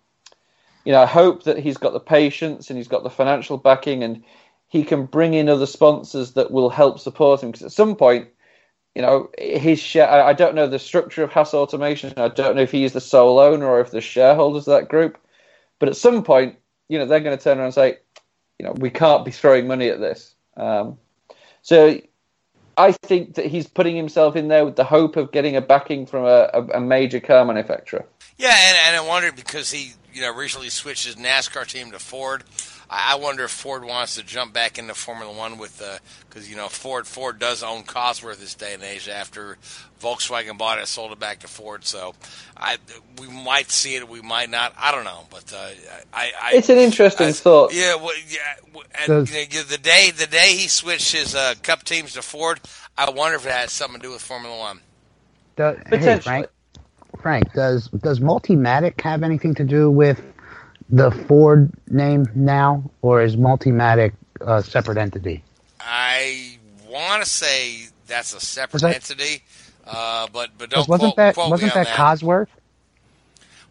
you 0.85 0.93
know, 0.93 1.03
I 1.03 1.07
hope 1.07 1.45
that 1.45 1.59
he's 1.59 1.77
got 1.77 1.93
the 1.93 2.01
patience 2.01 2.71
and 2.71 2.77
he's 2.77 2.89
got 2.89 3.03
the 3.03 3.11
financial 3.11 3.57
backing 3.57 4.03
and 4.03 4.23
he 4.69 4.85
can 4.85 5.07
bring 5.07 5.35
in 5.35 5.49
other 5.49 5.67
sponsors 5.67 6.33
that 6.33 6.51
will 6.51 6.71
help 6.71 6.99
support 6.99 7.43
him. 7.43 7.51
Because 7.51 7.67
at 7.67 7.73
some 7.73 7.97
point, 7.97 8.29
you 8.95 9.03
know, 9.03 9.31
his 9.39 9.81
share. 9.81 10.09
I 10.09 10.33
don't 10.33 10.55
know 10.55 10.69
the 10.69 10.79
structure 10.79 11.25
of 11.25 11.33
Haas 11.33 11.55
Automation. 11.55 12.13
I 12.17 12.29
don't 12.29 12.57
know 12.57 12.63
if 12.63 12.71
he's 12.71 12.93
the 12.93 13.01
sole 13.01 13.39
owner 13.39 13.67
or 13.67 13.81
if 13.81 13.91
there's 13.91 14.05
shareholders 14.05 14.69
of 14.69 14.75
that 14.75 14.89
group. 14.89 15.19
But 15.79 15.89
at 15.89 15.97
some 15.97 16.23
point, 16.23 16.57
you 16.89 16.99
know, 16.99 17.07
they're 17.07 17.21
going 17.21 17.37
to 17.37 17.43
turn 17.43 17.59
around 17.59 17.67
and 17.67 17.75
say, 17.75 17.99
you 18.59 18.67
know, 18.67 18.73
we 18.73 18.91
can't 18.91 19.25
be 19.25 19.31
throwing 19.31 19.67
money 19.67 19.89
at 19.89 20.01
this. 20.01 20.35
Um, 20.57 20.99
so 21.63 21.99
I 22.77 22.93
think 22.93 23.35
that 23.35 23.47
he's 23.47 23.67
putting 23.67 23.97
himself 23.97 24.37
in 24.37 24.49
there 24.49 24.65
with 24.65 24.77
the 24.77 24.85
hope 24.85 25.17
of 25.17 25.33
getting 25.33 25.57
a 25.57 25.61
backing 25.61 26.07
from 26.07 26.25
a, 26.25 26.51
a, 26.53 26.63
a 26.75 26.81
major 26.81 27.21
car 27.21 27.45
manufacturer. 27.45 28.05
Yeah, 28.37 28.55
and, 28.57 28.77
and 28.89 28.97
I 28.97 29.09
wondered 29.09 29.37
because 29.37 29.71
he, 29.71 29.93
you 30.13 30.23
know, 30.23 30.35
recently 30.35 30.69
switched 30.69 31.07
his 31.07 31.17
NASCAR 31.17 31.67
team 31.67 31.93
to 31.93 31.99
Ford. 31.99 32.43
I 32.91 33.13
I 33.13 33.15
wonder 33.17 33.45
if 33.45 33.51
Ford 33.51 33.85
wants 33.85 34.17
to 34.17 34.23
jump 34.23 34.53
back 34.53 34.79
into 34.79 34.93
Formula 34.95 35.33
One 35.33 35.57
with, 35.57 35.83
because 36.29 36.51
you 36.51 36.57
know, 36.57 36.69
Ford 36.69 37.07
Ford 37.07 37.39
does 37.39 37.63
own 37.63 37.85
Cosworth 37.85 38.39
this 38.41 38.55
day 38.55 38.75
and 38.75 38.83
age 38.83 39.09
after 39.09 39.57
Volkswagen 40.01 40.59
bought 40.59 40.79
it, 40.79 40.83
and 40.83 40.89
sold 40.89 41.13
it 41.13 41.19
back 41.19 41.41
to 41.41 41.49
Ford. 41.49 41.85
So, 41.85 42.15
I 42.57 42.77
we 43.19 43.29
might 43.29 43.71
see 43.71 43.95
it, 43.97 44.09
we 44.09 44.21
might 44.21 44.51
not. 44.51 44.75
I 44.77 44.93
don't 44.93 45.05
know, 45.05 45.27
but 45.31 45.53
uh, 45.53 45.71
I, 46.13 46.33
I 46.43 46.53
It's 46.55 46.69
an 46.69 46.79
interesting 46.79 47.29
I- 47.29 47.33
thought. 47.33 47.73
Yeah, 47.73 47.95
well, 47.97 48.13
yeah. 48.29 48.83
And, 49.01 49.29
you 49.31 49.59
know, 49.61 49.63
the 49.63 49.79
day 49.81 50.11
the 50.11 50.27
day 50.27 50.55
he 50.57 50.69
switched 50.69 51.13
his 51.13 51.35
uh, 51.35 51.55
Cup 51.63 51.85
teams 51.85 52.13
to 52.15 52.23
Ford, 52.23 52.61
I 52.99 53.11
wonder 53.11 53.37
if 53.37 53.47
it 53.47 53.53
has 53.53 53.73
something 53.73 54.01
to 54.01 54.07
do 54.09 54.13
with 54.13 54.21
Formula 54.23 54.57
One. 54.59 54.81
Do- 55.57 55.79
hey, 55.97 55.99
Potentially. 55.99 56.21
Frank, 56.21 56.47
Frank, 57.25 57.55
does 57.55 57.89
does 57.89 58.21
Multimatic 58.21 59.01
have 59.01 59.23
anything 59.23 59.55
to 59.55 59.65
do 59.65 59.91
with 59.91 60.21
the 60.91 61.11
Ford 61.11 61.73
name 61.89 62.27
now, 62.35 62.91
or 63.01 63.23
is 63.23 63.35
Multimatic 63.35 64.13
a 64.43 64.63
separate 64.63 64.99
entity? 64.99 65.43
I 65.81 66.59
want 66.87 67.25
to 67.25 67.29
say 67.29 67.87
that's 68.07 68.35
a 68.35 68.41
separate 68.41 68.83
that- 68.83 68.97
entity, 68.97 69.43
uh, 69.87 70.27
but 70.35 70.51
but 70.59 70.69
don't 70.69 70.87
wasn't 70.87 71.15
quote, 71.15 71.17
that 71.17 71.35
quote 71.35 71.51
wasn't 71.51 71.75
me 71.75 71.81
on 71.81 71.85
that 71.85 71.97
Cosworth? 71.97 72.49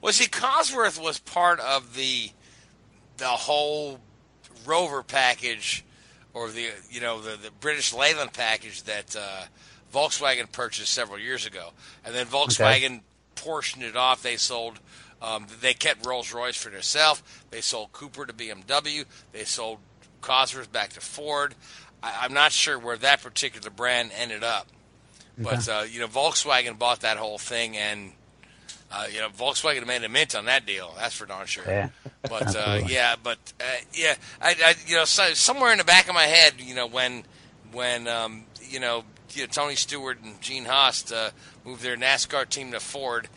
Well, 0.02 0.14
see, 0.14 0.26
Cosworth 0.26 1.00
was 1.00 1.20
part 1.20 1.60
of 1.60 1.96
the 1.96 2.32
the 3.18 3.28
whole 3.28 4.00
Rover 4.66 5.04
package, 5.04 5.86
or 6.34 6.50
the 6.50 6.70
you 6.90 7.02
know 7.02 7.22
the, 7.22 7.38
the 7.38 7.52
British 7.62 7.94
Leyland 7.94 8.34
package 8.34 8.82
that 8.86 9.16
uh, 9.16 9.44
Volkswagen 9.94 10.52
purchased 10.52 10.92
several 10.92 11.20
years 11.20 11.46
ago, 11.46 11.70
and 12.04 12.16
then 12.16 12.26
Volkswagen 12.26 13.02
portioned 13.36 13.84
it 13.84 13.96
off. 13.96 14.22
They 14.22 14.38
sold. 14.38 14.80
Um, 15.22 15.48
they 15.62 15.74
kept 15.74 16.06
Rolls 16.06 16.34
Royce 16.34 16.58
for 16.58 16.70
themselves. 16.70 17.24
They 17.50 17.62
sold 17.62 17.94
Cooper 17.94 18.26
to 18.26 18.34
BMW. 18.34 19.06
They 19.32 19.46
sold 19.46 19.80
Cosworth 20.22 20.72
back 20.72 20.90
to 20.92 21.02
Ford. 21.02 21.56
I, 22.02 22.20
I'm 22.22 22.34
not 22.34 22.52
sure 22.52 22.78
where 22.78 22.98
that 22.98 23.24
particular 23.24 23.70
brand 23.70 24.12
ended 24.18 24.44
up, 24.44 24.68
but 25.38 25.68
uh, 25.70 25.86
you 25.90 26.00
know 26.00 26.08
Volkswagen 26.08 26.78
bought 26.78 27.02
that 27.02 27.18
whole 27.18 27.38
thing 27.38 27.78
and 27.78 28.12
uh, 28.96 29.08
you 29.12 29.20
know, 29.20 29.30
Volkswagen 29.30 29.88
made 29.88 30.04
a 30.04 30.10
mint 30.10 30.36
on 30.36 30.46
that 30.46 30.68
deal. 30.68 30.94
That's 30.98 31.16
for 31.16 31.26
darn 31.26 31.48
sure. 31.48 31.64
Yeah. 31.66 31.90
But 32.22 32.56
uh, 32.56 32.82
yeah, 32.86 33.16
but 33.22 33.40
uh, 33.60 33.64
yeah, 33.94 34.14
I, 34.40 34.56
I 34.64 34.76
you 34.86 34.96
know 34.96 35.06
so, 35.06 35.34
somewhere 35.34 35.72
in 35.72 35.80
the 35.80 35.84
back 35.84 36.08
of 36.08 36.14
my 36.14 36.26
head, 36.26 36.54
you 36.60 36.76
know, 36.76 36.86
when 36.86 37.24
when 37.72 38.08
um, 38.08 38.46
you 38.62 38.80
know, 38.80 39.04
you 39.36 39.44
know 39.44 39.48
Tony 39.48 39.76
Stewart 39.76 40.20
and 40.24 40.40
Gene 40.42 40.66
Haas 40.66 41.12
uh, 41.12 41.32
moved 41.66 41.82
their 41.82 41.98
NASCAR 41.98 42.48
team 42.48 42.72
to 42.72 42.80
Ford 42.80 43.28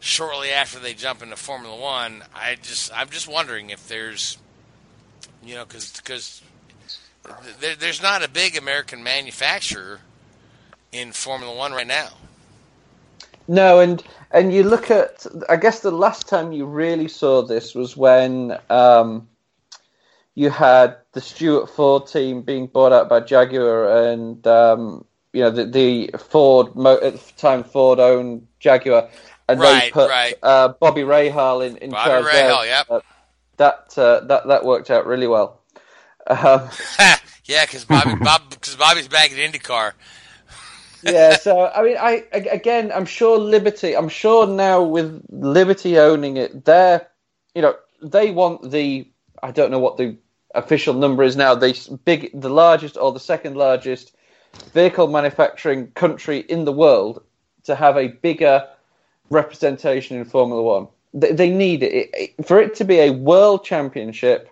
shortly 0.00 0.50
after 0.50 0.78
they 0.78 0.94
jump 0.94 1.22
into 1.22 1.36
Formula 1.36 1.76
One, 1.76 2.22
I 2.34 2.56
just 2.60 2.96
I'm 2.96 3.08
just 3.08 3.28
wondering 3.28 3.70
if 3.70 3.88
there's 3.88 4.38
you 5.44 5.54
know 5.54 5.64
because 5.64 6.42
there, 7.60 7.74
there's 7.74 8.02
not 8.02 8.24
a 8.24 8.28
big 8.28 8.56
American 8.56 9.02
manufacturer 9.02 10.00
in 10.92 11.12
Formula 11.12 11.54
One 11.54 11.72
right 11.72 11.86
now. 11.86 12.08
No, 13.48 13.80
and 13.80 14.02
and 14.30 14.52
you 14.52 14.64
look 14.64 14.90
at. 14.90 15.26
I 15.48 15.56
guess 15.56 15.80
the 15.80 15.90
last 15.90 16.28
time 16.28 16.52
you 16.52 16.66
really 16.66 17.08
saw 17.08 17.42
this 17.42 17.74
was 17.74 17.96
when 17.96 18.58
um, 18.70 19.28
you 20.34 20.50
had 20.50 20.96
the 21.12 21.20
Stewart 21.20 21.70
Ford 21.70 22.06
team 22.06 22.42
being 22.42 22.66
bought 22.66 22.92
out 22.92 23.08
by 23.08 23.20
Jaguar, 23.20 24.08
and 24.08 24.44
um, 24.46 25.04
you 25.36 25.42
know 25.42 25.50
the, 25.50 25.66
the 25.66 26.10
Ford 26.16 26.68
at 26.68 27.12
the 27.12 27.32
time 27.36 27.62
Ford 27.62 28.00
owned 28.00 28.48
Jaguar, 28.58 29.10
and 29.46 29.60
they 29.60 29.90
put 29.92 30.08
right. 30.08 30.34
uh, 30.42 30.68
Bobby 30.68 31.02
Rahal 31.02 31.66
in, 31.66 31.76
in 31.76 31.90
Bobby 31.90 32.08
charge. 32.08 32.24
Rahal, 32.24 32.62
there. 32.62 32.66
yep. 32.66 32.86
Uh, 32.90 33.00
that 33.58 33.98
uh, 33.98 34.20
that 34.20 34.46
that 34.46 34.64
worked 34.64 34.90
out 34.90 35.06
really 35.06 35.26
well. 35.28 35.60
Um, 36.28 36.68
yeah, 37.44 37.64
because 37.64 37.84
Bobby, 37.84 38.16
Bob, 38.20 38.50
because 38.50 38.74
Bobby's 38.74 39.06
back 39.06 39.30
at 39.30 39.38
IndyCar. 39.38 39.92
yeah, 41.04 41.36
so 41.36 41.66
I 41.66 41.84
mean, 41.84 41.96
I 41.96 42.24
again, 42.32 42.90
I'm 42.92 43.06
sure 43.06 43.38
Liberty. 43.38 43.96
I'm 43.96 44.08
sure 44.08 44.44
now 44.44 44.82
with 44.82 45.22
Liberty 45.28 45.98
owning 46.00 46.36
it, 46.36 46.64
they're, 46.64 47.06
you 47.54 47.62
know, 47.62 47.76
they 48.02 48.32
want 48.32 48.72
the. 48.72 49.08
I 49.40 49.52
don't 49.52 49.70
know 49.70 49.78
what 49.78 49.98
the 49.98 50.16
official 50.52 50.94
number 50.94 51.22
is 51.22 51.36
now. 51.36 51.54
The 51.54 52.00
big, 52.04 52.32
the 52.34 52.50
largest 52.50 52.96
or 52.96 53.12
the 53.12 53.20
second 53.20 53.56
largest 53.56 54.15
vehicle 54.74 55.08
manufacturing 55.08 55.88
country 55.92 56.40
in 56.40 56.64
the 56.64 56.72
world 56.72 57.22
to 57.64 57.74
have 57.74 57.96
a 57.96 58.08
bigger 58.08 58.66
representation 59.30 60.16
in 60.18 60.24
Formula 60.24 60.62
One. 60.62 60.88
They, 61.14 61.32
they 61.32 61.50
need 61.50 61.82
it. 61.82 62.10
It- 62.14 62.46
for 62.46 62.60
it 62.60 62.74
to 62.76 62.84
be 62.84 63.00
a 63.00 63.10
world 63.12 63.64
championship. 63.64 64.50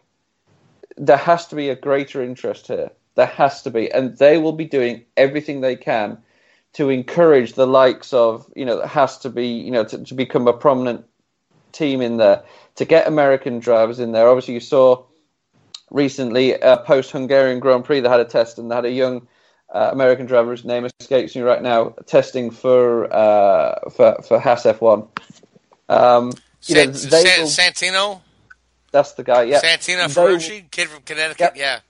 There 0.97 1.17
has 1.17 1.47
to 1.49 1.57
be 1.57 1.71
a 1.71 1.77
greater 1.77 2.23
interest 2.23 2.69
here. 2.69 2.91
There 3.17 3.27
has 3.27 3.63
to 3.63 3.71
be, 3.71 3.91
and 3.93 4.17
they 4.19 4.39
will 4.39 4.53
be 4.53 4.65
doing 4.67 5.05
everything 5.17 5.61
they 5.61 5.77
can 5.77 6.19
to 6.75 6.91
encourage 6.91 7.55
the 7.55 7.67
likes 7.67 8.13
of 8.13 8.51
you 8.57 8.65
know 8.65 8.79
that 8.79 8.89
has 8.89 9.19
to 9.19 9.31
be 9.31 9.47
you 9.49 9.71
know 9.71 9.85
to, 9.85 10.05
to 10.05 10.15
become 10.15 10.49
a 10.49 10.53
prominent 10.53 11.05
team 11.73 12.01
in 12.01 12.17
there 12.19 12.45
to 12.77 12.85
get 12.85 13.09
American 13.09 13.61
drivers 13.61 14.01
in 14.01 14.13
there. 14.13 14.29
Obviously, 14.29 14.55
you 14.55 14.61
saw 14.61 15.05
recently 15.91 16.61
uh, 16.61 16.79
post 16.79 17.13
Hungarian 17.13 17.61
Grand 17.61 17.85
Prix 17.85 18.01
they 18.01 18.09
had 18.09 18.21
a 18.21 18.25
test 18.25 18.59
and 18.59 18.71
they 18.71 18.75
had 18.75 18.85
a 18.85 18.91
young 18.91 19.27
uh, 19.75 19.91
American 19.93 20.25
driver 20.27 20.51
whose 20.51 20.65
name 20.65 20.87
escapes 21.01 21.35
me 21.37 21.43
right 21.43 21.61
now 21.63 21.91
testing 22.07 22.51
for 22.51 23.13
uh, 23.13 23.91
for 23.91 24.23
for 24.27 24.39
Haas 24.39 24.63
F1. 24.65 25.09
Um, 25.89 26.33
you 26.63 26.77
know, 26.77 26.93
San, 26.93 27.25
will- 27.41 27.49
Santino, 27.49 28.21
that's 28.93 29.13
the 29.13 29.25
guy. 29.25 29.43
Yeah, 29.43 29.61
Santino 29.61 30.07
Ferrucci, 30.07 30.71
kid 30.71 30.89
from 30.89 31.03
Connecticut. 31.03 31.53
Yeah, 31.57 31.81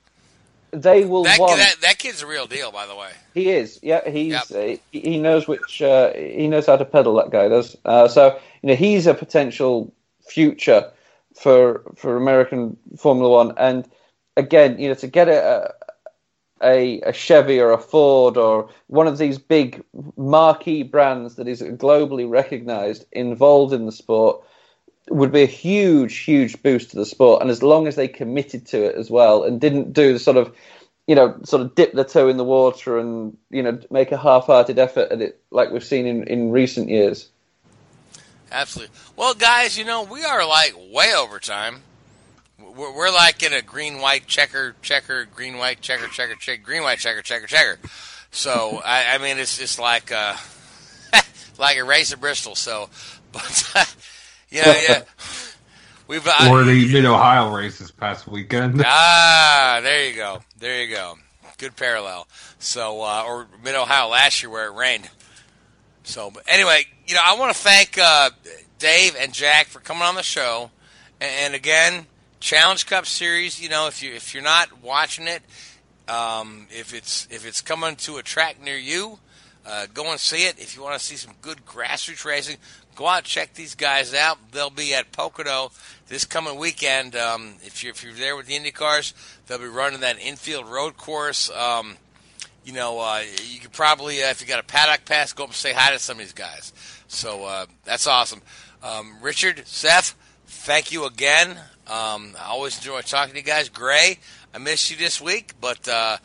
They 0.71 1.05
will 1.05 1.23
that, 1.23 1.37
that 1.39 1.75
that 1.81 1.97
kid's 1.99 2.21
a 2.21 2.27
real 2.27 2.47
deal, 2.47 2.71
by 2.71 2.85
the 2.87 2.95
way. 2.95 3.11
He 3.33 3.49
is, 3.51 3.79
yeah. 3.81 4.09
He's 4.09 4.33
uh, 4.51 4.75
he- 4.91 4.99
he 4.99 5.19
knows 5.19 5.47
which 5.47 5.81
uh, 5.81 6.11
he 6.13 6.47
knows 6.47 6.65
how 6.65 6.75
to 6.77 6.85
pedal. 6.85 7.15
That 7.15 7.29
guy 7.29 7.47
does. 7.47 7.77
Uh, 7.85 8.07
so 8.09 8.39
you 8.61 8.67
know 8.69 8.75
he's 8.75 9.07
a 9.07 9.13
potential 9.13 9.93
future 10.27 10.91
for 11.39 11.83
for 11.95 12.17
American 12.17 12.75
Formula 12.97 13.29
One. 13.29 13.53
And 13.57 13.87
again, 14.35 14.79
you 14.79 14.89
know, 14.89 14.95
to 14.95 15.07
get 15.07 15.29
a 15.29 15.73
a, 16.61 17.01
a 17.01 17.13
Chevy 17.13 17.59
or 17.59 17.71
a 17.71 17.77
Ford 17.77 18.37
or 18.37 18.69
one 18.87 19.07
of 19.07 19.17
these 19.17 19.37
big 19.37 19.83
marquee 20.17 20.83
brands 20.83 21.35
that 21.35 21.47
is 21.47 21.61
globally 21.61 22.29
recognized 22.29 23.05
involved 23.11 23.73
in 23.73 23.85
the 23.85 23.91
sport 23.91 24.43
would 25.09 25.31
be 25.31 25.43
a 25.43 25.47
huge, 25.47 26.17
huge 26.19 26.61
boost 26.63 26.91
to 26.91 26.95
the 26.95 27.05
sport. 27.05 27.41
And 27.41 27.51
as 27.51 27.61
long 27.61 27.87
as 27.87 27.95
they 27.95 28.07
committed 28.07 28.65
to 28.67 28.83
it 28.83 28.95
as 28.95 29.09
well 29.09 29.43
and 29.43 29.61
didn't 29.61 29.93
do 29.93 30.13
the 30.13 30.19
sort 30.19 30.37
of, 30.37 30.55
you 31.07 31.13
know, 31.13 31.37
sort 31.43 31.61
of 31.61 31.75
dip 31.75 31.93
their 31.93 32.03
toe 32.03 32.27
in 32.27 32.37
the 32.37 32.43
water 32.43 32.97
and, 32.97 33.37
you 33.51 33.61
know, 33.61 33.79
make 33.91 34.11
a 34.11 34.17
half 34.17 34.45
hearted 34.45 34.79
effort 34.79 35.11
at 35.11 35.21
it 35.21 35.39
like 35.51 35.71
we've 35.71 35.83
seen 35.83 36.07
in, 36.07 36.23
in 36.23 36.51
recent 36.51 36.89
years. 36.89 37.29
Absolutely. 38.51 38.95
Well, 39.15 39.33
guys, 39.33 39.77
you 39.77 39.83
know 39.83 40.03
we 40.03 40.23
are 40.23 40.47
like 40.47 40.73
way 40.91 41.13
over 41.13 41.39
time. 41.39 41.81
We're, 42.75 42.95
we're 42.95 43.11
like 43.11 43.43
in 43.43 43.53
a 43.53 43.61
green 43.61 43.99
white 43.99 44.27
checker 44.27 44.75
checker 44.81 45.25
green 45.25 45.57
white 45.57 45.81
checker 45.81 46.07
checker 46.07 46.35
checker 46.35 46.61
green 46.61 46.83
white 46.83 46.99
checker 46.99 47.21
checker 47.21 47.47
checker. 47.47 47.79
So 48.31 48.81
I, 48.83 49.15
I 49.15 49.17
mean 49.17 49.37
it's 49.37 49.59
it's 49.59 49.79
like 49.79 50.11
uh, 50.11 50.35
like 51.57 51.77
a 51.77 51.83
race 51.83 52.11
of 52.13 52.21
Bristol. 52.21 52.55
So, 52.55 52.89
but 53.31 53.95
yeah, 54.49 54.75
yeah. 54.87 55.01
We've 56.07 56.25
uh, 56.27 56.49
or 56.51 56.63
the 56.63 56.91
Mid 56.91 57.05
Ohio 57.05 57.51
race 57.51 57.79
this 57.79 57.91
past 57.91 58.27
weekend. 58.27 58.81
ah, 58.85 59.79
there 59.81 60.07
you 60.07 60.15
go, 60.15 60.41
there 60.59 60.83
you 60.83 60.93
go. 60.93 61.17
Good 61.57 61.75
parallel. 61.75 62.27
So, 62.59 63.01
uh, 63.01 63.23
or 63.25 63.47
Mid 63.63 63.75
Ohio 63.75 64.09
last 64.09 64.43
year 64.43 64.51
where 64.51 64.67
it 64.67 64.75
rained. 64.75 65.09
So, 66.03 66.29
but 66.29 66.43
anyway, 66.47 66.85
you 67.07 67.15
know, 67.15 67.21
I 67.23 67.37
want 67.39 67.55
to 67.55 67.59
thank 67.59 67.97
uh, 67.97 68.29
Dave 68.77 69.15
and 69.19 69.33
Jack 69.33 69.67
for 69.67 69.79
coming 69.79 70.03
on 70.03 70.15
the 70.15 70.21
show. 70.21 70.69
And, 71.19 71.31
and 71.31 71.55
again, 71.55 72.05
Challenge 72.39 72.85
Cup 72.85 73.05
Series. 73.05 73.61
You 73.61 73.69
know, 73.69 73.87
if 73.87 74.01
you 74.03 74.13
if 74.13 74.33
you're 74.33 74.43
not 74.43 74.81
watching 74.81 75.27
it, 75.27 75.41
um, 76.07 76.67
if 76.69 76.93
it's 76.93 77.27
if 77.31 77.45
it's 77.45 77.61
coming 77.61 77.95
to 77.97 78.17
a 78.17 78.23
track 78.23 78.61
near 78.61 78.77
you, 78.77 79.19
uh, 79.65 79.87
go 79.93 80.09
and 80.11 80.19
see 80.19 80.45
it. 80.47 80.59
If 80.59 80.75
you 80.75 80.83
want 80.83 80.99
to 80.99 81.05
see 81.05 81.15
some 81.15 81.33
good 81.41 81.65
grassroots 81.65 82.25
racing, 82.25 82.57
go 82.95 83.07
out 83.07 83.23
check 83.23 83.53
these 83.53 83.75
guys 83.75 84.13
out. 84.13 84.37
They'll 84.51 84.69
be 84.69 84.93
at 84.93 85.11
Pocono 85.11 85.71
this 86.07 86.25
coming 86.25 86.57
weekend. 86.57 87.15
Um, 87.15 87.55
if 87.63 87.83
you're 87.83 87.91
if 87.91 88.03
you're 88.03 88.13
there 88.13 88.35
with 88.35 88.47
the 88.47 88.55
Indy 88.55 88.71
cars, 88.71 89.13
they'll 89.47 89.59
be 89.59 89.65
running 89.65 90.01
that 90.01 90.19
infield 90.19 90.67
road 90.69 90.97
course. 90.97 91.49
Um, 91.51 91.97
you 92.65 92.73
know, 92.73 92.99
uh, 92.99 93.21
you 93.47 93.59
could 93.59 93.71
probably, 93.71 94.23
uh, 94.23 94.31
if 94.31 94.41
you 94.41 94.47
got 94.47 94.59
a 94.59 94.63
paddock 94.63 95.05
pass, 95.05 95.33
go 95.33 95.43
up 95.43 95.49
and 95.49 95.55
say 95.55 95.71
hi 95.71 95.91
to 95.91 95.99
some 95.99 96.15
of 96.15 96.19
these 96.19 96.33
guys. 96.33 96.73
So 97.07 97.45
uh, 97.45 97.67
that's 97.83 98.07
awesome. 98.07 98.41
Um, 98.81 99.17
Richard, 99.21 99.67
Seth, 99.67 100.15
thank 100.47 100.91
you 100.91 101.05
again. 101.05 101.59
Um, 101.87 102.35
I 102.39 102.49
always 102.49 102.77
enjoy 102.77 103.01
talking 103.01 103.33
to 103.33 103.39
you 103.39 103.45
guys. 103.45 103.69
Gray, 103.69 104.17
I 104.53 104.57
missed 104.57 104.89
you 104.89 104.97
this 104.97 105.21
week, 105.21 105.53
but 105.61 105.87
uh, 105.87 106.17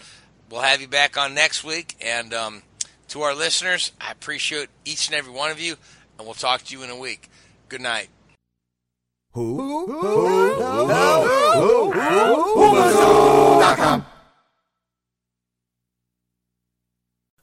we'll 0.50 0.62
have 0.62 0.80
you 0.80 0.88
back 0.88 1.18
on 1.18 1.34
next 1.34 1.64
week. 1.64 1.96
And 2.00 2.32
um, 2.32 2.62
to 3.08 3.22
our 3.22 3.34
listeners, 3.34 3.92
I 4.00 4.10
appreciate 4.10 4.68
each 4.84 5.08
and 5.08 5.14
every 5.14 5.32
one 5.32 5.50
of 5.50 5.60
you, 5.60 5.76
and 6.18 6.26
we'll 6.26 6.34
talk 6.34 6.62
to 6.64 6.76
you 6.76 6.82
in 6.82 6.90
a 6.90 6.96
week. 6.96 7.28
Good 7.68 7.82
night. 7.82 8.08
Who? 9.32 9.86